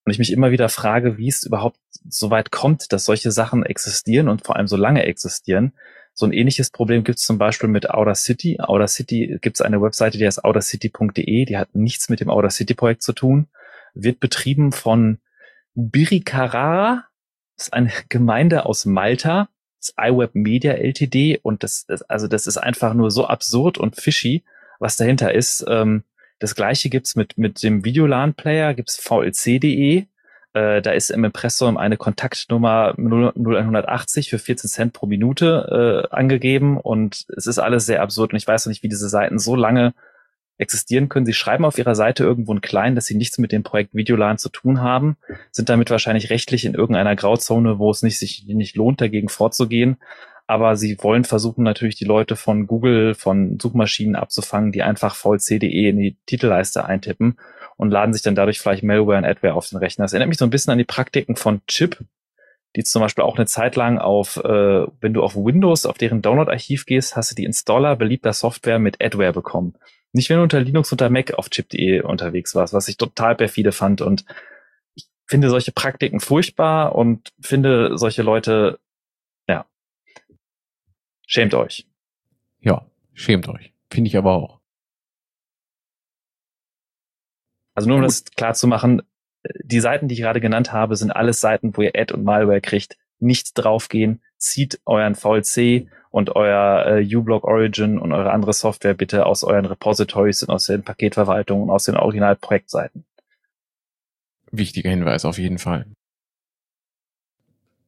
Und 0.06 0.14
ich 0.14 0.20
mich 0.20 0.32
immer 0.32 0.52
wieder 0.52 0.70
frage, 0.70 1.18
wie 1.18 1.28
es 1.28 1.44
überhaupt 1.44 1.82
so 2.08 2.30
weit 2.30 2.52
kommt, 2.52 2.94
dass 2.94 3.04
solche 3.04 3.32
Sachen 3.32 3.66
existieren 3.66 4.30
und 4.30 4.46
vor 4.46 4.56
allem 4.56 4.68
so 4.68 4.78
lange 4.78 5.04
existieren. 5.04 5.74
So 6.14 6.26
ein 6.26 6.32
ähnliches 6.32 6.70
Problem 6.70 7.04
gibt 7.04 7.20
es 7.20 7.26
zum 7.26 7.38
Beispiel 7.38 7.68
mit 7.68 7.90
Outer 7.90 8.16
City. 8.16 8.62
Outer 8.62 8.88
City 8.88 9.38
gibt 9.42 9.58
es 9.58 9.62
eine 9.62 9.82
Webseite, 9.82 10.18
die 10.18 10.26
heißt 10.26 10.46
outercity.de, 10.46 11.44
die 11.44 11.58
hat 11.58 11.76
nichts 11.76 12.08
mit 12.08 12.22
dem 12.22 12.30
Outer 12.30 12.52
City 12.52 12.74
Projekt 12.74 13.02
zu 13.02 13.12
tun, 13.12 13.50
wird 13.96 14.22
betrieben 14.22 14.72
von 14.72 15.20
Birikara, 15.76 17.06
das 17.58 17.68
ist 17.68 17.74
eine 17.74 17.92
Gemeinde 18.10 18.66
aus 18.66 18.86
Malta, 18.86 19.50
das 19.80 19.94
iWeb 20.00 20.34
Media 20.34 20.74
Ltd. 20.74 21.40
Und 21.44 21.64
das, 21.64 21.86
das, 21.86 22.02
also 22.04 22.28
das 22.28 22.48
ist 22.48 22.58
einfach 22.58 22.94
nur 22.94 23.12
so 23.12 23.28
absurd 23.28 23.78
und 23.78 23.96
fishy, 23.96 24.44
was 24.80 24.98
dahinter 24.98 25.34
ist. 25.34 25.64
Ähm, 25.68 26.04
das 26.40 26.56
gleiche 26.56 26.90
gibt's 26.90 27.16
mit, 27.16 27.38
mit 27.38 27.64
dem 27.64 27.86
Videolan-Player, 27.86 28.74
gibt's 28.74 28.98
vlc.de, 28.98 30.06
äh, 30.56 30.82
da 30.82 30.92
ist 30.92 31.10
im 31.10 31.24
Impressum 31.24 31.78
eine 31.78 31.98
Kontaktnummer 31.98 32.96
0180 32.98 34.30
für 34.30 34.40
14 34.40 34.70
Cent 34.70 34.94
pro 34.94 35.06
Minute 35.06 36.08
äh, 36.10 36.16
angegeben 36.16 36.78
und 36.78 37.26
es 37.36 37.46
ist 37.46 37.60
alles 37.60 37.86
sehr 37.86 38.02
absurd 38.02 38.32
und 38.34 38.38
ich 38.38 38.48
weiß 38.48 38.66
noch 38.66 38.72
nicht, 38.72 38.84
wie 38.84 38.90
diese 38.90 39.10
Seiten 39.10 39.38
so 39.38 39.56
lange 39.56 39.94
existieren 40.58 41.10
können. 41.10 41.26
Sie 41.26 41.34
schreiben 41.34 41.66
auf 41.66 41.78
ihrer 41.78 41.96
Seite 41.96 42.24
irgendwo 42.24 42.54
ein 42.54 42.62
klein, 42.62 42.96
dass 42.96 43.06
sie 43.06 43.16
nichts 43.16 43.38
mit 43.38 43.52
dem 43.52 43.64
Projekt 43.64 43.94
Videolan 43.94 44.38
zu 44.38 44.50
tun 44.50 44.82
haben, 44.82 45.18
sind 45.52 45.70
damit 45.70 45.90
wahrscheinlich 45.90 46.30
rechtlich 46.30 46.66
in 46.66 46.74
irgendeiner 46.74 47.16
Grauzone, 47.16 47.80
wo 47.80 47.92
es 47.92 48.04
nicht, 48.04 48.20
sich 48.20 48.46
nicht 48.48 48.76
lohnt, 48.76 49.02
dagegen 49.02 49.30
vorzugehen. 49.30 49.98
Aber 50.48 50.76
sie 50.76 50.98
wollen 51.02 51.24
versuchen 51.24 51.64
natürlich 51.64 51.96
die 51.96 52.06
Leute 52.06 52.36
von 52.36 52.68
Google, 52.68 53.16
von 53.16 53.60
Suchmaschinen 53.60 54.16
abzufangen, 54.16 54.72
die 54.72 54.84
einfach 54.84 55.16
vlc.de 55.16 55.90
in 55.90 55.98
die 55.98 56.18
Titelleiste 56.28 56.86
eintippen 56.86 57.38
und 57.78 57.90
laden 57.90 58.14
sich 58.14 58.22
dann 58.22 58.36
dadurch 58.36 58.60
vielleicht 58.60 58.84
Malware 58.84 59.18
und 59.18 59.26
Adware 59.26 59.56
auf 59.56 59.68
den 59.68 59.80
Rechner. 59.80 60.06
Das 60.06 60.14
erinnert 60.14 60.30
mich 60.30 60.38
so 60.38 60.46
ein 60.46 60.52
bisschen 60.52 60.72
an 60.72 60.78
die 60.78 60.86
Praktiken 60.86 61.36
von 61.36 61.62
Chip, 61.68 61.98
die 62.76 62.84
zum 62.84 63.02
Beispiel 63.02 63.24
auch 63.24 63.38
eine 63.38 63.48
Zeit 63.48 63.76
lang 63.76 63.98
auf, 63.98 64.38
äh, 64.38 64.86
wenn 65.02 65.14
du 65.14 65.24
auf 65.24 65.36
Windows, 65.36 65.86
auf 65.86 65.98
deren 65.98 66.22
Download-Archiv 66.22 66.86
gehst, 66.86 67.16
hast 67.16 67.32
du 67.32 67.36
die 67.36 67.46
Installer 67.46 67.96
beliebter 67.96 68.34
Software 68.34 68.80
mit 68.80 69.04
Adware 69.04 69.34
bekommen. 69.34 69.76
Nicht 70.16 70.30
wenn 70.30 70.38
du 70.38 70.44
unter 70.44 70.62
Linux 70.62 70.94
unter 70.94 71.10
Mac 71.10 71.34
auf 71.34 71.50
chip.de 71.50 72.00
unterwegs 72.02 72.56
warst, 72.56 72.74
was 72.74 72.88
ich 72.88 72.96
total 72.96 73.36
perfide 73.36 73.74
fand 73.74 74.00
und 74.00 74.24
ich 74.94 75.10
finde 75.28 75.50
solche 75.50 75.74
Praktiken 75.74 76.22
furchtbar 76.22 76.96
und 76.96 77.34
finde 77.42 77.98
solche 77.98 78.22
Leute, 78.22 78.80
ja, 79.50 79.66
schämt 81.28 81.54
euch. 81.54 81.86
Ja, 82.62 82.86
schämt 83.14 83.50
euch. 83.50 83.74
Finde 83.92 84.08
ich 84.08 84.16
aber 84.16 84.32
auch. 84.32 84.62
Also 87.74 87.90
nur 87.90 87.98
um 87.98 88.04
das 88.04 88.24
klar 88.24 88.54
zu 88.54 88.68
machen, 88.68 89.02
die 89.66 89.82
Seiten, 89.82 90.08
die 90.08 90.16
ich 90.16 90.22
gerade 90.22 90.40
genannt 90.40 90.72
habe, 90.72 90.96
sind 90.96 91.12
alles 91.12 91.42
Seiten, 91.42 91.76
wo 91.76 91.82
ihr 91.82 91.92
Ad 91.94 92.14
und 92.14 92.24
Malware 92.24 92.62
kriegt. 92.62 92.98
Nicht 93.20 93.52
draufgehen, 93.56 94.24
zieht 94.38 94.80
euren 94.86 95.16
VLC 95.16 95.90
und 96.16 96.34
euer 96.34 96.86
äh, 96.88 97.16
uBlock 97.16 97.44
Origin 97.44 98.00
und 98.00 98.14
eure 98.14 98.32
andere 98.32 98.54
Software 98.54 98.94
bitte 98.94 99.26
aus 99.26 99.44
euren 99.44 99.66
Repositories 99.66 100.44
und 100.44 100.50
aus 100.50 100.66
den 100.66 100.82
Paketverwaltungen 100.82 101.64
und 101.64 101.70
aus 101.70 101.84
den 101.84 101.98
Originalprojektseiten. 101.98 103.04
Wichtiger 104.50 104.92
Hinweis 104.92 105.26
auf 105.26 105.38
jeden 105.38 105.58
Fall. 105.58 105.88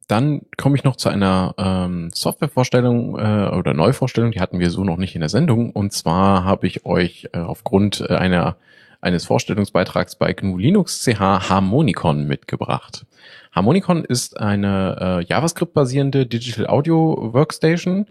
Dann 0.08 0.42
komme 0.58 0.76
ich 0.76 0.84
noch 0.84 0.96
zu 0.96 1.08
einer 1.08 1.54
ähm, 1.56 2.10
Softwarevorstellung 2.12 3.18
äh, 3.18 3.48
oder 3.56 3.72
Neuvorstellung, 3.72 4.32
die 4.32 4.40
hatten 4.40 4.58
wir 4.58 4.68
so 4.68 4.84
noch 4.84 4.98
nicht 4.98 5.14
in 5.14 5.20
der 5.22 5.30
Sendung. 5.30 5.70
Und 5.70 5.94
zwar 5.94 6.44
habe 6.44 6.66
ich 6.66 6.84
euch 6.84 7.30
äh, 7.32 7.38
aufgrund 7.38 8.02
äh, 8.10 8.14
einer 8.14 8.58
eines 9.00 9.24
Vorstellungsbeitrags 9.24 10.16
bei 10.16 10.32
GNU 10.32 10.58
Linux 10.58 11.04
CH 11.04 11.48
Harmonicon 11.48 12.26
mitgebracht. 12.26 13.06
Harmonicon 13.52 14.04
ist 14.04 14.38
eine 14.38 15.20
äh, 15.20 15.24
JavaScript-basierende 15.24 16.26
Digital 16.26 16.66
Audio 16.66 17.30
Workstation, 17.32 18.06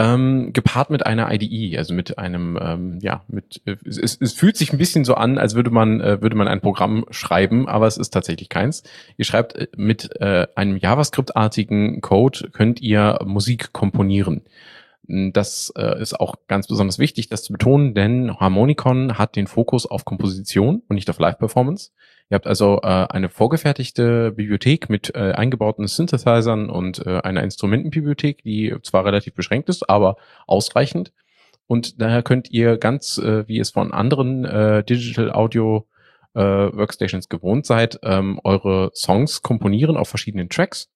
ähm, 0.00 0.52
gepaart 0.52 0.90
mit 0.90 1.04
einer 1.04 1.32
IDE, 1.32 1.76
also 1.76 1.92
mit 1.92 2.18
einem, 2.18 2.56
ähm, 2.60 2.98
ja, 3.02 3.22
mit, 3.26 3.60
äh, 3.64 3.74
es, 3.84 4.16
es 4.20 4.32
fühlt 4.32 4.56
sich 4.56 4.72
ein 4.72 4.78
bisschen 4.78 5.04
so 5.04 5.14
an, 5.14 5.38
als 5.38 5.56
würde 5.56 5.70
man, 5.70 6.00
äh, 6.00 6.22
würde 6.22 6.36
man 6.36 6.46
ein 6.46 6.60
Programm 6.60 7.04
schreiben, 7.10 7.68
aber 7.68 7.88
es 7.88 7.96
ist 7.96 8.10
tatsächlich 8.10 8.48
keins. 8.48 8.84
Ihr 9.16 9.24
schreibt 9.24 9.56
äh, 9.56 9.66
mit 9.76 10.20
äh, 10.20 10.46
einem 10.54 10.76
JavaScript-artigen 10.76 12.00
Code, 12.00 12.50
könnt 12.52 12.80
ihr 12.80 13.18
Musik 13.24 13.72
komponieren. 13.72 14.42
Das 15.10 15.72
äh, 15.74 16.00
ist 16.02 16.20
auch 16.20 16.34
ganz 16.48 16.66
besonders 16.66 16.98
wichtig, 16.98 17.28
das 17.28 17.42
zu 17.42 17.54
betonen, 17.54 17.94
denn 17.94 18.36
Harmonicon 18.38 19.16
hat 19.16 19.36
den 19.36 19.46
Fokus 19.46 19.86
auf 19.86 20.04
Komposition 20.04 20.82
und 20.86 20.96
nicht 20.96 21.08
auf 21.08 21.18
Live-Performance. 21.18 21.92
Ihr 22.28 22.34
habt 22.34 22.46
also 22.46 22.80
äh, 22.82 23.06
eine 23.08 23.30
vorgefertigte 23.30 24.32
Bibliothek 24.32 24.90
mit 24.90 25.14
äh, 25.14 25.32
eingebauten 25.32 25.86
Synthesizern 25.86 26.68
und 26.68 27.06
äh, 27.06 27.20
einer 27.22 27.42
Instrumentenbibliothek, 27.42 28.42
die 28.42 28.76
zwar 28.82 29.06
relativ 29.06 29.32
beschränkt 29.32 29.70
ist, 29.70 29.88
aber 29.88 30.16
ausreichend. 30.46 31.12
Und 31.66 32.02
daher 32.02 32.22
könnt 32.22 32.50
ihr 32.50 32.76
ganz, 32.76 33.16
äh, 33.16 33.48
wie 33.48 33.60
es 33.60 33.70
von 33.70 33.94
anderen 33.94 34.44
äh, 34.44 34.84
Digital 34.84 35.32
Audio 35.32 35.86
Workstations 36.34 37.28
gewohnt 37.28 37.66
seid, 37.66 37.98
ähm, 38.04 38.38
eure 38.44 38.92
Songs 38.94 39.42
komponieren 39.42 39.96
auf 39.96 40.08
verschiedenen 40.08 40.48
Tracks 40.48 40.88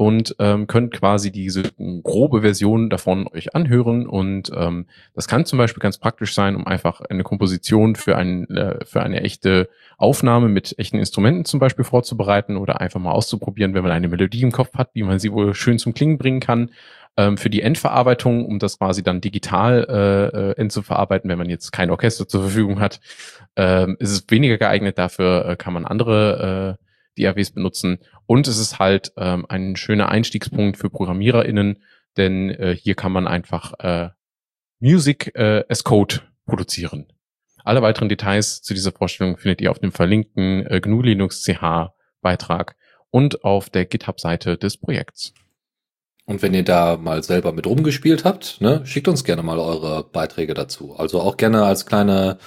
und 0.00 0.34
ähm, 0.38 0.66
könnt 0.66 0.94
quasi 0.94 1.30
diese 1.30 1.62
grobe 2.02 2.40
Version 2.40 2.88
davon 2.88 3.28
euch 3.28 3.54
anhören. 3.54 4.06
Und 4.06 4.50
ähm, 4.56 4.86
das 5.14 5.28
kann 5.28 5.44
zum 5.44 5.58
Beispiel 5.58 5.82
ganz 5.82 5.98
praktisch 5.98 6.32
sein, 6.32 6.56
um 6.56 6.66
einfach 6.66 7.02
eine 7.02 7.22
Komposition 7.22 7.96
für, 7.96 8.16
ein, 8.16 8.48
äh, 8.48 8.82
für 8.86 9.02
eine 9.02 9.20
echte 9.20 9.68
Aufnahme 9.98 10.48
mit 10.48 10.74
echten 10.78 10.96
Instrumenten 10.96 11.44
zum 11.44 11.60
Beispiel 11.60 11.84
vorzubereiten 11.84 12.56
oder 12.56 12.80
einfach 12.80 12.98
mal 12.98 13.12
auszuprobieren, 13.12 13.74
wenn 13.74 13.82
man 13.82 13.92
eine 13.92 14.08
Melodie 14.08 14.40
im 14.40 14.52
Kopf 14.52 14.72
hat, 14.72 14.88
wie 14.94 15.02
man 15.02 15.18
sie 15.18 15.32
wohl 15.32 15.52
schön 15.52 15.78
zum 15.78 15.92
Klingen 15.92 16.16
bringen 16.16 16.40
kann. 16.40 16.70
Ähm, 17.18 17.36
für 17.36 17.50
die 17.50 17.60
Endverarbeitung, 17.60 18.46
um 18.46 18.58
das 18.58 18.78
quasi 18.78 19.02
dann 19.02 19.20
digital 19.20 19.86
äh, 19.86 20.38
äh, 20.38 20.52
endzuverarbeiten, 20.56 21.28
wenn 21.28 21.36
man 21.36 21.50
jetzt 21.50 21.72
kein 21.72 21.90
Orchester 21.90 22.26
zur 22.26 22.40
Verfügung 22.40 22.80
hat, 22.80 23.00
ähm, 23.54 23.98
ist 23.98 24.12
es 24.12 24.24
weniger 24.30 24.56
geeignet. 24.56 24.96
Dafür 24.96 25.44
äh, 25.44 25.56
kann 25.56 25.74
man 25.74 25.84
andere 25.84 26.78
äh, 26.80 26.89
DAWs 27.20 27.50
benutzen. 27.50 27.98
Und 28.26 28.48
es 28.48 28.58
ist 28.58 28.78
halt 28.78 29.12
ähm, 29.16 29.46
ein 29.48 29.76
schöner 29.76 30.08
Einstiegspunkt 30.08 30.76
für 30.76 30.90
ProgrammiererInnen, 30.90 31.82
denn 32.16 32.50
äh, 32.50 32.76
hier 32.76 32.94
kann 32.94 33.12
man 33.12 33.26
einfach 33.26 33.74
äh, 33.78 34.10
Music 34.80 35.32
äh, 35.34 35.64
as 35.68 35.84
Code 35.84 36.20
produzieren. 36.46 37.06
Alle 37.64 37.82
weiteren 37.82 38.08
Details 38.08 38.62
zu 38.62 38.74
dieser 38.74 38.92
Vorstellung 38.92 39.36
findet 39.36 39.60
ihr 39.60 39.70
auf 39.70 39.78
dem 39.78 39.92
verlinkten 39.92 40.66
äh, 40.66 40.80
GNU 40.80 41.02
Linux 41.02 41.44
CH 41.44 41.92
Beitrag 42.22 42.76
und 43.10 43.44
auf 43.44 43.70
der 43.70 43.84
GitHub-Seite 43.86 44.56
des 44.56 44.76
Projekts. 44.76 45.34
Und 46.26 46.42
wenn 46.42 46.54
ihr 46.54 46.64
da 46.64 46.96
mal 46.96 47.22
selber 47.24 47.52
mit 47.52 47.66
rumgespielt 47.66 48.24
habt, 48.24 48.60
ne, 48.60 48.82
schickt 48.84 49.08
uns 49.08 49.24
gerne 49.24 49.42
mal 49.42 49.58
eure 49.58 50.04
Beiträge 50.04 50.54
dazu. 50.54 50.94
Also 50.96 51.20
auch 51.20 51.36
gerne 51.36 51.64
als 51.64 51.86
kleine 51.86 52.38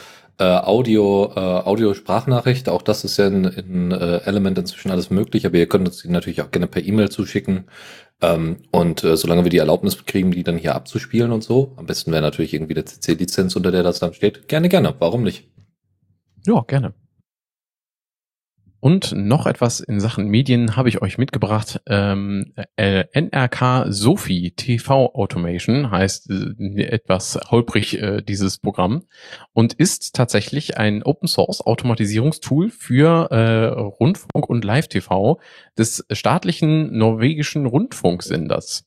äh, 0.43 0.65
Audio, 0.65 1.31
äh, 1.35 1.39
Audio-Sprachnachricht, 1.39 2.67
auch 2.67 2.81
das 2.81 3.05
ist 3.05 3.17
ja 3.17 3.27
in, 3.27 3.45
in 3.45 3.91
äh, 3.91 4.17
Element 4.25 4.57
inzwischen 4.57 4.91
alles 4.91 5.09
möglich, 5.09 5.45
aber 5.45 5.55
ihr 5.55 5.69
könnt 5.69 5.87
uns 5.87 6.01
die 6.01 6.09
natürlich 6.09 6.41
auch 6.41 6.51
gerne 6.51 6.67
per 6.67 6.83
E-Mail 6.83 7.09
zuschicken. 7.09 7.65
Ähm, 8.21 8.57
und 8.71 9.05
äh, 9.05 9.15
solange 9.15 9.45
wir 9.45 9.49
die 9.51 9.59
Erlaubnis 9.59 10.05
kriegen, 10.05 10.31
die 10.31 10.43
dann 10.43 10.57
hier 10.57 10.75
abzuspielen 10.75 11.31
und 11.31 11.43
so, 11.43 11.73
am 11.77 11.85
besten 11.85 12.11
wäre 12.11 12.21
natürlich 12.21 12.53
irgendwie 12.53 12.73
der 12.73 12.85
CC-Lizenz, 12.85 13.55
unter 13.55 13.71
der 13.71 13.83
das 13.83 13.99
dann 13.99 14.13
steht. 14.13 14.49
Gerne, 14.49 14.67
gerne, 14.67 14.93
warum 14.99 15.23
nicht? 15.23 15.49
Ja, 16.45 16.61
gerne. 16.67 16.93
Und 18.83 19.13
noch 19.13 19.45
etwas 19.45 19.79
in 19.79 20.01
Sachen 20.01 20.27
Medien 20.27 20.75
habe 20.75 20.89
ich 20.89 21.01
euch 21.01 21.17
mitgebracht. 21.17 21.79
Ähm, 21.87 22.51
äh, 22.75 23.05
NRK 23.13 23.85
Sophie 23.87 24.51
TV 24.51 25.15
Automation 25.15 25.89
heißt 25.89 26.29
äh, 26.29 26.81
etwas 26.81 27.39
holprig 27.49 28.01
äh, 28.01 28.21
dieses 28.21 28.57
Programm 28.57 29.03
und 29.53 29.71
ist 29.71 30.15
tatsächlich 30.15 30.75
ein 30.77 31.01
Open 31.01 31.29
Source 31.29 31.61
Automatisierungstool 31.61 32.71
für 32.71 33.31
äh, 33.31 33.67
Rundfunk 33.67 34.49
und 34.49 34.65
Live-TV 34.65 35.39
des 35.77 36.05
staatlichen 36.11 36.91
norwegischen 36.91 37.65
Rundfunksenders. 37.65 38.85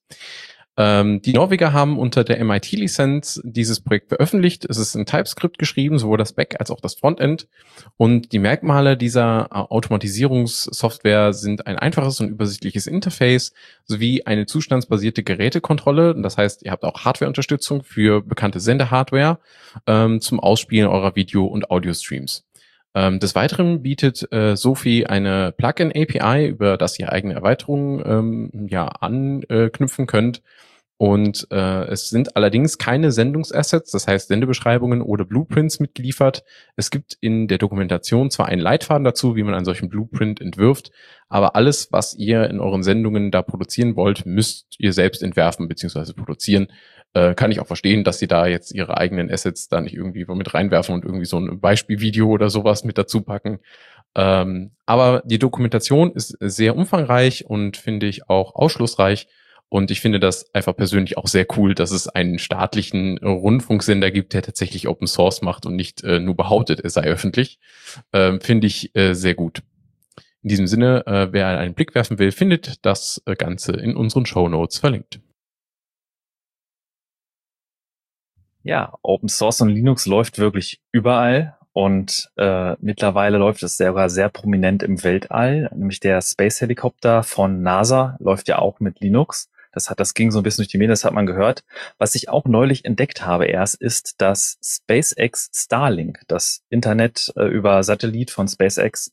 Ähm, 0.79 1.23
die 1.23 1.33
Norweger 1.33 1.73
haben 1.73 1.99
unter 1.99 2.23
der 2.23 2.43
MIT-Lizenz 2.45 3.41
dieses 3.45 3.81
Projekt 3.81 4.09
veröffentlicht. 4.09 4.67
Es 4.67 4.77
ist 4.77 4.95
in 4.95 5.07
TypeScript 5.07 5.59
geschrieben, 5.59 5.99
sowohl 5.99 6.19
das 6.19 6.35
Back- 6.35 6.57
als 6.61 6.71
auch 6.71 6.81
das 6.81 6.95
Frontend. 6.95 7.49
Und 7.97 8.33
die 8.33 8.39
Merkmale 8.39 8.97
dieser 8.99 9.49
äh, 9.51 9.55
Automatisierungssoftware 9.55 11.33
sind 11.33 11.67
ein 11.67 11.79
einfaches 11.79 12.21
und 12.21 12.29
übersichtliches 12.29 12.87
Interface 12.87 13.55
sowie 13.85 14.25
eine 14.25 14.45
zustandsbasierte 14.45 15.23
Gerätekontrolle. 15.23 16.15
Das 16.21 16.37
heißt, 16.37 16.63
ihr 16.63 16.73
habt 16.73 16.85
auch 16.85 17.05
Hardware-Unterstützung 17.05 17.83
für 17.83 18.21
bekannte 18.21 18.61
Sendehardware 18.61 19.39
ähm, 19.87 20.21
zum 20.21 20.41
Ausspielen 20.41 20.89
eurer 20.89 21.17
Video- 21.17 21.47
und 21.47 21.71
Audio-Streams. 21.71 22.45
Ähm, 22.95 23.19
des 23.19 23.35
Weiteren 23.35 23.83
bietet 23.83 24.31
äh, 24.33 24.57
Sophie 24.57 25.07
eine 25.07 25.53
Plugin-API, 25.53 26.49
über 26.49 26.79
das 26.79 26.99
ihr 26.99 27.13
eigene 27.13 27.35
Erweiterungen 27.35 28.03
ähm, 28.07 28.67
ja 28.69 28.89
anknüpfen 28.89 30.07
könnt. 30.07 30.43
Und 30.99 31.47
äh, 31.51 31.85
es 31.89 32.09
sind 32.09 32.37
allerdings 32.37 32.79
keine 32.79 33.13
Sendungsassets, 33.13 33.91
das 33.91 34.07
heißt 34.07 34.29
Sendebeschreibungen 34.29 35.03
oder 35.03 35.27
Blueprints 35.27 35.79
mitgeliefert. 35.79 36.43
Es 36.75 36.91
gibt 36.91 37.19
in 37.21 37.49
der 37.49 37.59
Dokumentation 37.59 38.31
zwar 38.31 38.47
einen 38.47 38.63
Leitfaden 38.63 39.05
dazu, 39.05 39.37
wie 39.37 39.43
man 39.43 39.55
einen 39.55 39.67
solchen 39.67 39.91
Blueprint 39.91 40.41
entwirft, 40.41 40.91
aber 41.29 41.55
alles, 41.55 41.93
was 41.93 42.15
ihr 42.15 42.49
in 42.49 42.61
euren 42.61 42.83
Sendungen 42.83 43.31
da 43.31 43.43
produzieren 43.43 43.95
wollt, 43.95 44.25
müsst 44.25 44.75
ihr 44.79 44.95
selbst 44.95 45.23
entwerfen 45.23 45.69
bzw. 45.69 46.15
produzieren 46.15 46.69
äh, 47.17 47.35
kann 47.35 47.51
ich 47.51 47.61
auch 47.61 47.67
verstehen, 47.67 48.05
dass 48.05 48.19
sie 48.19 48.27
da 48.27 48.47
jetzt 48.47 48.73
ihre 48.73 48.99
eigenen 48.99 49.31
Assets 49.31 49.69
da 49.69 49.81
nicht 49.81 49.95
irgendwie 49.95 50.27
mit 50.27 50.53
reinwerfen 50.53 50.95
und 50.95 51.05
irgendwie 51.05 51.25
so 51.25 51.39
ein 51.39 51.61
Beispielvideo 51.61 52.29
oder 52.29 52.51
sowas 52.51 52.85
mit 52.85 52.99
dazu 52.99 53.23
packen. 53.23 53.61
Ähm, 54.15 54.73
aber 54.85 55.23
die 55.25 55.39
Dokumentation 55.39 56.13
ist 56.13 56.37
sehr 56.41 56.77
umfangreich 56.77 57.47
und 57.47 57.79
finde 57.79 58.07
ich 58.07 58.29
auch 58.29 58.55
ausschlussreich. 58.55 59.29
Und 59.69 59.91
ich 59.91 60.01
finde 60.01 60.21
das 60.21 60.55
einfach 60.55 60.77
persönlich 60.77 61.19
auch 61.19 61.27
sehr 61.27 61.47
cool, 61.57 61.75
dass 61.75 61.91
es 61.91 62.09
einen 62.09 62.39
staatlichen 62.39 63.19
Rundfunksender 63.19 64.11
gibt, 64.11 64.33
der 64.33 64.43
tatsächlich 64.43 64.87
Open 64.87 65.09
Source 65.09 65.43
macht 65.43 65.67
und 65.67 65.75
nicht 65.75 66.05
äh, 66.05 66.21
nur 66.21 66.37
behauptet, 66.37 66.81
er 66.81 66.91
sei 66.91 67.03
öffentlich. 67.03 67.59
Ähm, 68.13 68.41
finde 68.41 68.69
ich 68.69 68.95
äh, 68.95 69.15
sehr 69.15 69.35
gut. 69.35 69.63
In 70.43 70.51
diesem 70.51 70.69
Sinne, 70.69 71.05
äh, 71.07 71.33
wer 71.33 71.59
einen 71.59 71.75
Blick 71.75 71.97
werfen 71.97 72.21
will, 72.21 72.31
findet 72.31 72.85
das 72.87 73.21
äh, 73.27 73.35
Ganze 73.35 73.73
in 73.73 73.97
unseren 73.97 74.27
Show 74.27 74.49
Notes 74.49 74.79
verlinkt. 74.79 75.21
Ja, 78.63 78.95
Open 79.03 79.29
Source 79.29 79.61
und 79.61 79.71
Linux 79.71 80.07
läuft 80.07 80.39
wirklich 80.39 80.81
überall 80.93 81.57
und 81.73 82.31
äh, 82.37 82.75
mittlerweile 82.81 83.39
läuft 83.39 83.63
es 83.63 83.77
sogar 83.77 84.09
sehr 84.09 84.29
prominent 84.29 84.83
im 84.83 85.05
Weltall, 85.05 85.71
nämlich 85.75 86.01
der 86.01 86.23
Space 86.23 86.61
Helicopter 86.61 87.23
von 87.23 87.63
NASA 87.63 88.17
läuft 88.19 88.49
ja 88.49 88.59
auch 88.59 88.81
mit 88.81 89.01
Linux. 89.01 89.51
Das 89.77 89.91
hat, 89.91 90.01
das 90.01 90.15
ging 90.15 90.31
so 90.31 90.41
ein 90.41 90.43
bisschen 90.43 90.63
durch 90.63 90.71
die 90.71 90.79
Medien, 90.79 90.93
das 90.93 91.05
hat 91.05 91.13
man 91.13 91.27
gehört. 91.27 91.65
Was 91.99 92.15
ich 92.15 92.31
auch 92.31 92.47
neulich 92.47 92.87
entdeckt 92.87 93.27
habe 93.27 93.45
erst, 93.45 93.75
ist, 93.75 94.15
dass 94.23 94.59
SpaceX 94.65 95.51
Starlink, 95.53 96.23
das 96.29 96.65
Internet 96.71 97.31
äh, 97.37 97.45
über 97.45 97.83
Satellit 97.83 98.31
von 98.31 98.49
SpaceX, 98.49 99.13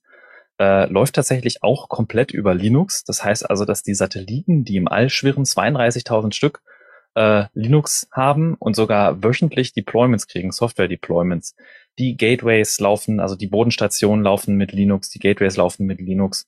äh, 0.62 0.86
läuft 0.90 1.16
tatsächlich 1.16 1.64
auch 1.64 1.90
komplett 1.90 2.32
über 2.32 2.56
Linux. 2.56 3.04
Das 3.04 3.26
heißt 3.26 3.50
also, 3.50 3.66
dass 3.66 3.84
die 3.84 3.94
Satelliten, 3.94 4.64
die 4.64 4.78
im 4.78 4.88
All 4.88 5.10
schwirren, 5.10 5.44
32.000 5.44 6.34
Stück, 6.34 6.62
äh, 7.16 7.48
Linux 7.54 8.08
haben 8.14 8.56
und 8.56 8.78
sogar 8.78 9.22
wöchentlich 9.22 9.74
Deployments 9.74 10.28
kriegen, 10.28 10.54
Software-Deployments. 10.54 11.58
Die 12.00 12.16
Gateways 12.16 12.80
laufen, 12.80 13.20
also 13.20 13.36
die 13.36 13.48
Bodenstationen 13.48 14.24
laufen 14.24 14.56
mit 14.56 14.72
Linux, 14.72 15.10
die 15.10 15.20
Gateways 15.20 15.58
laufen 15.58 15.86
mit 15.86 16.00
Linux. 16.00 16.48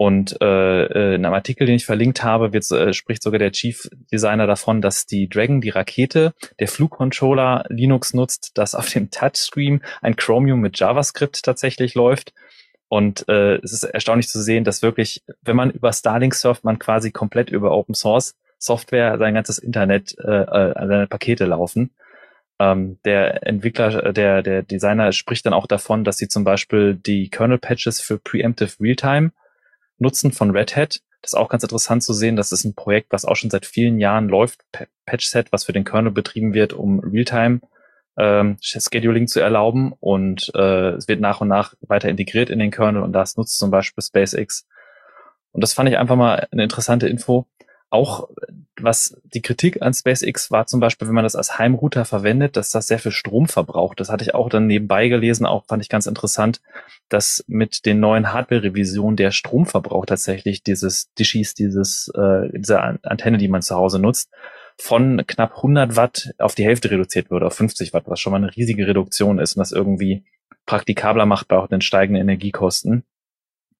Und 0.00 0.40
äh, 0.40 0.84
äh 0.84 1.14
in 1.16 1.26
einem 1.26 1.34
Artikel, 1.34 1.66
den 1.66 1.76
ich 1.76 1.84
verlinkt 1.84 2.24
habe, 2.24 2.54
wird, 2.54 2.70
äh, 2.70 2.94
spricht 2.94 3.22
sogar 3.22 3.38
der 3.38 3.52
Chief 3.52 3.86
Designer 4.10 4.46
davon, 4.46 4.80
dass 4.80 5.04
die 5.04 5.28
Dragon, 5.28 5.60
die 5.60 5.68
Rakete, 5.68 6.32
der 6.58 6.68
Flugcontroller 6.68 7.66
Linux 7.68 8.14
nutzt, 8.14 8.56
dass 8.56 8.74
auf 8.74 8.88
dem 8.88 9.10
Touchscreen 9.10 9.82
ein 10.00 10.16
Chromium 10.16 10.60
mit 10.60 10.78
JavaScript 10.78 11.42
tatsächlich 11.42 11.94
läuft. 11.94 12.32
Und 12.88 13.28
äh, 13.28 13.56
es 13.56 13.74
ist 13.74 13.82
erstaunlich 13.84 14.30
zu 14.30 14.40
sehen, 14.40 14.64
dass 14.64 14.80
wirklich, 14.80 15.22
wenn 15.42 15.56
man 15.56 15.70
über 15.70 15.92
Starlink 15.92 16.34
surft, 16.34 16.64
man 16.64 16.78
quasi 16.78 17.10
komplett 17.10 17.50
über 17.50 17.70
Open 17.72 17.94
Source 17.94 18.36
Software, 18.56 19.18
sein 19.18 19.34
ganzes 19.34 19.58
Internet, 19.58 20.16
äh, 20.18 20.30
äh, 20.30 20.72
seine 20.76 21.08
Pakete 21.08 21.44
laufen. 21.44 21.90
Ähm, 22.58 22.98
der 23.04 23.46
Entwickler, 23.46 24.14
der, 24.14 24.42
der 24.42 24.62
Designer 24.62 25.12
spricht 25.12 25.44
dann 25.44 25.52
auch 25.52 25.66
davon, 25.66 26.04
dass 26.04 26.16
sie 26.16 26.28
zum 26.28 26.44
Beispiel 26.44 26.94
die 26.94 27.28
Kernel-Patches 27.28 28.00
für 28.00 28.18
Preemptive 28.18 28.80
Realtime 28.80 29.32
nutzen 30.00 30.32
von 30.32 30.50
Red 30.50 30.76
Hat. 30.76 31.00
Das 31.22 31.32
ist 31.32 31.38
auch 31.38 31.48
ganz 31.48 31.62
interessant 31.62 32.02
zu 32.02 32.12
sehen. 32.12 32.36
Das 32.36 32.50
ist 32.50 32.64
ein 32.64 32.74
Projekt, 32.74 33.12
was 33.12 33.24
auch 33.24 33.36
schon 33.36 33.50
seit 33.50 33.66
vielen 33.66 33.98
Jahren 33.98 34.28
läuft. 34.28 34.62
Patch-Set, 35.06 35.52
was 35.52 35.64
für 35.64 35.72
den 35.72 35.84
Kernel 35.84 36.12
betrieben 36.12 36.54
wird, 36.54 36.72
um 36.72 37.00
Realtime 37.00 37.60
ähm, 38.18 38.58
Scheduling 38.60 39.28
zu 39.28 39.40
erlauben 39.40 39.92
und 40.00 40.50
äh, 40.54 40.90
es 40.90 41.08
wird 41.08 41.20
nach 41.20 41.40
und 41.40 41.48
nach 41.48 41.74
weiter 41.80 42.08
integriert 42.08 42.50
in 42.50 42.58
den 42.58 42.70
Kernel 42.70 43.02
und 43.02 43.12
das 43.12 43.36
nutzt 43.36 43.58
zum 43.58 43.70
Beispiel 43.70 44.02
SpaceX. 44.02 44.66
Und 45.52 45.62
das 45.62 45.72
fand 45.72 45.88
ich 45.88 45.98
einfach 45.98 46.16
mal 46.16 46.46
eine 46.50 46.62
interessante 46.62 47.08
Info. 47.08 47.46
Auch 47.90 48.28
was 48.80 49.20
die 49.24 49.42
Kritik 49.42 49.82
an 49.82 49.92
SpaceX 49.92 50.50
war 50.50 50.66
zum 50.66 50.80
Beispiel, 50.80 51.08
wenn 51.08 51.14
man 51.14 51.24
das 51.24 51.36
als 51.36 51.58
Heimrouter 51.58 52.04
verwendet, 52.04 52.56
dass 52.56 52.70
das 52.70 52.86
sehr 52.86 52.98
viel 52.98 53.12
Strom 53.12 53.48
verbraucht. 53.48 54.00
Das 54.00 54.08
hatte 54.08 54.24
ich 54.24 54.34
auch 54.34 54.48
dann 54.48 54.66
nebenbei 54.66 55.08
gelesen, 55.08 55.46
auch 55.46 55.66
fand 55.66 55.82
ich 55.82 55.88
ganz 55.88 56.06
interessant, 56.06 56.60
dass 57.08 57.44
mit 57.46 57.84
den 57.86 58.00
neuen 58.00 58.32
Hardware-Revisionen 58.32 59.16
der 59.16 59.32
Stromverbrauch 59.32 60.06
tatsächlich 60.06 60.62
dieses 60.62 61.12
Dishes, 61.14 61.54
dieses, 61.54 62.08
äh, 62.14 62.48
diese 62.52 62.80
Antenne, 62.80 63.38
die 63.38 63.48
man 63.48 63.62
zu 63.62 63.74
Hause 63.74 63.98
nutzt, 63.98 64.30
von 64.78 65.24
knapp 65.26 65.56
100 65.56 65.96
Watt 65.96 66.32
auf 66.38 66.54
die 66.54 66.64
Hälfte 66.64 66.90
reduziert 66.90 67.30
würde, 67.30 67.46
auf 67.46 67.54
50 67.54 67.92
Watt, 67.92 68.04
was 68.06 68.20
schon 68.20 68.30
mal 68.30 68.38
eine 68.38 68.54
riesige 68.56 68.86
Reduktion 68.86 69.38
ist 69.38 69.56
und 69.56 69.60
das 69.60 69.72
irgendwie 69.72 70.24
praktikabler 70.64 71.26
macht 71.26 71.48
bei 71.48 71.56
auch 71.58 71.66
den 71.66 71.80
steigenden 71.80 72.22
Energiekosten. 72.22 73.04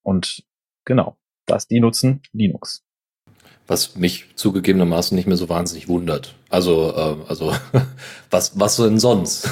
Und 0.02 0.44
genau, 0.84 1.16
das 1.46 1.68
die 1.68 1.80
nutzen 1.80 2.22
Linux. 2.32 2.84
Was 3.70 3.94
mich 3.94 4.26
zugegebenermaßen 4.34 5.14
nicht 5.14 5.28
mehr 5.28 5.36
so 5.36 5.48
wahnsinnig 5.48 5.86
wundert. 5.86 6.34
Also, 6.48 6.92
äh, 6.92 7.30
also 7.30 7.54
was, 8.30 8.58
was 8.58 8.76
denn 8.78 8.98
sonst? 8.98 9.48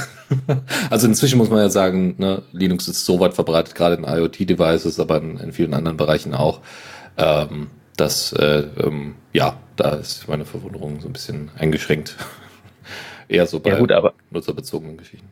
also 0.90 1.07
inzwischen 1.07 1.39
muss 1.39 1.51
man 1.51 1.61
ja 1.61 1.70
sagen, 1.70 2.16
ne, 2.19 2.43
Linux 2.51 2.89
ist 2.89 3.05
so 3.05 3.20
weit 3.20 3.35
verbreitet, 3.35 3.77
gerade 3.77 3.95
in 3.95 4.03
IoT-Devices, 4.03 4.99
aber 4.99 5.19
in, 5.19 5.39
in, 5.39 5.53
vielen 5.53 5.73
anderen 5.73 5.97
Bereichen 5.97 6.35
auch, 6.35 6.62
ähm, 7.16 7.69
dass 7.97 8.32
äh, 8.32 8.65
ähm, 8.82 9.15
ja, 9.32 9.57
da 9.77 9.90
ist 9.90 10.27
meine 10.27 10.45
Verwunderung 10.45 11.01
so 11.01 11.07
ein 11.07 11.12
bisschen 11.12 11.53
eingeschränkt. 11.57 12.16
Eher 13.28 13.47
so 13.47 13.61
bei 13.61 13.70
ja, 13.70 13.78
gut, 13.78 13.93
aber 13.93 14.15
nutzerbezogenen 14.32 14.97
Geschichten. 14.97 15.28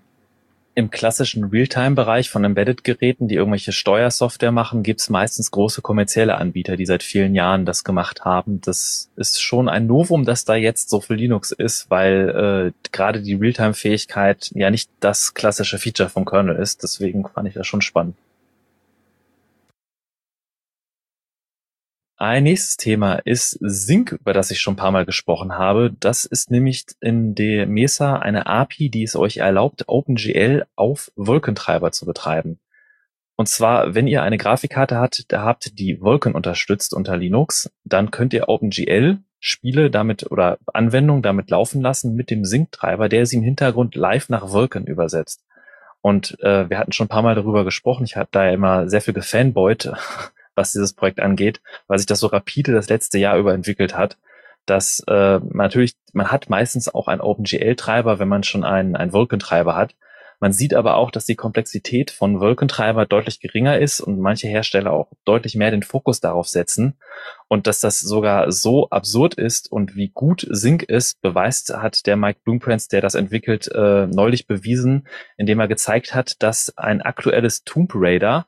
Im 0.78 0.90
klassischen 0.90 1.44
Realtime-Bereich 1.44 2.28
von 2.28 2.44
Embedded-Geräten, 2.44 3.28
die 3.28 3.36
irgendwelche 3.36 3.72
Steuersoftware 3.72 4.52
machen, 4.52 4.82
gibt's 4.82 5.08
meistens 5.08 5.50
große 5.50 5.80
kommerzielle 5.80 6.36
Anbieter, 6.36 6.76
die 6.76 6.84
seit 6.84 7.02
vielen 7.02 7.34
Jahren 7.34 7.64
das 7.64 7.82
gemacht 7.82 8.26
haben. 8.26 8.60
Das 8.60 9.08
ist 9.16 9.40
schon 9.40 9.70
ein 9.70 9.86
Novum, 9.86 10.26
dass 10.26 10.44
da 10.44 10.54
jetzt 10.54 10.90
so 10.90 11.00
viel 11.00 11.16
Linux 11.16 11.50
ist, 11.50 11.88
weil 11.88 12.74
äh, 12.74 12.88
gerade 12.92 13.22
die 13.22 13.36
Realtime-Fähigkeit 13.36 14.50
ja 14.54 14.70
nicht 14.70 14.90
das 15.00 15.32
klassische 15.32 15.78
Feature 15.78 16.10
vom 16.10 16.26
Kernel 16.26 16.56
ist. 16.56 16.82
Deswegen 16.82 17.26
fand 17.26 17.48
ich 17.48 17.54
das 17.54 17.66
schon 17.66 17.80
spannend. 17.80 18.16
Ein 22.18 22.44
nächstes 22.44 22.78
Thema 22.78 23.16
ist 23.16 23.58
Sync, 23.60 24.12
über 24.12 24.32
das 24.32 24.50
ich 24.50 24.60
schon 24.60 24.72
ein 24.72 24.78
paar 24.78 24.90
Mal 24.90 25.04
gesprochen 25.04 25.58
habe. 25.58 25.92
Das 26.00 26.24
ist 26.24 26.50
nämlich 26.50 26.86
in 27.00 27.34
der 27.34 27.66
Mesa 27.66 28.16
eine 28.16 28.46
API, 28.46 28.88
die 28.88 29.02
es 29.02 29.16
euch 29.16 29.36
erlaubt, 29.36 29.84
OpenGL 29.86 30.64
auf 30.76 31.12
Wolkentreiber 31.16 31.92
zu 31.92 32.06
betreiben. 32.06 32.58
Und 33.36 33.48
zwar, 33.50 33.94
wenn 33.94 34.06
ihr 34.06 34.22
eine 34.22 34.38
Grafikkarte 34.38 34.96
habt, 34.96 35.26
habt, 35.30 35.78
die 35.78 36.00
Wolken 36.00 36.34
unterstützt 36.34 36.94
unter 36.94 37.18
Linux, 37.18 37.70
dann 37.84 38.10
könnt 38.10 38.32
ihr 38.32 38.48
OpenGL 38.48 39.18
Spiele 39.38 39.90
damit 39.90 40.30
oder 40.30 40.58
Anwendungen 40.72 41.22
damit 41.22 41.50
laufen 41.50 41.82
lassen 41.82 42.14
mit 42.14 42.30
dem 42.30 42.46
Sync-Treiber, 42.46 43.10
der 43.10 43.26
sie 43.26 43.36
im 43.36 43.42
Hintergrund 43.42 43.94
live 43.94 44.30
nach 44.30 44.52
Wolken 44.52 44.86
übersetzt. 44.86 45.44
Und 46.00 46.40
äh, 46.40 46.70
wir 46.70 46.78
hatten 46.78 46.92
schon 46.92 47.06
ein 47.06 47.10
paar 47.10 47.22
Mal 47.22 47.34
darüber 47.34 47.64
gesprochen. 47.64 48.04
Ich 48.04 48.16
habe 48.16 48.28
da 48.30 48.48
immer 48.48 48.88
sehr 48.88 49.02
viel 49.02 49.12
gefanboyt, 49.12 49.92
was 50.56 50.72
dieses 50.72 50.94
Projekt 50.94 51.20
angeht, 51.20 51.60
weil 51.86 51.98
sich 51.98 52.06
das 52.06 52.20
so 52.20 52.26
rapide 52.26 52.72
das 52.72 52.88
letzte 52.88 53.18
Jahr 53.18 53.38
über 53.38 53.54
entwickelt 53.54 53.96
hat, 53.96 54.16
dass 54.66 55.02
äh, 55.06 55.40
natürlich, 55.52 55.94
man 56.12 56.30
hat 56.30 56.50
meistens 56.50 56.92
auch 56.92 57.08
einen 57.08 57.20
OpenGL-Treiber, 57.20 58.18
wenn 58.18 58.28
man 58.28 58.42
schon 58.42 58.64
einen, 58.64 58.96
einen 58.96 59.12
Vulkan-Treiber 59.12 59.76
hat. 59.76 59.94
Man 60.38 60.52
sieht 60.52 60.74
aber 60.74 60.96
auch, 60.96 61.10
dass 61.10 61.24
die 61.24 61.34
Komplexität 61.34 62.10
von 62.10 62.40
Vulkan-Treiber 62.40 63.06
deutlich 63.06 63.40
geringer 63.40 63.78
ist 63.78 64.00
und 64.00 64.20
manche 64.20 64.48
Hersteller 64.48 64.92
auch 64.92 65.08
deutlich 65.24 65.54
mehr 65.54 65.70
den 65.70 65.82
Fokus 65.82 66.20
darauf 66.20 66.46
setzen. 66.46 66.98
Und 67.48 67.66
dass 67.66 67.80
das 67.80 68.00
sogar 68.00 68.52
so 68.52 68.90
absurd 68.90 69.34
ist 69.34 69.72
und 69.72 69.96
wie 69.96 70.08
gut 70.08 70.46
Sync 70.50 70.82
ist, 70.82 71.22
beweist 71.22 71.74
hat 71.74 72.06
der 72.06 72.16
Mike 72.16 72.40
Bloomprance, 72.44 72.88
der 72.90 73.00
das 73.00 73.14
entwickelt, 73.14 73.68
äh, 73.68 74.06
neulich 74.08 74.46
bewiesen, 74.46 75.06
indem 75.38 75.60
er 75.60 75.68
gezeigt 75.68 76.14
hat, 76.14 76.42
dass 76.42 76.76
ein 76.76 77.00
aktuelles 77.00 77.64
Tomb 77.64 77.92
Raider 77.94 78.46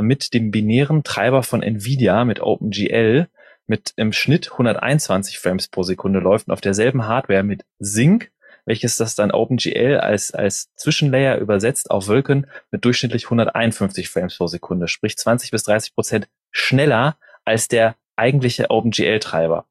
mit 0.00 0.34
dem 0.34 0.50
binären 0.50 1.02
Treiber 1.04 1.42
von 1.42 1.62
Nvidia 1.62 2.24
mit 2.24 2.40
OpenGL 2.40 3.28
mit 3.68 3.92
im 3.96 4.12
Schnitt 4.12 4.50
121 4.50 5.38
Frames 5.38 5.68
pro 5.68 5.82
Sekunde 5.82 6.20
läuft 6.20 6.48
und 6.48 6.52
auf 6.52 6.60
derselben 6.60 7.06
Hardware 7.06 7.42
mit 7.42 7.64
Sync, 7.78 8.32
welches 8.64 8.96
das 8.96 9.14
dann 9.14 9.30
OpenGL 9.30 9.98
als, 10.00 10.32
als 10.32 10.74
Zwischenlayer 10.74 11.38
übersetzt 11.38 11.90
auf 11.90 12.08
Wolken 12.08 12.46
mit 12.70 12.84
durchschnittlich 12.84 13.24
151 13.24 14.08
Frames 14.08 14.36
pro 14.36 14.46
Sekunde, 14.46 14.88
sprich 14.88 15.16
20 15.16 15.50
bis 15.50 15.64
30 15.64 15.94
Prozent 15.94 16.28
schneller 16.50 17.18
als 17.44 17.68
der 17.68 17.96
eigentliche 18.16 18.70
OpenGL-Treiber. 18.70 19.66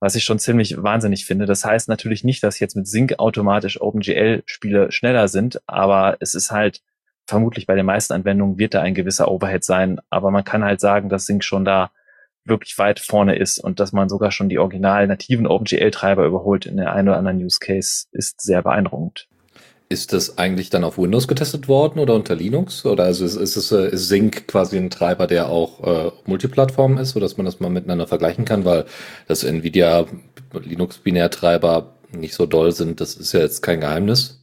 Was 0.00 0.16
ich 0.16 0.24
schon 0.24 0.40
ziemlich 0.40 0.82
wahnsinnig 0.82 1.24
finde. 1.24 1.46
Das 1.46 1.64
heißt 1.64 1.88
natürlich 1.88 2.24
nicht, 2.24 2.42
dass 2.42 2.58
jetzt 2.58 2.74
mit 2.74 2.88
Sync 2.88 3.20
automatisch 3.20 3.80
OpenGL-Spiele 3.80 4.90
schneller 4.90 5.28
sind, 5.28 5.60
aber 5.68 6.16
es 6.18 6.34
ist 6.34 6.50
halt 6.50 6.82
vermutlich 7.32 7.66
bei 7.66 7.74
den 7.74 7.86
meisten 7.86 8.12
Anwendungen 8.12 8.58
wird 8.58 8.74
da 8.74 8.82
ein 8.82 8.92
gewisser 8.92 9.30
Overhead 9.30 9.64
sein, 9.64 10.00
aber 10.10 10.30
man 10.30 10.44
kann 10.44 10.62
halt 10.62 10.80
sagen, 10.80 11.08
dass 11.08 11.24
Sync 11.24 11.42
schon 11.42 11.64
da 11.64 11.90
wirklich 12.44 12.76
weit 12.76 13.00
vorne 13.00 13.36
ist 13.36 13.58
und 13.58 13.80
dass 13.80 13.92
man 13.92 14.10
sogar 14.10 14.32
schon 14.32 14.50
die 14.50 14.58
original 14.58 15.06
nativen 15.06 15.46
OpenGL-Treiber 15.46 16.26
überholt 16.26 16.66
in 16.66 16.76
der 16.76 16.92
einen 16.92 17.08
oder 17.08 17.16
anderen 17.16 17.42
Use 17.42 17.58
Case 17.58 18.04
ist 18.12 18.42
sehr 18.42 18.60
beeindruckend. 18.62 19.28
Ist 19.88 20.12
das 20.12 20.36
eigentlich 20.36 20.68
dann 20.68 20.84
auf 20.84 20.98
Windows 20.98 21.26
getestet 21.26 21.68
worden 21.68 22.00
oder 22.00 22.14
unter 22.14 22.34
Linux? 22.34 22.84
Oder 22.84 23.04
also 23.04 23.24
ist, 23.24 23.36
ist, 23.36 23.56
ist 23.56 24.08
Sync 24.08 24.46
quasi 24.46 24.76
ein 24.76 24.90
Treiber, 24.90 25.26
der 25.26 25.48
auch 25.48 25.82
äh, 25.84 26.10
Multiplattform 26.26 26.98
ist, 26.98 27.10
sodass 27.10 27.38
man 27.38 27.46
das 27.46 27.60
mal 27.60 27.70
miteinander 27.70 28.06
vergleichen 28.06 28.44
kann, 28.44 28.66
weil 28.66 28.84
das 29.26 29.42
Nvidia 29.42 30.04
Linux-Binärtreiber 30.52 31.94
nicht 32.10 32.34
so 32.34 32.44
doll 32.44 32.72
sind, 32.72 33.00
das 33.00 33.14
ist 33.14 33.32
ja 33.32 33.40
jetzt 33.40 33.62
kein 33.62 33.80
Geheimnis 33.80 34.41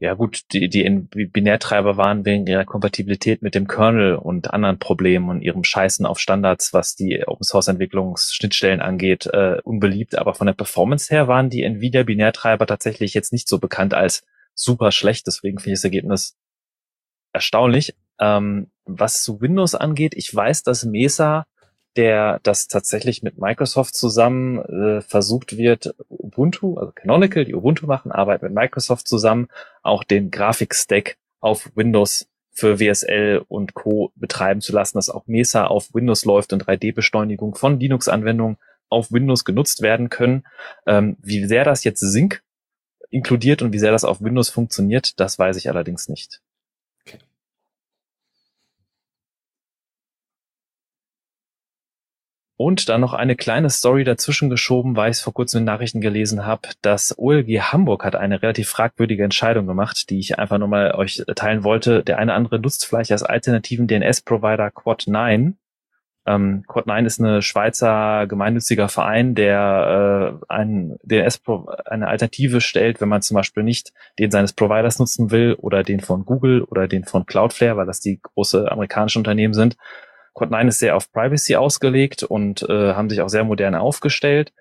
ja 0.00 0.14
gut, 0.14 0.42
die, 0.52 0.68
die 0.68 0.88
Binärtreiber 0.88 1.96
waren 1.96 2.24
wegen 2.24 2.46
ihrer 2.46 2.64
Kompatibilität 2.64 3.42
mit 3.42 3.54
dem 3.54 3.68
Kernel 3.68 4.16
und 4.16 4.52
anderen 4.52 4.78
Problemen 4.78 5.28
und 5.28 5.40
ihrem 5.40 5.64
Scheißen 5.64 6.04
auf 6.04 6.18
Standards, 6.18 6.72
was 6.72 6.96
die 6.96 7.22
Open 7.26 7.44
Source 7.44 7.68
Entwicklungsschnittstellen 7.68 8.80
angeht, 8.80 9.26
äh, 9.26 9.60
unbeliebt. 9.62 10.18
Aber 10.18 10.34
von 10.34 10.46
der 10.46 10.54
Performance 10.54 11.14
her 11.14 11.28
waren 11.28 11.48
die 11.48 11.62
Nvidia 11.62 12.02
Binärtreiber 12.02 12.66
tatsächlich 12.66 13.14
jetzt 13.14 13.32
nicht 13.32 13.48
so 13.48 13.58
bekannt 13.58 13.94
als 13.94 14.24
super 14.54 14.90
schlecht. 14.90 15.26
Deswegen 15.26 15.58
finde 15.58 15.74
ich 15.74 15.78
das 15.78 15.84
Ergebnis 15.84 16.36
erstaunlich. 17.32 17.94
Ähm, 18.18 18.70
was 18.84 19.22
zu 19.22 19.40
Windows 19.40 19.74
angeht, 19.74 20.14
ich 20.16 20.34
weiß, 20.34 20.64
dass 20.64 20.84
Mesa 20.84 21.46
der 21.96 22.40
das 22.42 22.68
tatsächlich 22.68 23.22
mit 23.22 23.38
Microsoft 23.38 23.94
zusammen 23.94 24.58
äh, 24.58 25.00
versucht 25.00 25.56
wird, 25.56 25.94
Ubuntu, 26.08 26.76
also 26.76 26.92
Canonical, 26.92 27.44
die 27.44 27.54
Ubuntu 27.54 27.86
machen, 27.86 28.12
arbeiten 28.12 28.46
mit 28.46 28.54
Microsoft 28.54 29.06
zusammen, 29.06 29.48
auch 29.82 30.04
den 30.04 30.30
Grafikstack 30.30 31.16
auf 31.40 31.70
Windows 31.74 32.26
für 32.50 32.78
WSL 32.78 33.44
und 33.48 33.74
Co. 33.74 34.12
betreiben 34.14 34.60
zu 34.60 34.72
lassen, 34.72 34.96
dass 34.98 35.10
auch 35.10 35.26
Mesa 35.26 35.66
auf 35.66 35.92
Windows 35.92 36.24
läuft 36.24 36.52
und 36.52 36.64
3D-Beschleunigung 36.64 37.56
von 37.56 37.80
Linux-Anwendungen 37.80 38.58
auf 38.88 39.12
Windows 39.12 39.44
genutzt 39.44 39.82
werden 39.82 40.08
können. 40.08 40.44
Ähm, 40.86 41.16
wie 41.20 41.44
sehr 41.46 41.64
das 41.64 41.84
jetzt 41.84 42.00
Sync 42.00 42.42
inkludiert 43.10 43.62
und 43.62 43.72
wie 43.72 43.78
sehr 43.78 43.92
das 43.92 44.04
auf 44.04 44.22
Windows 44.22 44.50
funktioniert, 44.50 45.18
das 45.20 45.38
weiß 45.38 45.56
ich 45.56 45.68
allerdings 45.68 46.08
nicht. 46.08 46.40
Und 52.56 52.88
dann 52.88 53.00
noch 53.00 53.14
eine 53.14 53.34
kleine 53.34 53.68
Story 53.68 54.04
dazwischen 54.04 54.48
geschoben, 54.48 54.94
weil 54.94 55.10
ich 55.10 55.16
es 55.16 55.22
vor 55.22 55.34
kurzem 55.34 55.58
in 55.58 55.64
Nachrichten 55.64 56.00
gelesen 56.00 56.46
habe. 56.46 56.68
Das 56.82 57.18
OLG 57.18 57.72
Hamburg 57.72 58.04
hat 58.04 58.14
eine 58.14 58.42
relativ 58.42 58.68
fragwürdige 58.68 59.24
Entscheidung 59.24 59.66
gemacht, 59.66 60.08
die 60.08 60.20
ich 60.20 60.38
einfach 60.38 60.58
nur 60.58 60.68
mal 60.68 60.94
euch 60.94 61.24
teilen 61.34 61.64
wollte. 61.64 62.04
Der 62.04 62.18
eine 62.18 62.32
andere 62.32 62.60
nutzt 62.60 62.86
vielleicht 62.86 63.10
als 63.10 63.24
alternativen 63.24 63.88
DNS-Provider 63.88 64.68
Quad9. 64.68 65.54
Ähm, 66.26 66.64
Quad9 66.68 67.04
ist 67.04 67.20
eine 67.20 67.42
Schweizer 67.42 68.28
gemeinnütziger 68.28 68.88
Verein, 68.88 69.34
der 69.34 70.38
äh, 70.40 70.44
ein 70.48 70.96
DNS 71.02 71.42
eine 71.86 72.06
Alternative 72.06 72.60
stellt, 72.60 73.00
wenn 73.00 73.08
man 73.08 73.20
zum 73.20 73.34
Beispiel 73.34 73.64
nicht 73.64 73.92
den 74.20 74.30
seines 74.30 74.52
Providers 74.52 75.00
nutzen 75.00 75.32
will 75.32 75.54
oder 75.54 75.82
den 75.82 75.98
von 75.98 76.24
Google 76.24 76.62
oder 76.62 76.86
den 76.86 77.04
von 77.04 77.26
Cloudflare, 77.26 77.76
weil 77.76 77.86
das 77.86 77.98
die 77.98 78.20
große 78.22 78.70
amerikanische 78.70 79.18
Unternehmen 79.18 79.54
sind 79.54 79.76
Code9 80.34 80.68
ist 80.68 80.78
sehr 80.78 80.96
auf 80.96 81.12
Privacy 81.12 81.56
ausgelegt 81.56 82.22
und 82.22 82.62
äh, 82.68 82.94
haben 82.94 83.10
sich 83.10 83.20
auch 83.20 83.28
sehr 83.28 83.44
modern 83.44 83.74
aufgestellt. 83.74 84.52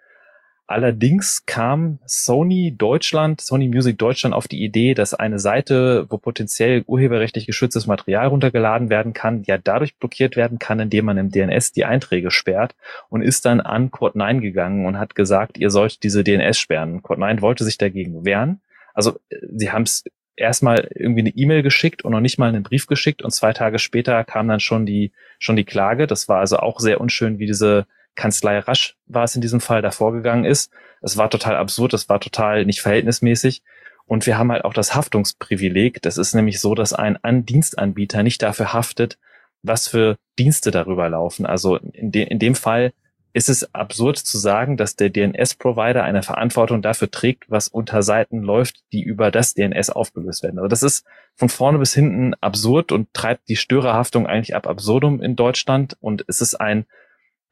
Allerdings 0.65 1.45
kam 1.45 1.99
Sony 2.05 2.73
Deutschland, 2.77 3.41
Sony 3.41 3.67
Music 3.67 3.97
Deutschland 3.97 4.33
auf 4.33 4.47
die 4.47 4.63
Idee, 4.63 4.93
dass 4.93 5.13
eine 5.13 5.37
Seite, 5.37 6.07
wo 6.09 6.17
potenziell 6.17 6.83
urheberrechtlich 6.87 7.45
geschütztes 7.45 7.85
Material 7.85 8.27
runtergeladen 8.27 8.89
werden 8.89 9.11
kann, 9.13 9.43
ja 9.43 9.57
dadurch 9.57 9.97
blockiert 9.97 10.37
werden 10.37 10.59
kann, 10.59 10.79
indem 10.79 11.05
man 11.05 11.17
im 11.17 11.31
DNS 11.31 11.73
die 11.73 11.83
Einträge 11.83 12.31
sperrt 12.31 12.75
und 13.09 13.21
ist 13.21 13.45
dann 13.45 13.59
an 13.59 13.91
Code9 13.91 14.39
gegangen 14.39 14.85
und 14.85 14.97
hat 14.97 15.15
gesagt, 15.15 15.57
ihr 15.57 15.69
sollt 15.69 16.01
diese 16.01 16.23
DNS 16.23 16.57
sperren. 16.57 17.01
Code9 17.01 17.41
wollte 17.41 17.65
sich 17.65 17.77
dagegen 17.77 18.23
wehren, 18.23 18.61
Also 18.93 19.19
sie 19.51 19.71
haben 19.71 19.83
es 19.83 20.05
erstmal 20.35 20.89
irgendwie 20.95 21.21
eine 21.21 21.29
E-Mail 21.29 21.63
geschickt 21.63 22.03
und 22.03 22.11
noch 22.11 22.19
nicht 22.19 22.37
mal 22.39 22.49
einen 22.49 22.63
Brief 22.63 22.87
geschickt 22.87 23.21
und 23.21 23.31
zwei 23.31 23.53
Tage 23.53 23.79
später 23.79 24.23
kam 24.23 24.47
dann 24.47 24.59
schon 24.59 24.85
die 24.85 25.11
schon 25.39 25.55
die 25.55 25.65
Klage. 25.65 26.07
Das 26.07 26.27
war 26.27 26.39
also 26.39 26.57
auch 26.57 26.79
sehr 26.79 26.99
unschön, 27.01 27.39
wie 27.39 27.45
diese 27.45 27.85
Kanzlei 28.15 28.59
Rasch 28.59 28.95
war 29.05 29.23
es 29.23 29.35
in 29.35 29.41
diesem 29.41 29.59
Fall 29.59 29.81
davor 29.81 30.13
gegangen 30.13 30.45
ist. 30.45 30.71
Es 31.01 31.17
war 31.17 31.29
total 31.29 31.55
absurd, 31.55 31.93
es 31.93 32.09
war 32.09 32.19
total 32.19 32.65
nicht 32.65 32.81
verhältnismäßig. 32.81 33.61
Und 34.05 34.25
wir 34.25 34.37
haben 34.37 34.51
halt 34.51 34.65
auch 34.65 34.73
das 34.73 34.95
Haftungsprivileg. 34.95 36.01
Das 36.01 36.17
ist 36.17 36.33
nämlich 36.35 36.59
so, 36.59 36.75
dass 36.75 36.93
ein 36.93 37.45
Dienstanbieter 37.45 38.21
nicht 38.21 38.41
dafür 38.41 38.73
haftet, 38.73 39.17
was 39.61 39.87
für 39.87 40.17
Dienste 40.37 40.71
darüber 40.71 41.09
laufen. 41.09 41.45
Also 41.45 41.77
in, 41.77 42.11
de 42.11 42.23
in 42.23 42.39
dem 42.39 42.55
Fall 42.55 42.93
ist 43.33 43.49
es 43.49 43.73
absurd 43.73 44.17
zu 44.17 44.37
sagen, 44.37 44.77
dass 44.77 44.95
der 44.95 45.09
DNS-Provider 45.09 46.03
eine 46.03 46.21
Verantwortung 46.21 46.83
dafür 46.83 47.09
trägt, 47.09 47.49
was 47.49 47.67
unter 47.67 48.03
Seiten 48.03 48.41
läuft, 48.41 48.83
die 48.93 49.01
über 49.01 49.31
das 49.31 49.55
DNS 49.55 49.89
aufgelöst 49.89 50.43
werden. 50.43 50.59
Also 50.59 50.67
das 50.67 50.83
ist 50.83 51.05
von 51.35 51.49
vorne 51.49 51.79
bis 51.79 51.93
hinten 51.95 52.35
absurd 52.35 52.91
und 52.91 53.11
treibt 53.13 53.49
die 53.49 53.55
Störerhaftung 53.55 54.27
eigentlich 54.27 54.55
ab 54.55 54.67
absurdum 54.67 55.19
in 55.19 55.35
Deutschland. 55.35 55.97
Und 55.99 56.23
es 56.27 56.41
ist 56.41 56.55
ein 56.55 56.85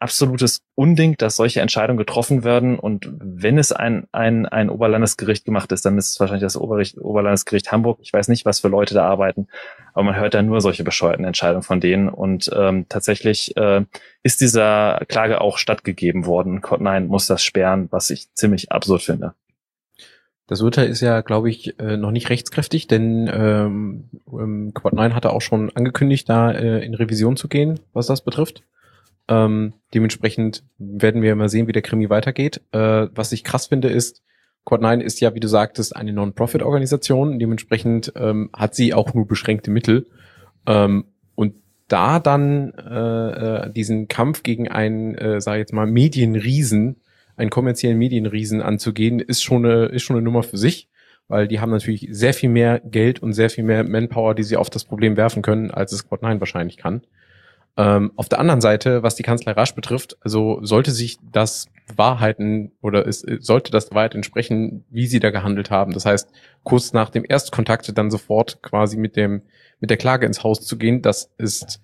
absolutes 0.02 0.62
Unding, 0.76 1.16
dass 1.18 1.36
solche 1.36 1.62
Entscheidungen 1.62 1.98
getroffen 1.98 2.44
werden. 2.44 2.80
Und 2.80 3.10
wenn 3.20 3.58
es 3.58 3.72
ein, 3.72 4.08
ein, 4.12 4.46
ein 4.46 4.70
Oberlandesgericht 4.70 5.46
gemacht 5.46 5.72
ist, 5.72 5.86
dann 5.86 5.98
ist 5.98 6.10
es 6.10 6.20
wahrscheinlich 6.20 6.44
das 6.44 6.58
Oberricht, 6.58 6.98
Oberlandesgericht 6.98 7.72
Hamburg. 7.72 8.00
Ich 8.02 8.12
weiß 8.12 8.28
nicht, 8.28 8.46
was 8.46 8.60
für 8.60 8.68
Leute 8.68 8.94
da 8.94 9.08
arbeiten, 9.08 9.48
aber 9.94 10.06
man 10.06 10.16
hört 10.16 10.34
da 10.34 10.42
nur 10.42 10.60
solche 10.62 10.84
bescheuerten 10.84 11.26
Entscheidungen 11.26 11.64
von 11.64 11.80
denen. 11.80 12.10
Und 12.10 12.50
ähm, 12.54 12.88
tatsächlich 12.90 13.56
äh, 13.58 13.86
ist 14.24 14.42
dieser 14.42 15.02
Klage 15.08 15.42
auch 15.42 15.58
stattgegeben 15.58 16.26
worden. 16.26 16.62
Code9 16.62 17.02
muss 17.02 17.28
das 17.28 17.44
sperren, 17.44 17.88
was 17.92 18.10
ich 18.10 18.34
ziemlich 18.34 18.72
absurd 18.72 19.04
finde. 19.04 19.34
Das 20.48 20.62
Urteil 20.62 20.90
ist 20.90 21.00
ja, 21.00 21.22
glaube 21.22 21.50
ich, 21.50 21.80
äh, 21.80 21.96
noch 21.96 22.12
nicht 22.12 22.30
rechtskräftig, 22.30 22.88
denn 22.88 23.32
ähm 23.34 24.74
Quad 24.74 24.94
9 24.94 25.16
hatte 25.16 25.30
auch 25.32 25.42
schon 25.42 25.72
angekündigt, 25.76 26.28
da 26.28 26.52
äh, 26.52 26.84
in 26.84 26.94
Revision 26.94 27.38
zu 27.38 27.48
gehen, 27.48 27.80
was 27.94 28.08
das 28.08 28.22
betrifft. 28.22 28.64
Ähm, 29.32 29.74
dementsprechend 29.94 30.64
werden 30.78 31.22
wir 31.22 31.34
mal 31.38 31.48
sehen, 31.48 31.68
wie 31.68 31.72
der 31.72 31.82
Krimi 31.82 32.10
weitergeht. 32.10 32.62
Äh, 32.74 33.08
was 33.16 33.32
ich 33.32 33.46
krass 33.46 33.68
finde, 33.68 33.88
ist, 33.88 34.22
Quad9 34.68 35.00
ist 35.00 35.22
ja, 35.22 35.34
wie 35.34 35.40
du 35.40 35.48
sagtest, 35.48 35.96
eine 35.96 36.12
Non-Profit-Organisation. 36.12 37.40
Dementsprechend 37.40 38.12
ähm, 38.18 38.50
hat 38.54 38.76
sie 38.76 38.94
auch 38.94 39.14
nur 39.14 39.26
beschränkte 39.26 39.72
Mittel. 39.72 40.06
Ähm, 40.68 41.06
und 41.36 41.56
da 41.88 42.20
dann 42.20 42.74
äh, 42.74 43.30
äh, 43.68 43.72
diesen 43.72 44.10
Kampf 44.10 44.44
gegen 44.44 44.68
einen, 44.68 45.16
äh, 45.16 45.40
sag 45.40 45.54
ich 45.54 45.60
jetzt 45.60 45.74
mal, 45.74 45.88
Medienriesen, 45.88 46.98
einen 47.38 47.50
kommerziellen 47.50 47.98
Medienriesen 47.98 48.62
anzugehen, 48.62 49.22
ist 49.22 49.44
schon 49.44 49.66
eine, 49.66 49.86
ist 49.86 50.04
schon 50.04 50.18
eine 50.18 50.26
Nummer 50.26 50.44
für 50.44 50.58
sich, 50.58 50.90
weil 51.30 51.48
die 51.48 51.62
haben 51.62 51.72
natürlich 51.72 52.10
sehr 52.12 52.34
viel 52.34 52.50
mehr 52.50 52.82
Geld 52.82 53.24
und 53.24 53.32
sehr 53.32 53.50
viel 53.50 53.64
mehr 53.64 53.86
Manpower, 53.86 54.36
die 54.36 54.44
sie 54.44 54.58
auf 54.58 54.70
das 54.70 54.84
Problem 54.84 55.16
werfen 55.16 55.42
können, 55.42 55.72
als 55.72 55.94
es 55.94 56.10
Quad9 56.10 56.42
wahrscheinlich 56.42 56.76
kann. 56.76 57.02
Ähm, 57.78 58.12
auf 58.16 58.28
der 58.28 58.40
anderen 58.40 58.62
Seite, 58.62 59.02
was 59.02 59.16
die 59.16 59.24
Kanzlei 59.24 59.54
Rasch 59.54 59.76
betrifft, 59.76 60.18
also 60.22 60.60
sollte 60.62 60.92
sich 60.92 61.18
das 61.32 61.68
Wahrheiten 61.96 62.72
oder 62.82 63.08
es 63.08 63.26
sollte 63.40 63.72
das 63.72 63.92
Wahrheit 63.92 64.16
entsprechen, 64.16 64.84
wie 64.90 65.08
sie 65.08 65.20
da 65.20 65.30
gehandelt 65.30 65.72
haben. 65.72 65.94
Das 65.94 66.06
heißt, 66.06 66.30
kurz 66.64 66.94
nach 66.94 67.10
dem 67.10 67.26
Erstkontakt 67.28 67.98
dann 67.98 68.12
sofort 68.12 68.62
quasi 68.62 68.98
mit 68.98 69.16
dem 69.16 69.44
mit 69.80 69.90
der 69.90 69.98
Klage 69.98 70.26
ins 70.26 70.44
Haus 70.44 70.62
zu 70.62 70.78
gehen, 70.78 71.02
das 71.02 71.32
ist 71.38 71.82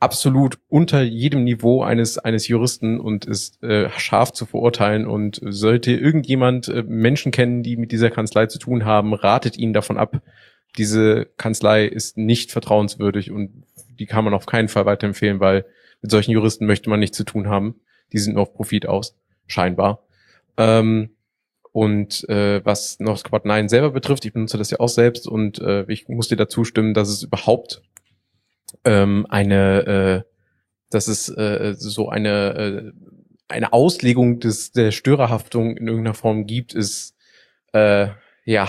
absolut 0.00 0.58
unter 0.68 1.02
jedem 1.02 1.44
Niveau 1.44 1.82
eines 1.82 2.18
eines 2.18 2.48
Juristen 2.48 2.98
und 2.98 3.26
ist 3.26 3.62
äh, 3.62 3.90
scharf 3.98 4.32
zu 4.32 4.46
verurteilen 4.46 5.06
und 5.06 5.40
sollte 5.44 5.92
irgendjemand 5.92 6.68
äh, 6.68 6.82
Menschen 6.82 7.30
kennen, 7.30 7.62
die 7.62 7.76
mit 7.76 7.92
dieser 7.92 8.10
Kanzlei 8.10 8.46
zu 8.46 8.58
tun 8.58 8.86
haben, 8.86 9.12
ratet 9.12 9.58
ihnen 9.58 9.74
davon 9.74 9.98
ab. 9.98 10.22
Diese 10.78 11.26
Kanzlei 11.36 11.84
ist 11.84 12.16
nicht 12.16 12.52
vertrauenswürdig 12.52 13.30
und 13.30 13.64
die 14.00 14.06
kann 14.06 14.24
man 14.24 14.34
auf 14.34 14.46
keinen 14.46 14.68
Fall 14.68 14.86
weiterempfehlen, 14.86 15.38
weil 15.38 15.64
mit 16.02 16.10
solchen 16.10 16.32
Juristen 16.32 16.66
möchte 16.66 16.90
man 16.90 16.98
nichts 16.98 17.16
zu 17.16 17.24
tun 17.24 17.48
haben. 17.48 17.80
Die 18.12 18.18
sind 18.18 18.34
nur 18.34 18.42
auf 18.42 18.54
Profit 18.54 18.86
aus, 18.86 19.16
scheinbar. 19.46 20.02
Ähm, 20.56 21.10
und 21.72 22.28
äh, 22.28 22.64
was 22.64 22.98
noch 22.98 23.18
Squad 23.18 23.44
9 23.44 23.68
selber 23.68 23.90
betrifft, 23.90 24.24
ich 24.24 24.32
benutze 24.32 24.58
das 24.58 24.70
ja 24.70 24.80
auch 24.80 24.88
selbst 24.88 25.28
und 25.28 25.60
äh, 25.60 25.84
ich 25.86 26.08
muss 26.08 26.26
dir 26.26 26.36
dazu 26.36 26.64
stimmen, 26.64 26.94
dass 26.94 27.08
es 27.08 27.22
überhaupt 27.22 27.82
ähm, 28.84 29.26
eine, 29.28 29.86
äh, 29.86 30.30
dass 30.90 31.06
es 31.06 31.28
äh, 31.28 31.74
so 31.76 32.08
eine 32.08 32.54
äh, 32.56 32.92
eine 33.50 33.72
Auslegung 33.72 34.40
des 34.40 34.72
der 34.72 34.92
Störerhaftung 34.92 35.76
in 35.76 35.88
irgendeiner 35.88 36.14
Form 36.14 36.46
gibt, 36.46 36.74
ist 36.74 37.16
äh, 37.72 38.08
ja 38.44 38.68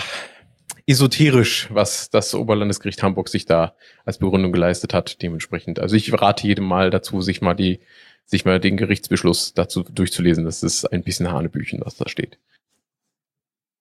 esoterisch, 0.86 1.68
was 1.72 2.10
das 2.10 2.34
Oberlandesgericht 2.34 3.02
Hamburg 3.02 3.28
sich 3.28 3.46
da 3.46 3.74
als 4.04 4.18
Begründung 4.18 4.52
geleistet 4.52 4.94
hat, 4.94 5.22
dementsprechend. 5.22 5.78
Also 5.78 5.96
ich 5.96 6.12
rate 6.12 6.46
jedem 6.46 6.64
mal 6.64 6.90
dazu, 6.90 7.20
sich 7.20 7.40
mal 7.40 7.54
die, 7.54 7.80
sich 8.24 8.44
mal 8.44 8.60
den 8.60 8.76
Gerichtsbeschluss 8.76 9.54
dazu 9.54 9.82
durchzulesen. 9.82 10.44
Das 10.44 10.62
ist 10.62 10.84
ein 10.86 11.02
bisschen 11.02 11.30
Hanebüchen, 11.30 11.80
was 11.84 11.96
da 11.96 12.08
steht. 12.08 12.38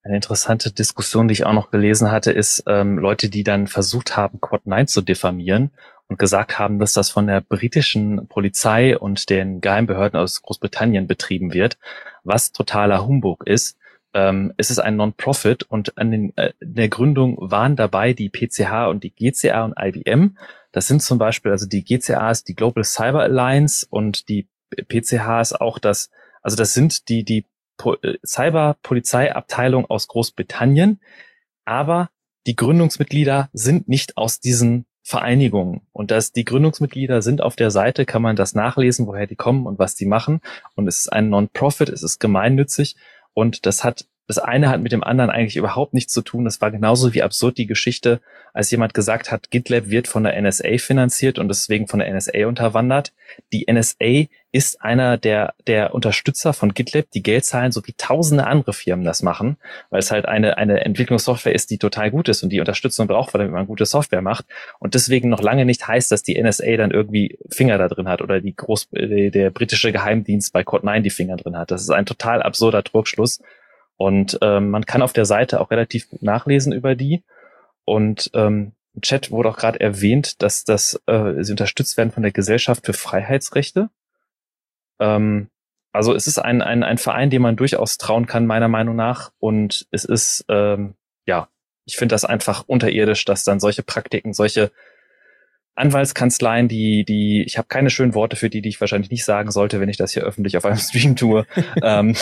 Eine 0.03 0.15
interessante 0.15 0.71
Diskussion, 0.71 1.27
die 1.27 1.33
ich 1.33 1.45
auch 1.45 1.53
noch 1.53 1.69
gelesen 1.69 2.11
hatte, 2.11 2.31
ist 2.31 2.63
ähm, 2.65 2.97
Leute, 2.97 3.29
die 3.29 3.43
dann 3.43 3.67
versucht 3.67 4.17
haben, 4.17 4.41
Quad 4.41 4.65
9 4.65 4.87
zu 4.87 5.01
diffamieren 5.01 5.69
und 6.07 6.17
gesagt 6.17 6.57
haben, 6.57 6.79
dass 6.79 6.93
das 6.93 7.11
von 7.11 7.27
der 7.27 7.41
britischen 7.41 8.27
Polizei 8.27 8.97
und 8.97 9.29
den 9.29 9.61
Geheimbehörden 9.61 10.19
aus 10.19 10.41
Großbritannien 10.41 11.07
betrieben 11.07 11.53
wird, 11.53 11.77
was 12.23 12.51
totaler 12.51 13.05
Humbug 13.05 13.45
ist 13.45 13.77
ähm, 14.13 14.53
es 14.57 14.69
ist 14.69 14.79
ein 14.79 14.97
Non-Profit 14.97 15.63
und 15.63 15.97
an 15.97 16.11
den, 16.11 16.37
äh, 16.37 16.53
der 16.61 16.89
Gründung 16.89 17.37
waren 17.39 17.75
dabei 17.75 18.13
die 18.13 18.29
PCH 18.29 18.89
und 18.89 19.03
die 19.03 19.13
GCA 19.13 19.63
und 19.65 19.75
IBM. 19.79 20.37
Das 20.71 20.87
sind 20.87 21.01
zum 21.01 21.17
Beispiel, 21.17 21.51
also 21.51 21.65
die 21.65 21.83
GCA 21.83 22.31
ist 22.31 22.47
die 22.47 22.55
Global 22.55 22.83
Cyber 22.83 23.21
Alliance 23.21 23.85
und 23.89 24.29
die 24.29 24.47
PCH 24.75 25.41
ist 25.41 25.61
auch 25.61 25.79
das, 25.79 26.09
also 26.41 26.57
das 26.57 26.73
sind 26.73 27.09
die, 27.09 27.23
die 27.23 27.45
äh, 28.03 28.17
Cyber-Polizeiabteilung 28.25 29.85
aus 29.85 30.07
Großbritannien, 30.07 30.99
aber 31.65 32.09
die 32.47 32.55
Gründungsmitglieder 32.55 33.49
sind 33.53 33.87
nicht 33.87 34.17
aus 34.17 34.39
diesen 34.39 34.85
Vereinigungen. 35.03 35.81
Und 35.93 36.11
dass 36.11 36.31
die 36.31 36.45
Gründungsmitglieder 36.45 37.21
sind 37.21 37.41
auf 37.41 37.55
der 37.55 37.71
Seite, 37.71 38.05
kann 38.05 38.21
man 38.21 38.35
das 38.35 38.55
nachlesen, 38.55 39.07
woher 39.07 39.27
die 39.27 39.35
kommen 39.35 39.65
und 39.65 39.79
was 39.79 39.95
die 39.95 40.05
machen. 40.05 40.41
Und 40.75 40.87
es 40.87 40.99
ist 40.99 41.13
ein 41.13 41.29
Non-Profit, 41.29 41.89
es 41.89 42.03
ist 42.03 42.19
gemeinnützig 42.19 42.95
und 43.33 43.65
das 43.65 43.83
hat, 43.83 44.05
das 44.31 44.37
eine 44.37 44.69
hat 44.69 44.81
mit 44.81 44.93
dem 44.93 45.03
anderen 45.03 45.29
eigentlich 45.29 45.57
überhaupt 45.57 45.93
nichts 45.93 46.13
zu 46.13 46.21
tun. 46.21 46.45
Das 46.45 46.61
war 46.61 46.71
genauso 46.71 47.13
wie 47.13 47.21
absurd 47.21 47.57
die 47.57 47.67
Geschichte, 47.67 48.21
als 48.53 48.71
jemand 48.71 48.93
gesagt 48.93 49.29
hat, 49.29 49.51
GitLab 49.51 49.89
wird 49.89 50.07
von 50.07 50.23
der 50.23 50.41
NSA 50.41 50.77
finanziert 50.77 51.37
und 51.37 51.49
deswegen 51.49 51.87
von 51.87 51.99
der 51.99 52.13
NSA 52.13 52.47
unterwandert. 52.47 53.11
Die 53.51 53.65
NSA 53.69 54.27
ist 54.53 54.81
einer 54.81 55.17
der, 55.17 55.53
der 55.67 55.93
Unterstützer 55.93 56.53
von 56.53 56.73
GitLab, 56.73 57.11
die 57.11 57.23
Geld 57.23 57.43
zahlen, 57.43 57.73
so 57.73 57.85
wie 57.85 57.93
tausende 57.93 58.47
andere 58.47 58.71
Firmen 58.71 59.03
das 59.03 59.21
machen, 59.21 59.57
weil 59.89 59.99
es 59.99 60.11
halt 60.11 60.25
eine, 60.25 60.57
eine 60.57 60.85
Entwicklungssoftware 60.85 61.55
ist, 61.55 61.69
die 61.69 61.77
total 61.77 62.09
gut 62.09 62.29
ist 62.29 62.41
und 62.41 62.49
die 62.49 62.61
Unterstützung 62.61 63.07
braucht, 63.07 63.33
damit 63.33 63.51
man 63.51 63.67
gute 63.67 63.85
Software 63.85 64.21
macht. 64.21 64.45
Und 64.79 64.93
deswegen 64.93 65.27
noch 65.27 65.41
lange 65.41 65.65
nicht 65.65 65.87
heißt, 65.87 66.09
dass 66.09 66.23
die 66.23 66.41
NSA 66.41 66.77
dann 66.77 66.91
irgendwie 66.91 67.37
Finger 67.49 67.77
da 67.77 67.89
drin 67.89 68.07
hat 68.07 68.21
oder 68.21 68.39
die 68.39 68.55
Groß, 68.55 68.89
der 68.91 69.49
britische 69.51 69.91
Geheimdienst 69.91 70.53
bei 70.53 70.63
Code 70.63 70.85
9 70.85 71.03
die 71.03 71.09
Finger 71.09 71.35
drin 71.35 71.57
hat. 71.57 71.71
Das 71.71 71.81
ist 71.81 71.89
ein 71.89 72.05
total 72.05 72.41
absurder 72.41 72.83
Trugschluss. 72.83 73.39
Und 74.01 74.39
ähm, 74.41 74.71
man 74.71 74.87
kann 74.87 75.03
auf 75.03 75.13
der 75.13 75.25
Seite 75.25 75.61
auch 75.61 75.69
relativ 75.69 76.09
gut 76.09 76.23
nachlesen 76.23 76.73
über 76.73 76.95
die. 76.95 77.23
Und 77.85 78.31
ähm, 78.33 78.71
im 78.95 79.01
Chat 79.03 79.29
wurde 79.29 79.49
auch 79.49 79.57
gerade 79.57 79.79
erwähnt, 79.79 80.41
dass 80.41 80.63
das 80.63 80.99
äh, 81.05 81.43
sie 81.43 81.51
unterstützt 81.51 81.97
werden 81.97 82.09
von 82.09 82.23
der 82.23 82.31
Gesellschaft 82.31 82.83
für 82.83 82.93
Freiheitsrechte. 82.93 83.91
Ähm, 84.99 85.51
also 85.91 86.15
es 86.15 86.25
ist 86.25 86.39
ein, 86.39 86.63
ein, 86.63 86.81
ein 86.81 86.97
Verein, 86.97 87.29
dem 87.29 87.43
man 87.43 87.57
durchaus 87.57 87.99
trauen 87.99 88.25
kann, 88.25 88.47
meiner 88.47 88.69
Meinung 88.69 88.95
nach. 88.95 89.33
Und 89.37 89.85
es 89.91 90.03
ist, 90.03 90.45
ähm, 90.49 90.95
ja, 91.27 91.49
ich 91.85 91.95
finde 91.95 92.15
das 92.15 92.25
einfach 92.25 92.63
unterirdisch, 92.65 93.23
dass 93.25 93.43
dann 93.43 93.59
solche 93.59 93.83
Praktiken, 93.83 94.33
solche 94.33 94.71
Anwaltskanzleien, 95.75 96.67
die, 96.67 97.05
die, 97.05 97.43
ich 97.43 97.59
habe 97.59 97.67
keine 97.67 97.91
schönen 97.91 98.15
Worte 98.15 98.35
für 98.35 98.49
die, 98.49 98.63
die 98.63 98.69
ich 98.69 98.81
wahrscheinlich 98.81 99.11
nicht 99.11 99.25
sagen 99.25 99.51
sollte, 99.51 99.79
wenn 99.79 99.89
ich 99.89 99.97
das 99.97 100.11
hier 100.11 100.23
öffentlich 100.23 100.57
auf 100.57 100.65
einem 100.65 100.77
Stream 100.79 101.15
tue, 101.15 101.45
ähm, 101.83 102.15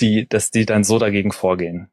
die, 0.00 0.28
dass 0.28 0.50
die 0.50 0.66
dann 0.66 0.84
so 0.84 0.98
dagegen 0.98 1.32
vorgehen. 1.32 1.88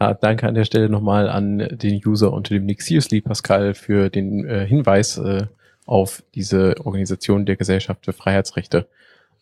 Ja, 0.00 0.14
danke 0.14 0.46
an 0.46 0.54
der 0.54 0.64
Stelle 0.64 0.88
nochmal 0.88 1.28
an 1.28 1.58
den 1.58 2.00
User 2.04 2.32
unter 2.32 2.54
dem 2.54 2.64
Nick 2.64 2.80
Seriously, 2.82 3.20
Pascal, 3.20 3.74
für 3.74 4.08
den 4.08 4.44
äh, 4.46 4.66
Hinweis 4.66 5.18
äh, 5.18 5.46
auf 5.84 6.22
diese 6.34 6.76
Organisation 6.84 7.44
der 7.44 7.56
Gesellschaft 7.56 8.04
für 8.06 8.14
Freiheitsrechte. 8.14 8.88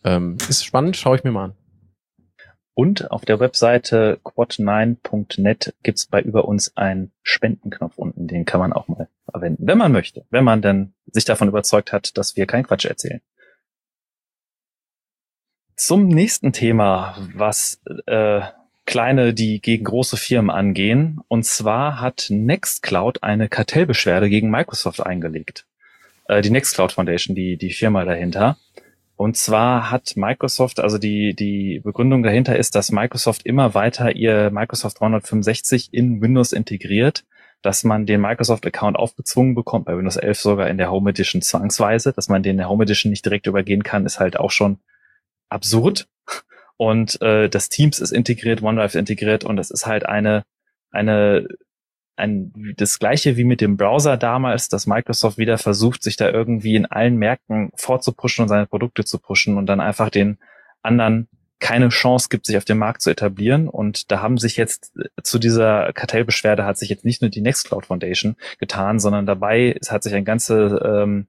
Ähm, 0.05 0.37
ist 0.49 0.65
spannend, 0.65 0.97
schaue 0.97 1.17
ich 1.17 1.25
mir 1.25 1.31
mal 1.31 1.45
an. 1.45 1.55
Und 2.75 3.11
auf 3.11 3.25
der 3.25 3.39
Webseite 3.39 4.19
quad9.net 4.25 5.75
gibt's 5.83 6.07
bei 6.07 6.23
über 6.23 6.47
uns 6.47 6.75
einen 6.77 7.13
Spendenknopf 7.23 7.99
unten, 7.99 8.27
den 8.27 8.47
kann 8.47 8.61
man 8.61 8.73
auch 8.73 8.89
mal 8.89 9.09
verwenden, 9.31 9.67
wenn 9.67 9.77
man 9.77 9.93
möchte, 9.93 10.25
wenn 10.31 10.43
man 10.43 10.63
denn 10.63 10.95
sich 11.07 11.27
davon 11.27 11.49
überzeugt 11.49 11.93
hat, 11.93 12.17
dass 12.17 12.35
wir 12.37 12.47
kein 12.47 12.67
Quatsch 12.67 12.87
erzählen. 12.87 13.21
Zum 15.85 16.07
nächsten 16.07 16.53
Thema, 16.53 17.17
was 17.35 17.81
äh, 18.07 18.43
kleine, 18.87 19.35
die 19.35 19.61
gegen 19.61 19.83
große 19.83 20.17
Firmen 20.17 20.49
angehen. 20.49 21.19
Und 21.27 21.45
zwar 21.45 22.01
hat 22.01 22.27
Nextcloud 22.31 23.25
eine 23.25 23.49
Kartellbeschwerde 23.49 24.31
gegen 24.31 24.49
Microsoft 24.49 25.05
eingelegt. 25.05 25.67
Äh, 26.29 26.41
die 26.41 26.51
Nextcloud 26.51 26.93
Foundation, 26.93 27.35
die, 27.35 27.57
die 27.57 27.73
Firma 27.73 28.05
dahinter. 28.05 28.59
Und 29.17 29.37
zwar 29.37 29.91
hat 29.91 30.13
Microsoft, 30.15 30.79
also 30.79 30.99
die, 30.99 31.35
die 31.35 31.81
Begründung 31.81 32.23
dahinter 32.23 32.55
ist, 32.55 32.77
dass 32.77 32.93
Microsoft 32.93 33.45
immer 33.45 33.75
weiter 33.75 34.15
ihr 34.15 34.53
Microsoft 34.53 35.01
365 35.01 35.93
in 35.93 36.23
Windows 36.23 36.53
integriert, 36.53 37.25
dass 37.61 37.83
man 37.83 38.07
den 38.07 38.21
Microsoft-Account 38.21 38.97
aufgezwungen 38.97 39.57
bekommt, 39.57 39.87
bei 39.87 39.97
Windows 39.97 40.17
11 40.17 40.39
sogar 40.39 40.69
in 40.69 40.79
der 40.79 40.93
Home 40.93 41.11
Edition 41.11 41.43
zwangsweise, 41.43 42.13
dass 42.13 42.29
man 42.29 42.45
den 42.45 42.53
in 42.53 42.59
der 42.59 42.69
Home 42.69 42.85
Edition 42.85 43.11
nicht 43.11 43.25
direkt 43.25 43.49
übergehen 43.49 43.83
kann, 43.83 44.07
ist 44.07 44.21
halt 44.21 44.39
auch 44.39 44.53
schon 44.53 44.79
absurd. 45.53 46.09
Und 46.77 47.20
äh, 47.23 47.49
das 47.49 47.69
Teams 47.69 48.01
ist 48.01 48.11
integriert, 48.11 48.62
OneDrive 48.62 48.95
ist 48.95 48.97
integriert 48.97 49.45
und 49.45 49.59
es 49.59 49.70
ist 49.70 49.87
halt 49.87 50.05
eine, 50.07 50.45
eine 50.91 51.47
ein, 52.16 52.53
das 52.77 52.99
gleiche 52.99 53.37
wie 53.37 53.45
mit 53.45 53.61
dem 53.61 53.77
Browser 53.77 54.16
damals, 54.16 54.69
dass 54.69 54.87
Microsoft 54.87 55.39
wieder 55.39 55.59
versucht, 55.59 56.03
sich 56.03 56.16
da 56.16 56.29
irgendwie 56.29 56.77
in 56.77 56.87
allen 56.87 57.16
Märkten 57.16 57.70
vorzupushen 57.74 58.43
und 58.43 58.49
seine 58.49 58.66
Produkte 58.66 59.05
zu 59.05 59.19
pushen 59.19 59.57
und 59.57 59.66
dann 59.66 59.81
einfach 59.81 60.11
den 60.11 60.39
anderen 60.83 61.29
keine 61.59 61.91
Chance 61.91 62.29
gibt, 62.29 62.47
sich 62.47 62.57
auf 62.57 62.65
dem 62.65 62.79
Markt 62.79 63.03
zu 63.03 63.11
etablieren. 63.11 63.69
Und 63.69 64.11
da 64.11 64.20
haben 64.20 64.37
sich 64.37 64.57
jetzt 64.57 64.93
äh, 64.97 65.23
zu 65.23 65.39
dieser 65.39 65.93
Kartellbeschwerde 65.93 66.65
hat 66.65 66.77
sich 66.77 66.89
jetzt 66.89 67.05
nicht 67.05 67.23
nur 67.23 67.31
die 67.31 67.41
Nextcloud 67.41 67.87
Foundation 67.87 68.37
getan, 68.59 68.99
sondern 68.99 69.27
dabei 69.27 69.77
es 69.81 69.91
hat 69.93 70.03
sich 70.03 70.15
ein 70.15 70.24
ganze 70.24 70.81
ähm, 70.85 71.29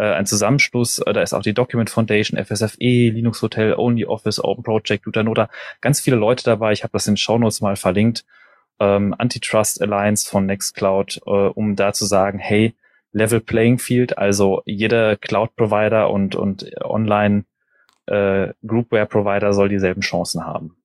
äh, 0.00 0.14
ein 0.14 0.26
Zusammenschluss, 0.26 0.98
äh, 0.98 1.12
da 1.12 1.22
ist 1.22 1.34
auch 1.34 1.42
die 1.42 1.54
Document 1.54 1.90
Foundation, 1.90 2.42
FSFE, 2.42 3.10
Linux 3.10 3.42
Hotel, 3.42 3.74
Only 3.74 4.06
Office, 4.06 4.42
Open 4.42 4.64
Project, 4.64 5.06
Utanota, 5.06 5.50
ganz 5.80 6.00
viele 6.00 6.16
Leute 6.16 6.44
dabei. 6.44 6.72
Ich 6.72 6.82
habe 6.82 6.92
das 6.92 7.06
in 7.06 7.12
den 7.12 7.18
Shownotes 7.18 7.60
mal 7.60 7.76
verlinkt 7.76 8.24
ähm, 8.80 9.14
Antitrust 9.18 9.80
Alliance 9.80 10.28
von 10.28 10.46
Nextcloud, 10.46 11.20
äh, 11.26 11.30
um 11.30 11.76
da 11.76 11.92
zu 11.92 12.06
sagen, 12.06 12.38
hey, 12.38 12.74
Level 13.12 13.40
Playing 13.40 13.78
Field, 13.78 14.16
also 14.18 14.62
jeder 14.64 15.16
Cloud-Provider 15.16 16.10
und, 16.10 16.34
und 16.34 16.70
Online 16.82 17.44
äh, 18.06 18.52
Groupware-Provider 18.66 19.52
soll 19.52 19.68
dieselben 19.68 20.00
Chancen 20.00 20.44
haben. 20.44 20.76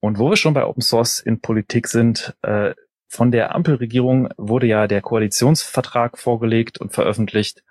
Und 0.00 0.18
wo 0.18 0.30
wir 0.30 0.36
schon 0.36 0.54
bei 0.54 0.64
Open 0.64 0.82
Source 0.82 1.20
in 1.20 1.40
Politik 1.40 1.86
sind, 1.86 2.34
äh, 2.42 2.74
von 3.12 3.30
der 3.30 3.54
Ampelregierung 3.54 4.30
wurde 4.38 4.66
ja 4.66 4.86
der 4.86 5.02
Koalitionsvertrag 5.02 6.16
vorgelegt 6.16 6.78
und 6.78 6.94
veröffentlicht. 6.94 7.62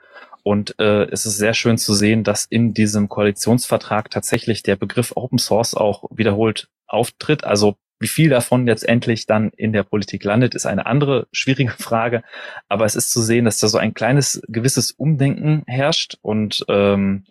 Und 0.44 0.80
äh, 0.80 1.06
es 1.06 1.26
ist 1.26 1.38
sehr 1.38 1.56
schön 1.56 1.80
zu 1.80 1.96
sehen, 1.96 2.24
dass 2.24 2.46
in 2.46 2.76
diesem 2.76 3.10
Koalitionsvertrag 3.10 4.12
tatsächlich 4.12 4.62
der 4.62 4.76
Begriff 4.76 5.14
Open 5.16 5.40
Source 5.40 5.74
auch 5.74 6.04
wiederholt 6.12 6.70
auftritt. 6.86 7.44
Also 7.44 7.76
wie 8.00 8.08
viel 8.08 8.30
davon 8.30 8.68
letztendlich 8.68 9.26
dann 9.26 9.50
in 9.58 9.74
der 9.74 9.82
Politik 9.82 10.24
landet, 10.24 10.54
ist 10.54 10.68
eine 10.68 10.86
andere 10.86 11.28
schwierige 11.32 11.72
Frage. 11.80 12.22
Aber 12.70 12.86
es 12.86 12.96
ist 12.96 13.12
zu 13.12 13.20
sehen, 13.24 13.46
dass 13.46 13.58
da 13.58 13.68
so 13.68 13.80
ein 13.80 13.96
kleines 13.96 14.44
gewisses 14.48 14.92
Umdenken 14.92 15.64
herrscht. 15.66 16.20
Und 16.22 16.64
ähm, 16.68 17.26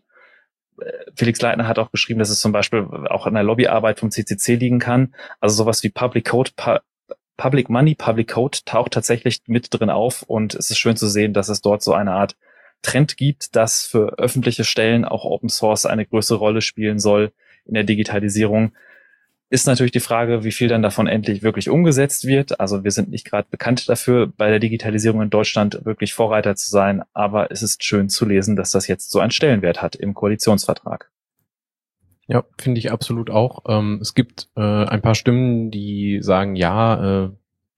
Felix 1.14 1.40
Leitner 1.40 1.68
hat 1.68 1.78
auch 1.78 1.90
beschrieben, 1.90 2.18
dass 2.18 2.30
es 2.30 2.40
zum 2.40 2.50
Beispiel 2.50 2.88
auch 3.08 3.28
an 3.28 3.34
der 3.34 3.44
Lobbyarbeit 3.44 4.00
vom 4.00 4.10
CCC 4.10 4.56
liegen 4.56 4.80
kann. 4.80 5.14
Also 5.38 5.54
sowas 5.54 5.84
wie 5.84 5.90
Public 5.90 6.28
Code, 6.28 6.50
Public 7.40 7.70
Money, 7.70 7.94
Public 7.94 8.28
Code 8.28 8.58
taucht 8.66 8.92
tatsächlich 8.92 9.40
mit 9.46 9.68
drin 9.70 9.88
auf. 9.88 10.22
Und 10.24 10.54
es 10.54 10.70
ist 10.70 10.76
schön 10.76 10.98
zu 10.98 11.08
sehen, 11.08 11.32
dass 11.32 11.48
es 11.48 11.62
dort 11.62 11.82
so 11.82 11.94
eine 11.94 12.12
Art 12.12 12.36
Trend 12.82 13.16
gibt, 13.16 13.56
dass 13.56 13.86
für 13.86 14.18
öffentliche 14.18 14.62
Stellen 14.62 15.06
auch 15.06 15.24
Open 15.24 15.48
Source 15.48 15.86
eine 15.86 16.04
größere 16.04 16.36
Rolle 16.36 16.60
spielen 16.60 16.98
soll 16.98 17.32
in 17.64 17.72
der 17.72 17.84
Digitalisierung. 17.84 18.72
Ist 19.48 19.66
natürlich 19.66 19.90
die 19.90 20.00
Frage, 20.00 20.44
wie 20.44 20.52
viel 20.52 20.68
dann 20.68 20.82
davon 20.82 21.06
endlich 21.06 21.42
wirklich 21.42 21.70
umgesetzt 21.70 22.26
wird. 22.26 22.60
Also 22.60 22.84
wir 22.84 22.90
sind 22.90 23.08
nicht 23.08 23.24
gerade 23.24 23.48
bekannt 23.50 23.88
dafür, 23.88 24.26
bei 24.26 24.50
der 24.50 24.58
Digitalisierung 24.58 25.22
in 25.22 25.30
Deutschland 25.30 25.86
wirklich 25.86 26.12
Vorreiter 26.12 26.56
zu 26.56 26.68
sein, 26.68 27.02
aber 27.14 27.50
es 27.50 27.62
ist 27.62 27.82
schön 27.82 28.10
zu 28.10 28.26
lesen, 28.26 28.54
dass 28.54 28.70
das 28.70 28.86
jetzt 28.86 29.10
so 29.10 29.18
einen 29.18 29.30
Stellenwert 29.30 29.80
hat 29.80 29.96
im 29.96 30.12
Koalitionsvertrag. 30.12 31.10
Ja, 32.30 32.44
finde 32.58 32.78
ich 32.78 32.92
absolut 32.92 33.28
auch. 33.28 33.64
Ähm, 33.66 33.98
es 34.00 34.14
gibt 34.14 34.48
äh, 34.56 34.60
ein 34.60 35.02
paar 35.02 35.16
Stimmen, 35.16 35.72
die 35.72 36.20
sagen, 36.22 36.54
ja, 36.54 37.24
äh, 37.24 37.30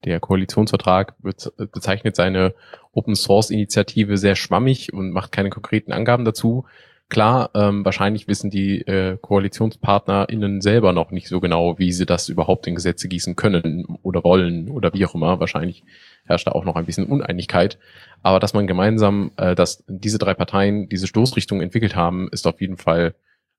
der 0.05 0.19
Koalitionsvertrag 0.19 1.15
bezeichnet 1.21 2.15
seine 2.15 2.53
Open 2.91 3.15
Source 3.15 3.49
Initiative 3.49 4.17
sehr 4.17 4.35
schwammig 4.35 4.93
und 4.93 5.11
macht 5.11 5.31
keine 5.31 5.49
konkreten 5.49 5.91
Angaben 5.91 6.23
dazu. 6.23 6.65
Klar, 7.09 7.49
ähm, 7.55 7.83
wahrscheinlich 7.83 8.27
wissen 8.27 8.51
die 8.51 8.81
äh, 8.81 9.17
KoalitionspartnerInnen 9.19 10.61
selber 10.61 10.93
noch 10.93 11.09
nicht 11.09 11.29
so 11.29 11.39
genau, 11.39 11.79
wie 11.79 11.91
sie 11.91 12.05
das 12.05 12.29
überhaupt 12.29 12.67
in 12.67 12.75
Gesetze 12.75 13.07
gießen 13.07 13.35
können 13.35 13.85
oder 14.03 14.23
wollen 14.23 14.69
oder 14.69 14.93
wie 14.93 15.05
auch 15.05 15.15
immer. 15.15 15.39
Wahrscheinlich 15.39 15.83
herrscht 16.25 16.45
da 16.45 16.51
auch 16.51 16.65
noch 16.65 16.75
ein 16.75 16.85
bisschen 16.85 17.07
Uneinigkeit. 17.07 17.79
Aber 18.21 18.39
dass 18.39 18.53
man 18.53 18.67
gemeinsam, 18.67 19.31
äh, 19.37 19.55
dass 19.55 19.83
diese 19.87 20.19
drei 20.19 20.35
Parteien 20.35 20.89
diese 20.89 21.07
Stoßrichtung 21.07 21.61
entwickelt 21.61 21.95
haben, 21.95 22.29
ist 22.31 22.45
auf 22.45 22.61
jeden 22.61 22.77
Fall 22.77 23.15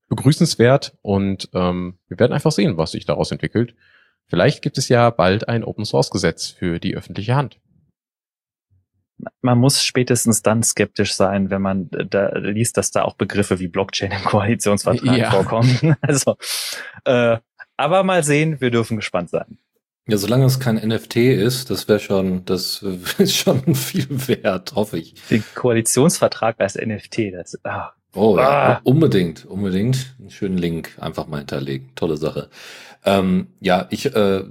begrüßenswert 0.09 0.97
und 1.03 1.49
ähm, 1.55 1.99
wir 2.09 2.19
werden 2.19 2.33
einfach 2.33 2.53
sehen, 2.53 2.77
was 2.77 2.93
sich 2.93 3.07
daraus 3.07 3.31
entwickelt. 3.31 3.75
Vielleicht 4.27 4.63
gibt 4.63 4.79
es 4.79 4.89
ja 4.89 5.11
bald 5.11 5.49
ein 5.49 5.65
Open 5.65 5.85
Source 5.85 6.11
Gesetz 6.11 6.49
für 6.49 6.79
die 6.81 6.97
öffentliche 6.97 7.35
Hand. 7.35 7.61
Man 9.41 9.59
muss 9.59 9.83
spätestens 9.85 10.43
dann 10.43 10.63
skeptisch 10.63 11.15
sein, 11.15 11.51
wenn 11.51 11.63
man 11.63 11.89
da 11.91 12.37
liest, 12.37 12.77
dass 12.77 12.91
da 12.91 13.03
auch 13.03 13.15
Begriffe 13.15 13.61
wie 13.61 13.69
Blockchain 13.69 14.11
im 14.11 14.25
Koalitionsvertrag 14.25 15.17
ja. 15.17 15.31
vorkommen. 15.31 15.97
Also, 16.01 16.37
äh, 17.05 17.39
aber 17.77 18.03
mal 18.03 18.25
sehen, 18.25 18.61
wir 18.61 18.71
dürfen 18.71 18.97
gespannt 18.97 19.31
sein. 19.31 19.59
Ja, 20.07 20.19
solange 20.19 20.45
es 20.45 20.61
kein 20.61 20.77
NFT 20.77 21.17
ist, 21.17 21.71
das 21.71 21.89
wäre 21.89 21.99
schon, 22.01 22.45
das 22.45 22.83
ist 23.19 23.37
schon 23.37 23.75
viel 23.75 24.07
wert, 24.29 24.75
hoffe 24.75 24.99
ich. 24.99 25.15
Den 25.31 25.45
Koalitionsvertrag 25.55 26.61
als 26.61 26.75
NFT, 26.75 27.33
das, 27.33 27.59
ah. 27.65 27.93
Oh 28.15 28.37
ja, 28.39 28.77
ah. 28.77 28.81
unbedingt, 28.85 29.45
unbedingt. 29.45 30.15
Einen 30.21 30.31
schönen 30.31 30.59
Link 30.59 30.97
einfach 31.01 31.27
mal 31.27 31.39
hinterlegen. 31.39 31.91
Tolle 31.95 32.17
Sache. 32.17 32.49
Ähm, 33.05 33.49
ja, 33.61 33.87
ich 33.91 34.15
äh, 34.15 34.45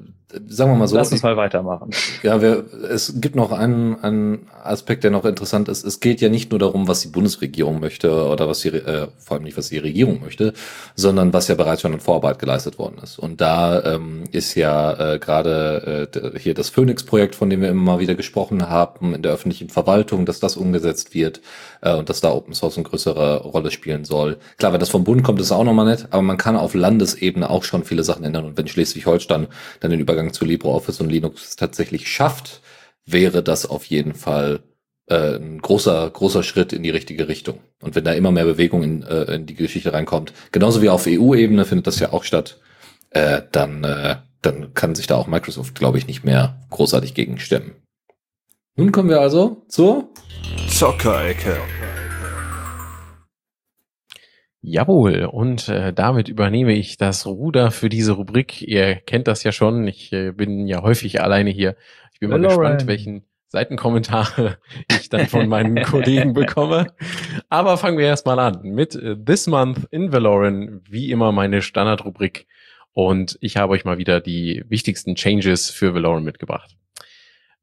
sagen 0.47 0.72
wir 0.72 0.76
mal 0.76 0.88
so. 0.88 0.95
Lass 0.95 1.11
uns 1.11 1.23
mal 1.23 1.38
weitermachen. 1.38 1.91
Ja, 2.23 2.41
wir, 2.41 2.65
es 2.89 3.19
gibt 3.22 3.35
noch 3.35 3.51
einen, 3.51 3.99
einen 4.03 4.47
Aspekt, 4.64 5.03
der 5.03 5.11
noch 5.11 5.26
interessant 5.26 5.69
ist. 5.69 5.85
Es 5.85 5.99
geht 5.99 6.22
ja 6.22 6.30
nicht 6.30 6.51
nur 6.51 6.60
darum, 6.60 6.88
was 6.88 7.01
die 7.01 7.10
Bundesregierung 7.10 7.80
möchte 7.80 8.27
oder 8.27 8.47
was 8.47 8.61
die, 8.61 8.69
äh, 8.69 9.07
vor 9.18 9.38
allem 9.38 9.43
nicht, 9.43 9.57
was 9.57 9.69
die 9.69 9.77
Regierung 9.77 10.22
möchte, 10.22 10.53
sondern 10.95 11.34
was 11.34 11.47
ja 11.47 11.55
bereits 11.55 11.81
schon 11.81 11.93
an 11.93 11.99
Vorarbeit 11.99 12.39
geleistet 12.39 12.80
worden 12.80 12.97
ist. 13.03 13.19
Und 13.19 13.41
da 13.41 13.84
ähm, 13.84 14.23
ist 14.31 14.55
ja 14.55 15.14
äh, 15.14 15.19
gerade 15.19 16.07
äh, 16.14 16.39
hier 16.39 16.53
das 16.53 16.69
Phoenix-Projekt, 16.69 17.35
von 17.35 17.49
dem 17.49 17.61
wir 17.61 17.69
immer 17.69 17.93
mal 17.93 17.99
wieder 17.99 18.15
gesprochen 18.15 18.69
haben, 18.69 19.14
in 19.14 19.22
der 19.22 19.34
öffentlichen 19.34 19.69
Verwaltung, 19.69 20.26
dass 20.26 20.39
das 20.39 20.57
umgesetzt 20.57 21.14
wird 21.14 21.41
äh, 21.81 21.93
und 21.93 22.10
dass 22.10 22.22
da 22.22 22.31
Open 22.31 22.53
Source 22.53 22.77
eine 22.77 22.85
größere 22.85 23.43
Rolle 23.43 23.72
spielen 23.72 24.05
soll. 24.05 24.38
Klar, 24.57 24.73
wenn 24.73 24.80
das 24.80 24.89
vom 24.89 25.03
Bund 25.03 25.23
kommt, 25.23 25.41
ist 25.41 25.51
auch 25.51 25.64
nochmal 25.64 25.85
nett, 25.85 26.07
aber 26.11 26.22
man 26.22 26.38
kann 26.38 26.55
auf 26.55 26.73
Landesebene 26.73 27.49
auch 27.49 27.64
schon 27.64 27.84
viele 27.84 28.03
Sachen 28.03 28.23
ändern. 28.23 28.45
Und 28.45 28.57
wenn 28.57 28.68
Schleswig-Holstein 28.68 29.47
dann 29.80 29.91
den 29.91 29.99
Übergang 29.99 30.22
Übergang 30.23 30.33
zu 30.33 30.45
LibreOffice 30.45 31.01
und 31.01 31.09
Linux 31.09 31.55
tatsächlich 31.55 32.07
schafft, 32.07 32.61
wäre 33.05 33.43
das 33.43 33.65
auf 33.65 33.85
jeden 33.85 34.15
Fall 34.15 34.61
äh, 35.07 35.35
ein 35.35 35.59
großer, 35.61 36.09
großer 36.09 36.43
Schritt 36.43 36.71
in 36.71 36.83
die 36.83 36.89
richtige 36.89 37.27
Richtung. 37.27 37.59
Und 37.81 37.95
wenn 37.95 38.05
da 38.05 38.13
immer 38.13 38.31
mehr 38.31 38.45
Bewegung 38.45 38.83
in, 38.83 39.03
äh, 39.03 39.35
in 39.35 39.45
die 39.45 39.55
Geschichte 39.55 39.91
reinkommt, 39.91 40.33
genauso 40.51 40.81
wie 40.81 40.89
auf 40.89 41.05
EU-Ebene 41.07 41.65
findet 41.65 41.87
das 41.87 41.99
ja 41.99 42.13
auch 42.13 42.23
statt, 42.23 42.59
äh, 43.09 43.41
dann, 43.51 43.83
äh, 43.83 44.17
dann 44.41 44.73
kann 44.73 44.95
sich 44.95 45.07
da 45.07 45.15
auch 45.15 45.27
Microsoft, 45.27 45.75
glaube 45.75 45.97
ich, 45.97 46.07
nicht 46.07 46.23
mehr 46.23 46.65
großartig 46.69 47.13
gegenstemmen. 47.13 47.73
Nun 48.75 48.91
kommen 48.91 49.09
wir 49.09 49.19
also 49.19 49.65
zur 49.67 50.09
Zockerecke. 50.67 51.57
Jawohl, 54.65 55.26
und 55.26 55.68
äh, 55.68 55.91
damit 55.91 56.30
übernehme 56.30 56.72
ich 56.72 56.95
das 56.95 57.26
Ruder 57.26 57.69
für 57.69 57.90
diese 57.90 58.14
Rubrik. 58.14 58.61
Ihr 58.61 58.95
kennt 58.95 59.27
das 59.27 59.44
ja 59.44 59.52
schon, 59.52 59.85
ich 59.88 60.14
äh, 60.14 60.31
bin 60.31 60.68
ja 60.68 60.81
häufig 60.81 61.22
alleine 61.22 61.49
hier. 61.49 61.76
Ich 62.14 62.22
bin 62.22 62.31
Hello, 62.31 62.44
mal 62.44 62.48
gespannt, 62.48 62.81
Ryan. 62.81 62.88
welchen 62.88 63.23
Seitenkommentare 63.49 64.57
ich 64.90 65.10
dann 65.10 65.27
von 65.27 65.49
meinen 65.49 65.76
Kollegen 65.84 66.31
bekomme. 66.31 66.94
Aber 67.49 67.76
fangen 67.76 67.98
wir 67.98 68.06
erstmal 68.06 68.40
an 68.40 68.61
mit 68.64 68.95
äh, 68.95 69.18
This 69.18 69.48
Month 69.48 69.85
in 69.91 70.14
Valoran, 70.14 70.80
wie 70.90 71.11
immer 71.11 71.34
meine 71.34 71.61
Standardrubrik. 71.61 72.48
Und 72.94 73.38
ich 73.41 73.57
habe 73.57 73.73
euch 73.73 73.84
mal 73.84 73.98
wieder 73.98 74.22
die 74.22 74.64
wichtigsten 74.69 75.15
Changes 75.15 75.72
für 75.72 75.94
Valoran 75.94 76.23
mitgebracht. 76.23 76.77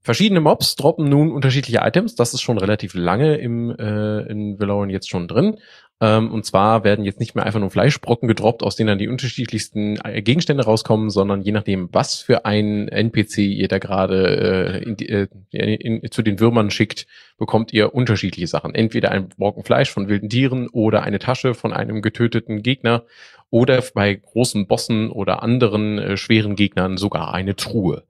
Verschiedene 0.02 0.40
Mobs 0.40 0.76
droppen 0.76 1.08
nun 1.08 1.32
unterschiedliche 1.32 1.80
Items. 1.82 2.14
Das 2.14 2.34
ist 2.34 2.42
schon 2.42 2.58
relativ 2.58 2.94
lange 2.94 3.36
im, 3.36 3.70
äh, 3.70 4.20
in 4.30 4.58
Valoran 4.60 4.90
jetzt 4.90 5.08
schon 5.08 5.28
drin. 5.28 5.56
Ähm, 6.02 6.32
und 6.32 6.46
zwar 6.46 6.82
werden 6.82 7.04
jetzt 7.04 7.20
nicht 7.20 7.34
mehr 7.34 7.44
einfach 7.44 7.60
nur 7.60 7.70
Fleischbrocken 7.70 8.26
gedroppt, 8.26 8.62
aus 8.62 8.74
denen 8.74 8.88
dann 8.88 8.98
die 8.98 9.08
unterschiedlichsten 9.08 9.98
äh, 10.02 10.22
Gegenstände 10.22 10.64
rauskommen, 10.64 11.10
sondern 11.10 11.42
je 11.42 11.52
nachdem, 11.52 11.90
was 11.92 12.16
für 12.16 12.46
ein 12.46 12.88
NPC 12.88 13.38
ihr 13.38 13.68
da 13.68 13.78
gerade 13.78 14.82
äh, 14.82 15.28
äh 15.52 16.10
zu 16.10 16.22
den 16.22 16.40
Würmern 16.40 16.70
schickt, 16.70 17.06
bekommt 17.38 17.74
ihr 17.74 17.94
unterschiedliche 17.94 18.46
Sachen. 18.46 18.74
Entweder 18.74 19.10
ein 19.10 19.28
Brocken 19.28 19.62
Fleisch 19.62 19.90
von 19.90 20.08
wilden 20.08 20.30
Tieren 20.30 20.68
oder 20.68 21.02
eine 21.02 21.18
Tasche 21.18 21.52
von 21.52 21.74
einem 21.74 22.00
getöteten 22.00 22.62
Gegner 22.62 23.04
oder 23.50 23.82
bei 23.94 24.14
großen 24.14 24.66
Bossen 24.66 25.10
oder 25.10 25.42
anderen 25.42 25.98
äh, 25.98 26.16
schweren 26.16 26.56
Gegnern 26.56 26.96
sogar 26.96 27.34
eine 27.34 27.56
Truhe. 27.56 28.04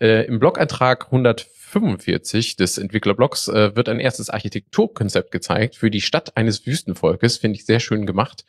Äh, 0.00 0.26
Im 0.26 0.40
Blogantrag 0.40 1.06
100 1.06 1.46
45 1.74 2.56
des 2.56 2.78
Entwicklerblogs 2.78 3.48
äh, 3.48 3.74
wird 3.74 3.88
ein 3.88 3.98
erstes 3.98 4.30
Architekturkonzept 4.30 5.32
gezeigt 5.32 5.74
für 5.74 5.90
die 5.90 6.00
Stadt 6.00 6.36
eines 6.36 6.66
Wüstenvolkes. 6.66 7.38
Finde 7.38 7.56
ich 7.56 7.66
sehr 7.66 7.80
schön 7.80 8.06
gemacht. 8.06 8.44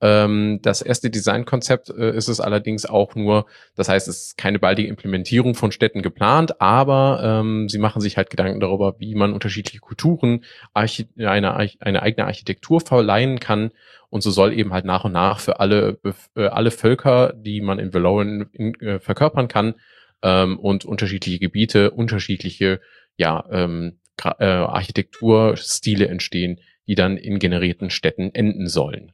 Ähm, 0.00 0.58
das 0.60 0.82
erste 0.82 1.08
Designkonzept 1.08 1.90
äh, 1.90 2.16
ist 2.16 2.26
es 2.26 2.40
allerdings 2.40 2.84
auch 2.84 3.14
nur, 3.14 3.46
das 3.76 3.88
heißt, 3.88 4.08
es 4.08 4.26
ist 4.26 4.36
keine 4.36 4.58
baldige 4.58 4.88
Implementierung 4.88 5.54
von 5.54 5.70
Städten 5.70 6.02
geplant, 6.02 6.60
aber 6.60 7.20
ähm, 7.22 7.68
sie 7.68 7.78
machen 7.78 8.02
sich 8.02 8.16
halt 8.16 8.28
Gedanken 8.28 8.58
darüber, 8.58 8.96
wie 8.98 9.14
man 9.14 9.32
unterschiedliche 9.32 9.78
Kulturen 9.78 10.44
Archi 10.72 11.06
eine, 11.16 11.54
eine 11.54 12.02
eigene 12.02 12.26
Architektur 12.26 12.80
verleihen 12.80 13.38
kann. 13.38 13.70
Und 14.10 14.22
so 14.22 14.30
soll 14.30 14.52
eben 14.52 14.72
halt 14.72 14.84
nach 14.84 15.04
und 15.04 15.12
nach 15.12 15.38
für 15.38 15.60
alle, 15.60 15.98
äh, 16.34 16.46
alle 16.46 16.72
Völker, 16.72 17.32
die 17.32 17.60
man 17.60 17.78
in 17.78 17.94
Valoran 17.94 18.50
äh, 18.52 18.98
verkörpern 18.98 19.46
kann, 19.46 19.74
ähm, 20.24 20.58
und 20.58 20.84
unterschiedliche 20.84 21.38
Gebiete, 21.38 21.92
unterschiedliche 21.92 22.80
ja, 23.16 23.44
ähm, 23.52 23.98
äh, 24.24 24.44
Architekturstile 24.44 26.08
entstehen, 26.08 26.60
die 26.88 26.96
dann 26.96 27.16
in 27.16 27.38
generierten 27.38 27.90
Städten 27.90 28.34
enden 28.34 28.66
sollen. 28.66 29.12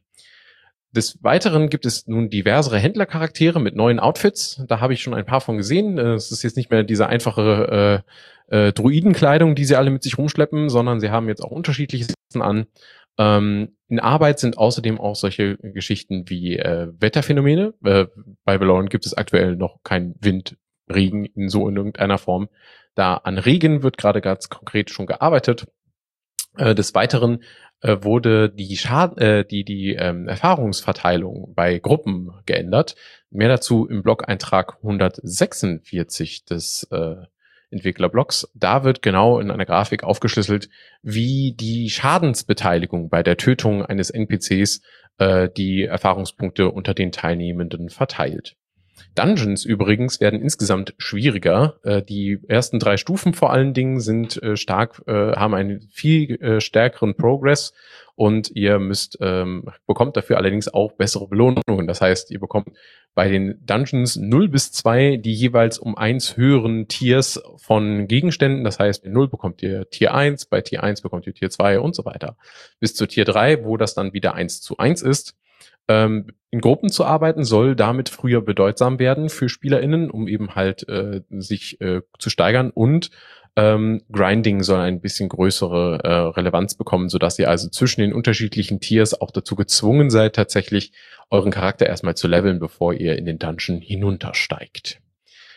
Des 0.93 1.23
Weiteren 1.23 1.69
gibt 1.69 1.85
es 1.85 2.07
nun 2.07 2.29
diversere 2.29 2.77
Händlercharaktere 2.77 3.61
mit 3.61 3.75
neuen 3.75 3.99
Outfits. 3.99 4.61
Da 4.67 4.81
habe 4.81 4.93
ich 4.93 5.01
schon 5.01 5.13
ein 5.13 5.25
paar 5.25 5.41
von 5.41 5.57
gesehen. 5.57 5.97
Äh, 5.97 6.13
es 6.13 6.31
ist 6.31 6.43
jetzt 6.43 6.57
nicht 6.57 6.71
mehr 6.71 6.83
diese 6.83 7.07
einfache 7.07 8.03
äh, 8.49 8.67
äh, 8.67 8.73
Druidenkleidung, 8.73 9.55
die 9.55 9.65
sie 9.65 9.75
alle 9.75 9.91
mit 9.91 10.03
sich 10.03 10.17
rumschleppen, 10.17 10.69
sondern 10.69 10.99
sie 10.99 11.09
haben 11.09 11.27
jetzt 11.27 11.43
auch 11.43 11.51
unterschiedliche 11.51 12.07
Sachen 12.29 12.41
an. 12.41 12.65
Ähm, 13.17 13.75
in 13.87 13.99
Arbeit 13.99 14.39
sind 14.39 14.57
außerdem 14.57 14.99
auch 14.99 15.15
solche 15.15 15.57
Geschichten 15.57 16.29
wie 16.29 16.57
äh, 16.57 16.87
Wetterphänomene. 16.99 17.73
Äh, 17.83 18.07
bei 18.45 18.59
Valorant 18.59 18.89
gibt 18.89 19.05
es 19.05 19.13
aktuell 19.13 19.55
noch 19.55 19.83
kein 19.83 20.15
Wind, 20.19 20.57
Regen 20.93 21.25
in 21.25 21.49
so 21.49 21.67
in 21.67 21.75
irgendeiner 21.75 22.17
Form. 22.17 22.49
Da 22.95 23.15
an 23.15 23.37
Regen 23.37 23.83
wird 23.83 23.97
gerade 23.97 24.21
ganz 24.21 24.49
konkret 24.49 24.89
schon 24.89 25.05
gearbeitet. 25.05 25.67
Äh, 26.57 26.75
des 26.75 26.93
Weiteren 26.93 27.43
äh, 27.81 27.97
wurde 28.01 28.49
die, 28.49 28.75
Schad 28.77 29.17
äh, 29.19 29.45
die, 29.45 29.63
die 29.63 29.95
ähm, 29.95 30.27
Erfahrungsverteilung 30.27 31.53
bei 31.55 31.79
Gruppen 31.79 32.31
geändert. 32.45 32.95
Mehr 33.29 33.49
dazu 33.49 33.87
im 33.87 34.03
Blog-Eintrag 34.03 34.77
146 34.77 36.45
des 36.45 36.87
äh, 36.91 37.15
Entwicklerblocks. 37.71 38.51
Da 38.53 38.83
wird 38.83 39.01
genau 39.01 39.39
in 39.39 39.49
einer 39.49 39.65
Grafik 39.65 40.03
aufgeschlüsselt, 40.03 40.69
wie 41.01 41.53
die 41.53 41.89
Schadensbeteiligung 41.89 43.09
bei 43.09 43.23
der 43.23 43.37
Tötung 43.37 43.85
eines 43.85 44.09
NPCs 44.09 44.81
äh, 45.17 45.49
die 45.49 45.83
Erfahrungspunkte 45.83 46.69
unter 46.69 46.93
den 46.93 47.11
Teilnehmenden 47.11 47.89
verteilt. 47.89 48.57
Dungeons 49.15 49.65
übrigens 49.65 50.21
werden 50.21 50.41
insgesamt 50.41 50.93
schwieriger. 50.97 51.75
Äh, 51.83 52.01
die 52.01 52.39
ersten 52.47 52.79
drei 52.79 52.97
Stufen 52.97 53.33
vor 53.33 53.51
allen 53.51 53.73
Dingen 53.73 53.99
sind 53.99 54.41
äh, 54.41 54.55
stark, 54.55 55.01
äh, 55.07 55.33
haben 55.33 55.53
einen 55.53 55.81
viel 55.91 56.41
äh, 56.41 56.61
stärkeren 56.61 57.15
Progress 57.15 57.73
und 58.15 58.51
ihr 58.51 58.79
müsst 58.79 59.17
ähm, 59.21 59.69
bekommt 59.87 60.15
dafür 60.15 60.37
allerdings 60.37 60.71
auch 60.71 60.93
bessere 60.93 61.27
Belohnungen. 61.27 61.87
Das 61.87 62.01
heißt, 62.01 62.31
ihr 62.31 62.39
bekommt 62.39 62.69
bei 63.13 63.27
den 63.29 63.59
Dungeons 63.65 64.15
0 64.15 64.47
bis 64.47 64.71
2 64.71 65.17
die 65.17 65.33
jeweils 65.33 65.79
um 65.79 65.97
eins 65.97 66.37
höheren 66.37 66.87
Tiers 66.87 67.41
von 67.57 68.07
Gegenständen. 68.07 68.63
Das 68.63 68.79
heißt, 68.79 69.03
in 69.05 69.13
0 69.13 69.27
bekommt 69.27 69.61
ihr 69.61 69.89
Tier 69.89 70.13
1, 70.13 70.45
bei 70.45 70.61
Tier 70.61 70.83
1 70.83 71.01
bekommt 71.01 71.27
ihr 71.27 71.33
Tier 71.33 71.49
2 71.49 71.79
und 71.79 71.95
so 71.95 72.05
weiter. 72.05 72.37
Bis 72.79 72.95
zu 72.95 73.07
Tier 73.07 73.25
3, 73.25 73.65
wo 73.65 73.75
das 73.75 73.93
dann 73.93 74.13
wieder 74.13 74.35
1 74.35 74.61
zu 74.61 74.77
1 74.77 75.01
ist. 75.01 75.35
Ähm, 75.87 76.27
in 76.51 76.59
Gruppen 76.59 76.89
zu 76.89 77.05
arbeiten 77.05 77.45
soll 77.45 77.75
damit 77.75 78.09
früher 78.09 78.41
bedeutsam 78.41 78.99
werden 78.99 79.29
für 79.29 79.47
SpielerInnen, 79.47 80.11
um 80.11 80.27
eben 80.27 80.55
halt 80.55 80.87
äh, 80.89 81.21
sich 81.29 81.79
äh, 81.79 82.01
zu 82.19 82.29
steigern 82.29 82.71
und 82.71 83.09
ähm, 83.55 84.01
Grinding 84.11 84.63
soll 84.63 84.79
ein 84.79 85.01
bisschen 85.01 85.27
größere 85.27 85.99
äh, 86.03 86.09
Relevanz 86.37 86.75
bekommen, 86.75 87.09
sodass 87.09 87.37
ihr 87.37 87.49
also 87.49 87.69
zwischen 87.69 88.01
den 88.01 88.13
unterschiedlichen 88.13 88.79
Tiers 88.79 89.19
auch 89.19 89.31
dazu 89.31 89.55
gezwungen 89.55 90.09
seid, 90.09 90.35
tatsächlich 90.35 90.93
euren 91.29 91.51
Charakter 91.51 91.85
erstmal 91.85 92.15
zu 92.15 92.27
leveln, 92.27 92.59
bevor 92.59 92.93
ihr 92.93 93.17
in 93.17 93.25
den 93.25 93.39
Dungeon 93.39 93.81
hinuntersteigt. 93.81 95.01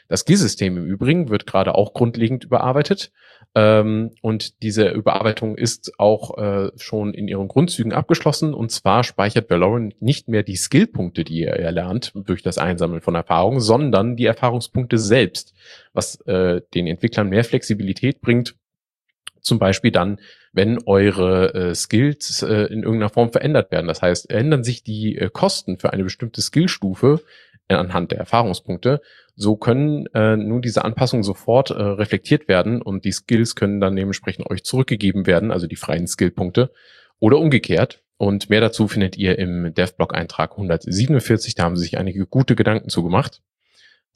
Das 0.09 0.21
Skill-System 0.21 0.77
im 0.77 0.85
Übrigen 0.85 1.31
wird 1.31 1.47
gerade 1.47 1.75
auch 1.75 1.95
grundlegend 1.95 2.45
überarbeitet. 2.45 3.11
Ähm, 3.55 4.11
und 4.21 4.63
diese 4.63 4.91
Überarbeitung 4.91 5.57
ist 5.57 5.93
auch 5.99 6.37
äh, 6.39 6.71
schon 6.77 7.15
in 7.15 7.29
ihren 7.29 7.49
Grundzügen 7.49 7.93
abgeschlossen. 7.93 8.53
Und 8.53 8.71
zwar 8.71 9.05
speichert 9.05 9.49
Valorant 9.49 10.01
nicht 10.03 10.29
mehr 10.29 10.43
die 10.43 10.57
Skillpunkte, 10.57 11.25
die 11.25 11.41
ihr 11.41 11.51
erlernt 11.51 12.13
durch 12.15 12.43
das 12.43 12.59
Einsammeln 12.59 13.01
von 13.01 13.15
Erfahrungen, 13.15 13.61
sondern 13.61 14.17
die 14.17 14.27
Erfahrungspunkte 14.27 14.99
selbst, 14.99 15.55
was 15.93 16.21
äh, 16.23 16.61
den 16.75 16.87
Entwicklern 16.87 17.29
mehr 17.29 17.45
Flexibilität 17.45 18.21
bringt. 18.21 18.57
Zum 19.41 19.59
Beispiel 19.59 19.91
dann, 19.91 20.21
wenn 20.53 20.79
eure 20.87 21.55
äh, 21.55 21.75
Skills 21.75 22.43
äh, 22.43 22.65
in 22.73 22.83
irgendeiner 22.83 23.11
Form 23.11 23.31
verändert 23.31 23.71
werden. 23.71 23.89
Das 23.89 24.03
heißt, 24.03 24.31
ändern 24.31 24.65
sich 24.65 24.83
die 24.83 25.19
äh, 25.19 25.29
Kosten 25.31 25.79
für 25.79 25.93
eine 25.93 26.05
bestimmte 26.05 26.41
Skillstufe 26.41 27.21
anhand 27.69 28.13
der 28.13 28.19
Erfahrungspunkte. 28.19 29.01
So 29.37 29.57
können 29.57 30.07
äh, 30.15 30.37
nun 30.37 30.63
diese 30.63 30.85
Anpassungen 30.85 31.25
sofort 31.25 31.71
äh, 31.71 31.75
reflektiert 31.75 32.49
werden 32.49 32.83
und 32.83 33.05
die 33.05 33.13
Skills 33.13 33.57
können 33.57 33.81
dann 33.81 33.97
dementsprechend 33.97 34.49
euch 34.51 34.65
zurückgegeben 34.65 35.27
werden, 35.27 35.51
also 35.51 35.67
die 35.67 35.77
freien 35.77 36.07
Skillpunkte 36.07 36.71
oder 37.19 37.39
umgekehrt. 37.39 38.03
Und 38.17 38.49
mehr 38.49 38.61
dazu 38.61 38.87
findet 38.87 39.17
ihr 39.17 39.39
im 39.39 39.75
DevBlog-Eintrag 39.75 40.53
147. 40.53 41.57
Da 41.57 41.65
haben 41.65 41.77
sich 41.77 41.99
einige 41.99 42.27
gute 42.27 42.55
Gedanken 42.55 42.89
zugemacht. 42.89 43.43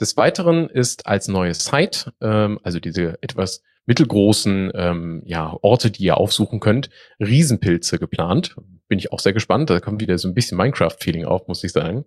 Des 0.00 0.16
Weiteren 0.16 0.68
ist 0.68 1.06
als 1.06 1.26
neue 1.26 1.54
Site, 1.54 2.12
ähm, 2.20 2.60
also 2.62 2.78
diese 2.78 3.20
etwas 3.20 3.62
mittelgroßen 3.88 4.70
ähm, 4.74 5.22
ja, 5.24 5.56
Orte, 5.62 5.90
die 5.90 6.04
ihr 6.04 6.18
aufsuchen 6.18 6.60
könnt, 6.60 6.90
Riesenpilze 7.20 7.98
geplant. 7.98 8.54
Bin 8.86 8.98
ich 8.98 9.12
auch 9.12 9.18
sehr 9.18 9.32
gespannt. 9.32 9.70
Da 9.70 9.80
kommt 9.80 10.02
wieder 10.02 10.18
so 10.18 10.28
ein 10.28 10.34
bisschen 10.34 10.58
Minecraft-Feeling 10.58 11.24
auf, 11.24 11.48
muss 11.48 11.64
ich 11.64 11.72
sagen. 11.72 12.04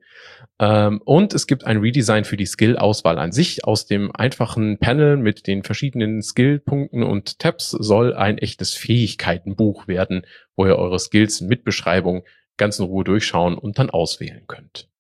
Ähm, 0.59 1.01
und 1.03 1.33
es 1.33 1.47
gibt 1.47 1.65
ein 1.65 1.77
Redesign 1.77 2.23
für 2.23 2.37
die 2.37 2.45
Skill-Auswahl 2.45 3.17
an 3.17 3.31
sich. 3.31 3.65
Aus 3.65 3.87
dem 3.87 4.15
einfachen 4.15 4.77
Panel 4.77 5.17
mit 5.17 5.47
den 5.47 5.63
verschiedenen 5.63 6.21
Skill-Punkten 6.21 7.01
und 7.01 7.39
Tabs 7.39 7.71
soll 7.71 8.13
ein 8.13 8.37
echtes 8.37 8.75
Fähigkeitenbuch 8.75 9.87
werden, 9.87 10.27
wo 10.55 10.67
ihr 10.67 10.77
eure 10.77 10.99
Skills 10.99 11.41
mit 11.41 11.63
Beschreibung 11.63 12.23
ganz 12.57 12.77
in 12.77 12.85
Ruhe 12.85 13.03
durchschauen 13.03 13.57
und 13.57 13.79
dann 13.79 13.89
auswählen 13.89 14.43
könnt. 14.47 14.90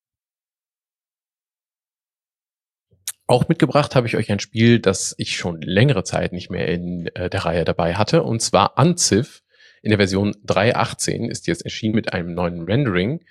Auch 3.31 3.47
mitgebracht 3.47 3.95
habe 3.95 4.07
ich 4.07 4.17
euch 4.17 4.29
ein 4.29 4.41
Spiel, 4.41 4.79
das 4.79 5.15
ich 5.17 5.37
schon 5.37 5.61
längere 5.61 6.03
Zeit 6.03 6.33
nicht 6.33 6.49
mehr 6.49 6.67
in 6.67 7.07
äh, 7.15 7.29
der 7.29 7.45
Reihe 7.45 7.63
dabei 7.63 7.93
hatte, 7.93 8.23
und 8.23 8.41
zwar 8.41 8.77
Anziv. 8.77 9.41
In 9.81 9.89
der 9.89 9.99
Version 9.99 10.33
3.18 10.45 11.29
ist 11.29 11.47
jetzt 11.47 11.63
erschienen 11.63 11.95
mit 11.95 12.11
einem 12.11 12.33
neuen 12.33 12.63
Rendering. 12.63 13.21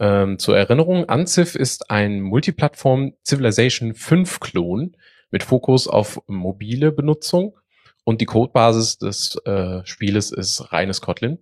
Ähm, 0.00 0.38
zur 0.38 0.56
Erinnerung, 0.56 1.06
Anziv 1.10 1.54
ist 1.54 1.90
ein 1.90 2.22
Multiplattform 2.22 3.12
Civilization 3.26 3.94
5 3.94 4.40
Klon 4.40 4.96
mit 5.30 5.42
Fokus 5.42 5.86
auf 5.86 6.22
mobile 6.26 6.90
Benutzung 6.90 7.58
und 8.04 8.22
die 8.22 8.26
Codebasis 8.26 8.96
des 8.96 9.36
äh, 9.44 9.84
Spieles 9.84 10.32
ist 10.32 10.72
reines 10.72 11.02
Kotlin. 11.02 11.40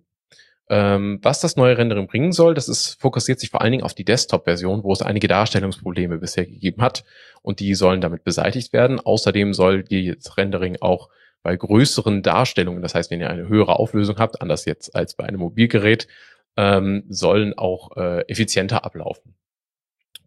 Ähm, 0.73 1.19
was 1.21 1.41
das 1.41 1.57
neue 1.57 1.77
Rendering 1.77 2.07
bringen 2.07 2.31
soll, 2.31 2.53
das 2.53 2.69
ist, 2.69 2.97
fokussiert 3.01 3.41
sich 3.41 3.49
vor 3.49 3.61
allen 3.61 3.71
Dingen 3.73 3.83
auf 3.83 3.93
die 3.93 4.05
Desktop-Version, 4.05 4.85
wo 4.85 4.93
es 4.93 5.01
einige 5.01 5.27
Darstellungsprobleme 5.27 6.17
bisher 6.17 6.45
gegeben 6.45 6.81
hat 6.81 7.03
und 7.41 7.59
die 7.59 7.75
sollen 7.75 7.99
damit 7.99 8.23
beseitigt 8.23 8.71
werden. 8.71 8.97
Außerdem 9.01 9.53
soll 9.53 9.83
das 9.83 10.37
Rendering 10.37 10.77
auch 10.79 11.09
bei 11.43 11.57
größeren 11.57 12.23
Darstellungen, 12.23 12.81
das 12.81 12.95
heißt, 12.95 13.11
wenn 13.11 13.19
ihr 13.19 13.29
eine 13.29 13.49
höhere 13.49 13.79
Auflösung 13.79 14.17
habt, 14.17 14.41
anders 14.41 14.63
jetzt 14.63 14.95
als 14.95 15.15
bei 15.15 15.25
einem 15.25 15.41
Mobilgerät, 15.41 16.07
ähm, 16.55 17.03
sollen 17.09 17.53
auch 17.57 17.97
äh, 17.97 18.21
effizienter 18.29 18.85
ablaufen. 18.85 19.35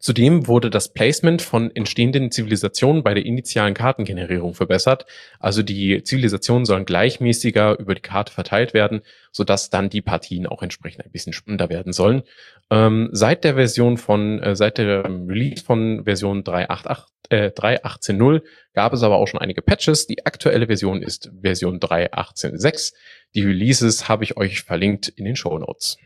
Zudem 0.04 0.48
wurde 0.48 0.68
das 0.68 0.92
Placement 0.92 1.40
von 1.40 1.74
entstehenden 1.74 2.30
Zivilisationen 2.30 3.02
bei 3.02 3.14
der 3.14 3.24
initialen 3.24 3.72
Kartengenerierung 3.72 4.52
verbessert. 4.52 5.06
Also 5.40 5.62
die 5.62 6.02
Zivilisationen 6.02 6.66
sollen 6.66 6.84
gleichmäßiger 6.84 7.78
über 7.78 7.94
die 7.94 8.02
Karte 8.02 8.30
verteilt 8.30 8.74
werden, 8.74 9.00
sodass 9.32 9.70
dann 9.70 9.88
die 9.88 10.02
Partien 10.02 10.46
auch 10.46 10.62
entsprechend 10.62 11.06
ein 11.06 11.10
bisschen 11.10 11.32
spannender 11.32 11.70
werden 11.70 11.94
sollen. 11.94 12.22
Ähm, 12.68 13.08
seit 13.12 13.44
der 13.44 13.54
Version 13.54 13.96
von, 13.96 14.42
äh, 14.42 14.54
seit 14.54 14.76
der 14.76 15.04
Release 15.04 15.64
von 15.64 16.04
Version 16.04 16.44
3.8.8 16.44 17.04
äh, 17.30 17.50
3.18.0 17.56 18.42
gab 18.74 18.92
es 18.92 19.02
aber 19.02 19.16
auch 19.16 19.26
schon 19.26 19.40
einige 19.40 19.62
Patches. 19.62 20.06
Die 20.06 20.26
aktuelle 20.26 20.66
Version 20.66 21.00
ist 21.00 21.30
Version 21.40 21.80
3.18.6. 21.80 22.92
Die 23.34 23.42
Releases 23.42 24.06
habe 24.06 24.24
ich 24.24 24.36
euch 24.36 24.64
verlinkt 24.64 25.08
in 25.08 25.24
den 25.24 25.34
Show 25.34 25.58
Notes. 25.58 25.96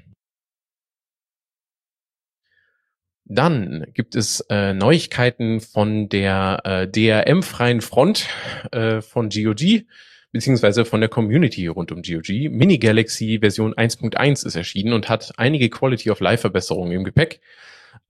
Dann 3.28 3.86
gibt 3.92 4.14
es 4.14 4.40
äh, 4.48 4.72
Neuigkeiten 4.72 5.60
von 5.60 6.08
der 6.08 6.60
äh, 6.64 6.88
DRM-freien 6.88 7.82
Front 7.82 8.26
äh, 8.72 9.02
von 9.02 9.28
GOG, 9.28 9.84
beziehungsweise 10.32 10.86
von 10.86 11.00
der 11.00 11.10
Community 11.10 11.66
rund 11.66 11.92
um 11.92 12.00
GOG. 12.00 12.50
Mini 12.50 12.78
Galaxy 12.78 13.38
Version 13.40 13.74
1.1 13.74 14.46
ist 14.46 14.56
erschienen 14.56 14.94
und 14.94 15.10
hat 15.10 15.32
einige 15.36 15.68
Quality 15.68 16.10
of 16.10 16.20
Life 16.20 16.40
Verbesserungen 16.40 16.92
im 16.92 17.04
Gepäck. 17.04 17.40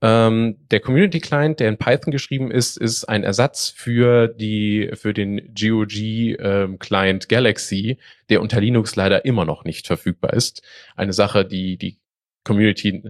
Ähm, 0.01 0.55
der 0.71 0.79
Community 0.79 1.19
Client, 1.19 1.59
der 1.59 1.67
in 1.67 1.77
Python 1.77 2.11
geschrieben 2.11 2.49
ist, 2.49 2.77
ist 2.77 3.03
ein 3.03 3.25
Ersatz 3.25 3.73
für 3.75 4.29
die 4.29 4.89
für 4.93 5.13
den 5.13 5.53
GOG 5.53 5.95
ähm, 5.97 6.79
Client 6.79 7.27
Galaxy, 7.27 7.97
der 8.29 8.41
unter 8.41 8.61
Linux 8.61 8.95
leider 8.95 9.25
immer 9.25 9.43
noch 9.43 9.65
nicht 9.65 9.87
verfügbar 9.87 10.33
ist. 10.33 10.61
Eine 10.95 11.11
Sache, 11.11 11.43
die 11.43 11.77
die 11.77 11.97
Community 12.45 13.03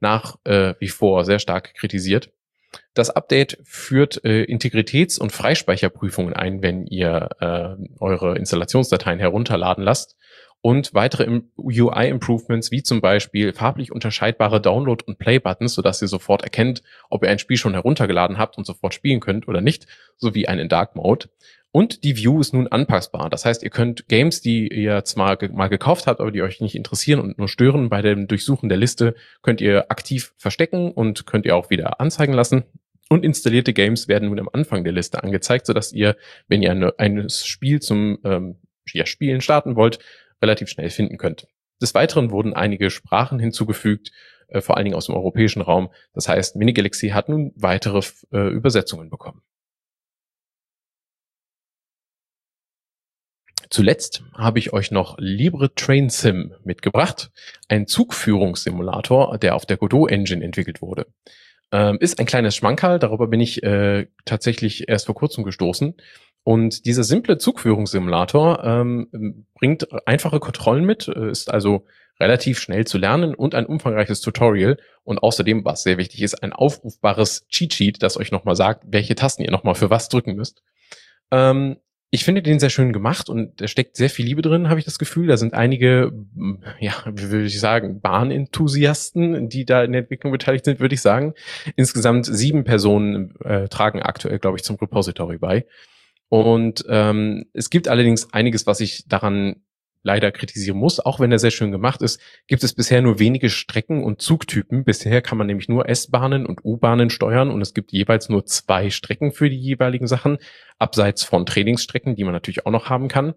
nach 0.00 0.36
äh, 0.44 0.74
wie 0.78 0.88
vor 0.88 1.24
sehr 1.24 1.38
stark 1.38 1.74
kritisiert. 1.74 2.30
Das 2.94 3.10
Update 3.10 3.58
führt 3.64 4.24
äh, 4.24 4.44
Integritäts- 4.44 5.18
und 5.18 5.32
Freispeicherprüfungen 5.32 6.34
ein, 6.34 6.62
wenn 6.62 6.86
ihr 6.86 7.28
äh, 7.40 7.76
eure 7.98 8.36
Installationsdateien 8.36 9.18
herunterladen 9.18 9.84
lasst 9.84 10.16
und 10.62 10.92
weitere 10.94 11.40
UI-Improvements 11.56 12.70
wie 12.70 12.82
zum 12.82 13.00
Beispiel 13.00 13.52
farblich 13.52 13.92
unterscheidbare 13.92 14.60
Download- 14.60 15.04
und 15.04 15.18
Play-Buttons, 15.18 15.74
sodass 15.74 16.02
ihr 16.02 16.08
sofort 16.08 16.42
erkennt, 16.42 16.82
ob 17.08 17.24
ihr 17.24 17.30
ein 17.30 17.38
Spiel 17.38 17.56
schon 17.56 17.72
heruntergeladen 17.72 18.38
habt 18.38 18.58
und 18.58 18.66
sofort 18.66 18.94
spielen 18.94 19.20
könnt 19.20 19.48
oder 19.48 19.60
nicht, 19.60 19.86
sowie 20.16 20.46
ein 20.46 20.58
in 20.58 20.68
Dark 20.68 20.96
Mode. 20.96 21.28
Und 21.72 22.02
die 22.02 22.16
View 22.16 22.40
ist 22.40 22.52
nun 22.52 22.66
anpassbar. 22.66 23.30
Das 23.30 23.44
heißt, 23.44 23.62
ihr 23.62 23.70
könnt 23.70 24.08
Games, 24.08 24.40
die 24.40 24.66
ihr 24.68 25.04
zwar 25.04 25.36
ge 25.36 25.50
mal 25.50 25.68
gekauft 25.68 26.08
habt, 26.08 26.20
aber 26.20 26.32
die 26.32 26.42
euch 26.42 26.60
nicht 26.60 26.74
interessieren 26.74 27.20
und 27.20 27.38
nur 27.38 27.48
stören, 27.48 27.88
bei 27.88 28.02
dem 28.02 28.26
Durchsuchen 28.26 28.68
der 28.68 28.78
Liste 28.78 29.14
könnt 29.42 29.60
ihr 29.60 29.90
aktiv 29.90 30.34
verstecken 30.36 30.90
und 30.90 31.26
könnt 31.26 31.46
ihr 31.46 31.54
auch 31.54 31.70
wieder 31.70 32.00
anzeigen 32.00 32.32
lassen. 32.32 32.64
Und 33.08 33.24
installierte 33.24 33.72
Games 33.72 34.08
werden 34.08 34.28
nun 34.28 34.40
am 34.40 34.48
Anfang 34.52 34.82
der 34.82 34.92
Liste 34.92 35.22
angezeigt, 35.22 35.66
sodass 35.66 35.92
ihr, 35.92 36.16
wenn 36.48 36.62
ihr 36.62 36.72
eine, 36.72 36.94
ein 36.98 37.28
Spiel 37.28 37.80
zum 37.80 38.18
ähm, 38.24 38.56
ja, 38.92 39.06
Spielen 39.06 39.40
starten 39.40 39.76
wollt, 39.76 40.00
relativ 40.42 40.68
schnell 40.68 40.90
finden 40.90 41.18
könnt. 41.18 41.46
Des 41.80 41.94
Weiteren 41.94 42.30
wurden 42.30 42.52
einige 42.52 42.90
Sprachen 42.90 43.38
hinzugefügt, 43.38 44.10
äh, 44.48 44.60
vor 44.60 44.76
allen 44.76 44.84
Dingen 44.84 44.96
aus 44.96 45.06
dem 45.06 45.14
europäischen 45.14 45.62
Raum. 45.62 45.90
Das 46.14 46.28
heißt, 46.28 46.56
Minigalaxy 46.56 47.10
hat 47.10 47.28
nun 47.28 47.52
weitere 47.54 48.00
äh, 48.32 48.48
Übersetzungen 48.48 49.08
bekommen. 49.08 49.42
Zuletzt 53.70 54.24
habe 54.34 54.58
ich 54.58 54.72
euch 54.72 54.90
noch 54.90 55.16
Libre 55.18 55.72
Train 55.74 56.10
Sim 56.10 56.52
mitgebracht, 56.64 57.30
ein 57.68 57.86
Zugführungssimulator, 57.86 59.38
der 59.38 59.54
auf 59.54 59.64
der 59.64 59.76
Godot 59.76 60.10
Engine 60.10 60.44
entwickelt 60.44 60.82
wurde. 60.82 61.06
Ähm, 61.70 61.98
ist 62.00 62.18
ein 62.18 62.26
kleines 62.26 62.56
Schmankerl, 62.56 62.98
darüber 62.98 63.28
bin 63.28 63.40
ich 63.40 63.62
äh, 63.62 64.08
tatsächlich 64.24 64.88
erst 64.88 65.06
vor 65.06 65.14
kurzem 65.14 65.44
gestoßen. 65.44 65.94
Und 66.42 66.84
dieser 66.84 67.04
simple 67.04 67.38
Zugführungssimulator 67.38 68.64
ähm, 68.64 69.46
bringt 69.54 69.86
einfache 70.04 70.40
Kontrollen 70.40 70.84
mit, 70.84 71.06
äh, 71.06 71.30
ist 71.30 71.48
also 71.48 71.86
relativ 72.18 72.58
schnell 72.58 72.86
zu 72.86 72.98
lernen 72.98 73.36
und 73.36 73.54
ein 73.54 73.66
umfangreiches 73.66 74.20
Tutorial 74.20 74.78
und 75.04 75.18
außerdem, 75.18 75.64
was 75.64 75.84
sehr 75.84 75.96
wichtig 75.96 76.22
ist, 76.22 76.42
ein 76.42 76.52
aufrufbares 76.52 77.46
Cheat 77.48 77.72
Sheet, 77.72 78.02
das 78.02 78.16
euch 78.16 78.32
nochmal 78.32 78.56
sagt, 78.56 78.84
welche 78.88 79.14
Tasten 79.14 79.42
ihr 79.44 79.52
nochmal 79.52 79.76
für 79.76 79.90
was 79.90 80.08
drücken 80.08 80.34
müsst. 80.34 80.62
Ähm, 81.30 81.76
ich 82.12 82.24
finde 82.24 82.42
den 82.42 82.58
sehr 82.58 82.70
schön 82.70 82.92
gemacht 82.92 83.28
und 83.28 83.60
da 83.60 83.68
steckt 83.68 83.96
sehr 83.96 84.10
viel 84.10 84.26
Liebe 84.26 84.42
drin, 84.42 84.68
habe 84.68 84.80
ich 84.80 84.84
das 84.84 84.98
Gefühl. 84.98 85.28
Da 85.28 85.36
sind 85.36 85.54
einige, 85.54 86.12
ja, 86.80 86.92
wie 87.06 87.30
würde 87.30 87.46
ich 87.46 87.60
sagen, 87.60 88.00
Bahnenthusiasten, 88.00 89.48
die 89.48 89.64
da 89.64 89.84
in 89.84 89.92
der 89.92 90.02
Entwicklung 90.02 90.32
beteiligt 90.32 90.64
sind, 90.64 90.80
würde 90.80 90.94
ich 90.94 91.02
sagen. 91.02 91.34
Insgesamt 91.76 92.26
sieben 92.26 92.64
Personen 92.64 93.36
äh, 93.44 93.68
tragen 93.68 94.02
aktuell, 94.02 94.40
glaube 94.40 94.56
ich, 94.58 94.64
zum 94.64 94.76
Repository 94.76 95.38
bei. 95.38 95.66
Und 96.28 96.84
ähm, 96.88 97.46
es 97.52 97.70
gibt 97.70 97.86
allerdings 97.86 98.32
einiges, 98.32 98.66
was 98.66 98.80
ich 98.80 99.06
daran 99.06 99.62
leider 100.02 100.32
kritisieren 100.32 100.78
muss. 100.78 101.00
Auch 101.00 101.20
wenn 101.20 101.32
er 101.32 101.38
sehr 101.38 101.50
schön 101.50 101.72
gemacht 101.72 102.02
ist, 102.02 102.20
gibt 102.46 102.64
es 102.64 102.74
bisher 102.74 103.02
nur 103.02 103.18
wenige 103.18 103.50
Strecken 103.50 104.02
und 104.02 104.22
Zugtypen. 104.22 104.84
Bisher 104.84 105.22
kann 105.22 105.38
man 105.38 105.46
nämlich 105.46 105.68
nur 105.68 105.88
S-Bahnen 105.88 106.46
und 106.46 106.64
U-Bahnen 106.64 107.10
steuern 107.10 107.50
und 107.50 107.60
es 107.60 107.74
gibt 107.74 107.92
jeweils 107.92 108.28
nur 108.28 108.46
zwei 108.46 108.90
Strecken 108.90 109.32
für 109.32 109.50
die 109.50 109.58
jeweiligen 109.58 110.06
Sachen, 110.06 110.38
abseits 110.78 111.22
von 111.22 111.46
Trainingsstrecken, 111.46 112.16
die 112.16 112.24
man 112.24 112.32
natürlich 112.32 112.66
auch 112.66 112.72
noch 112.72 112.88
haben 112.88 113.08
kann. 113.08 113.34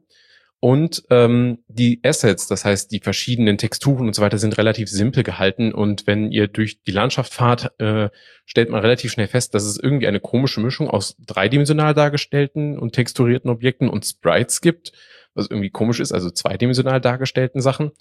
Und 0.63 1.03
ähm, 1.09 1.57
die 1.67 1.99
Assets, 2.05 2.47
das 2.47 2.63
heißt 2.63 2.89
die 2.89 3.01
verschiedenen 3.01 3.57
Texturen 3.57 4.07
und 4.07 4.15
so 4.15 4.21
weiter, 4.21 4.37
sind 4.37 4.57
relativ 4.57 4.87
simpel 4.87 5.21
gehalten. 5.21 5.73
Und 5.73 6.07
wenn 6.07 6.31
ihr 6.31 6.47
durch 6.47 6.81
die 6.83 6.93
Landschaft 6.93 7.33
fahrt, 7.33 7.77
äh, 7.81 8.07
stellt 8.45 8.69
man 8.69 8.79
relativ 8.79 9.11
schnell 9.11 9.27
fest, 9.27 9.53
dass 9.53 9.65
es 9.65 9.77
irgendwie 9.77 10.07
eine 10.07 10.21
komische 10.21 10.61
Mischung 10.61 10.89
aus 10.89 11.17
dreidimensional 11.19 11.93
dargestellten 11.93 12.79
und 12.79 12.93
texturierten 12.93 13.49
Objekten 13.49 13.89
und 13.89 14.05
Sprites 14.05 14.61
gibt, 14.61 14.93
was 15.35 15.47
irgendwie 15.49 15.69
komisch 15.69 15.99
ist, 15.99 16.11
also 16.11 16.29
zweidimensional 16.29 17.01
dargestellten 17.01 17.61
Sachen. 17.61 17.91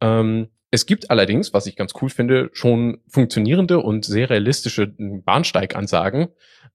Ähm, 0.00 0.48
es 0.76 0.84
gibt 0.84 1.10
allerdings, 1.10 1.54
was 1.54 1.66
ich 1.66 1.74
ganz 1.74 1.94
cool 2.02 2.10
finde, 2.10 2.50
schon 2.52 2.98
funktionierende 3.08 3.78
und 3.80 4.04
sehr 4.04 4.28
realistische 4.28 4.92
Bahnsteigansagen, 4.98 6.28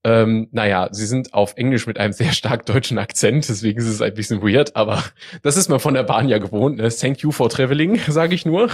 ähm, 0.04 0.48
naja, 0.50 0.88
sie 0.90 1.06
sind 1.06 1.32
auf 1.32 1.54
Englisch 1.56 1.86
mit 1.86 1.98
einem 1.98 2.12
sehr 2.12 2.32
stark 2.32 2.66
deutschen 2.66 2.98
Akzent, 2.98 3.48
deswegen 3.48 3.78
ist 3.78 3.86
es 3.86 4.02
ein 4.02 4.14
bisschen 4.14 4.42
weird, 4.42 4.74
aber 4.74 5.02
das 5.42 5.56
ist 5.56 5.68
man 5.68 5.78
von 5.78 5.94
der 5.94 6.02
Bahn 6.02 6.28
ja 6.28 6.38
gewohnt. 6.38 6.78
Ne? 6.78 6.88
Thank 6.88 7.20
you 7.20 7.30
for 7.30 7.48
traveling, 7.48 8.00
sage 8.08 8.34
ich 8.34 8.44
nur. 8.44 8.68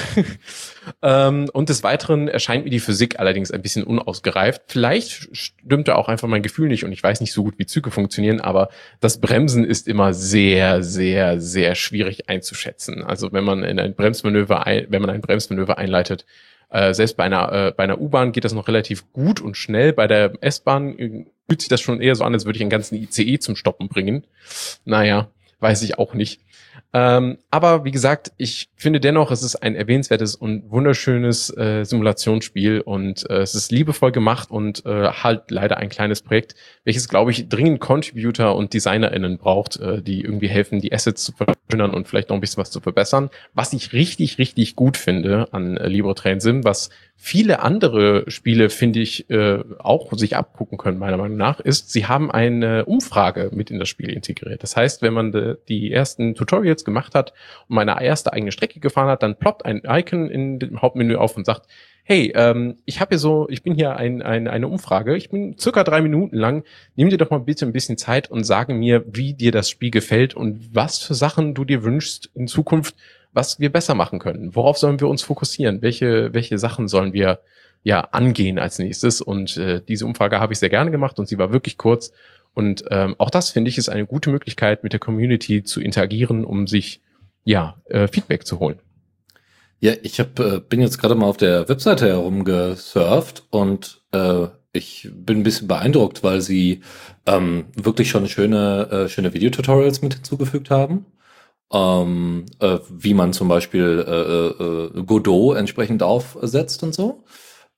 ähm, 1.03 1.51
und 1.53 1.69
des 1.69 1.83
Weiteren 1.83 2.29
erscheint 2.29 2.65
mir 2.65 2.71
die 2.71 2.81
Physik 2.81 3.19
allerdings 3.21 3.51
ein 3.51 3.61
bisschen 3.61 3.85
unausgereift. 3.85 4.63
Vielleicht 4.69 5.29
stimmte 5.37 5.97
auch 5.97 6.09
einfach 6.09 6.29
mein 6.29 6.43
Gefühl 6.43 6.69
nicht 6.69 6.85
und 6.85 6.93
ich 6.93 7.03
weiß 7.03 7.21
nicht 7.21 7.35
so 7.35 7.45
gut, 7.45 7.59
wie 7.59 7.67
Züge 7.67 7.91
funktionieren, 7.91 8.41
aber 8.41 8.71
das 9.01 9.21
Bremsen 9.21 9.65
ist 9.65 9.87
immer 9.87 10.15
sehr, 10.15 10.83
sehr, 10.83 11.43
sehr 11.43 11.75
schwierig 11.75 12.31
einzuschätzen. 12.31 13.05
Also 13.05 13.33
wenn 13.33 13.45
man 13.45 13.65
in 13.65 13.79
ein 13.79 13.95
Bremsmanöver, 13.95 14.67
ein, 14.67 14.87
wenn 14.89 15.03
man 15.03 15.11
ein 15.11 15.18
Bremsmanöver 15.21 15.79
einleitet, 15.79 16.25
äh, 16.71 16.93
selbst 16.93 17.17
bei 17.17 17.25
einer, 17.25 17.53
äh, 17.53 17.73
bei 17.73 17.85
einer 17.85 18.01
U-Bahn 18.01 18.33
geht 18.33 18.45
das 18.45 18.53
noch 18.53 18.69
relativ 18.69 19.11
gut 19.13 19.41
und 19.41 19.57
schnell. 19.57 19.93
Bei 19.93 20.07
der 20.07 20.33
S-Bahn 20.43 20.99
äh, 20.99 21.25
fühlt 21.49 21.61
sich 21.61 21.69
das 21.69 21.81
schon 21.81 22.01
eher 22.01 22.15
so 22.15 22.25
an, 22.25 22.35
als 22.35 22.45
würde 22.45 22.59
ich 22.59 22.63
einen 22.63 22.71
ganzen 22.71 22.97
ICE 22.97 23.39
zum 23.39 23.57
Stoppen 23.57 23.89
bringen. 23.89 24.25
Naja, 24.85 25.29
weiß 25.61 25.83
ich 25.83 25.99
auch 25.99 26.15
nicht. 26.15 26.41
Ähm, 26.95 27.37
aber 27.51 27.85
wie 27.85 27.91
gesagt, 27.91 28.33
ich 28.39 28.71
finde 28.77 28.99
dennoch, 28.99 29.31
es 29.31 29.43
ist 29.43 29.57
ein 29.57 29.75
erwähnenswertes 29.75 30.35
und 30.35 30.71
wunderschönes 30.71 31.55
äh, 31.55 31.85
Simulationsspiel 31.85 32.81
und 32.81 33.29
äh, 33.29 33.41
es 33.43 33.55
ist 33.55 33.71
liebevoll 33.71 34.11
gemacht 34.11 34.51
und 34.51 34.87
äh, 34.87 35.09
halt 35.11 35.51
leider 35.51 35.77
ein 35.77 35.91
kleines 35.91 36.23
Projekt, 36.23 36.55
welches, 36.85 37.11
glaube 37.11 37.31
ich, 37.31 37.49
dringend 37.51 37.81
Contributor 37.81 38.57
und 38.57 38.73
DesignerInnen 38.73 39.37
braucht, 39.37 39.77
äh, 39.77 40.01
die 40.01 40.23
irgendwie 40.23 40.49
helfen, 40.49 40.81
die 40.81 40.93
Assets 40.93 41.25
zu 41.25 41.33
verschönern 41.33 41.91
und 41.91 42.09
vielleicht 42.09 42.31
noch 42.31 42.37
ein 42.37 42.41
bisschen 42.41 42.63
was 42.63 42.71
zu 42.71 42.81
verbessern. 42.81 43.29
Was 43.53 43.75
ich 43.75 43.93
richtig, 43.93 44.39
richtig 44.39 44.75
gut 44.75 44.97
finde 44.97 45.49
an 45.53 45.77
äh, 45.77 45.89
LibreTrain 45.89 46.41
Sim, 46.41 46.65
was 46.65 46.89
viele 47.21 47.61
andere 47.61 48.31
Spiele, 48.31 48.71
finde 48.71 49.01
ich, 49.01 49.29
äh, 49.29 49.59
auch 49.81 50.13
sich 50.17 50.37
abgucken 50.37 50.79
können, 50.79 50.99
meiner 50.99 51.17
Meinung 51.17 51.37
nach, 51.37 51.59
ist, 51.59 51.93
sie 51.93 52.07
haben 52.07 52.31
eine 52.31 52.85
Umfrage 52.85 53.51
mit 53.53 53.73
in 53.73 53.81
das 53.81 53.89
Spiel 53.89 54.11
integriert. 54.11 54.63
Das 54.63 54.77
heißt, 54.77 55.03
wenn 55.03 55.13
man 55.13 55.33
de, 55.33 55.57
die 55.69 55.93
ersten 55.93 56.37
Tutorials 56.37 56.85
gemacht 56.85 57.17
hat 57.17 57.35
und 57.69 57.75
meine 57.75 58.01
erste 58.01 58.33
eigene 58.33 58.53
Strecke 58.53 58.79
gefahren 58.79 59.09
hat, 59.09 59.25
dann 59.25 59.37
ploppt 59.37 59.67
ein 59.67 59.83
Icon 59.85 60.31
in 60.31 60.61
dem 60.61 60.81
Hauptmenü 60.81 61.17
auf 61.17 61.37
und 61.37 61.45
sagt, 61.45 61.67
hey, 62.09 62.33
ähm, 62.35 62.79
ich 62.87 63.01
habe 63.01 63.11
hier 63.11 63.19
so, 63.19 63.47
ich 63.51 63.63
bin 63.63 63.75
hier 63.75 63.97
ein, 63.97 64.23
ein, 64.23 64.49
eine 64.49 64.67
Umfrage, 64.67 65.15
ich 65.15 65.29
bin 65.29 65.59
circa 65.59 65.85
drei 65.85 66.01
Minuten 66.01 66.37
lang, 66.37 66.65
nimm 66.97 67.11
dir 67.11 67.19
doch 67.19 67.29
mal 67.29 67.37
bitte 67.37 67.67
ein 67.67 67.75
bisschen 67.75 67.99
Zeit 67.99 68.31
und 68.31 68.45
sage 68.45 68.73
mir, 68.73 69.05
wie 69.07 69.35
dir 69.35 69.53
das 69.53 69.69
Spiel 69.69 69.91
gefällt 69.91 70.33
und 70.33 70.75
was 70.75 71.01
für 71.01 71.13
Sachen 71.13 71.53
du 71.53 71.67
dir 71.67 71.85
wünschst 71.85 72.31
in 72.35 72.49
Zukunft, 72.49 72.97
was 73.35 73.61
wir 73.61 73.71
besser 73.71 73.95
machen 73.95 74.21
können. 74.21 74.57
Worauf 74.57 74.79
sollen 74.79 75.01
wir 75.01 75.09
uns 75.09 75.23
fokussieren? 75.23 75.83
Welche, 75.83 76.33
welche 76.33 76.57
Sachen 76.57 76.89
sollen 76.89 77.13
wir 77.13 77.41
ja 77.83 78.01
angehen 78.01 78.59
als 78.59 78.79
nächstes? 78.79 79.21
Und 79.21 79.59
äh, 79.59 79.83
diese 79.87 80.07
Umfrage 80.07 80.41
habe 80.41 80.55
ich 80.55 80.59
sehr 80.61 80.71
gerne 80.71 80.91
gemacht 80.91 81.19
und 81.19 81.29
sie 81.29 81.37
war 81.37 81.53
wirklich 81.53 81.77
kurz. 81.77 82.11
Und 82.55 82.85
ähm, 82.91 83.17
auch 83.19 83.29
das 83.29 83.51
finde 83.51 83.69
ich 83.69 83.77
ist 83.77 83.91
eine 83.91 84.07
gute 84.07 84.31
Möglichkeit, 84.31 84.83
mit 84.83 84.95
der 84.95 85.01
Community 85.01 85.63
zu 85.63 85.83
interagieren, 85.83 86.47
um 86.47 86.69
sich 86.69 87.03
ja 87.45 87.77
äh, 87.91 88.09
Feedback 88.09 88.47
zu 88.47 88.61
holen. 88.61 88.79
Ja, 89.81 89.93
ich 90.03 90.19
hab, 90.21 90.39
äh, 90.41 90.61
bin 90.61 90.81
jetzt 90.81 90.99
gerade 90.99 91.15
mal 91.15 91.27
auf 91.27 91.37
der 91.37 91.69
Webseite 91.69 92.09
herumgesurft 92.09 93.45
und 93.51 94.03
äh, 94.13 94.49
ich 94.73 95.09
bin 95.13 95.39
ein 95.39 95.43
bisschen 95.45 95.69
beeindruckt, 95.69 96.23
weil 96.23 96.41
sie 96.41 96.83
ähm, 97.27 97.67
wirklich 97.75 98.11
schon 98.11 98.29
schöne, 98.29 98.89
äh, 98.91 99.09
schöne 99.09 99.33
Videotutorials 99.35 100.03
mit 100.03 100.15
hinzugefügt 100.15 100.71
haben 100.71 101.07
ähm, 101.73 102.47
äh, 102.61 102.79
wie 102.91 103.15
man 103.15 103.33
zum 103.33 103.49
Beispiel 103.49 104.05
äh, 104.07 105.01
äh, 105.01 105.03
Godot 105.05 105.57
entsprechend 105.57 106.03
aufsetzt 106.03 106.83
und 106.83 106.95
so. 106.95 107.25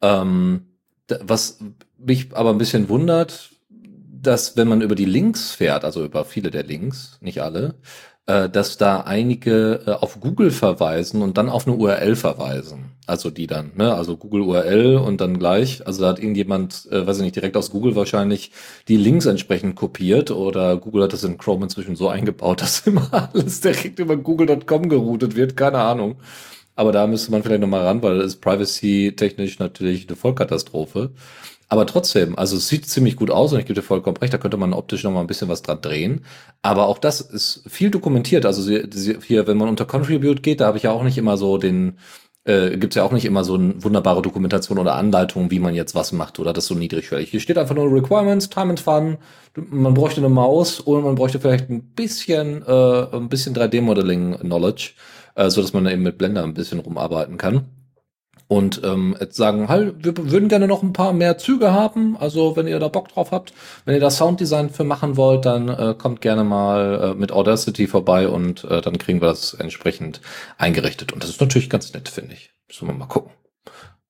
Ähm, 0.00 0.66
was 1.22 1.58
mich 1.98 2.34
aber 2.36 2.50
ein 2.50 2.58
bisschen 2.58 2.88
wundert, 2.88 3.50
dass 3.68 4.56
wenn 4.56 4.68
man 4.68 4.82
über 4.82 4.94
die 4.94 5.06
Links 5.06 5.52
fährt, 5.52 5.84
also 5.84 6.04
über 6.04 6.24
viele 6.24 6.50
der 6.50 6.62
Links, 6.62 7.18
nicht 7.20 7.42
alle, 7.42 7.74
dass 8.48 8.76
da 8.76 9.00
einige 9.00 9.80
äh, 9.86 9.90
auf 9.92 10.20
Google 10.20 10.50
verweisen 10.50 11.22
und 11.22 11.36
dann 11.36 11.48
auf 11.48 11.66
eine 11.66 11.76
URL 11.76 12.14
verweisen. 12.16 12.92
Also 13.06 13.30
die 13.30 13.46
dann, 13.46 13.72
ne, 13.76 13.94
also 13.94 14.16
Google 14.16 14.42
URL 14.42 14.96
und 14.96 15.20
dann 15.20 15.38
gleich, 15.38 15.86
also 15.86 16.02
da 16.02 16.10
hat 16.10 16.18
irgendjemand, 16.18 16.86
äh, 16.92 17.06
weiß 17.06 17.16
ich 17.18 17.24
nicht, 17.24 17.36
direkt 17.36 17.56
aus 17.56 17.70
Google 17.70 17.96
wahrscheinlich 17.96 18.52
die 18.88 18.96
Links 18.96 19.26
entsprechend 19.26 19.74
kopiert 19.74 20.30
oder 20.30 20.76
Google 20.76 21.02
hat 21.04 21.12
das 21.12 21.24
in 21.24 21.38
Chrome 21.38 21.64
inzwischen 21.64 21.96
so 21.96 22.08
eingebaut, 22.08 22.60
dass 22.62 22.86
immer 22.86 23.30
alles 23.32 23.60
direkt 23.60 23.98
über 23.98 24.16
google.com 24.16 24.88
geroutet 24.88 25.34
wird, 25.34 25.56
keine 25.56 25.78
Ahnung. 25.78 26.16
aber 26.76 26.92
da 26.92 27.06
müsste 27.06 27.30
man 27.32 27.42
vielleicht 27.42 27.60
nochmal 27.60 27.86
ran, 27.86 28.02
weil 28.02 28.20
ist 28.20 28.40
privacy-technisch 28.40 29.58
natürlich 29.58 30.08
eine 30.08 30.16
Vollkatastrophe. 30.16 31.10
Aber 31.72 31.86
trotzdem, 31.86 32.36
also 32.36 32.56
es 32.56 32.66
sieht 32.66 32.86
ziemlich 32.88 33.14
gut 33.14 33.30
aus 33.30 33.52
und 33.52 33.60
ich 33.60 33.64
gebe 33.64 33.80
dir 33.80 33.86
vollkommen 33.86 34.16
recht, 34.16 34.34
da 34.34 34.38
könnte 34.38 34.56
man 34.56 34.72
optisch 34.72 35.04
noch 35.04 35.12
mal 35.12 35.20
ein 35.20 35.28
bisschen 35.28 35.48
was 35.48 35.62
dran 35.62 35.80
drehen. 35.80 36.24
Aber 36.62 36.88
auch 36.88 36.98
das 36.98 37.20
ist 37.20 37.62
viel 37.68 37.90
dokumentiert. 37.92 38.44
Also 38.44 38.68
hier, 38.68 39.46
wenn 39.46 39.56
man 39.56 39.68
unter 39.68 39.84
Contribute 39.84 40.42
geht, 40.42 40.60
da 40.60 40.66
habe 40.66 40.78
ich 40.78 40.82
ja 40.82 40.90
auch 40.90 41.04
nicht 41.04 41.16
immer 41.16 41.36
so 41.36 41.58
den, 41.58 41.96
äh, 42.44 42.70
gibt 42.76 42.92
es 42.92 42.96
ja 42.96 43.04
auch 43.04 43.12
nicht 43.12 43.24
immer 43.24 43.44
so 43.44 43.54
eine 43.54 43.84
wunderbare 43.84 44.20
Dokumentation 44.20 44.78
oder 44.78 44.96
Anleitung, 44.96 45.52
wie 45.52 45.60
man 45.60 45.72
jetzt 45.74 45.94
was 45.94 46.10
macht 46.10 46.40
oder 46.40 46.52
das 46.52 46.66
so 46.66 46.74
niedrigschwellig. 46.74 47.30
Hier 47.30 47.38
steht 47.38 47.56
einfach 47.56 47.76
nur 47.76 47.92
Requirements, 47.92 48.50
Time 48.50 48.70
and 48.70 48.80
Fun. 48.80 49.18
Man 49.54 49.94
bräuchte 49.94 50.20
eine 50.20 50.28
Maus 50.28 50.80
und 50.80 51.04
man 51.04 51.14
bräuchte 51.14 51.38
vielleicht 51.38 51.70
ein 51.70 51.82
bisschen, 51.94 52.64
äh, 52.66 53.16
ein 53.16 53.28
bisschen 53.28 53.54
3D-Modeling-Knowledge, 53.54 54.94
äh, 55.36 55.50
so 55.50 55.62
dass 55.62 55.72
man 55.72 55.86
eben 55.86 56.02
mit 56.02 56.18
Blender 56.18 56.42
ein 56.42 56.54
bisschen 56.54 56.80
rumarbeiten 56.80 57.36
kann 57.36 57.66
und 58.50 58.80
ähm, 58.82 59.16
jetzt 59.20 59.36
sagen, 59.36 59.68
halt, 59.68 60.04
wir 60.04 60.16
würden 60.16 60.48
gerne 60.48 60.66
noch 60.66 60.82
ein 60.82 60.92
paar 60.92 61.12
mehr 61.12 61.38
Züge 61.38 61.72
haben. 61.72 62.16
Also 62.16 62.56
wenn 62.56 62.66
ihr 62.66 62.80
da 62.80 62.88
Bock 62.88 63.06
drauf 63.06 63.30
habt, 63.30 63.52
wenn 63.84 63.94
ihr 63.94 64.00
da 64.00 64.10
Sounddesign 64.10 64.70
für 64.70 64.82
machen 64.82 65.16
wollt, 65.16 65.46
dann 65.46 65.68
äh, 65.68 65.94
kommt 65.96 66.20
gerne 66.20 66.42
mal 66.42 67.12
äh, 67.12 67.14
mit 67.14 67.30
Audacity 67.30 67.86
vorbei 67.86 68.26
und 68.26 68.64
äh, 68.64 68.80
dann 68.80 68.98
kriegen 68.98 69.20
wir 69.20 69.28
das 69.28 69.54
entsprechend 69.54 70.20
eingerichtet. 70.58 71.12
Und 71.12 71.22
das 71.22 71.30
ist 71.30 71.40
natürlich 71.40 71.70
ganz 71.70 71.94
nett, 71.94 72.08
finde 72.08 72.34
ich. 72.34 72.50
Müssen 72.66 72.88
wir 72.88 72.94
mal 72.94 73.06
gucken. 73.06 73.30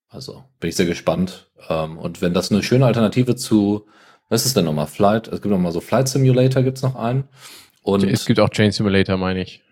Also 0.09 0.43
bin 0.59 0.71
ich 0.71 0.77
sehr 0.77 0.87
gespannt. 0.87 1.51
Ähm, 1.69 1.99
und 1.99 2.23
wenn 2.23 2.33
das 2.33 2.51
eine 2.51 2.63
schöne 2.63 2.87
Alternative 2.87 3.37
zu, 3.37 3.89
was 4.31 4.47
ist 4.47 4.57
denn 4.57 4.65
nochmal? 4.65 4.87
Flight, 4.87 5.29
es 5.29 5.43
gibt 5.43 5.53
nochmal 5.53 5.73
so 5.73 5.83
Flight 5.83 6.09
Simulator, 6.09 6.63
gibt's 6.63 6.81
noch 6.81 6.97
einen. 6.97 7.29
Und 7.83 8.05
es 8.05 8.25
gibt 8.25 8.41
auch 8.41 8.49
Chain 8.49 8.73
Simulator, 8.73 9.19
meine 9.19 9.43
ich. 9.43 9.63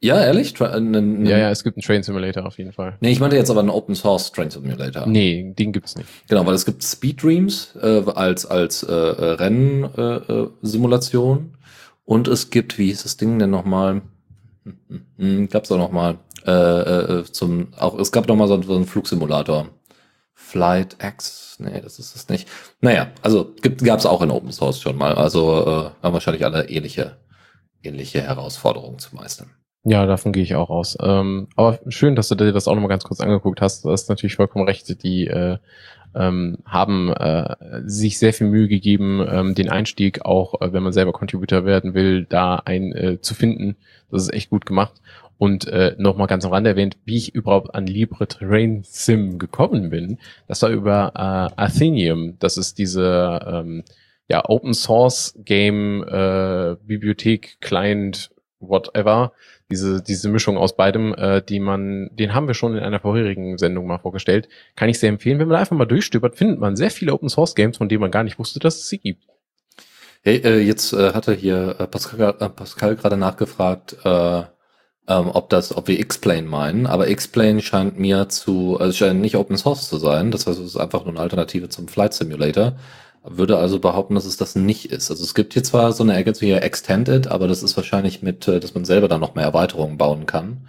Ja, 0.00 0.20
ehrlich? 0.20 0.52
Tra 0.52 0.74
äh, 0.74 0.80
ne, 0.80 1.28
ja, 1.28 1.38
ja, 1.38 1.50
es 1.50 1.64
gibt 1.64 1.76
einen 1.76 1.82
Train 1.82 2.02
Simulator 2.02 2.44
auf 2.44 2.58
jeden 2.58 2.72
Fall. 2.72 2.98
Nee, 3.00 3.12
ich 3.12 3.20
meinte 3.20 3.36
jetzt 3.36 3.48
aber 3.50 3.60
einen 3.60 3.70
Open 3.70 3.94
Source 3.94 4.30
Train 4.30 4.50
Simulator. 4.50 5.06
Nee, 5.06 5.54
den 5.58 5.72
gibt's 5.72 5.96
nicht. 5.96 6.06
Genau, 6.28 6.44
weil 6.44 6.52
es 6.54 6.66
gibt 6.66 6.84
Speed 6.84 7.22
Dreams 7.22 7.74
äh, 7.80 8.02
als 8.14 8.44
als 8.44 8.82
äh, 8.82 8.92
äh 8.92 9.32
Rennsimulation 9.32 11.38
äh, 11.38 11.42
und 12.04 12.28
es 12.28 12.50
gibt, 12.50 12.76
wie 12.78 12.86
hieß 12.86 13.04
das 13.04 13.16
Ding 13.16 13.38
denn 13.38 13.48
nochmal? 13.50 14.02
Hm, 14.64 15.06
hm, 15.16 15.48
gab's 15.48 15.72
auch 15.72 15.78
nochmal 15.78 16.18
äh, 16.44 16.50
äh, 16.50 17.24
zum 17.24 17.68
auch 17.78 17.98
es 17.98 18.12
gab 18.12 18.28
noch 18.28 18.36
mal 18.36 18.48
so, 18.48 18.60
so 18.62 18.76
einen 18.76 18.86
Flugsimulator. 18.86 19.70
Flight 20.34 20.98
X, 21.02 21.56
nee, 21.58 21.80
das 21.80 21.98
ist 21.98 22.14
es 22.14 22.28
nicht. 22.28 22.46
Naja, 22.82 23.10
also 23.22 23.54
gibt, 23.62 23.82
gab's 23.82 24.04
auch 24.04 24.20
in 24.20 24.30
Open 24.30 24.52
Source 24.52 24.78
schon 24.80 24.96
mal. 24.96 25.14
Also 25.14 25.62
äh, 25.62 25.90
haben 26.02 26.12
wahrscheinlich 26.12 26.44
alle 26.44 26.68
ähnliche 26.68 27.16
ähnliche 27.82 28.22
Herausforderungen 28.22 28.98
zu 28.98 29.14
meistern. 29.14 29.50
Ja, 29.88 30.04
davon 30.04 30.32
gehe 30.32 30.42
ich 30.42 30.56
auch 30.56 30.68
aus. 30.68 30.98
Ähm, 31.00 31.46
aber 31.54 31.78
schön, 31.86 32.16
dass 32.16 32.26
du 32.26 32.34
dir 32.34 32.52
das 32.52 32.66
auch 32.66 32.74
nochmal 32.74 32.88
ganz 32.88 33.04
kurz 33.04 33.20
angeguckt 33.20 33.60
hast. 33.60 33.84
Du 33.84 33.90
hast 33.92 34.08
natürlich 34.08 34.34
vollkommen 34.34 34.66
recht. 34.66 35.04
Die 35.04 35.28
äh, 35.28 35.58
ähm, 36.12 36.58
haben 36.64 37.12
äh, 37.12 37.54
sich 37.84 38.18
sehr 38.18 38.32
viel 38.32 38.48
Mühe 38.48 38.66
gegeben, 38.66 39.24
ähm, 39.30 39.54
den 39.54 39.68
Einstieg 39.68 40.24
auch, 40.24 40.60
äh, 40.60 40.72
wenn 40.72 40.82
man 40.82 40.92
selber 40.92 41.12
Contributor 41.12 41.64
werden 41.64 41.94
will, 41.94 42.24
da 42.28 42.56
ein 42.56 42.92
äh, 42.96 43.20
zu 43.20 43.34
finden. 43.36 43.76
Das 44.10 44.22
ist 44.22 44.34
echt 44.34 44.50
gut 44.50 44.66
gemacht. 44.66 44.94
Und 45.38 45.68
äh, 45.68 45.94
nochmal 45.98 46.26
ganz 46.26 46.44
am 46.44 46.52
Rande 46.52 46.70
erwähnt, 46.70 46.96
wie 47.04 47.18
ich 47.18 47.32
überhaupt 47.36 47.72
an 47.76 47.86
Libre 47.86 48.26
Terrain 48.26 48.82
Sim 48.82 49.38
gekommen 49.38 49.90
bin. 49.90 50.18
Das 50.48 50.62
war 50.62 50.70
über 50.70 51.12
äh, 51.14 51.62
Athenium. 51.62 52.36
Das 52.40 52.56
ist 52.56 52.78
diese 52.78 53.38
ähm, 53.46 53.84
ja, 54.26 54.42
Open 54.48 54.74
Source 54.74 55.38
Game 55.44 56.02
äh, 56.02 56.74
Bibliothek 56.84 57.60
Client 57.60 58.30
whatever 58.58 59.32
diese, 59.70 60.02
diese 60.02 60.28
Mischung 60.28 60.56
aus 60.56 60.76
beidem, 60.76 61.14
äh, 61.14 61.42
die 61.42 61.60
man, 61.60 62.08
den 62.12 62.34
haben 62.34 62.46
wir 62.46 62.54
schon 62.54 62.76
in 62.76 62.82
einer 62.82 63.00
vorherigen 63.00 63.58
Sendung 63.58 63.86
mal 63.86 63.98
vorgestellt, 63.98 64.48
kann 64.76 64.88
ich 64.88 64.98
sehr 64.98 65.08
empfehlen. 65.08 65.38
Wenn 65.38 65.48
man 65.48 65.58
einfach 65.58 65.76
mal 65.76 65.86
durchstöbert, 65.86 66.36
findet 66.36 66.60
man 66.60 66.76
sehr 66.76 66.90
viele 66.90 67.12
Open 67.12 67.28
Source 67.28 67.54
Games, 67.54 67.78
von 67.78 67.88
denen 67.88 68.00
man 68.00 68.10
gar 68.10 68.22
nicht 68.22 68.38
wusste, 68.38 68.60
dass 68.60 68.76
es 68.76 68.88
sie 68.88 68.98
gibt. 68.98 69.24
Hey, 70.22 70.38
äh, 70.38 70.60
jetzt 70.60 70.92
äh, 70.92 71.12
hatte 71.12 71.34
hier 71.34 71.76
äh, 71.78 71.86
Pascal, 71.86 72.34
äh, 72.40 72.48
Pascal 72.48 72.96
gerade 72.96 73.16
nachgefragt, 73.16 73.96
äh, 74.04 74.42
ähm, 75.08 75.30
ob 75.32 75.50
das, 75.50 75.76
ob 75.76 75.86
wir 75.86 76.00
X-Plane 76.00 76.48
meinen, 76.48 76.86
aber 76.86 77.08
X-Plane 77.08 77.62
scheint 77.62 77.98
mir 77.98 78.28
zu, 78.28 78.76
also 78.80 78.92
scheint 78.92 79.20
nicht 79.20 79.36
Open 79.36 79.56
Source 79.56 79.88
zu 79.88 79.98
sein. 79.98 80.32
Das 80.32 80.46
heißt, 80.46 80.58
es 80.58 80.66
ist 80.66 80.76
einfach 80.76 81.04
nur 81.04 81.14
eine 81.14 81.20
Alternative 81.20 81.68
zum 81.68 81.86
Flight 81.86 82.12
Simulator 82.12 82.72
würde 83.28 83.58
also 83.58 83.78
behaupten, 83.78 84.14
dass 84.14 84.24
es 84.24 84.36
das 84.36 84.54
nicht 84.54 84.90
ist. 84.90 85.10
Also 85.10 85.24
es 85.24 85.34
gibt 85.34 85.52
hier 85.52 85.64
zwar 85.64 85.92
so 85.92 86.02
eine 86.02 86.14
Ergänzung 86.14 86.46
hier 86.46 86.62
Extended, 86.62 87.28
aber 87.28 87.48
das 87.48 87.62
ist 87.62 87.76
wahrscheinlich 87.76 88.22
mit, 88.22 88.46
äh, 88.48 88.60
dass 88.60 88.74
man 88.74 88.84
selber 88.84 89.08
dann 89.08 89.20
noch 89.20 89.34
mehr 89.34 89.44
Erweiterungen 89.44 89.98
bauen 89.98 90.26
kann. 90.26 90.68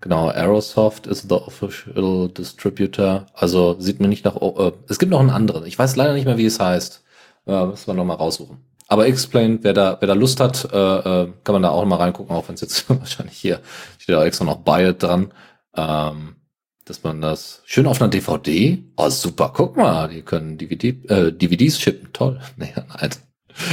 Genau, 0.00 0.28
Aerosoft 0.28 1.06
ist 1.06 1.28
the 1.28 1.36
official 1.36 2.28
distributor. 2.28 3.26
Also 3.34 3.76
sieht 3.78 4.00
mir 4.00 4.08
nicht 4.08 4.24
nach. 4.24 4.36
Äh, 4.36 4.72
es 4.88 4.98
gibt 4.98 5.12
noch 5.12 5.20
einen 5.20 5.30
anderen. 5.30 5.64
Ich 5.64 5.78
weiß 5.78 5.96
leider 5.96 6.12
nicht 6.12 6.24
mehr, 6.24 6.38
wie 6.38 6.46
es 6.46 6.58
heißt. 6.58 7.02
Äh, 7.46 7.66
müssen 7.66 7.86
wir 7.86 7.94
noch 7.94 8.04
mal 8.04 8.14
raussuchen. 8.14 8.58
Aber 8.88 9.06
Explain, 9.06 9.60
wer 9.62 9.72
da, 9.72 9.96
wer 10.00 10.08
da 10.08 10.14
Lust 10.14 10.40
hat, 10.40 10.68
äh, 10.72 10.76
äh, 10.76 11.32
kann 11.44 11.52
man 11.52 11.62
da 11.62 11.70
auch 11.70 11.84
mal 11.84 11.96
reingucken, 11.96 12.34
auch 12.34 12.48
wenn 12.48 12.56
es 12.56 12.60
jetzt 12.60 12.90
wahrscheinlich 12.90 13.38
hier 13.38 13.60
steht 13.98 14.14
da 14.14 14.24
extra 14.24 14.44
noch 14.44 14.58
Buy 14.58 14.92
dran. 14.92 15.32
Ähm, 15.76 16.36
dass 16.84 17.02
man 17.02 17.20
das 17.20 17.62
schön 17.64 17.86
auf 17.86 18.00
einer 18.00 18.10
DVD, 18.10 18.82
oh 18.96 19.08
super, 19.08 19.52
guck 19.54 19.76
mal, 19.76 20.08
die 20.08 20.22
können 20.22 20.58
DVD, 20.58 20.88
äh, 21.08 21.32
DVDs 21.32 21.80
shippen, 21.80 22.12
toll. 22.12 22.40
Nee, 22.56 22.72
nein, 22.74 23.10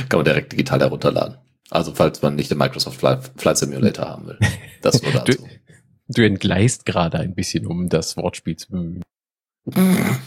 kann 0.09 0.19
man 0.19 0.25
direkt 0.25 0.51
digital 0.51 0.79
herunterladen. 0.79 1.37
Also 1.69 1.93
falls 1.93 2.21
man 2.21 2.35
nicht 2.35 2.51
den 2.51 2.57
Microsoft 2.57 2.99
Flight, 2.99 3.31
Flight 3.37 3.57
Simulator 3.57 4.05
haben 4.05 4.27
will. 4.27 4.39
Das 4.81 5.01
nur 5.01 5.11
dazu. 5.13 5.33
du, 5.33 5.47
du 6.07 6.25
entgleist 6.25 6.85
gerade 6.85 7.19
ein 7.19 7.35
bisschen, 7.35 7.67
um 7.67 7.89
das 7.89 8.17
Wortspiel 8.17 8.57
zu 8.57 8.71
bemühen. 8.71 9.03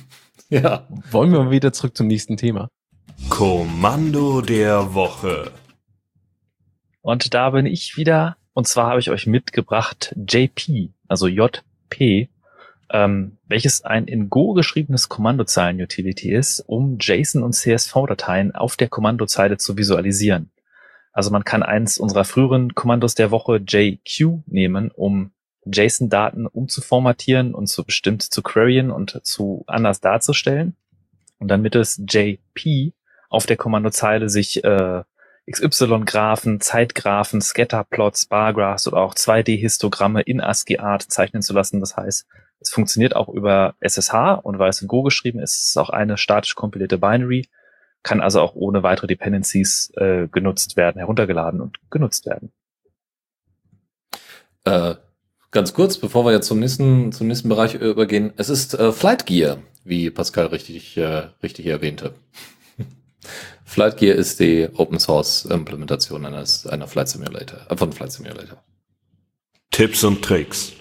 ja. 0.48 0.86
Wollen 1.10 1.32
wir 1.32 1.42
mal 1.42 1.50
wieder 1.50 1.72
zurück 1.72 1.96
zum 1.96 2.06
nächsten 2.06 2.36
Thema? 2.36 2.68
Kommando 3.28 4.40
der 4.40 4.94
Woche. 4.94 5.50
Und 7.00 7.34
da 7.34 7.50
bin 7.50 7.66
ich 7.66 7.96
wieder. 7.96 8.36
Und 8.54 8.68
zwar 8.68 8.90
habe 8.90 9.00
ich 9.00 9.10
euch 9.10 9.26
mitgebracht 9.26 10.14
JP, 10.16 10.90
also 11.08 11.26
JP 11.26 12.28
ähm, 12.92 13.38
welches 13.48 13.84
ein 13.84 14.06
in 14.06 14.28
Go 14.28 14.52
geschriebenes 14.52 15.08
Kommandozeilen-Utility 15.08 16.32
ist, 16.32 16.60
um 16.60 16.98
JSON- 16.98 17.42
und 17.42 17.54
CSV-Dateien 17.54 18.54
auf 18.54 18.76
der 18.76 18.88
Kommandozeile 18.88 19.56
zu 19.56 19.78
visualisieren. 19.78 20.50
Also 21.12 21.30
man 21.30 21.44
kann 21.44 21.62
eins 21.62 21.98
unserer 21.98 22.24
früheren 22.24 22.74
Kommandos 22.74 23.14
der 23.14 23.30
Woche 23.30 23.56
JQ 23.66 24.42
nehmen, 24.46 24.90
um 24.90 25.32
JSON-Daten 25.64 26.46
umzuformatieren 26.46 27.54
und 27.54 27.66
zu 27.68 27.84
bestimmt 27.84 28.22
zu 28.22 28.42
queryen 28.42 28.90
und 28.90 29.20
zu 29.24 29.64
anders 29.66 30.00
darzustellen. 30.00 30.76
Und 31.38 31.48
dann 31.48 31.62
mittels 31.62 32.02
JP 32.06 32.92
auf 33.30 33.46
der 33.46 33.56
Kommandozeile 33.56 34.28
sich 34.28 34.62
äh, 34.64 35.02
XY-Graphen, 35.50 36.60
Zeitgraphen, 36.60 37.40
Scatterplots, 37.40 38.26
Bargraphs 38.26 38.86
oder 38.86 38.98
auch 38.98 39.14
2D-Histogramme 39.14 40.20
in 40.20 40.40
ASCII-Art 40.40 41.02
zeichnen 41.02 41.42
zu 41.42 41.52
lassen. 41.52 41.80
Das 41.80 41.96
heißt, 41.96 42.26
es 42.62 42.70
funktioniert 42.70 43.16
auch 43.16 43.28
über 43.28 43.74
SSH 43.80 44.40
und 44.42 44.58
weil 44.58 44.70
es 44.70 44.82
in 44.82 44.88
Go 44.88 45.02
geschrieben 45.02 45.40
ist, 45.40 45.54
ist 45.54 45.70
es 45.70 45.76
auch 45.76 45.90
eine 45.90 46.16
statisch 46.16 46.54
kompilierte 46.54 46.98
Binary, 46.98 47.48
kann 48.02 48.20
also 48.20 48.40
auch 48.40 48.54
ohne 48.54 48.82
weitere 48.82 49.06
Dependencies 49.06 49.92
äh, 49.96 50.28
genutzt 50.28 50.76
werden, 50.76 50.98
heruntergeladen 50.98 51.60
und 51.60 51.78
genutzt 51.90 52.26
werden. 52.26 52.52
Äh, 54.64 54.94
ganz 55.50 55.74
kurz, 55.74 55.98
bevor 55.98 56.24
wir 56.24 56.32
jetzt 56.32 56.48
zum 56.48 56.58
nächsten, 56.58 57.12
zum 57.12 57.28
nächsten 57.28 57.48
Bereich 57.48 57.74
übergehen. 57.74 58.32
Es 58.36 58.48
ist 58.48 58.74
äh, 58.74 58.92
Flight 58.92 59.26
Gear, 59.26 59.58
wie 59.84 60.10
Pascal 60.10 60.46
richtig, 60.46 60.96
äh, 60.96 61.28
richtig 61.42 61.66
erwähnte. 61.66 62.14
Flight 63.64 63.96
Gear 63.98 64.16
ist 64.16 64.40
die 64.40 64.68
Open 64.74 64.98
Source 64.98 65.44
Implementation 65.44 66.26
eines, 66.26 66.66
einer 66.66 66.86
Flight 66.86 67.08
Simulator, 67.08 67.60
äh, 67.68 67.76
von 67.76 67.92
Flight 67.92 68.12
Simulator. 68.12 68.62
Tipps 69.70 70.04
und 70.04 70.22
Tricks. 70.22 70.72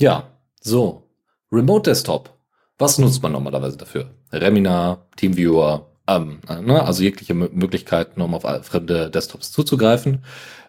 Ja, 0.00 0.30
so. 0.60 1.10
Remote 1.52 1.90
Desktop. 1.90 2.30
Was 2.78 2.98
nutzt 2.98 3.22
man 3.22 3.32
normalerweise 3.32 3.76
dafür? 3.76 4.10
Remina, 4.32 5.06
Teamviewer, 5.16 5.92
ähm, 6.08 6.40
ne? 6.48 6.82
also 6.82 7.02
jegliche 7.02 7.34
Möglichkeiten, 7.34 8.20
um 8.20 8.34
auf 8.34 8.42
fremde 8.66 9.10
Desktops 9.10 9.52
zuzugreifen. 9.52 10.24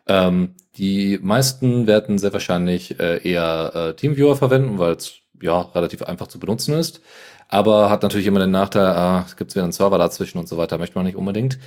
Ähm, 0.08 0.56
die 0.78 1.20
meisten 1.22 1.88
werden 1.88 2.20
sehr 2.20 2.34
wahrscheinlich 2.34 3.00
äh, 3.00 3.28
eher 3.28 3.72
äh, 3.74 3.94
Teamviewer 3.96 4.36
verwenden, 4.36 4.78
weil 4.78 4.94
es 4.94 5.16
ja 5.42 5.62
relativ 5.62 6.04
einfach 6.04 6.28
zu 6.28 6.40
benutzen 6.40 6.76
ist. 6.76 7.02
Aber 7.48 7.90
hat 7.90 8.04
natürlich 8.04 8.28
immer 8.28 8.40
den 8.40 8.52
Nachteil, 8.52 8.86
ah, 8.86 9.24
es 9.26 9.36
gibt 9.36 9.56
wieder 9.56 9.64
einen 9.64 9.72
Server 9.72 9.98
dazwischen 9.98 10.38
und 10.38 10.48
so 10.48 10.58
weiter, 10.58 10.78
möchte 10.78 10.98
man 10.98 11.06
nicht 11.06 11.16
unbedingt. 11.16 11.60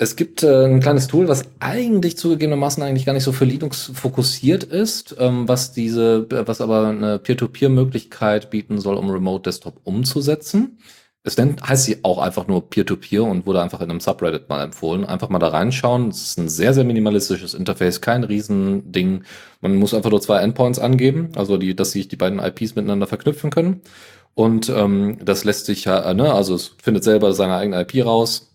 Es 0.00 0.14
gibt 0.14 0.44
äh, 0.44 0.64
ein 0.64 0.78
kleines 0.78 1.08
Tool, 1.08 1.26
was 1.26 1.42
eigentlich 1.58 2.16
zugegebenermaßen 2.16 2.80
eigentlich 2.84 3.04
gar 3.04 3.14
nicht 3.14 3.24
so 3.24 3.32
für 3.32 3.44
Linux 3.44 3.90
fokussiert 3.94 4.62
ist, 4.62 5.16
ähm, 5.18 5.48
was 5.48 5.72
diese, 5.72 6.28
was 6.30 6.60
aber 6.60 6.86
eine 6.86 7.18
Peer-to-Peer-Möglichkeit 7.18 8.48
bieten 8.50 8.78
soll, 8.80 8.96
um 8.96 9.10
Remote 9.10 9.42
Desktop 9.42 9.80
umzusetzen. 9.82 10.78
Es 11.24 11.36
nennt, 11.36 11.68
heißt 11.68 11.84
sie 11.84 12.04
auch 12.04 12.18
einfach 12.18 12.46
nur 12.46 12.70
Peer-to-Peer 12.70 13.22
-Peer 13.22 13.28
und 13.28 13.44
wurde 13.44 13.60
einfach 13.60 13.80
in 13.80 13.90
einem 13.90 13.98
Subreddit 13.98 14.48
mal 14.48 14.62
empfohlen. 14.62 15.04
Einfach 15.04 15.30
mal 15.30 15.40
da 15.40 15.48
reinschauen. 15.48 16.10
Es 16.10 16.22
ist 16.22 16.38
ein 16.38 16.48
sehr, 16.48 16.74
sehr 16.74 16.84
minimalistisches 16.84 17.54
Interface, 17.54 18.00
kein 18.00 18.22
Riesending. 18.22 19.24
Man 19.60 19.74
muss 19.74 19.94
einfach 19.94 20.10
nur 20.10 20.20
zwei 20.20 20.38
Endpoints 20.42 20.78
angeben, 20.78 21.30
also 21.34 21.56
die, 21.56 21.74
dass 21.74 21.90
sich 21.90 22.06
die 22.06 22.16
beiden 22.16 22.38
IPs 22.38 22.76
miteinander 22.76 23.08
verknüpfen 23.08 23.50
können. 23.50 23.80
Und 24.34 24.68
ähm, 24.68 25.18
das 25.24 25.42
lässt 25.42 25.66
sich 25.66 25.86
ja, 25.86 26.14
ne, 26.14 26.32
also 26.32 26.54
es 26.54 26.76
findet 26.80 27.02
selber 27.02 27.32
seine 27.32 27.56
eigene 27.56 27.80
IP 27.80 28.06
raus. 28.06 28.48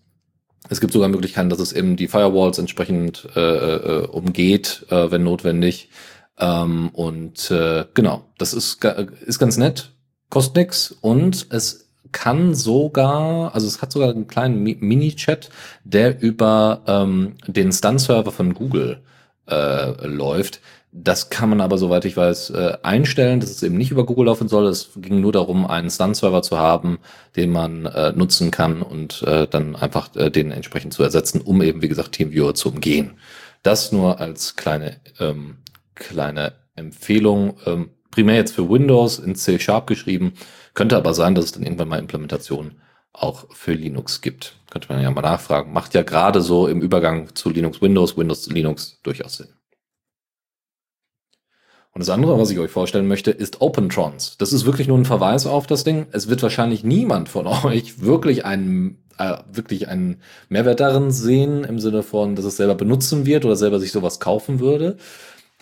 Es 0.69 0.80
gibt 0.80 0.94
sogar 0.94 1.10
Möglichkeiten, 1.10 1.49
dass 1.49 1.60
es 1.60 1.73
eben 1.73 1.95
die 1.95 2.07
Firewalls 2.07 2.57
entsprechend 2.57 3.27
äh, 3.35 3.40
äh, 3.40 4.07
umgeht, 4.07 4.85
äh, 4.90 5.11
wenn 5.11 5.23
notwendig. 5.23 5.90
Ähm, 6.40 6.90
und 6.94 7.52
äh, 7.52 7.85
genau, 7.94 8.26
das 8.38 8.53
ist, 8.53 8.84
ist 8.84 9.40
ganz 9.40 9.57
nett, 9.57 9.91
kostet 10.30 10.56
nix 10.56 10.95
und 11.02 11.48
es 11.49 11.84
kann 12.11 12.56
sogar, 12.56 13.53
also 13.53 13.68
es 13.68 13.81
hat 13.81 13.91
sogar 13.91 14.11
einen 14.11 14.27
kleinen 14.27 14.64
Mini-Chat, 14.64 15.49
der 15.84 16.22
über 16.22 16.81
ähm, 16.88 17.35
den 17.48 17.72
Stun-Server 17.72 18.31
von 18.31 18.53
Google 18.53 19.02
äh, 19.49 20.07
läuft. 20.07 20.61
Das 20.95 21.32
kann 21.32 21.49
man 21.49 21.60
aber, 21.60 21.80
soweit 21.80 22.06
ich 22.06 22.15
weiß, 22.15 22.52
äh, 22.52 22.78
einstellen, 22.84 23.40
dass 23.40 23.49
es 23.49 23.64
eben 23.64 23.78
nicht 23.78 23.90
über 23.90 24.06
Google 24.06 24.28
laufen 24.28 24.48
soll. 24.48 24.68
Es 24.68 24.91
ging 24.95 25.22
nur 25.22 25.32
darum, 25.32 25.65
einen 25.65 25.90
Stun-Server 25.90 26.44
zu 26.44 26.60
haben, 26.60 26.99
den 27.36 27.49
man 27.49 27.88
äh, 27.88 28.11
nutzen 28.11 28.52
kann 28.52 28.84
und 28.84 29.24
äh, 29.24 29.48
dann 29.48 29.76
einfach 29.76 30.15
äh, 30.15 30.30
den 30.30 30.52
entsprechend 30.52 30.94
zu 30.94 31.02
ersetzen, 31.02 31.41
um 31.41 31.64
eben, 31.64 31.82
wie 31.82 31.88
gesagt, 31.88 32.11
TeamViewer 32.11 32.53
zu 32.53 32.70
umgehen. 32.70 33.15
Das 33.64 33.91
nur 33.91 34.20
als 34.20 34.56
kleine, 34.56 34.98
ähm, 35.20 35.57
kleine 35.95 36.53
Empfehlung. 36.76 37.57
Ähm, 37.65 37.90
primär 38.11 38.36
jetzt 38.36 38.53
für 38.53 38.70
Windows 38.70 39.18
in 39.18 39.34
C-Sharp 39.34 39.88
geschrieben. 39.88 40.34
Könnte 40.76 40.95
aber 40.95 41.15
sein, 41.15 41.34
dass 41.34 41.45
es 41.45 41.52
dann 41.53 41.64
irgendwann 41.64 41.90
mal 41.90 41.99
Implementationen 41.99 42.80
auch 43.14 43.48
für 43.52 43.74
Linux 43.74 44.22
gibt. 44.22 44.57
Könnte 44.70 44.94
man 44.94 45.02
ja 45.02 45.10
mal 45.10 45.22
nachfragen. 45.22 45.74
Macht 45.74 45.95
ja 45.95 46.03
gerade 46.03 46.41
so 46.41 46.68
im 46.68 46.82
Übergang 46.82 47.34
zu 47.34 47.49
Linux 47.49 47.82
Windows, 47.82 48.15
Windows 48.15 48.44
zu 48.44 48.52
Linux 48.52 48.99
durchaus 49.02 49.38
Sinn. 49.38 49.53
Und 51.94 51.99
das 51.99 52.10
andere, 52.10 52.40
was 52.40 52.49
ich 52.49 52.57
euch 52.57 52.72
vorstellen 52.72 53.07
möchte, 53.07 53.30
ist 53.30 53.61
OpenTrons. 53.61 54.38
Das 54.38 54.52
ist 54.52 54.65
wirklich 54.65 54.88
nur 54.88 54.98
ein 54.98 55.06
Verweis 55.06 55.45
auf 55.45 55.68
das 55.68 55.84
Ding. 55.84 56.07
Es 56.11 56.28
wird 56.28 56.41
wahrscheinlich 56.41 56.84
niemand 56.84 57.30
von 57.30 57.45
euch 57.65 58.02
wirklich 58.02 58.45
einen, 58.45 59.03
äh, 59.20 59.38
wirklich 59.52 59.88
einen 59.88 60.22
Mehrwert 60.49 60.80
darin 60.80 61.11
sehen, 61.11 61.64
im 61.64 61.80
Sinne 61.80 62.02
von, 62.02 62.36
dass 62.36 62.45
es 62.45 62.57
selber 62.57 62.76
benutzen 62.76 63.28
wird 63.28 63.45
oder 63.45 63.56
selber 63.56 63.80
sich 63.80 63.91
sowas 63.91 64.20
kaufen 64.20 64.60
würde. 64.60 64.98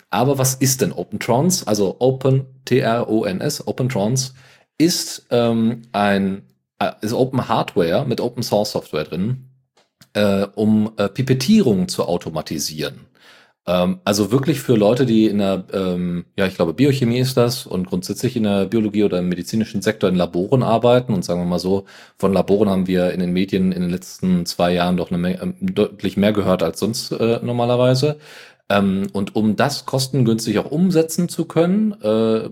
Aber 0.08 0.38
was 0.38 0.54
ist 0.54 0.80
denn 0.80 0.92
OpenTrons? 0.92 1.66
Also 1.66 1.96
Open, 1.98 2.46
T-R-O-N-S, 2.64 3.66
OpenTrons 3.66 4.34
ist 4.78 5.26
ähm, 5.30 5.82
ein 5.92 6.42
äh, 6.78 6.92
ist 7.02 7.12
Open 7.12 7.48
Hardware 7.48 8.04
mit 8.06 8.20
Open 8.20 8.42
Source 8.42 8.72
Software 8.72 9.04
drin, 9.04 9.48
äh, 10.14 10.46
um 10.54 10.92
äh, 10.96 11.08
Pipettierung 11.08 11.88
zu 11.88 12.04
automatisieren. 12.04 13.06
Ähm, 13.66 14.00
also 14.04 14.32
wirklich 14.32 14.60
für 14.60 14.74
Leute, 14.74 15.06
die 15.06 15.26
in 15.26 15.38
der, 15.38 15.64
ähm, 15.72 16.24
ja, 16.36 16.46
ich 16.46 16.56
glaube, 16.56 16.74
Biochemie 16.74 17.18
ist 17.18 17.36
das 17.36 17.66
und 17.66 17.86
grundsätzlich 17.86 18.36
in 18.36 18.42
der 18.42 18.66
Biologie 18.66 19.04
oder 19.04 19.18
im 19.20 19.28
medizinischen 19.28 19.82
Sektor 19.82 20.10
in 20.10 20.16
Laboren 20.16 20.62
arbeiten. 20.62 21.14
Und 21.14 21.24
sagen 21.24 21.40
wir 21.40 21.46
mal 21.46 21.58
so, 21.58 21.84
von 22.18 22.32
Laboren 22.32 22.68
haben 22.68 22.86
wir 22.86 23.12
in 23.12 23.20
den 23.20 23.32
Medien 23.32 23.72
in 23.72 23.82
den 23.82 23.90
letzten 23.90 24.46
zwei 24.46 24.72
Jahren 24.74 24.96
doch 24.96 25.10
eine 25.12 25.40
äh, 25.40 25.52
deutlich 25.60 26.16
mehr 26.16 26.32
gehört 26.32 26.62
als 26.62 26.80
sonst 26.80 27.12
äh, 27.12 27.40
normalerweise. 27.42 28.18
Ähm, 28.68 29.08
und 29.12 29.36
um 29.36 29.56
das 29.56 29.86
kostengünstig 29.86 30.58
auch 30.58 30.70
umsetzen 30.70 31.28
zu 31.28 31.44
können, 31.44 31.92
äh, 32.02 32.48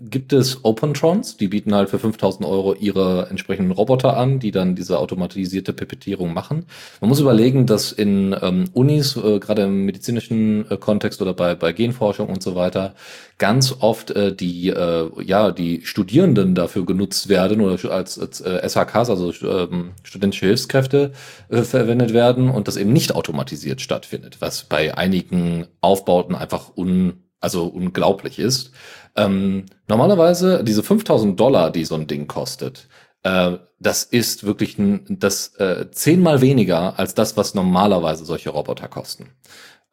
gibt 0.00 0.32
es 0.32 0.64
OpenTrons, 0.64 1.36
die 1.36 1.48
bieten 1.48 1.74
halt 1.74 1.90
für 1.90 1.98
5000 1.98 2.46
Euro 2.46 2.74
ihre 2.74 3.28
entsprechenden 3.30 3.72
Roboter 3.72 4.16
an, 4.16 4.38
die 4.38 4.50
dann 4.50 4.74
diese 4.74 4.98
automatisierte 4.98 5.72
Pipettierung 5.72 6.32
machen. 6.32 6.66
Man 7.00 7.08
muss 7.08 7.20
überlegen, 7.20 7.66
dass 7.66 7.92
in 7.92 8.34
ähm, 8.40 8.64
Unis, 8.72 9.16
äh, 9.16 9.38
gerade 9.38 9.62
im 9.62 9.84
medizinischen 9.84 10.70
äh, 10.70 10.76
Kontext 10.76 11.22
oder 11.22 11.34
bei, 11.34 11.54
bei 11.54 11.72
Genforschung 11.72 12.28
und 12.28 12.42
so 12.42 12.54
weiter, 12.54 12.94
ganz 13.38 13.76
oft 13.80 14.10
äh, 14.10 14.34
die, 14.34 14.68
äh, 14.68 15.10
ja, 15.22 15.50
die 15.50 15.84
Studierenden 15.84 16.54
dafür 16.54 16.84
genutzt 16.84 17.28
werden 17.28 17.60
oder 17.60 17.92
als, 17.92 18.18
als 18.18 18.40
äh, 18.40 18.68
SHKs, 18.68 19.10
also 19.10 19.32
ähm, 19.46 19.92
studentische 20.02 20.46
Hilfskräfte, 20.46 21.12
äh, 21.48 21.62
verwendet 21.62 22.12
werden 22.12 22.50
und 22.50 22.68
das 22.68 22.76
eben 22.76 22.92
nicht 22.92 23.14
automatisiert 23.14 23.80
stattfindet, 23.80 24.36
was 24.40 24.64
bei 24.64 24.96
einigen 24.96 25.66
Aufbauten 25.80 26.34
einfach 26.34 26.76
un 26.76 27.14
also 27.40 27.66
unglaublich 27.66 28.38
ist. 28.38 28.72
Ähm, 29.16 29.66
normalerweise 29.88 30.62
diese 30.64 30.82
5000 30.82 31.38
Dollar, 31.38 31.70
die 31.70 31.84
so 31.84 31.94
ein 31.94 32.06
Ding 32.06 32.26
kostet, 32.26 32.88
äh, 33.22 33.58
das 33.80 34.04
ist 34.04 34.44
wirklich 34.44 34.78
ein, 34.78 35.04
das 35.08 35.54
äh, 35.56 35.90
zehnmal 35.90 36.40
weniger 36.40 36.98
als 36.98 37.14
das, 37.14 37.36
was 37.36 37.54
normalerweise 37.54 38.24
solche 38.24 38.50
Roboter 38.50 38.88
kosten. 38.88 39.30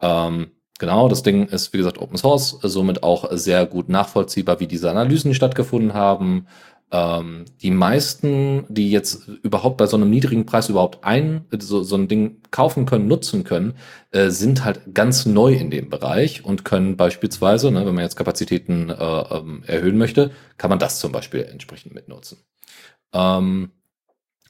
Ähm, 0.01 0.51
genau, 0.79 1.07
das 1.07 1.23
Ding 1.23 1.47
ist 1.47 1.73
wie 1.73 1.77
gesagt 1.77 1.99
Open 1.99 2.17
Source, 2.17 2.57
somit 2.61 3.03
auch 3.03 3.27
sehr 3.31 3.65
gut 3.65 3.89
nachvollziehbar, 3.89 4.59
wie 4.59 4.67
diese 4.67 4.89
Analysen 4.89 5.33
stattgefunden 5.33 5.93
haben. 5.93 6.47
Ähm, 6.91 7.45
die 7.61 7.71
meisten, 7.71 8.65
die 8.69 8.91
jetzt 8.91 9.27
überhaupt 9.41 9.77
bei 9.77 9.87
so 9.87 9.97
einem 9.97 10.09
niedrigen 10.09 10.45
Preis 10.45 10.69
überhaupt 10.69 11.03
ein, 11.03 11.45
so, 11.57 11.83
so 11.83 11.95
ein 11.95 12.07
Ding 12.07 12.41
kaufen 12.51 12.85
können, 12.85 13.07
nutzen 13.07 13.43
können, 13.43 13.73
äh, 14.11 14.29
sind 14.29 14.63
halt 14.63 14.93
ganz 14.93 15.25
neu 15.25 15.53
in 15.53 15.71
dem 15.71 15.89
Bereich 15.89 16.45
und 16.45 16.63
können 16.63 16.95
beispielsweise, 16.95 17.71
ne, 17.71 17.85
wenn 17.85 17.95
man 17.95 18.03
jetzt 18.03 18.15
Kapazitäten 18.15 18.89
äh, 18.89 18.93
ähm, 18.93 19.63
erhöhen 19.65 19.97
möchte, 19.97 20.31
kann 20.57 20.69
man 20.69 20.79
das 20.79 20.99
zum 20.99 21.11
Beispiel 21.11 21.41
entsprechend 21.43 21.95
mitnutzen. 21.95 22.37
Ähm, 23.13 23.71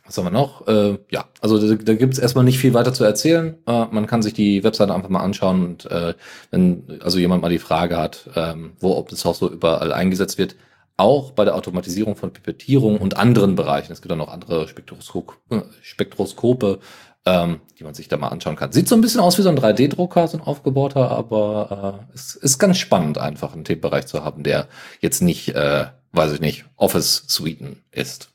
was 0.06 0.18
haben 0.18 0.26
wir 0.26 0.32
noch? 0.32 0.68
Äh, 0.68 1.00
ja, 1.10 1.26
also 1.42 1.58
da, 1.58 1.76
da 1.76 1.94
gibt 1.96 2.14
es 2.14 2.20
erstmal 2.20 2.44
nicht 2.44 2.60
viel 2.60 2.76
weiter 2.76 2.94
zu 2.94 3.04
erzählen. 3.04 3.56
Äh, 3.66 3.86
man 3.90 4.06
kann 4.06 4.22
sich 4.22 4.34
die 4.34 4.64
Webseite 4.64 4.94
einfach 4.94 5.10
mal 5.10 5.24
anschauen 5.24 5.64
und 5.64 5.90
äh, 5.90 6.14
wenn 6.52 7.00
also 7.02 7.18
jemand 7.18 7.42
mal 7.42 7.50
die 7.50 7.60
Frage 7.60 7.98
hat, 7.98 8.30
ähm, 8.36 8.74
wo 8.80 8.96
Open 8.96 9.18
Source 9.18 9.40
so 9.40 9.50
überall 9.50 9.92
eingesetzt 9.92 10.38
wird, 10.38 10.56
auch 10.98 11.32
bei 11.32 11.46
der 11.46 11.56
Automatisierung 11.56 12.16
von 12.16 12.32
Pipettierung 12.32 12.98
und 12.98 13.18
anderen 13.18 13.56
Bereichen. 13.56 13.92
Es 13.92 14.02
gibt 14.02 14.12
dann 14.12 14.20
noch 14.20 14.32
andere 14.32 14.68
Spektroskop 14.68 15.38
äh, 15.50 15.62
Spektroskope, 15.82 16.80
ähm, 17.26 17.60
die 17.78 17.84
man 17.84 17.94
sich 17.94 18.08
da 18.08 18.18
mal 18.18 18.30
anschauen 18.30 18.56
kann. 18.56 18.72
Sieht 18.72 18.88
so 18.88 18.96
ein 18.96 19.02
bisschen 19.02 19.20
aus 19.20 19.38
wie 19.38 19.42
so 19.42 19.50
ein 19.50 19.58
3D-Drucker, 19.58 20.28
so 20.28 20.38
ein 20.38 20.44
aufgebauter, 20.44 21.12
aber 21.12 22.06
äh, 22.12 22.14
es 22.14 22.36
ist 22.36 22.60
ganz 22.60 22.78
spannend, 22.78 23.18
einfach 23.18 23.54
einen 23.54 23.66
Themenbereich 23.66 24.06
zu 24.06 24.24
haben, 24.24 24.44
der 24.44 24.68
jetzt 25.02 25.22
nicht, 25.22 25.50
äh, 25.50 25.88
weiß 26.12 26.34
ich 26.34 26.40
nicht, 26.40 26.66
Office-Suiten 26.78 27.84
ist. 27.92 28.30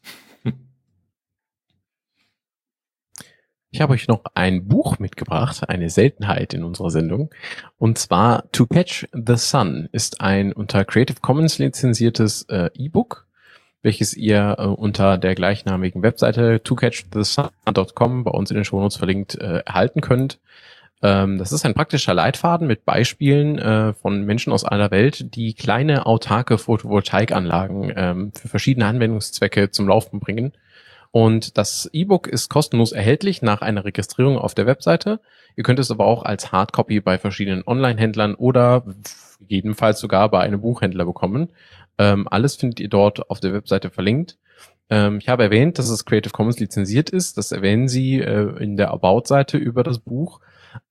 Ich 3.72 3.80
habe 3.80 3.92
euch 3.92 4.08
noch 4.08 4.24
ein 4.34 4.66
Buch 4.66 4.98
mitgebracht, 4.98 5.68
eine 5.68 5.90
Seltenheit 5.90 6.54
in 6.54 6.64
unserer 6.64 6.90
Sendung. 6.90 7.30
Und 7.78 7.98
zwar 7.98 8.50
To 8.50 8.66
Catch 8.66 9.06
the 9.12 9.36
Sun 9.36 9.88
ist 9.92 10.20
ein 10.20 10.52
unter 10.52 10.84
Creative 10.84 11.20
Commons 11.20 11.58
lizenziertes 11.58 12.42
äh, 12.48 12.70
E-Book, 12.74 13.28
welches 13.82 14.14
ihr 14.14 14.56
äh, 14.58 14.64
unter 14.64 15.18
der 15.18 15.36
gleichnamigen 15.36 16.02
Webseite 16.02 16.60
tocatchthesun.com 16.64 18.24
bei 18.24 18.32
uns 18.32 18.50
in 18.50 18.56
den 18.56 18.64
Shownotes 18.64 18.96
verlinkt 18.96 19.36
äh, 19.36 19.58
erhalten 19.64 20.00
könnt. 20.00 20.40
Ähm, 21.00 21.38
das 21.38 21.52
ist 21.52 21.64
ein 21.64 21.74
praktischer 21.74 22.12
Leitfaden 22.12 22.66
mit 22.66 22.84
Beispielen 22.84 23.60
äh, 23.60 23.92
von 23.92 24.24
Menschen 24.24 24.52
aus 24.52 24.64
aller 24.64 24.90
Welt, 24.90 25.36
die 25.36 25.54
kleine 25.54 26.06
autarke 26.06 26.58
Photovoltaikanlagen 26.58 27.92
ähm, 27.94 28.32
für 28.34 28.48
verschiedene 28.48 28.86
Anwendungszwecke 28.86 29.70
zum 29.70 29.86
Laufen 29.86 30.18
bringen 30.18 30.52
und 31.12 31.58
das 31.58 31.88
E-Book 31.92 32.28
ist 32.28 32.48
kostenlos 32.48 32.92
erhältlich 32.92 33.42
nach 33.42 33.62
einer 33.62 33.84
Registrierung 33.84 34.38
auf 34.38 34.54
der 34.54 34.66
Webseite. 34.66 35.20
Ihr 35.56 35.64
könnt 35.64 35.80
es 35.80 35.90
aber 35.90 36.06
auch 36.06 36.22
als 36.22 36.52
Hardcopy 36.52 37.00
bei 37.00 37.18
verschiedenen 37.18 37.64
Online-Händlern 37.66 38.34
oder 38.34 38.84
jedenfalls 39.46 39.98
sogar 39.98 40.30
bei 40.30 40.40
einem 40.40 40.60
Buchhändler 40.60 41.04
bekommen. 41.04 41.50
Ähm, 41.98 42.28
alles 42.30 42.56
findet 42.56 42.78
ihr 42.78 42.88
dort 42.88 43.28
auf 43.28 43.40
der 43.40 43.52
Webseite 43.52 43.90
verlinkt. 43.90 44.38
Ähm, 44.88 45.18
ich 45.18 45.28
habe 45.28 45.42
erwähnt, 45.42 45.78
dass 45.78 45.88
es 45.88 46.04
Creative 46.04 46.32
Commons 46.32 46.60
lizenziert 46.60 47.10
ist. 47.10 47.36
Das 47.36 47.50
erwähnen 47.50 47.88
Sie 47.88 48.20
äh, 48.20 48.62
in 48.62 48.76
der 48.76 48.92
About-Seite 48.92 49.56
über 49.56 49.82
das 49.82 49.98
Buch. 49.98 50.40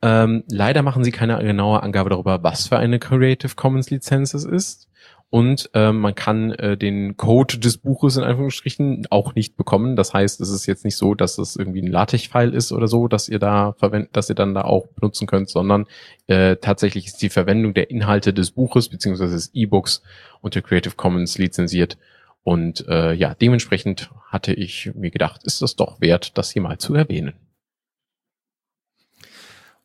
Ähm, 0.01 0.43
leider 0.49 0.81
machen 0.81 1.05
Sie 1.05 1.11
keine 1.11 1.39
genaue 1.39 1.81
Angabe 1.81 2.09
darüber, 2.09 2.43
was 2.43 2.67
für 2.67 2.77
eine 2.77 2.99
Creative 2.99 3.55
Commons 3.55 3.89
Lizenz 3.89 4.33
es 4.33 4.43
ist 4.43 4.89
und 5.31 5.69
äh, 5.75 5.91
man 5.91 6.15
kann 6.15 6.51
äh, 6.53 6.75
den 6.75 7.15
Code 7.15 7.59
des 7.59 7.77
Buches 7.77 8.17
in 8.17 8.23
Anführungsstrichen 8.23 9.05
auch 9.11 9.35
nicht 9.35 9.57
bekommen. 9.57 9.95
Das 9.95 10.11
heißt, 10.11 10.41
es 10.41 10.49
ist 10.49 10.65
jetzt 10.65 10.83
nicht 10.83 10.95
so, 10.95 11.13
dass 11.13 11.37
es 11.37 11.55
irgendwie 11.55 11.83
ein 11.83 11.91
LaTeX-File 11.91 12.53
ist 12.53 12.71
oder 12.71 12.87
so, 12.87 13.07
dass 13.07 13.29
ihr 13.29 13.37
da 13.37 13.73
verwendet, 13.73 14.09
dass 14.13 14.29
ihr 14.29 14.35
dann 14.35 14.55
da 14.55 14.61
auch 14.61 14.87
benutzen 14.87 15.27
könnt, 15.27 15.49
sondern 15.49 15.85
äh, 16.25 16.55
tatsächlich 16.55 17.05
ist 17.05 17.21
die 17.21 17.29
Verwendung 17.29 17.75
der 17.75 17.91
Inhalte 17.91 18.33
des 18.33 18.51
Buches 18.51 18.89
beziehungsweise 18.89 19.33
des 19.33 19.53
E-Books 19.53 20.01
unter 20.41 20.63
Creative 20.63 20.95
Commons 20.95 21.37
lizenziert. 21.37 21.99
Und 22.43 22.87
äh, 22.87 23.13
ja, 23.13 23.35
dementsprechend 23.35 24.09
hatte 24.29 24.53
ich 24.53 24.91
mir 24.95 25.11
gedacht, 25.11 25.43
ist 25.43 25.61
das 25.61 25.75
doch 25.75 26.01
wert, 26.01 26.39
das 26.39 26.49
hier 26.49 26.63
mal 26.63 26.79
zu 26.79 26.95
erwähnen. 26.95 27.33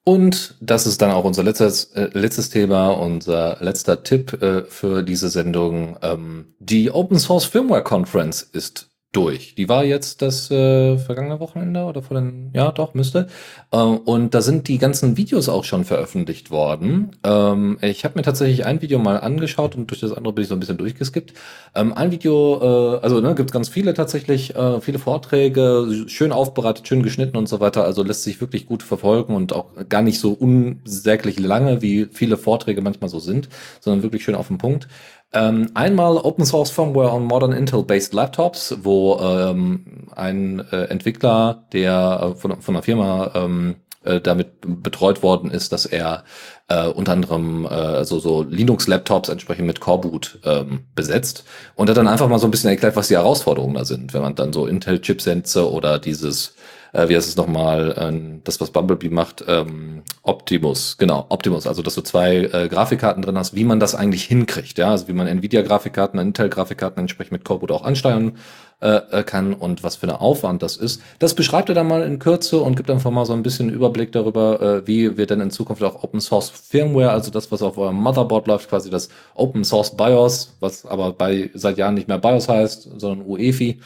Und 0.05 0.57
das 0.61 0.87
ist 0.87 1.01
dann 1.01 1.11
auch 1.11 1.25
unser 1.25 1.43
letztes, 1.43 1.85
äh, 1.95 2.11
letztes 2.13 2.51
Thema, 2.51 2.91
unser 2.91 3.57
letzter 3.61 4.03
Tipp 4.03 4.41
äh, 4.43 4.65
für 4.65 5.03
diese 5.03 5.31
Sendung. 5.31 5.97
Ähm, 6.03 6.55
die 6.59 6.91
Open 6.91 7.19
Source 7.19 7.47
Firmware 7.47 7.83
Conference 7.83 8.43
ist 8.43 8.94
durch. 9.15 9.55
Die 9.55 9.69
war 9.69 9.85
jetzt 9.85 10.23
das 10.23 10.51
äh, 10.51 10.99
vergangene 10.99 11.41
Wochenende 11.41 11.85
oder 11.85 12.03
vor 12.03 12.21
den, 12.21 12.51
ja 12.53 12.73
doch, 12.73 12.95
müsste. 12.95 13.29
Äh, 13.71 13.77
und 13.77 14.35
da 14.35 14.43
sind 14.43 14.69
die 14.69 14.79
ganzen 14.79 15.17
Videos 15.17 15.49
auch 15.49 15.65
schon 15.65 15.85
veröffentlicht 15.85 16.51
worden. 16.51 17.13
Ähm, 17.25 17.79
ich 17.81 18.05
habe 18.05 18.19
mir 18.19 18.23
tatsächlich 18.23 18.67
ein 18.67 18.83
Video 18.83 18.99
mal 18.99 19.21
angeschaut 19.21 19.77
und 19.77 19.91
durch 19.91 20.01
das 20.01 20.13
andere 20.13 20.33
bin 20.33 20.43
ich 20.43 20.49
so 20.49 20.55
ein 20.55 20.61
bisschen 20.61 20.79
durchgeskippt. 20.79 21.35
Ähm, 21.75 21.93
ein 21.93 22.11
Video, 22.11 22.97
äh, 22.97 23.01
also 23.03 23.21
ne, 23.21 23.35
gibt 23.35 23.53
ganz 23.53 23.69
viele 23.69 23.95
tatsächlich, 23.95 24.55
äh, 24.57 24.81
viele 24.81 24.99
Vorträge, 24.99 26.05
schön 26.07 26.33
aufbereitet, 26.33 26.89
schön 26.89 27.03
geschnitten 27.03 27.37
und 27.37 27.49
so 27.49 27.61
weiter. 27.61 27.85
Also 27.85 28.03
lässt 28.03 28.25
sich 28.25 28.41
wirklich 28.41 28.67
gut 28.67 28.83
verfolgen 28.83 29.35
und 29.35 29.53
auch 29.53 29.67
gar 29.89 30.03
nicht 30.03 30.19
so 30.19 30.33
unsäglich 30.33 31.39
lange, 31.39 31.83
wie 31.83 32.09
viele 32.11 32.37
Vorträge 32.37 32.83
manchmal 32.83 33.09
so 33.09 33.21
sind, 33.21 33.49
sondern 33.81 34.03
wirklich 34.03 34.25
schön 34.25 34.35
auf 34.35 34.49
den 34.49 34.59
Punkt. 34.59 34.89
Ähm, 35.35 35.71
einmal 35.75 36.17
Open 36.19 36.47
Source 36.47 36.71
Firmware 36.71 37.13
on 37.13 37.25
Modern 37.25 37.53
Intel-based 37.53 38.15
Laptops, 38.15 38.77
wo 38.83 39.19
ähm, 39.21 40.07
ein 40.15 40.61
äh, 40.71 40.85
Entwickler, 40.85 41.65
der 41.73 42.35
äh, 42.35 42.39
von, 42.39 42.63
von 42.63 42.77
einer 42.77 42.85
Firma 42.85 43.33
ähm, 43.35 43.75
äh, 44.05 44.21
damit 44.21 44.61
betreut 44.61 45.25
worden 45.25 45.51
ist, 45.51 45.73
dass 45.73 45.87
er 45.87 46.23
äh, 46.69 46.87
unter 46.87 47.13
anderem 47.13 47.67
äh, 47.67 48.05
so, 48.05 48.21
so 48.21 48.43
Linux-Laptops 48.43 49.29
entsprechend 49.29 49.67
mit 49.67 49.81
Coreboot 49.81 50.39
ähm, 50.45 50.85
besetzt. 50.95 51.45
Und 51.75 51.91
hat 51.91 51.97
dann 51.97 52.07
einfach 52.07 52.29
mal 52.29 52.39
so 52.39 52.47
ein 52.47 52.53
bisschen 52.53 52.71
erklärt, 52.71 52.95
was 52.95 53.09
die 53.09 53.17
Herausforderungen 53.17 53.75
da 53.75 53.85
sind, 53.85 54.15
wenn 54.15 54.23
man 54.23 54.37
dann 54.37 54.53
so 54.53 54.67
Intel-Chipsätze 54.67 55.69
oder 55.69 55.99
dieses 55.99 56.55
äh, 56.95 57.09
wie 57.09 57.17
heißt 57.17 57.29
es 57.29 57.37
nochmal, 57.37 57.93
äh, 57.99 58.41
das, 58.45 58.61
was 58.61 58.71
Bumblebee 58.71 59.11
macht, 59.11 59.45
ähm, 59.47 60.03
Optimus, 60.23 60.97
genau, 60.97 61.27
Optimus, 61.29 61.67
also 61.67 61.83
dass 61.83 61.97
du 61.97 62.01
zwei 62.03 62.37
äh, 62.37 62.69
Grafikkarten 62.69 63.23
drin 63.23 63.37
hast, 63.37 63.55
wie 63.55 63.65
man 63.65 63.81
das 63.81 63.95
eigentlich 63.95 64.25
hinkriegt, 64.25 64.79
ja, 64.79 64.91
also 64.91 65.09
wie 65.09 65.13
man 65.13 65.27
Nvidia-Grafikkarten, 65.27 66.19
Intel-Grafikkarten 66.19 67.01
entsprechend 67.01 67.33
mit 67.33 67.45
Coreboot 67.45 67.73
auch 67.73 67.85
ansteuern 67.85 68.39
äh, 68.81 69.01
äh, 69.11 69.23
kann 69.25 69.55
und 69.55 69.83
was 69.83 69.97
für 69.97 70.05
eine 70.05 70.21
Aufwand 70.21 70.63
das 70.63 70.77
ist. 70.77 71.03
Das 71.19 71.35
beschreibt 71.35 71.69
er 71.69 71.75
dann 71.75 71.89
mal 71.89 72.03
in 72.03 72.19
Kürze 72.21 72.61
und 72.61 72.77
gibt 72.77 72.91
einfach 72.91 73.11
mal 73.11 73.25
so 73.25 73.33
ein 73.33 73.43
bisschen 73.43 73.71
Überblick 73.71 74.13
darüber, 74.13 74.61
äh, 74.61 74.87
wie 74.87 75.17
wir 75.17 75.27
denn 75.27 75.41
in 75.41 75.51
Zukunft 75.51 75.83
auch 75.83 76.05
Open 76.05 76.21
Source 76.21 76.51
Firmware, 76.51 77.11
also 77.11 77.31
das, 77.31 77.51
was 77.51 77.63
auf 77.63 77.77
eurem 77.77 77.97
Motherboard 77.97 78.47
läuft, 78.47 78.69
quasi 78.69 78.91
das 78.91 79.09
Open 79.35 79.65
Source 79.65 79.97
BIOS, 79.97 80.57
was 80.61 80.87
aber 80.87 81.13
bei 81.13 81.51
seit 81.55 81.77
Jahren 81.77 81.95
nicht 81.95 82.09
mehr 82.09 82.19
BIOS 82.19 82.49
heißt, 82.49 82.89
sondern 82.99 83.27
UEFI, 83.27 83.81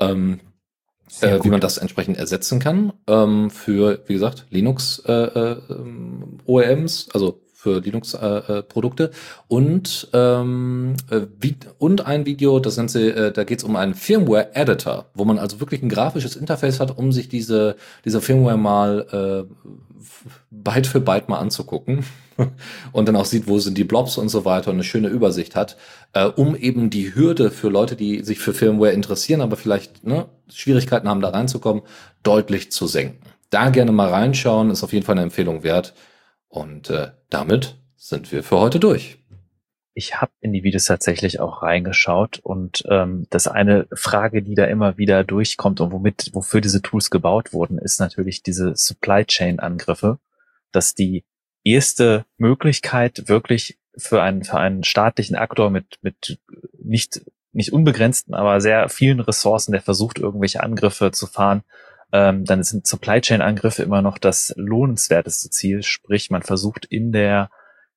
ähm, 0.00 0.40
äh, 1.20 1.38
wie 1.42 1.50
man 1.50 1.60
das 1.60 1.78
entsprechend 1.78 2.16
ersetzen 2.16 2.58
kann 2.58 2.92
ähm, 3.06 3.50
für, 3.50 4.00
wie 4.06 4.14
gesagt, 4.14 4.46
Linux 4.50 5.02
äh, 5.06 5.12
äh, 5.12 5.56
OEMs, 6.46 7.08
also 7.12 7.40
für 7.64 7.80
Linux-Produkte 7.80 9.04
äh, 9.04 9.10
und 9.48 10.08
ähm, 10.12 10.96
äh, 11.10 11.22
und 11.78 12.06
ein 12.06 12.26
Video, 12.26 12.58
das 12.60 12.76
nennt 12.76 12.90
sie, 12.90 13.08
äh, 13.08 13.32
da 13.32 13.44
geht 13.44 13.60
es 13.60 13.64
um 13.64 13.76
einen 13.76 13.94
Firmware-Editor, 13.94 15.06
wo 15.14 15.24
man 15.24 15.38
also 15.38 15.60
wirklich 15.60 15.82
ein 15.82 15.88
grafisches 15.88 16.36
Interface 16.36 16.78
hat, 16.78 16.98
um 16.98 17.10
sich 17.10 17.30
diese 17.30 17.76
diese 18.04 18.20
Firmware 18.20 18.58
mal 18.58 19.46
äh, 19.48 19.54
Byte 20.50 20.86
für 20.86 21.00
Byte 21.00 21.30
mal 21.30 21.38
anzugucken 21.38 22.04
und 22.92 23.08
dann 23.08 23.16
auch 23.16 23.24
sieht, 23.24 23.46
wo 23.46 23.58
sind 23.58 23.78
die 23.78 23.84
Blobs 23.84 24.18
und 24.18 24.28
so 24.28 24.44
weiter 24.44 24.70
und 24.70 24.76
eine 24.76 24.84
schöne 24.84 25.08
Übersicht 25.08 25.56
hat, 25.56 25.76
äh, 26.12 26.24
um 26.24 26.56
eben 26.56 26.90
die 26.90 27.14
Hürde 27.14 27.50
für 27.50 27.68
Leute, 27.68 27.96
die 27.96 28.22
sich 28.22 28.38
für 28.38 28.54
Firmware 28.54 28.92
interessieren, 28.92 29.40
aber 29.40 29.56
vielleicht 29.56 30.04
ne, 30.04 30.26
Schwierigkeiten 30.52 31.08
haben, 31.08 31.20
da 31.20 31.30
reinzukommen, 31.30 31.82
deutlich 32.22 32.72
zu 32.72 32.86
senken. 32.86 33.18
Da 33.50 33.70
gerne 33.70 33.92
mal 33.92 34.08
reinschauen, 34.08 34.70
ist 34.70 34.82
auf 34.82 34.92
jeden 34.92 35.04
Fall 35.06 35.14
eine 35.14 35.22
Empfehlung 35.22 35.62
wert. 35.62 35.94
Und 36.48 36.90
äh, 36.90 37.10
damit 37.30 37.76
sind 37.96 38.32
wir 38.32 38.42
für 38.42 38.58
heute 38.58 38.78
durch. 38.78 39.18
Ich 39.96 40.20
habe 40.20 40.32
in 40.40 40.52
die 40.52 40.64
Videos 40.64 40.86
tatsächlich 40.86 41.38
auch 41.38 41.62
reingeschaut 41.62 42.40
und 42.40 42.84
ähm, 42.90 43.26
das 43.30 43.46
eine 43.46 43.86
Frage, 43.92 44.42
die 44.42 44.56
da 44.56 44.64
immer 44.64 44.98
wieder 44.98 45.22
durchkommt 45.22 45.80
und 45.80 45.92
womit, 45.92 46.30
wofür 46.32 46.60
diese 46.60 46.82
Tools 46.82 47.10
gebaut 47.10 47.52
wurden, 47.52 47.78
ist 47.78 48.00
natürlich 48.00 48.42
diese 48.42 48.74
Supply 48.74 49.24
Chain 49.24 49.60
Angriffe, 49.60 50.18
dass 50.72 50.96
die 50.96 51.24
erste 51.64 52.24
Möglichkeit 52.36 53.28
wirklich 53.28 53.78
für 53.96 54.22
einen, 54.22 54.44
für 54.44 54.58
einen 54.58 54.84
staatlichen 54.84 55.36
Aktor 55.36 55.70
mit, 55.70 55.98
mit 56.02 56.38
nicht, 56.82 57.22
nicht 57.52 57.72
unbegrenzten, 57.72 58.34
aber 58.34 58.60
sehr 58.60 58.88
vielen 58.88 59.20
Ressourcen, 59.20 59.72
der 59.72 59.82
versucht, 59.82 60.18
irgendwelche 60.18 60.62
Angriffe 60.62 61.12
zu 61.12 61.26
fahren, 61.26 61.62
ähm, 62.12 62.44
dann 62.44 62.62
sind 62.62 62.86
Supply 62.86 63.20
Chain 63.20 63.42
Angriffe 63.42 63.82
immer 63.82 64.02
noch 64.02 64.18
das 64.18 64.52
lohnenswerteste 64.56 65.50
Ziel. 65.50 65.82
Sprich, 65.82 66.30
man 66.30 66.42
versucht 66.42 66.84
in 66.84 67.12
der 67.12 67.50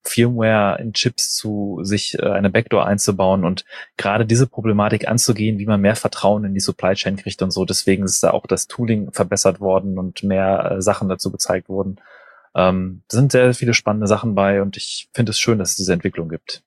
Firmware 0.03 0.79
in 0.81 0.93
Chips 0.93 1.35
zu 1.35 1.79
sich 1.83 2.17
äh, 2.17 2.29
eine 2.29 2.49
Backdoor 2.49 2.85
einzubauen 2.85 3.43
und 3.43 3.65
gerade 3.97 4.25
diese 4.25 4.47
Problematik 4.47 5.07
anzugehen, 5.07 5.59
wie 5.59 5.65
man 5.65 5.81
mehr 5.81 5.95
Vertrauen 5.95 6.45
in 6.45 6.53
die 6.53 6.59
Supply 6.59 6.93
Chain 6.95 7.17
kriegt 7.17 7.41
und 7.41 7.51
so. 7.51 7.65
Deswegen 7.65 8.03
ist 8.03 8.23
da 8.23 8.31
auch 8.31 8.47
das 8.47 8.67
Tooling 8.67 9.11
verbessert 9.11 9.59
worden 9.59 9.99
und 9.99 10.23
mehr 10.23 10.71
äh, 10.71 10.81
Sachen 10.81 11.09
dazu 11.09 11.31
gezeigt 11.31 11.69
wurden. 11.69 11.97
Ähm, 12.57 13.03
sind 13.09 13.31
sehr 13.31 13.53
viele 13.53 13.75
spannende 13.75 14.07
Sachen 14.07 14.33
bei 14.33 14.63
und 14.63 14.77
ich 14.77 15.09
finde 15.13 15.29
es 15.29 15.39
schön, 15.39 15.59
dass 15.59 15.71
es 15.71 15.75
diese 15.75 15.93
Entwicklung 15.93 16.27
gibt. 16.27 16.63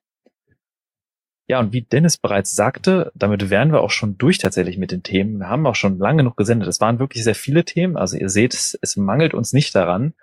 Ja, 1.49 1.59
und 1.59 1.73
wie 1.73 1.81
Dennis 1.81 2.17
bereits 2.17 2.55
sagte, 2.55 3.11
damit 3.13 3.49
wären 3.49 3.73
wir 3.73 3.81
auch 3.81 3.89
schon 3.89 4.17
durch 4.17 4.37
tatsächlich 4.37 4.77
mit 4.77 4.91
den 4.91 5.03
Themen. 5.03 5.39
Wir 5.39 5.49
haben 5.49 5.67
auch 5.67 5.75
schon 5.75 5.97
lange 5.97 6.19
genug 6.19 6.37
gesendet. 6.37 6.69
Es 6.69 6.79
waren 6.79 6.99
wirklich 6.99 7.25
sehr 7.25 7.35
viele 7.35 7.65
Themen. 7.65 7.97
Also 7.97 8.15
ihr 8.15 8.29
seht, 8.29 8.53
es, 8.53 8.79
es 8.81 8.95
mangelt 8.95 9.33
uns 9.33 9.51
nicht 9.51 9.75
daran. 9.75 10.13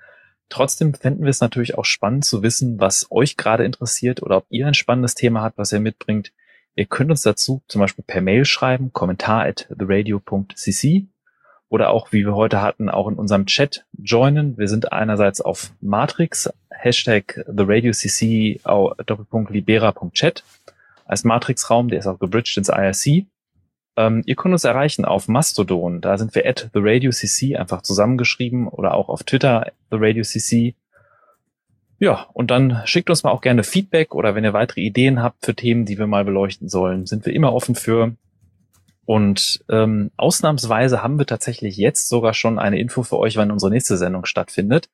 Trotzdem 0.49 0.95
fänden 0.95 1.25
wir 1.25 1.31
es 1.31 1.43
natürlich 1.43 1.77
auch 1.77 1.85
spannend 1.85 2.25
zu 2.25 2.43
wissen, 2.43 2.81
was 2.81 3.09
euch 3.11 3.37
gerade 3.37 3.67
interessiert 3.67 4.23
oder 4.23 4.39
ob 4.39 4.47
ihr 4.49 4.67
ein 4.67 4.73
spannendes 4.73 5.15
Thema 5.15 5.43
habt, 5.43 5.59
was 5.59 5.71
ihr 5.71 5.81
mitbringt. 5.81 6.33
Ihr 6.77 6.87
könnt 6.87 7.11
uns 7.11 7.21
dazu 7.21 7.63
zum 7.69 7.83
Beispiel 7.83 8.05
per 8.07 8.23
Mail 8.23 8.47
schreiben, 8.47 8.95
kommentar 8.95 9.45
at 9.45 9.69
theradio.cc 9.69 11.09
oder 11.69 11.91
auch, 11.91 12.13
wie 12.13 12.25
wir 12.25 12.35
heute 12.35 12.63
hatten, 12.63 12.89
auch 12.89 13.09
in 13.09 13.15
unserem 13.15 13.47
Chat 13.47 13.85
joinen. 13.93 14.57
Wir 14.57 14.69
sind 14.69 14.93
einerseits 14.93 15.41
auf 15.41 15.73
Matrix, 15.81 16.51
Hashtag 16.71 17.45
theradiocc, 17.47 18.61
Doppelpunkt 19.07 19.51
libera.chat 19.51 20.45
als 21.05 21.25
Matrix-Raum, 21.25 21.89
der 21.89 21.99
ist 21.99 22.07
auch 22.07 22.19
gebridged 22.19 22.59
ins 22.59 22.69
IRC. 22.69 23.27
Ähm, 23.97 24.23
ihr 24.27 24.37
könnt 24.37 24.53
uns 24.53 24.65
erreichen 24.65 25.05
auf 25.05 25.27
Mastodon, 25.27 26.01
da 26.01 26.19
sind 26.19 26.35
wir 26.35 26.47
at 26.47 26.71
the 26.73 26.81
Radio 26.81 27.11
CC 27.11 27.57
einfach 27.57 27.83
zusammengeschrieben 27.83 28.69
oder 28.69 28.95
auch 28.95 29.09
auf 29.09 29.25
Twitter 29.25 29.73
the 29.91 29.97
Radio 29.99 30.23
CC. 30.23 30.75
Ja, 31.99 32.29
und 32.33 32.53
dann 32.53 32.83
schickt 32.85 33.11
uns 33.11 33.25
mal 33.25 33.33
auch 33.33 33.41
gerne 33.41 33.65
Feedback 33.65 34.15
oder 34.15 34.37
wenn 34.37 34.45
ihr 34.45 34.53
weitere 34.53 34.83
Ideen 34.83 35.21
habt 35.21 35.45
für 35.45 35.55
Themen, 35.55 35.85
die 35.85 35.99
wir 35.99 36.07
mal 36.07 36.25
beleuchten 36.25 36.69
sollen, 36.69 37.07
sind 37.07 37.27
wir 37.27 37.33
immer 37.33 37.53
offen 37.53 37.75
für. 37.75 38.15
Und 39.09 39.65
ähm, 39.71 40.11
ausnahmsweise 40.19 41.03
haben 41.03 41.19
wir 41.19 41.25
tatsächlich 41.25 41.79
jetzt 41.79 42.11
sogar 42.11 42.35
schon 42.35 42.59
eine 42.59 42.79
Info 42.79 43.03
für 43.03 43.17
euch, 43.19 43.39
wann 43.39 43.51
unsere 43.51 43.71
nächste 43.71 43.97
Sendung 43.97 44.27
stattfindet, 44.27 44.91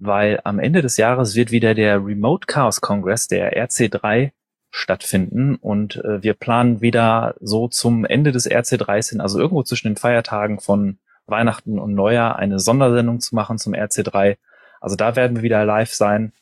weil 0.00 0.40
am 0.42 0.58
Ende 0.58 0.82
des 0.82 0.96
Jahres 0.96 1.36
wird 1.36 1.52
wieder 1.52 1.72
der 1.72 2.04
Remote 2.04 2.48
Chaos 2.48 2.80
Congress, 2.80 3.28
der 3.28 3.56
RC3, 3.56 4.32
stattfinden. 4.72 5.54
Und 5.54 5.94
äh, 6.04 6.24
wir 6.24 6.34
planen 6.34 6.80
wieder 6.80 7.36
so 7.38 7.68
zum 7.68 8.04
Ende 8.04 8.32
des 8.32 8.50
RC3 8.50 9.10
hin, 9.10 9.20
also 9.20 9.38
irgendwo 9.38 9.62
zwischen 9.62 9.90
den 9.90 9.96
Feiertagen 9.96 10.58
von 10.58 10.98
Weihnachten 11.26 11.78
und 11.78 11.94
Neujahr, 11.94 12.34
eine 12.34 12.58
Sondersendung 12.58 13.20
zu 13.20 13.36
machen 13.36 13.58
zum 13.58 13.74
RC3. 13.74 14.38
Also 14.80 14.96
da 14.96 15.14
werden 15.14 15.36
wir 15.36 15.44
wieder 15.44 15.64
live 15.64 15.94
sein. 15.94 16.32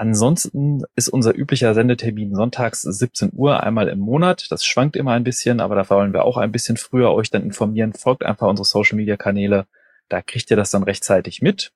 Ansonsten 0.00 0.82
ist 0.96 1.10
unser 1.10 1.36
üblicher 1.36 1.74
Sendetermin 1.74 2.34
sonntags 2.34 2.80
17 2.80 3.32
Uhr 3.34 3.62
einmal 3.62 3.86
im 3.88 3.98
Monat. 3.98 4.50
Das 4.50 4.64
schwankt 4.64 4.96
immer 4.96 5.12
ein 5.12 5.24
bisschen, 5.24 5.60
aber 5.60 5.74
da 5.74 5.90
wollen 5.90 6.14
wir 6.14 6.24
auch 6.24 6.38
ein 6.38 6.52
bisschen 6.52 6.78
früher 6.78 7.12
euch 7.12 7.28
dann 7.28 7.42
informieren. 7.42 7.92
Folgt 7.92 8.24
einfach 8.24 8.48
unsere 8.48 8.64
Social 8.64 8.96
Media 8.96 9.18
Kanäle. 9.18 9.66
Da 10.08 10.22
kriegt 10.22 10.50
ihr 10.50 10.56
das 10.56 10.70
dann 10.70 10.84
rechtzeitig 10.84 11.42
mit. 11.42 11.74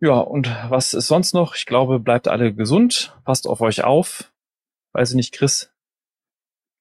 Ja, 0.00 0.18
und 0.18 0.48
was 0.70 0.92
ist 0.92 1.06
sonst 1.06 1.34
noch? 1.34 1.54
Ich 1.54 1.66
glaube, 1.66 2.00
bleibt 2.00 2.26
alle 2.26 2.52
gesund, 2.52 3.16
passt 3.22 3.46
auf 3.46 3.60
euch 3.60 3.84
auf. 3.84 4.32
Weiß 4.90 5.10
ich 5.10 5.16
nicht, 5.16 5.34
Chris. 5.34 5.72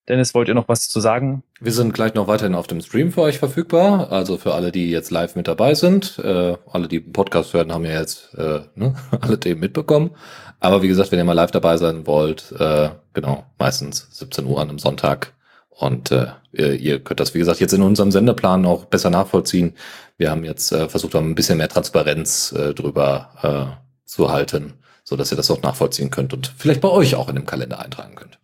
Dennis, 0.09 0.33
wollt 0.33 0.49
ihr 0.49 0.53
noch 0.53 0.67
was 0.67 0.89
zu 0.89 0.99
sagen? 0.99 1.43
Wir 1.61 1.71
sind 1.71 1.93
gleich 1.93 2.13
noch 2.13 2.27
weiterhin 2.27 2.55
auf 2.55 2.67
dem 2.67 2.81
Stream 2.81 3.13
für 3.13 3.21
euch 3.21 3.39
verfügbar. 3.39 4.11
Also 4.11 4.37
für 4.37 4.53
alle, 4.53 4.73
die 4.73 4.91
jetzt 4.91 5.11
live 5.11 5.35
mit 5.35 5.47
dabei 5.47 5.75
sind. 5.75 6.19
Äh, 6.19 6.57
alle, 6.69 6.89
die 6.89 6.99
Podcast 6.99 7.53
hören, 7.53 7.71
haben 7.71 7.85
ja 7.85 7.99
jetzt 7.99 8.33
äh, 8.35 8.61
ne, 8.75 8.95
alle 9.21 9.39
Themen 9.39 9.61
mitbekommen. 9.61 10.11
Aber 10.59 10.81
wie 10.81 10.89
gesagt, 10.89 11.11
wenn 11.11 11.19
ihr 11.19 11.25
mal 11.25 11.33
live 11.33 11.51
dabei 11.51 11.77
sein 11.77 12.05
wollt, 12.05 12.51
äh, 12.59 12.89
genau, 13.13 13.45
meistens 13.57 14.07
17 14.11 14.45
Uhr 14.45 14.61
an 14.61 14.69
einem 14.69 14.79
Sonntag 14.79 15.33
und 15.69 16.11
äh, 16.11 16.75
ihr 16.75 16.99
könnt 16.99 17.19
das, 17.19 17.33
wie 17.33 17.39
gesagt, 17.39 17.59
jetzt 17.59 17.73
in 17.73 17.81
unserem 17.81 18.11
Sendeplan 18.11 18.65
auch 18.65 18.85
besser 18.85 19.09
nachvollziehen. 19.09 19.73
Wir 20.17 20.31
haben 20.31 20.43
jetzt 20.43 20.71
äh, 20.71 20.87
versucht, 20.87 21.15
ein 21.15 21.35
bisschen 21.35 21.57
mehr 21.57 21.69
Transparenz 21.69 22.51
äh, 22.51 22.73
drüber 22.73 23.77
äh, 23.77 24.07
zu 24.07 24.31
halten, 24.31 24.73
so 25.03 25.15
dass 25.15 25.31
ihr 25.31 25.37
das 25.37 25.49
auch 25.49 25.61
nachvollziehen 25.61 26.11
könnt 26.11 26.33
und 26.33 26.53
vielleicht 26.57 26.81
bei 26.81 26.89
euch 26.89 27.15
auch 27.15 27.29
in 27.29 27.35
dem 27.35 27.45
Kalender 27.45 27.79
eintragen 27.79 28.15
könnt. 28.15 28.37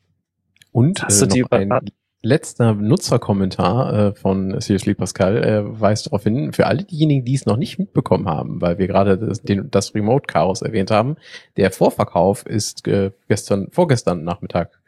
Und 0.80 1.04
Hast 1.04 1.22
äh, 1.22 1.28
du 1.28 1.40
noch 1.40 1.52
ein 1.52 1.92
letzter 2.22 2.74
Nutzerkommentar 2.74 3.94
äh, 3.94 4.14
von 4.14 4.62
Seriously 4.62 4.94
Pascal 4.94 5.44
äh, 5.44 5.82
weist 5.82 6.06
darauf 6.06 6.24
hin, 6.24 6.54
für 6.54 6.68
alle 6.68 6.86
diejenigen, 6.86 7.26
die 7.26 7.36
es 7.36 7.46
noch 7.46 7.58
nicht 7.58 7.80
mitbekommen 7.80 8.30
haben, 8.30 8.62
weil 8.62 8.78
wir 8.78 8.88
gerade 8.88 9.18
das, 9.18 9.42
den, 9.42 9.70
das 9.72 9.94
Remote 9.94 10.28
Chaos 10.28 10.62
erwähnt 10.62 10.90
haben, 10.90 11.18
der 11.58 11.72
Vorverkauf 11.72 12.46
ist 12.46 12.88
äh, 12.88 13.12
gestern, 13.28 13.68
vorgestern 13.72 14.24
Nachmittag, 14.24 14.80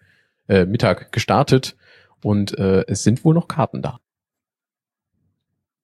äh, 0.47 0.63
Mittag 0.63 1.11
gestartet 1.11 1.75
Und 2.23 2.57
äh, 2.57 2.85
es 2.87 3.03
sind 3.03 3.25
wohl 3.25 3.33
noch 3.33 3.49
Karten 3.49 3.81
da. 3.81 3.99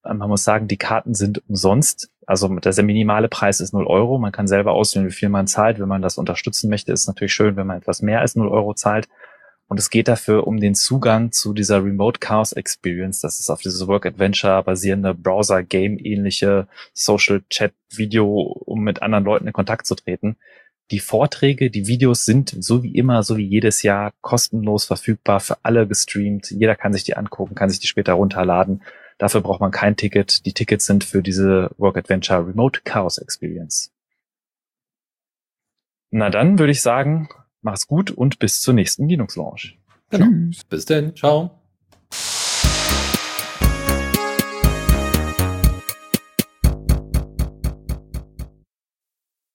Man 0.03 0.29
muss 0.29 0.45
sagen, 0.45 0.69
die 0.69 0.77
Karten 0.77 1.15
sind 1.15 1.43
umsonst. 1.49 2.09
Also 2.25 2.47
der 2.47 2.83
minimale 2.83 3.27
Preis 3.27 3.59
ist 3.59 3.73
0 3.73 3.85
Euro. 3.87 4.19
Man 4.19 4.31
kann 4.31 4.47
selber 4.47 4.71
auswählen, 4.71 5.07
wie 5.07 5.11
viel 5.11 5.27
man 5.27 5.47
zahlt. 5.47 5.79
Wenn 5.79 5.89
man 5.89 6.01
das 6.01 6.17
unterstützen 6.17 6.69
möchte, 6.69 6.93
ist 6.93 7.07
natürlich 7.07 7.33
schön, 7.33 7.57
wenn 7.57 7.67
man 7.67 7.79
etwas 7.79 8.01
mehr 8.01 8.21
als 8.21 8.37
0 8.37 8.47
Euro 8.47 8.73
zahlt. 8.73 9.09
Und 9.67 9.79
es 9.79 9.89
geht 9.89 10.07
dafür 10.07 10.47
um 10.47 10.59
den 10.59 10.75
Zugang 10.75 11.31
zu 11.33 11.53
dieser 11.53 11.83
Remote 11.83 12.19
Chaos 12.19 12.53
Experience. 12.53 13.19
Das 13.19 13.39
ist 13.39 13.49
auf 13.49 13.61
dieses 13.61 13.85
Work 13.87 14.05
Adventure 14.05 14.63
basierende 14.63 15.13
Browser-Game-ähnliche 15.13 16.67
Social 16.93 17.43
Chat 17.49 17.73
Video, 17.89 18.25
um 18.25 18.81
mit 18.81 19.01
anderen 19.01 19.25
Leuten 19.25 19.47
in 19.47 19.53
Kontakt 19.53 19.85
zu 19.85 19.95
treten. 19.95 20.37
Die 20.91 20.99
Vorträge, 20.99 21.69
die 21.69 21.87
Videos 21.87 22.23
sind 22.23 22.55
so 22.57 22.81
wie 22.81 22.95
immer, 22.95 23.21
so 23.23 23.35
wie 23.35 23.45
jedes 23.45 23.83
Jahr 23.83 24.13
kostenlos 24.21 24.85
verfügbar 24.85 25.41
für 25.41 25.57
alle 25.63 25.85
gestreamt. 25.85 26.49
Jeder 26.49 26.75
kann 26.75 26.93
sich 26.93 27.03
die 27.03 27.17
angucken, 27.17 27.55
kann 27.55 27.69
sich 27.69 27.79
die 27.79 27.87
später 27.87 28.13
runterladen. 28.13 28.83
Dafür 29.17 29.41
braucht 29.41 29.59
man 29.59 29.71
kein 29.71 29.97
Ticket. 29.97 30.45
Die 30.45 30.53
Tickets 30.53 30.85
sind 30.85 31.03
für 31.03 31.21
diese 31.21 31.71
Work 31.77 31.97
Adventure 31.97 32.47
Remote 32.47 32.81
Chaos 32.85 33.17
Experience. 33.17 33.91
Na 36.09 36.29
dann 36.29 36.57
würde 36.57 36.71
ich 36.71 36.81
sagen, 36.81 37.27
mach's 37.67 37.87
gut 37.87 38.11
und 38.11 38.39
bis 38.39 38.61
zur 38.61 38.73
nächsten 38.73 39.07
Linux 39.07 39.35
Launch. 39.35 39.77
Genau. 40.09 40.27
Bis 40.69 40.85
denn. 40.85 41.15
Ciao. 41.15 41.51